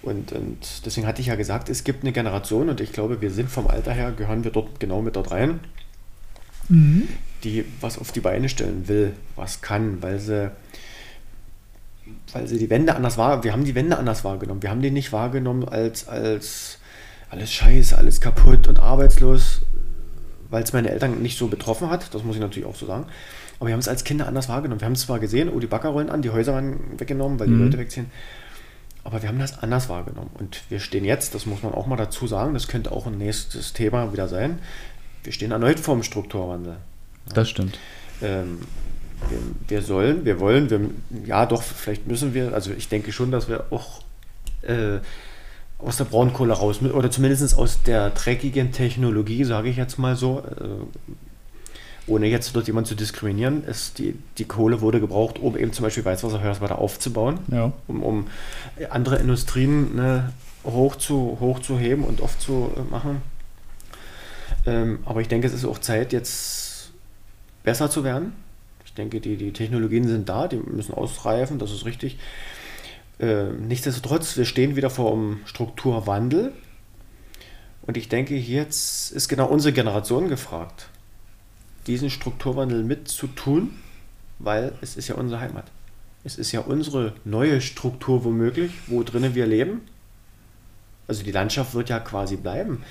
Und, 0.00 0.30
und 0.30 0.58
deswegen 0.86 1.08
hatte 1.08 1.20
ich 1.20 1.26
ja 1.26 1.34
gesagt, 1.34 1.68
es 1.68 1.82
gibt 1.82 2.04
eine 2.04 2.12
Generation, 2.12 2.68
und 2.68 2.80
ich 2.80 2.92
glaube, 2.92 3.20
wir 3.20 3.32
sind 3.32 3.50
vom 3.50 3.66
Alter 3.66 3.92
her, 3.92 4.12
gehören 4.12 4.44
wir 4.44 4.52
dort 4.52 4.78
genau 4.78 5.02
mit 5.02 5.16
dort 5.16 5.32
rein, 5.32 5.58
die 7.42 7.64
was 7.80 7.98
auf 7.98 8.12
die 8.12 8.20
Beine 8.20 8.48
stellen 8.48 8.86
will, 8.86 9.14
was 9.34 9.60
kann, 9.60 10.02
weil 10.02 10.20
sie 10.20 10.52
weil 12.32 12.46
sie 12.46 12.58
die 12.58 12.70
Wende 12.70 12.94
anders 12.94 13.18
war. 13.18 13.42
Wir 13.42 13.52
haben 13.52 13.64
die 13.64 13.74
Wende 13.74 13.98
anders 13.98 14.22
wahrgenommen. 14.22 14.62
Wir 14.62 14.70
haben 14.70 14.82
die 14.82 14.90
nicht 14.92 15.12
wahrgenommen 15.12 15.68
als, 15.68 16.06
als 16.06 16.78
alles 17.30 17.52
scheiße, 17.52 17.96
alles 17.98 18.20
kaputt 18.20 18.68
und 18.68 18.78
arbeitslos, 18.78 19.62
weil 20.52 20.62
es 20.62 20.72
meine 20.72 20.90
Eltern 20.90 21.20
nicht 21.22 21.36
so 21.36 21.48
betroffen 21.48 21.90
hat. 21.90 22.14
Das 22.14 22.22
muss 22.22 22.36
ich 22.36 22.40
natürlich 22.42 22.68
auch 22.68 22.76
so 22.76 22.86
sagen. 22.86 23.06
Aber 23.58 23.68
wir 23.68 23.72
haben 23.72 23.80
es 23.80 23.88
als 23.88 24.04
Kinder 24.04 24.28
anders 24.28 24.48
wahrgenommen. 24.48 24.80
Wir 24.80 24.86
haben 24.86 24.92
es 24.92 25.00
zwar 25.02 25.18
gesehen, 25.18 25.48
oh, 25.48 25.58
die 25.58 25.66
Bagger 25.66 25.88
rollen 25.88 26.10
an, 26.10 26.22
die 26.22 26.30
Häuser 26.30 26.52
waren 26.54 26.78
weggenommen, 26.98 27.40
weil 27.40 27.48
die 27.48 27.54
Mhm. 27.54 27.64
Leute 27.64 27.78
wegziehen. 27.78 28.10
Aber 29.04 29.20
wir 29.22 29.28
haben 29.28 29.38
das 29.38 29.58
anders 29.62 29.88
wahrgenommen. 29.88 30.30
Und 30.34 30.62
wir 30.68 30.78
stehen 30.78 31.04
jetzt, 31.04 31.34
das 31.34 31.46
muss 31.46 31.62
man 31.62 31.74
auch 31.74 31.86
mal 31.86 31.96
dazu 31.96 32.26
sagen, 32.26 32.54
das 32.54 32.68
könnte 32.68 32.92
auch 32.92 33.06
ein 33.06 33.18
nächstes 33.18 33.72
Thema 33.72 34.12
wieder 34.12 34.28
sein. 34.28 34.60
Wir 35.24 35.32
stehen 35.32 35.50
erneut 35.50 35.80
vor 35.80 35.94
dem 35.94 36.02
Strukturwandel. 36.02 36.76
Das 37.34 37.48
stimmt. 37.48 37.78
Ähm, 38.20 38.58
wir, 39.28 39.38
wir 39.68 39.82
sollen, 39.82 40.24
wir 40.24 40.38
wollen, 40.40 40.70
wir, 40.70 40.80
ja 41.24 41.46
doch, 41.46 41.62
vielleicht 41.62 42.06
müssen 42.06 42.34
wir, 42.34 42.54
also 42.54 42.72
ich 42.72 42.88
denke 42.88 43.12
schon, 43.12 43.30
dass 43.30 43.48
wir 43.48 43.66
auch 43.70 44.02
äh, 44.62 44.98
aus 45.84 45.96
der 45.96 46.04
Braunkohle 46.04 46.52
raus 46.52 46.80
oder 46.82 47.10
zumindest 47.10 47.56
aus 47.58 47.82
der 47.82 48.10
dreckigen 48.10 48.72
Technologie, 48.72 49.44
sage 49.44 49.68
ich 49.68 49.76
jetzt 49.76 49.98
mal 49.98 50.16
so, 50.16 50.40
äh, 50.40 52.10
ohne 52.10 52.26
jetzt 52.26 52.54
dort 52.56 52.66
jemanden 52.66 52.88
zu 52.88 52.94
diskriminieren, 52.94 53.64
ist 53.64 53.98
die, 53.98 54.16
die 54.38 54.44
Kohle 54.44 54.80
wurde 54.80 55.00
gebraucht, 55.00 55.38
um 55.38 55.56
eben 55.56 55.72
zum 55.72 55.84
Beispiel 55.84 56.04
Weißwasserhörs 56.04 56.60
weiter 56.60 56.78
aufzubauen, 56.78 57.38
Ja. 57.50 57.72
um, 57.86 58.02
um 58.02 58.26
andere 58.90 59.16
Industrien 59.16 59.94
ne, 59.94 60.32
hoch 60.64 60.96
zu, 60.96 61.36
hochzuheben 61.40 62.04
und 62.04 62.20
aufzumachen. 62.20 63.22
Ähm, 64.66 65.00
aber 65.04 65.20
ich 65.20 65.28
denke, 65.28 65.46
es 65.46 65.52
ist 65.52 65.64
auch 65.64 65.78
Zeit, 65.78 66.12
jetzt 66.12 66.90
besser 67.64 67.90
zu 67.90 68.04
werden. 68.04 68.32
Ich 68.84 68.94
denke, 68.94 69.20
die, 69.20 69.36
die 69.36 69.52
Technologien 69.52 70.06
sind 70.06 70.28
da, 70.28 70.48
die 70.48 70.56
müssen 70.56 70.94
ausreifen, 70.94 71.58
das 71.58 71.72
ist 71.72 71.84
richtig. 71.84 72.18
Ähm, 73.20 73.68
nichtsdestotrotz, 73.68 74.36
wir 74.36 74.44
stehen 74.44 74.76
wieder 74.76 74.90
vor 74.90 75.12
einem 75.12 75.40
Strukturwandel. 75.44 76.52
Und 77.82 77.96
ich 77.96 78.08
denke, 78.08 78.36
jetzt 78.36 79.12
ist 79.12 79.28
genau 79.28 79.46
unsere 79.46 79.72
Generation 79.72 80.28
gefragt, 80.28 80.88
diesen 81.86 82.10
Strukturwandel 82.10 82.84
mitzutun, 82.84 83.70
weil 84.38 84.72
es 84.80 84.96
ist 84.96 85.08
ja 85.08 85.16
unsere 85.16 85.40
Heimat. 85.40 85.66
Es 86.24 86.38
ist 86.38 86.52
ja 86.52 86.60
unsere 86.60 87.14
neue 87.24 87.60
Struktur 87.60 88.24
womöglich, 88.24 88.72
wo 88.86 89.02
drinnen 89.02 89.34
wir 89.34 89.46
leben. 89.46 89.80
Also 91.08 91.24
die 91.24 91.32
Landschaft 91.32 91.74
wird 91.74 91.88
ja 91.88 91.98
quasi 91.98 92.36
bleiben. 92.36 92.84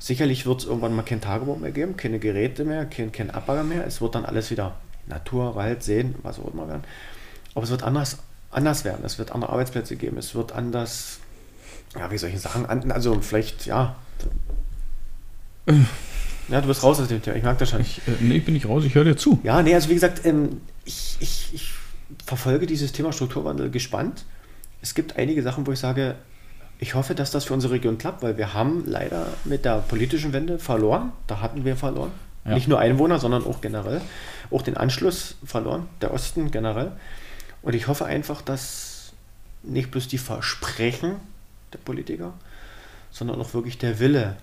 Sicherlich 0.00 0.44
wird 0.44 0.60
es 0.60 0.66
irgendwann 0.66 0.94
mal 0.94 1.02
kein 1.02 1.20
Tagebuch 1.20 1.58
mehr 1.58 1.70
geben, 1.70 1.96
keine 1.96 2.18
Geräte 2.18 2.64
mehr, 2.64 2.84
kein, 2.84 3.12
kein 3.12 3.30
Abbagger 3.30 3.62
mehr. 3.62 3.86
Es 3.86 4.00
wird 4.00 4.16
dann 4.16 4.24
alles 4.24 4.50
wieder 4.50 4.76
Natur, 5.06 5.54
Wald, 5.54 5.82
Seen, 5.82 6.16
was 6.22 6.40
auch 6.40 6.52
immer 6.52 6.66
werden. 6.66 6.82
Aber 7.54 7.64
es 7.64 7.70
wird 7.70 7.84
anders, 7.84 8.18
anders 8.54 8.84
werden. 8.84 9.04
Es 9.04 9.18
wird 9.18 9.32
andere 9.32 9.52
Arbeitsplätze 9.52 9.96
geben. 9.96 10.18
Es 10.18 10.34
wird 10.34 10.52
anders, 10.52 11.18
ja, 11.98 12.10
wie 12.10 12.18
soll 12.18 12.30
ich 12.30 12.40
sagen, 12.40 12.66
an, 12.66 12.90
also 12.92 13.20
vielleicht, 13.20 13.66
ja. 13.66 13.96
Ja, 16.48 16.60
du 16.60 16.68
bist 16.68 16.82
raus 16.82 17.00
aus 17.00 17.08
dem 17.08 17.22
Thema. 17.22 17.36
Ich 17.36 17.42
mag 17.42 17.58
das 17.58 17.70
schon. 17.70 17.80
Ich, 17.80 17.98
äh, 18.06 18.12
nee, 18.20 18.36
ich 18.36 18.44
bin 18.44 18.54
nicht 18.54 18.68
raus, 18.68 18.84
ich 18.84 18.94
höre 18.94 19.04
dir 19.04 19.16
zu. 19.16 19.40
Ja, 19.42 19.62
nee, 19.62 19.74
also 19.74 19.88
wie 19.88 19.94
gesagt, 19.94 20.24
ähm, 20.26 20.60
ich, 20.84 21.16
ich, 21.20 21.50
ich 21.54 21.72
verfolge 22.24 22.66
dieses 22.66 22.92
Thema 22.92 23.12
Strukturwandel 23.12 23.70
gespannt. 23.70 24.24
Es 24.82 24.94
gibt 24.94 25.16
einige 25.16 25.42
Sachen, 25.42 25.66
wo 25.66 25.72
ich 25.72 25.78
sage, 25.78 26.16
ich 26.78 26.94
hoffe, 26.94 27.14
dass 27.14 27.30
das 27.30 27.44
für 27.44 27.54
unsere 27.54 27.72
Region 27.72 27.96
klappt, 27.96 28.22
weil 28.22 28.36
wir 28.36 28.52
haben 28.52 28.84
leider 28.86 29.28
mit 29.44 29.64
der 29.64 29.78
politischen 29.78 30.32
Wende 30.32 30.58
verloren. 30.58 31.12
Da 31.26 31.40
hatten 31.40 31.64
wir 31.64 31.76
verloren. 31.76 32.10
Ja. 32.44 32.54
Nicht 32.54 32.68
nur 32.68 32.78
Einwohner, 32.78 33.18
sondern 33.18 33.44
auch 33.46 33.60
generell. 33.62 34.02
Auch 34.50 34.60
den 34.60 34.76
Anschluss 34.76 35.36
verloren, 35.44 35.86
der 36.02 36.12
Osten 36.12 36.50
generell. 36.50 36.92
Und 37.64 37.74
ich 37.74 37.88
hoffe 37.88 38.04
einfach, 38.04 38.42
dass 38.42 39.12
nicht 39.62 39.90
bloß 39.90 40.06
die 40.08 40.18
Versprechen 40.18 41.16
der 41.72 41.78
Politiker, 41.78 42.34
sondern 43.10 43.40
auch 43.40 43.54
wirklich 43.54 43.78
der 43.78 43.98
Wille, 43.98 44.36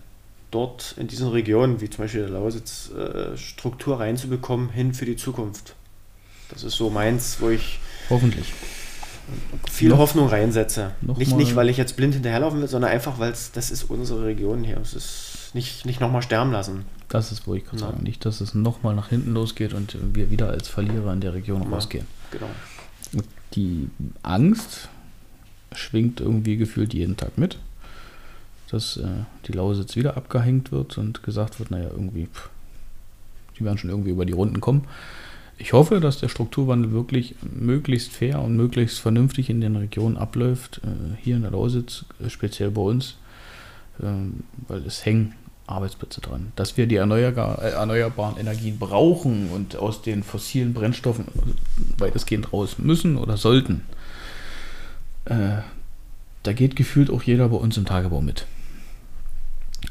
dort 0.49 0.95
in 0.98 1.07
diesen 1.07 1.30
Regionen, 1.30 1.80
wie 1.80 1.89
zum 1.89 2.03
Beispiel 2.03 2.22
der 2.22 2.30
Lausitz, 2.31 2.89
äh, 2.91 3.38
Struktur 3.38 3.99
reinzubekommen, 3.99 4.69
hin 4.69 4.93
für 4.93 5.06
die 5.06 5.15
Zukunft. 5.15 5.76
Das 6.49 6.64
ist 6.64 6.76
so 6.76 6.89
meins, 6.89 7.38
wo 7.39 7.49
ich 7.49 7.80
Hoffentlich. 8.10 8.52
viel 9.72 9.89
Noch- 9.89 9.99
Hoffnung 9.99 10.27
reinsetze. 10.27 10.91
Nicht, 11.02 11.31
mal- 11.31 11.38
nicht, 11.38 11.56
weil 11.56 11.69
ich 11.69 11.77
jetzt 11.77 11.95
blind 11.95 12.15
hinterherlaufen 12.15 12.60
will, 12.60 12.68
sondern 12.68 12.91
einfach, 12.91 13.19
weil 13.19 13.31
es, 13.31 13.52
das 13.53 13.72
ist 13.72 13.84
unsere 13.84 14.26
Region 14.26 14.64
hier. 14.65 14.77
Es 14.77 14.93
ist 14.93 15.52
nicht, 15.53 15.85
nicht 15.85 16.02
nochmal 16.02 16.22
sterben 16.22 16.52
lassen. 16.52 16.84
Das 17.07 17.31
ist, 17.31 17.45
wo 17.48 17.53
ich 17.56 17.64
gerade 17.64 17.77
sagen. 17.80 18.03
Nicht, 18.03 18.26
dass 18.26 18.41
es 18.41 18.53
nochmal 18.53 18.95
nach 18.95 19.10
hinten 19.10 19.31
losgeht 19.34 19.73
und 19.73 19.95
wir 20.15 20.30
wieder 20.31 20.49
als 20.49 20.68
Verlierer 20.68 21.14
in 21.14 21.22
der 21.22 21.34
Region 21.34 21.64
Ja. 21.64 21.69
rausgehen. 21.69 22.07
Genau. 22.31 22.49
Die 23.54 23.90
Angst 24.24 24.90
schwingt 25.74 26.22
irgendwie 26.22 26.58
gefühlt 26.58 26.94
jeden 26.94 27.18
Tag 27.18 27.38
mit, 27.38 27.58
dass 28.70 28.98
äh, 28.98 29.08
die 29.48 29.52
Lausitz 29.52 29.96
wieder 29.96 30.18
abgehängt 30.18 30.72
wird 30.72 30.98
und 30.98 31.24
gesagt 31.24 31.60
wird, 31.60 31.72
naja, 31.72 31.90
irgendwie, 31.90 32.28
pff, 32.28 32.50
die 33.58 33.66
werden 33.66 33.78
schon 33.78 33.90
irgendwie 33.90 34.12
über 34.12 34.26
die 34.26 34.34
Runden 34.34 34.62
kommen. 34.62 34.86
Ich 35.58 35.74
hoffe, 35.74 36.00
dass 36.00 36.20
der 36.20 36.30
Strukturwandel 36.30 36.92
wirklich 36.92 37.36
möglichst 37.42 38.12
fair 38.12 38.42
und 38.42 38.56
möglichst 38.56 39.00
vernünftig 39.00 39.50
in 39.50 39.62
den 39.62 39.76
Regionen 39.76 40.18
abläuft, 40.18 40.82
äh, 40.84 41.16
hier 41.22 41.36
in 41.36 41.44
der 41.44 41.52
Lausitz, 41.52 42.06
äh, 42.20 42.30
speziell 42.30 42.72
bei 42.72 42.82
uns, 42.82 43.18
ähm, 44.02 44.44
weil 44.68 44.84
es 44.86 45.06
hängen 45.06 45.36
Arbeitsplätze 45.72 46.22
dran. 46.22 46.52
Dass 46.56 46.77
wir 46.77 46.88
die 46.88 46.95
äh, 46.95 46.99
erneuerbaren 46.99 48.38
Energien 48.38 48.77
brauchen 48.80 49.49
und 49.52 49.76
aus 49.76 50.02
den 50.02 50.23
fossilen 50.23 50.73
Brennstoffen 50.73 51.26
weitestgehend 51.98 52.52
raus 52.53 52.77
müssen 52.77 53.18
oder 53.18 53.38
sollten, 53.38 53.81
äh, 55.26 55.57
da 56.43 56.53
geht 56.53 56.76
gefühlt 56.76 57.10
auch 57.10 57.23
jeder 57.23 57.49
bei 57.49 57.57
uns 57.57 57.77
im 57.77 57.85
Tagebau 57.85 58.22
mit. 58.22 58.45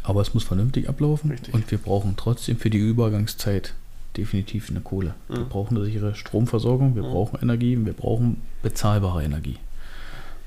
Aber 0.03 0.21
es 0.23 0.35
muss 0.35 0.45
vernünftig 0.45 0.89
ablaufen 0.89 1.31
Richtig. 1.31 1.53
und 1.55 1.71
wir 1.71 1.79
brauchen 1.79 2.15
trotzdem 2.17 2.57
für 2.59 2.71
die 2.71 2.79
Übergangszeit 2.79 3.75
definitiv 4.17 4.71
eine 4.71 4.81
Kohle. 4.81 5.15
Wir 5.29 5.41
Mhm. 5.41 5.49
brauchen 5.49 5.77
eine 5.77 5.87
sichere 5.87 6.15
Stromversorgung, 6.15 6.95
wir 6.97 7.03
Mhm. 7.03 7.11
brauchen 7.13 7.39
Energie, 7.43 7.79
wir 7.85 7.93
brauchen 7.93 8.41
bezahlbare 8.63 9.23
Energie. 9.23 9.57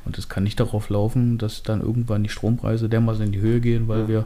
Und 0.05 0.17
es 0.17 0.27
kann 0.27 0.43
nicht 0.43 0.59
darauf 0.59 0.89
laufen, 0.89 1.37
dass 1.37 1.63
dann 1.63 1.79
irgendwann 1.79 2.23
die 2.23 2.29
Strompreise 2.29 2.89
dermaßen 2.89 3.23
in 3.25 3.31
die 3.31 3.39
Höhe 3.39 3.61
gehen, 3.61 3.87
weil 3.87 4.03
Mhm. 4.03 4.07
wir 4.09 4.25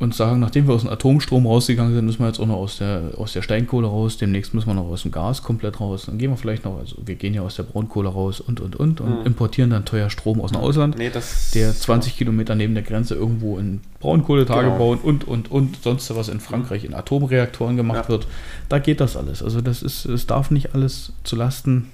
uns 0.00 0.16
sagen, 0.16 0.40
nachdem 0.40 0.66
wir 0.66 0.74
aus 0.74 0.80
dem 0.80 0.90
Atomstrom 0.90 1.46
rausgegangen 1.46 1.94
sind, 1.94 2.06
müssen 2.06 2.20
wir 2.20 2.26
jetzt 2.26 2.40
auch 2.40 2.46
noch 2.46 2.56
aus 2.56 2.78
der, 2.78 3.12
aus 3.18 3.34
der 3.34 3.42
Steinkohle 3.42 3.86
raus, 3.86 4.16
demnächst 4.16 4.54
müssen 4.54 4.66
wir 4.68 4.74
noch 4.74 4.86
aus 4.88 5.02
dem 5.02 5.10
Gas 5.12 5.42
komplett 5.42 5.78
raus, 5.78 6.04
dann 6.06 6.16
gehen 6.18 6.30
wir 6.30 6.36
vielleicht 6.38 6.64
noch, 6.64 6.78
also 6.78 6.96
wir 7.04 7.14
gehen 7.16 7.34
ja 7.34 7.42
aus 7.42 7.56
der 7.56 7.64
Braunkohle 7.64 8.08
raus 8.08 8.40
und 8.40 8.60
und 8.60 8.76
und 8.76 9.00
und 9.00 9.20
Mhm. 9.20 9.26
importieren 9.26 9.70
dann 9.70 9.84
teuer 9.84 10.08
Strom 10.10 10.40
aus 10.40 10.52
dem 10.52 10.60
Ausland, 10.60 10.96
Nee, 10.96 11.10
das, 11.10 11.50
der 11.52 11.74
20 11.74 12.16
Kilometer 12.16 12.54
neben 12.54 12.72
der 12.74 12.82
Grenze 12.82 13.14
irgendwo 13.14 13.58
in 13.58 13.80
Braunkohletage 14.00 14.66
Genau. 14.68 14.78
bauen 14.78 14.98
und 15.02 15.28
und 15.28 15.50
und 15.50 15.82
sonst 15.82 16.14
was 16.16 16.28
in 16.28 16.40
Frankreich 16.40 16.84
in 16.84 16.94
Atomreaktoren 16.94 17.76
gemacht 17.76 18.04
Ja. 18.04 18.08
wird. 18.08 18.26
Da 18.70 18.78
geht 18.78 19.00
das 19.00 19.16
alles. 19.16 19.42
Also 19.42 19.60
das 19.60 19.82
ist, 19.82 20.06
es 20.06 20.26
darf 20.26 20.50
nicht 20.50 20.74
alles 20.74 21.12
zu 21.24 21.36
Lasten 21.36 21.88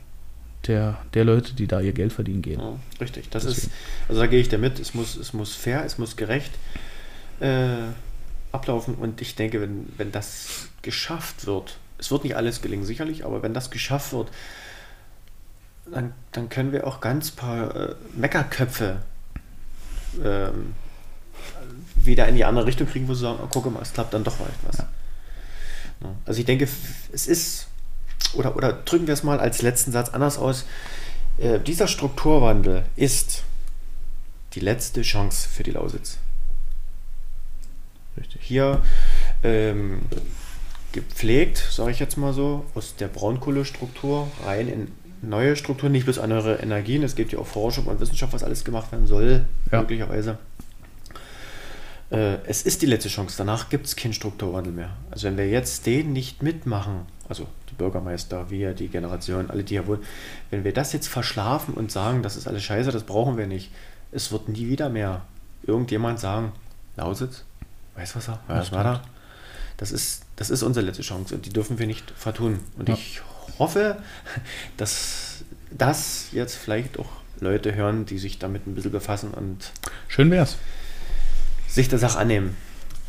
der, 0.69 0.99
der 1.15 1.25
Leute, 1.25 1.55
die 1.55 1.67
da 1.67 1.81
ihr 1.81 1.93
Geld 1.93 2.13
verdienen, 2.13 2.43
gehen. 2.43 2.61
Ja, 2.61 2.73
richtig. 3.01 3.31
Das 3.31 3.45
Deswegen. 3.45 3.67
ist, 3.67 3.73
also 4.09 4.21
da 4.21 4.27
gehe 4.27 4.41
ich 4.41 4.49
damit. 4.49 4.79
Es 4.81 4.95
muss, 4.95 5.17
es 5.17 5.33
muss 5.33 5.55
fair, 5.55 5.85
es 5.85 5.99
muss 5.99 6.17
gerecht 6.17 6.53
äh, 7.41 7.89
ablaufen. 8.53 8.95
Und 8.95 9.21
ich 9.21 9.35
denke, 9.35 9.61
wenn, 9.61 9.93
wenn 9.97 10.13
das 10.13 10.69
geschafft 10.83 11.47
wird, 11.47 11.79
es 11.99 12.11
wird 12.11 12.25
nicht 12.25 12.37
alles 12.37 12.63
gelingen, 12.63 12.85
sicherlich, 12.85 13.25
aber 13.25 13.43
wenn 13.43 13.55
das 13.55 13.71
geschafft 13.71 14.13
wird, 14.13 14.31
dann, 15.87 16.13
dann 16.33 16.49
können 16.49 16.73
wir 16.73 16.87
auch 16.87 17.01
ganz 17.01 17.31
paar 17.31 17.75
äh, 17.75 17.95
Meckerköpfe 18.15 19.03
ähm, 20.23 20.75
wieder 21.97 22.27
in 22.29 22.37
die 22.37 22.45
andere 22.45 22.67
Richtung 22.67 22.89
kriegen, 22.89 23.09
wo 23.09 23.15
sie 23.15 23.23
sagen, 23.23 23.39
oh, 23.43 23.47
guck 23.49 23.73
mal, 23.73 23.83
es 23.83 23.93
klappt 23.93 24.15
dann 24.15 24.25
doch 24.25 24.37
was. 24.39 24.79
Ja. 24.79 24.89
Also 26.25 26.41
ich 26.41 26.47
denke, 26.47 26.69
es 27.13 27.27
ist, 27.27 27.69
oder, 28.35 28.57
oder 28.57 28.73
drücken 28.73 29.07
wir 29.07 29.15
es 29.15 29.23
mal 29.23 29.41
als 29.41 29.63
letzten 29.63 29.93
Satz 29.93 30.11
anders 30.11 30.39
aus, 30.39 30.67
äh, 31.39 31.61
dieser 31.61 31.89
Strukturwandel 31.89 32.85
ist 32.97 33.45
die 34.55 34.61
letzte 34.61 35.03
Chance 35.03 35.49
für 35.49 35.63
die 35.63 35.73
Lausitz. 35.73 36.19
Richtig. 38.17 38.41
Hier 38.43 38.83
ähm, 39.43 40.01
gepflegt, 40.93 41.59
sage 41.71 41.91
ich 41.91 41.99
jetzt 41.99 42.17
mal 42.17 42.33
so, 42.33 42.65
aus 42.75 42.97
der 42.97 43.09
Braunkohlestruktur 43.09 44.29
rein 44.45 44.69
in 44.69 44.89
neue 45.23 45.57
Strukturen, 45.57 45.93
nicht 45.93 46.05
bloß 46.05 46.19
andere 46.19 46.57
Energien. 46.57 47.03
Es 47.03 47.17
gibt 47.17 47.33
ja 47.33 47.39
auch 47.39 47.47
Forschung 47.47 47.87
und 47.87 48.01
Wissenschaft, 48.01 48.33
was 48.33 48.43
alles 48.43 48.65
gemacht 48.65 48.93
werden 48.93 49.07
soll, 49.07 49.47
Ja. 49.73 49.81
möglicherweise. 49.81 50.39
Äh, 52.11 52.37
es 52.47 52.63
ist 52.63 52.83
die 52.83 52.87
letzte 52.87 53.09
Chance. 53.09 53.35
Danach 53.37 53.69
gibt 53.69 53.87
es 53.87 53.97
keinen 53.97 54.13
Strukturwandel 54.13 54.73
mehr. 54.73 54.91
Also 55.11 55.27
wenn 55.27 55.37
wir 55.37 55.49
jetzt 55.49 55.87
den 55.87 56.13
nicht 56.13 56.43
mitmachen, 56.43 57.01
also 57.29 57.47
die 57.71 57.75
Bürgermeister, 57.75 58.51
wir, 58.51 58.75
die 58.75 58.89
Generation, 58.89 59.51
alle, 59.51 59.65
die 59.65 59.75
hier 59.75 59.87
wohnen, 59.87 60.05
wenn 60.51 60.63
wir 60.65 60.73
das 60.73 60.93
jetzt 60.93 61.09
verschlafen 61.09 61.75
und 61.75 61.91
sagen, 61.91 62.23
das 62.23 62.37
ist 62.37 62.47
alles 62.47 62.63
scheiße, 62.63 62.93
das 62.93 63.03
brauchen 63.03 63.37
wir 63.37 63.47
nicht, 63.47 63.73
es 64.13 64.31
wird 64.31 64.49
nie 64.49 64.69
wieder 64.69 64.89
mehr 64.89 65.23
irgendjemand 65.65 66.21
sagen, 66.21 66.53
Lausitz, 66.97 67.45
Weißwasser, 67.97 68.41
Das 68.49 68.59
was 68.67 68.73
war 68.73 68.85
da? 68.85 69.03
Das 69.79 69.93
ist, 69.93 70.23
das 70.37 70.51
ist 70.51 70.63
unsere 70.63 70.87
letzte 70.87 71.03
Chance 71.03 71.35
und 71.35 71.45
die 71.47 71.51
dürfen 71.51 71.79
wir 71.79 71.87
nicht 71.87 72.11
vertun. 72.17 72.61
Und 72.79 72.89
Ja. 72.89 72.95
ich 72.95 73.21
hoffe, 73.59 73.97
dass 74.77 75.45
dass 75.77 76.29
jetzt 76.33 76.55
vielleicht 76.57 76.99
auch 76.99 77.09
Leute 77.41 77.75
hören, 77.75 78.07
die 78.07 78.19
sich 78.19 78.39
damit 78.39 78.67
ein 78.67 78.75
bisschen 78.75 78.93
befassen 78.93 79.33
und 79.33 79.73
Schön 80.09 80.31
wär's. 80.31 80.57
sich 81.69 81.89
der 81.89 81.99
Sache 81.99 82.19
annehmen. 82.19 82.57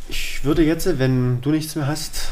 Ich 0.10 0.44
würde 0.44 0.64
jetzt, 0.64 1.00
wenn 1.00 1.40
du 1.42 1.52
nichts 1.52 1.76
mehr 1.76 1.86
hast, 1.88 2.30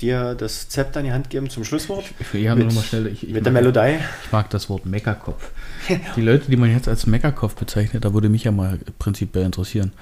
dir 0.00 0.34
das 0.34 0.68
Zepter 0.68 1.00
in 1.00 1.06
die 1.06 1.12
Hand 1.12 1.28
geben 1.30 1.50
zum 1.50 1.64
Schlusswort. 1.64 2.04
Ich 2.18 2.32
ja 2.40 2.54
mal 2.54 2.70
schnell. 2.70 3.06
Ich, 3.08 3.22
ich 3.26 3.34
mit 3.34 3.44
der 3.44 3.52
mag- 3.52 3.62
Melodie. 3.62 3.98
Ich 4.24 4.32
mag 4.32 4.48
das 4.50 4.68
Wort 4.68 4.86
Meckerkopf. 4.86 5.50
Die 6.16 6.22
Leute, 6.22 6.50
die 6.50 6.56
man 6.56 6.70
jetzt 6.72 6.88
als 6.88 7.06
Meckerkopf 7.06 7.54
bezeichnet, 7.56 8.04
da 8.04 8.14
würde 8.14 8.28
mich 8.28 8.44
ja 8.44 8.52
mal 8.52 8.78
prinzipiell 8.98 9.44
interessieren, 9.44 9.92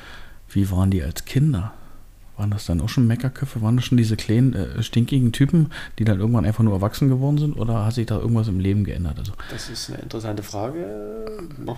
wie 0.57 0.71
waren 0.71 0.91
die 0.91 1.03
als 1.03 1.25
Kinder? 1.27 1.73
Waren 2.39 2.51
das 2.51 2.67
dann 2.67 2.81
auch 2.81 2.89
schon 2.89 3.07
Meckerköpfe? 3.07 3.63
Waren 3.63 3.77
das 3.77 3.85
schon 3.87 3.97
diese 3.97 4.17
kleinen, 4.17 4.55
äh, 4.55 4.83
stinkigen 4.83 5.33
Typen, 5.33 5.71
die 5.99 6.05
dann 6.05 6.19
irgendwann 6.19 6.45
einfach 6.45 6.65
nur 6.65 6.73
erwachsen 6.75 7.09
geworden 7.09 7.39
sind? 7.39 7.57
Oder 7.57 7.85
hat 7.87 7.95
sich 7.95 8.07
da 8.07 8.19
irgendwas 8.19 8.49
im 8.49 8.59
Leben 8.59 8.85
geändert? 8.85 9.19
Also 9.19 9.33
Das 9.51 9.69
ist 9.71 9.91
eine 9.91 10.01
interessante 10.03 10.43
Frage. 10.43 10.85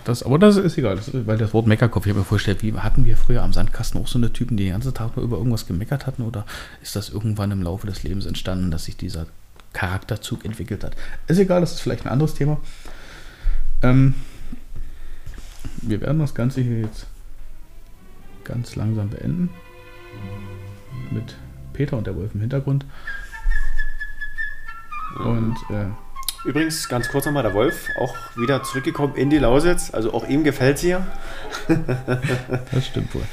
das, 0.04 0.22
aber 0.22 0.38
das 0.38 0.56
ist 0.56 0.78
egal, 0.78 0.96
das 0.96 1.08
ist, 1.08 1.26
weil 1.26 1.38
das 1.38 1.52
Wort 1.54 1.66
Meckerkopf, 1.66 2.06
ich 2.06 2.10
habe 2.10 2.20
mir 2.20 2.24
vorgestellt, 2.24 2.62
wie 2.62 2.72
hatten 2.72 3.04
wir 3.04 3.16
früher 3.16 3.42
am 3.42 3.52
Sandkasten 3.52 4.00
auch 4.00 4.08
so 4.08 4.18
eine 4.18 4.32
Typen, 4.32 4.56
die 4.56 4.64
den 4.64 4.72
ganzen 4.72 4.94
Tag 4.94 5.16
nur 5.16 5.24
über 5.24 5.38
irgendwas 5.38 5.66
gemeckert 5.66 6.06
hatten? 6.06 6.22
Oder 6.22 6.46
ist 6.82 6.94
das 6.94 7.08
irgendwann 7.08 7.50
im 7.50 7.62
Laufe 7.62 7.86
des 7.88 8.04
Lebens 8.04 8.26
entstanden, 8.26 8.70
dass 8.70 8.84
sich 8.84 8.96
dieser 8.96 9.26
Charakterzug 9.72 10.44
entwickelt 10.44 10.82
hat? 10.84 10.96
Ist 11.26 11.38
egal, 11.38 11.60
das 11.60 11.72
ist 11.72 11.80
vielleicht 11.80 12.06
ein 12.06 12.12
anderes 12.12 12.34
Thema. 12.34 12.58
Ähm, 13.82 14.14
wir 15.82 16.00
werden 16.00 16.18
das 16.20 16.34
Ganze 16.34 16.60
hier 16.60 16.80
jetzt 16.80 17.06
ganz 18.48 18.74
langsam 18.74 19.10
beenden. 19.10 19.50
Mit 21.10 21.36
Peter 21.72 21.96
und 21.96 22.06
der 22.06 22.16
Wolf 22.16 22.34
im 22.34 22.40
Hintergrund. 22.40 22.84
Und 25.18 25.56
äh, 25.70 25.86
Übrigens, 26.44 26.88
ganz 26.88 27.08
kurz 27.08 27.26
nochmal, 27.26 27.42
der 27.42 27.52
Wolf, 27.52 27.88
auch 27.98 28.14
wieder 28.36 28.62
zurückgekommen 28.62 29.16
in 29.16 29.28
die 29.28 29.38
Lausitz. 29.38 29.92
Also 29.92 30.14
auch 30.14 30.26
ihm 30.28 30.44
gefällt 30.44 30.78
hier. 30.78 31.06
Das 32.72 32.86
stimmt 32.86 33.14
wohl. 33.14 33.24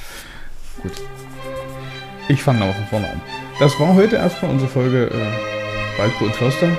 Gut. 0.82 0.92
Ich 2.28 2.42
fange 2.42 2.64
aber 2.64 2.74
von 2.74 2.86
vorne 2.88 3.10
an. 3.10 3.22
Das 3.60 3.80
war 3.80 3.94
heute 3.94 4.16
erstmal 4.16 4.52
unsere 4.52 4.70
Folge 4.70 5.06
äh, 5.08 6.00
Waldko 6.00 6.26
und 6.26 6.36
Förster. 6.36 6.70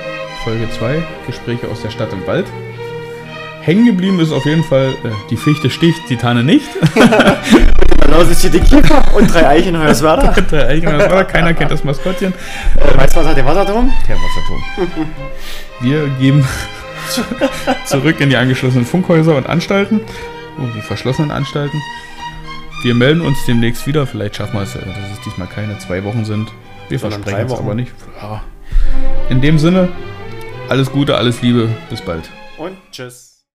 Folge 0.42 0.68
2, 0.70 1.02
Gespräche 1.26 1.68
aus 1.68 1.82
der 1.82 1.90
Stadt 1.90 2.12
im 2.12 2.26
Wald. 2.26 2.46
Hängen 3.66 3.84
geblieben 3.84 4.20
ist 4.20 4.30
auf 4.32 4.44
jeden 4.46 4.62
Fall, 4.62 4.90
äh, 5.04 5.10
die 5.28 5.36
Fichte 5.36 5.70
sticht, 5.70 6.08
die 6.08 6.16
Tanne 6.16 6.44
nicht. 6.44 6.68
In 6.94 7.02
der 8.00 8.08
Lausitz 8.10 8.38
steht 8.38 8.54
die 8.54 8.60
Kiefer 8.60 9.02
und 9.16 9.32
drei 9.32 9.48
Eichen 9.48 9.74
in 9.74 9.80
Hoyerswerda. 9.80 10.40
Der 10.40 10.68
Eichhörnchen, 10.68 10.98
das 11.00 11.10
war, 11.10 11.24
keiner 11.34 11.52
kennt 11.52 11.72
das 11.72 11.82
Maskottchen. 11.82 12.32
Äh, 12.76 12.96
Weißwasser, 12.96 13.34
der 13.34 13.44
Wasserturm. 13.44 13.92
Der 14.08 14.16
Wasserturm. 14.16 15.08
Wir 15.80 16.06
geben 16.20 16.46
zu- 17.10 17.24
zurück 17.86 18.20
in 18.20 18.30
die 18.30 18.36
angeschlossenen 18.36 18.86
Funkhäuser 18.86 19.36
und 19.36 19.48
Anstalten. 19.48 20.00
Oh, 20.58 20.66
die 20.76 20.80
verschlossenen 20.80 21.32
Anstalten. 21.32 21.82
Wir 22.82 22.94
melden 22.94 23.20
uns 23.22 23.44
demnächst 23.46 23.84
wieder. 23.88 24.06
Vielleicht 24.06 24.36
schaffen 24.36 24.54
wir 24.54 24.62
es, 24.62 24.76
äh, 24.76 24.78
dass 24.78 25.10
es 25.12 25.20
diesmal 25.24 25.48
keine 25.48 25.76
zwei 25.78 26.04
Wochen 26.04 26.24
sind. 26.24 26.52
Wir 26.88 27.00
Sondern 27.00 27.22
versprechen 27.24 27.48
drei 27.48 27.54
es 27.54 27.60
aber 27.60 27.74
nicht. 27.74 27.92
Ja. 28.22 28.42
In 29.28 29.40
dem 29.40 29.58
Sinne, 29.58 29.88
alles 30.68 30.92
Gute, 30.92 31.16
alles 31.16 31.42
Liebe. 31.42 31.68
Bis 31.90 32.00
bald. 32.00 32.30
Und 32.58 32.76
tschüss. 32.92 33.35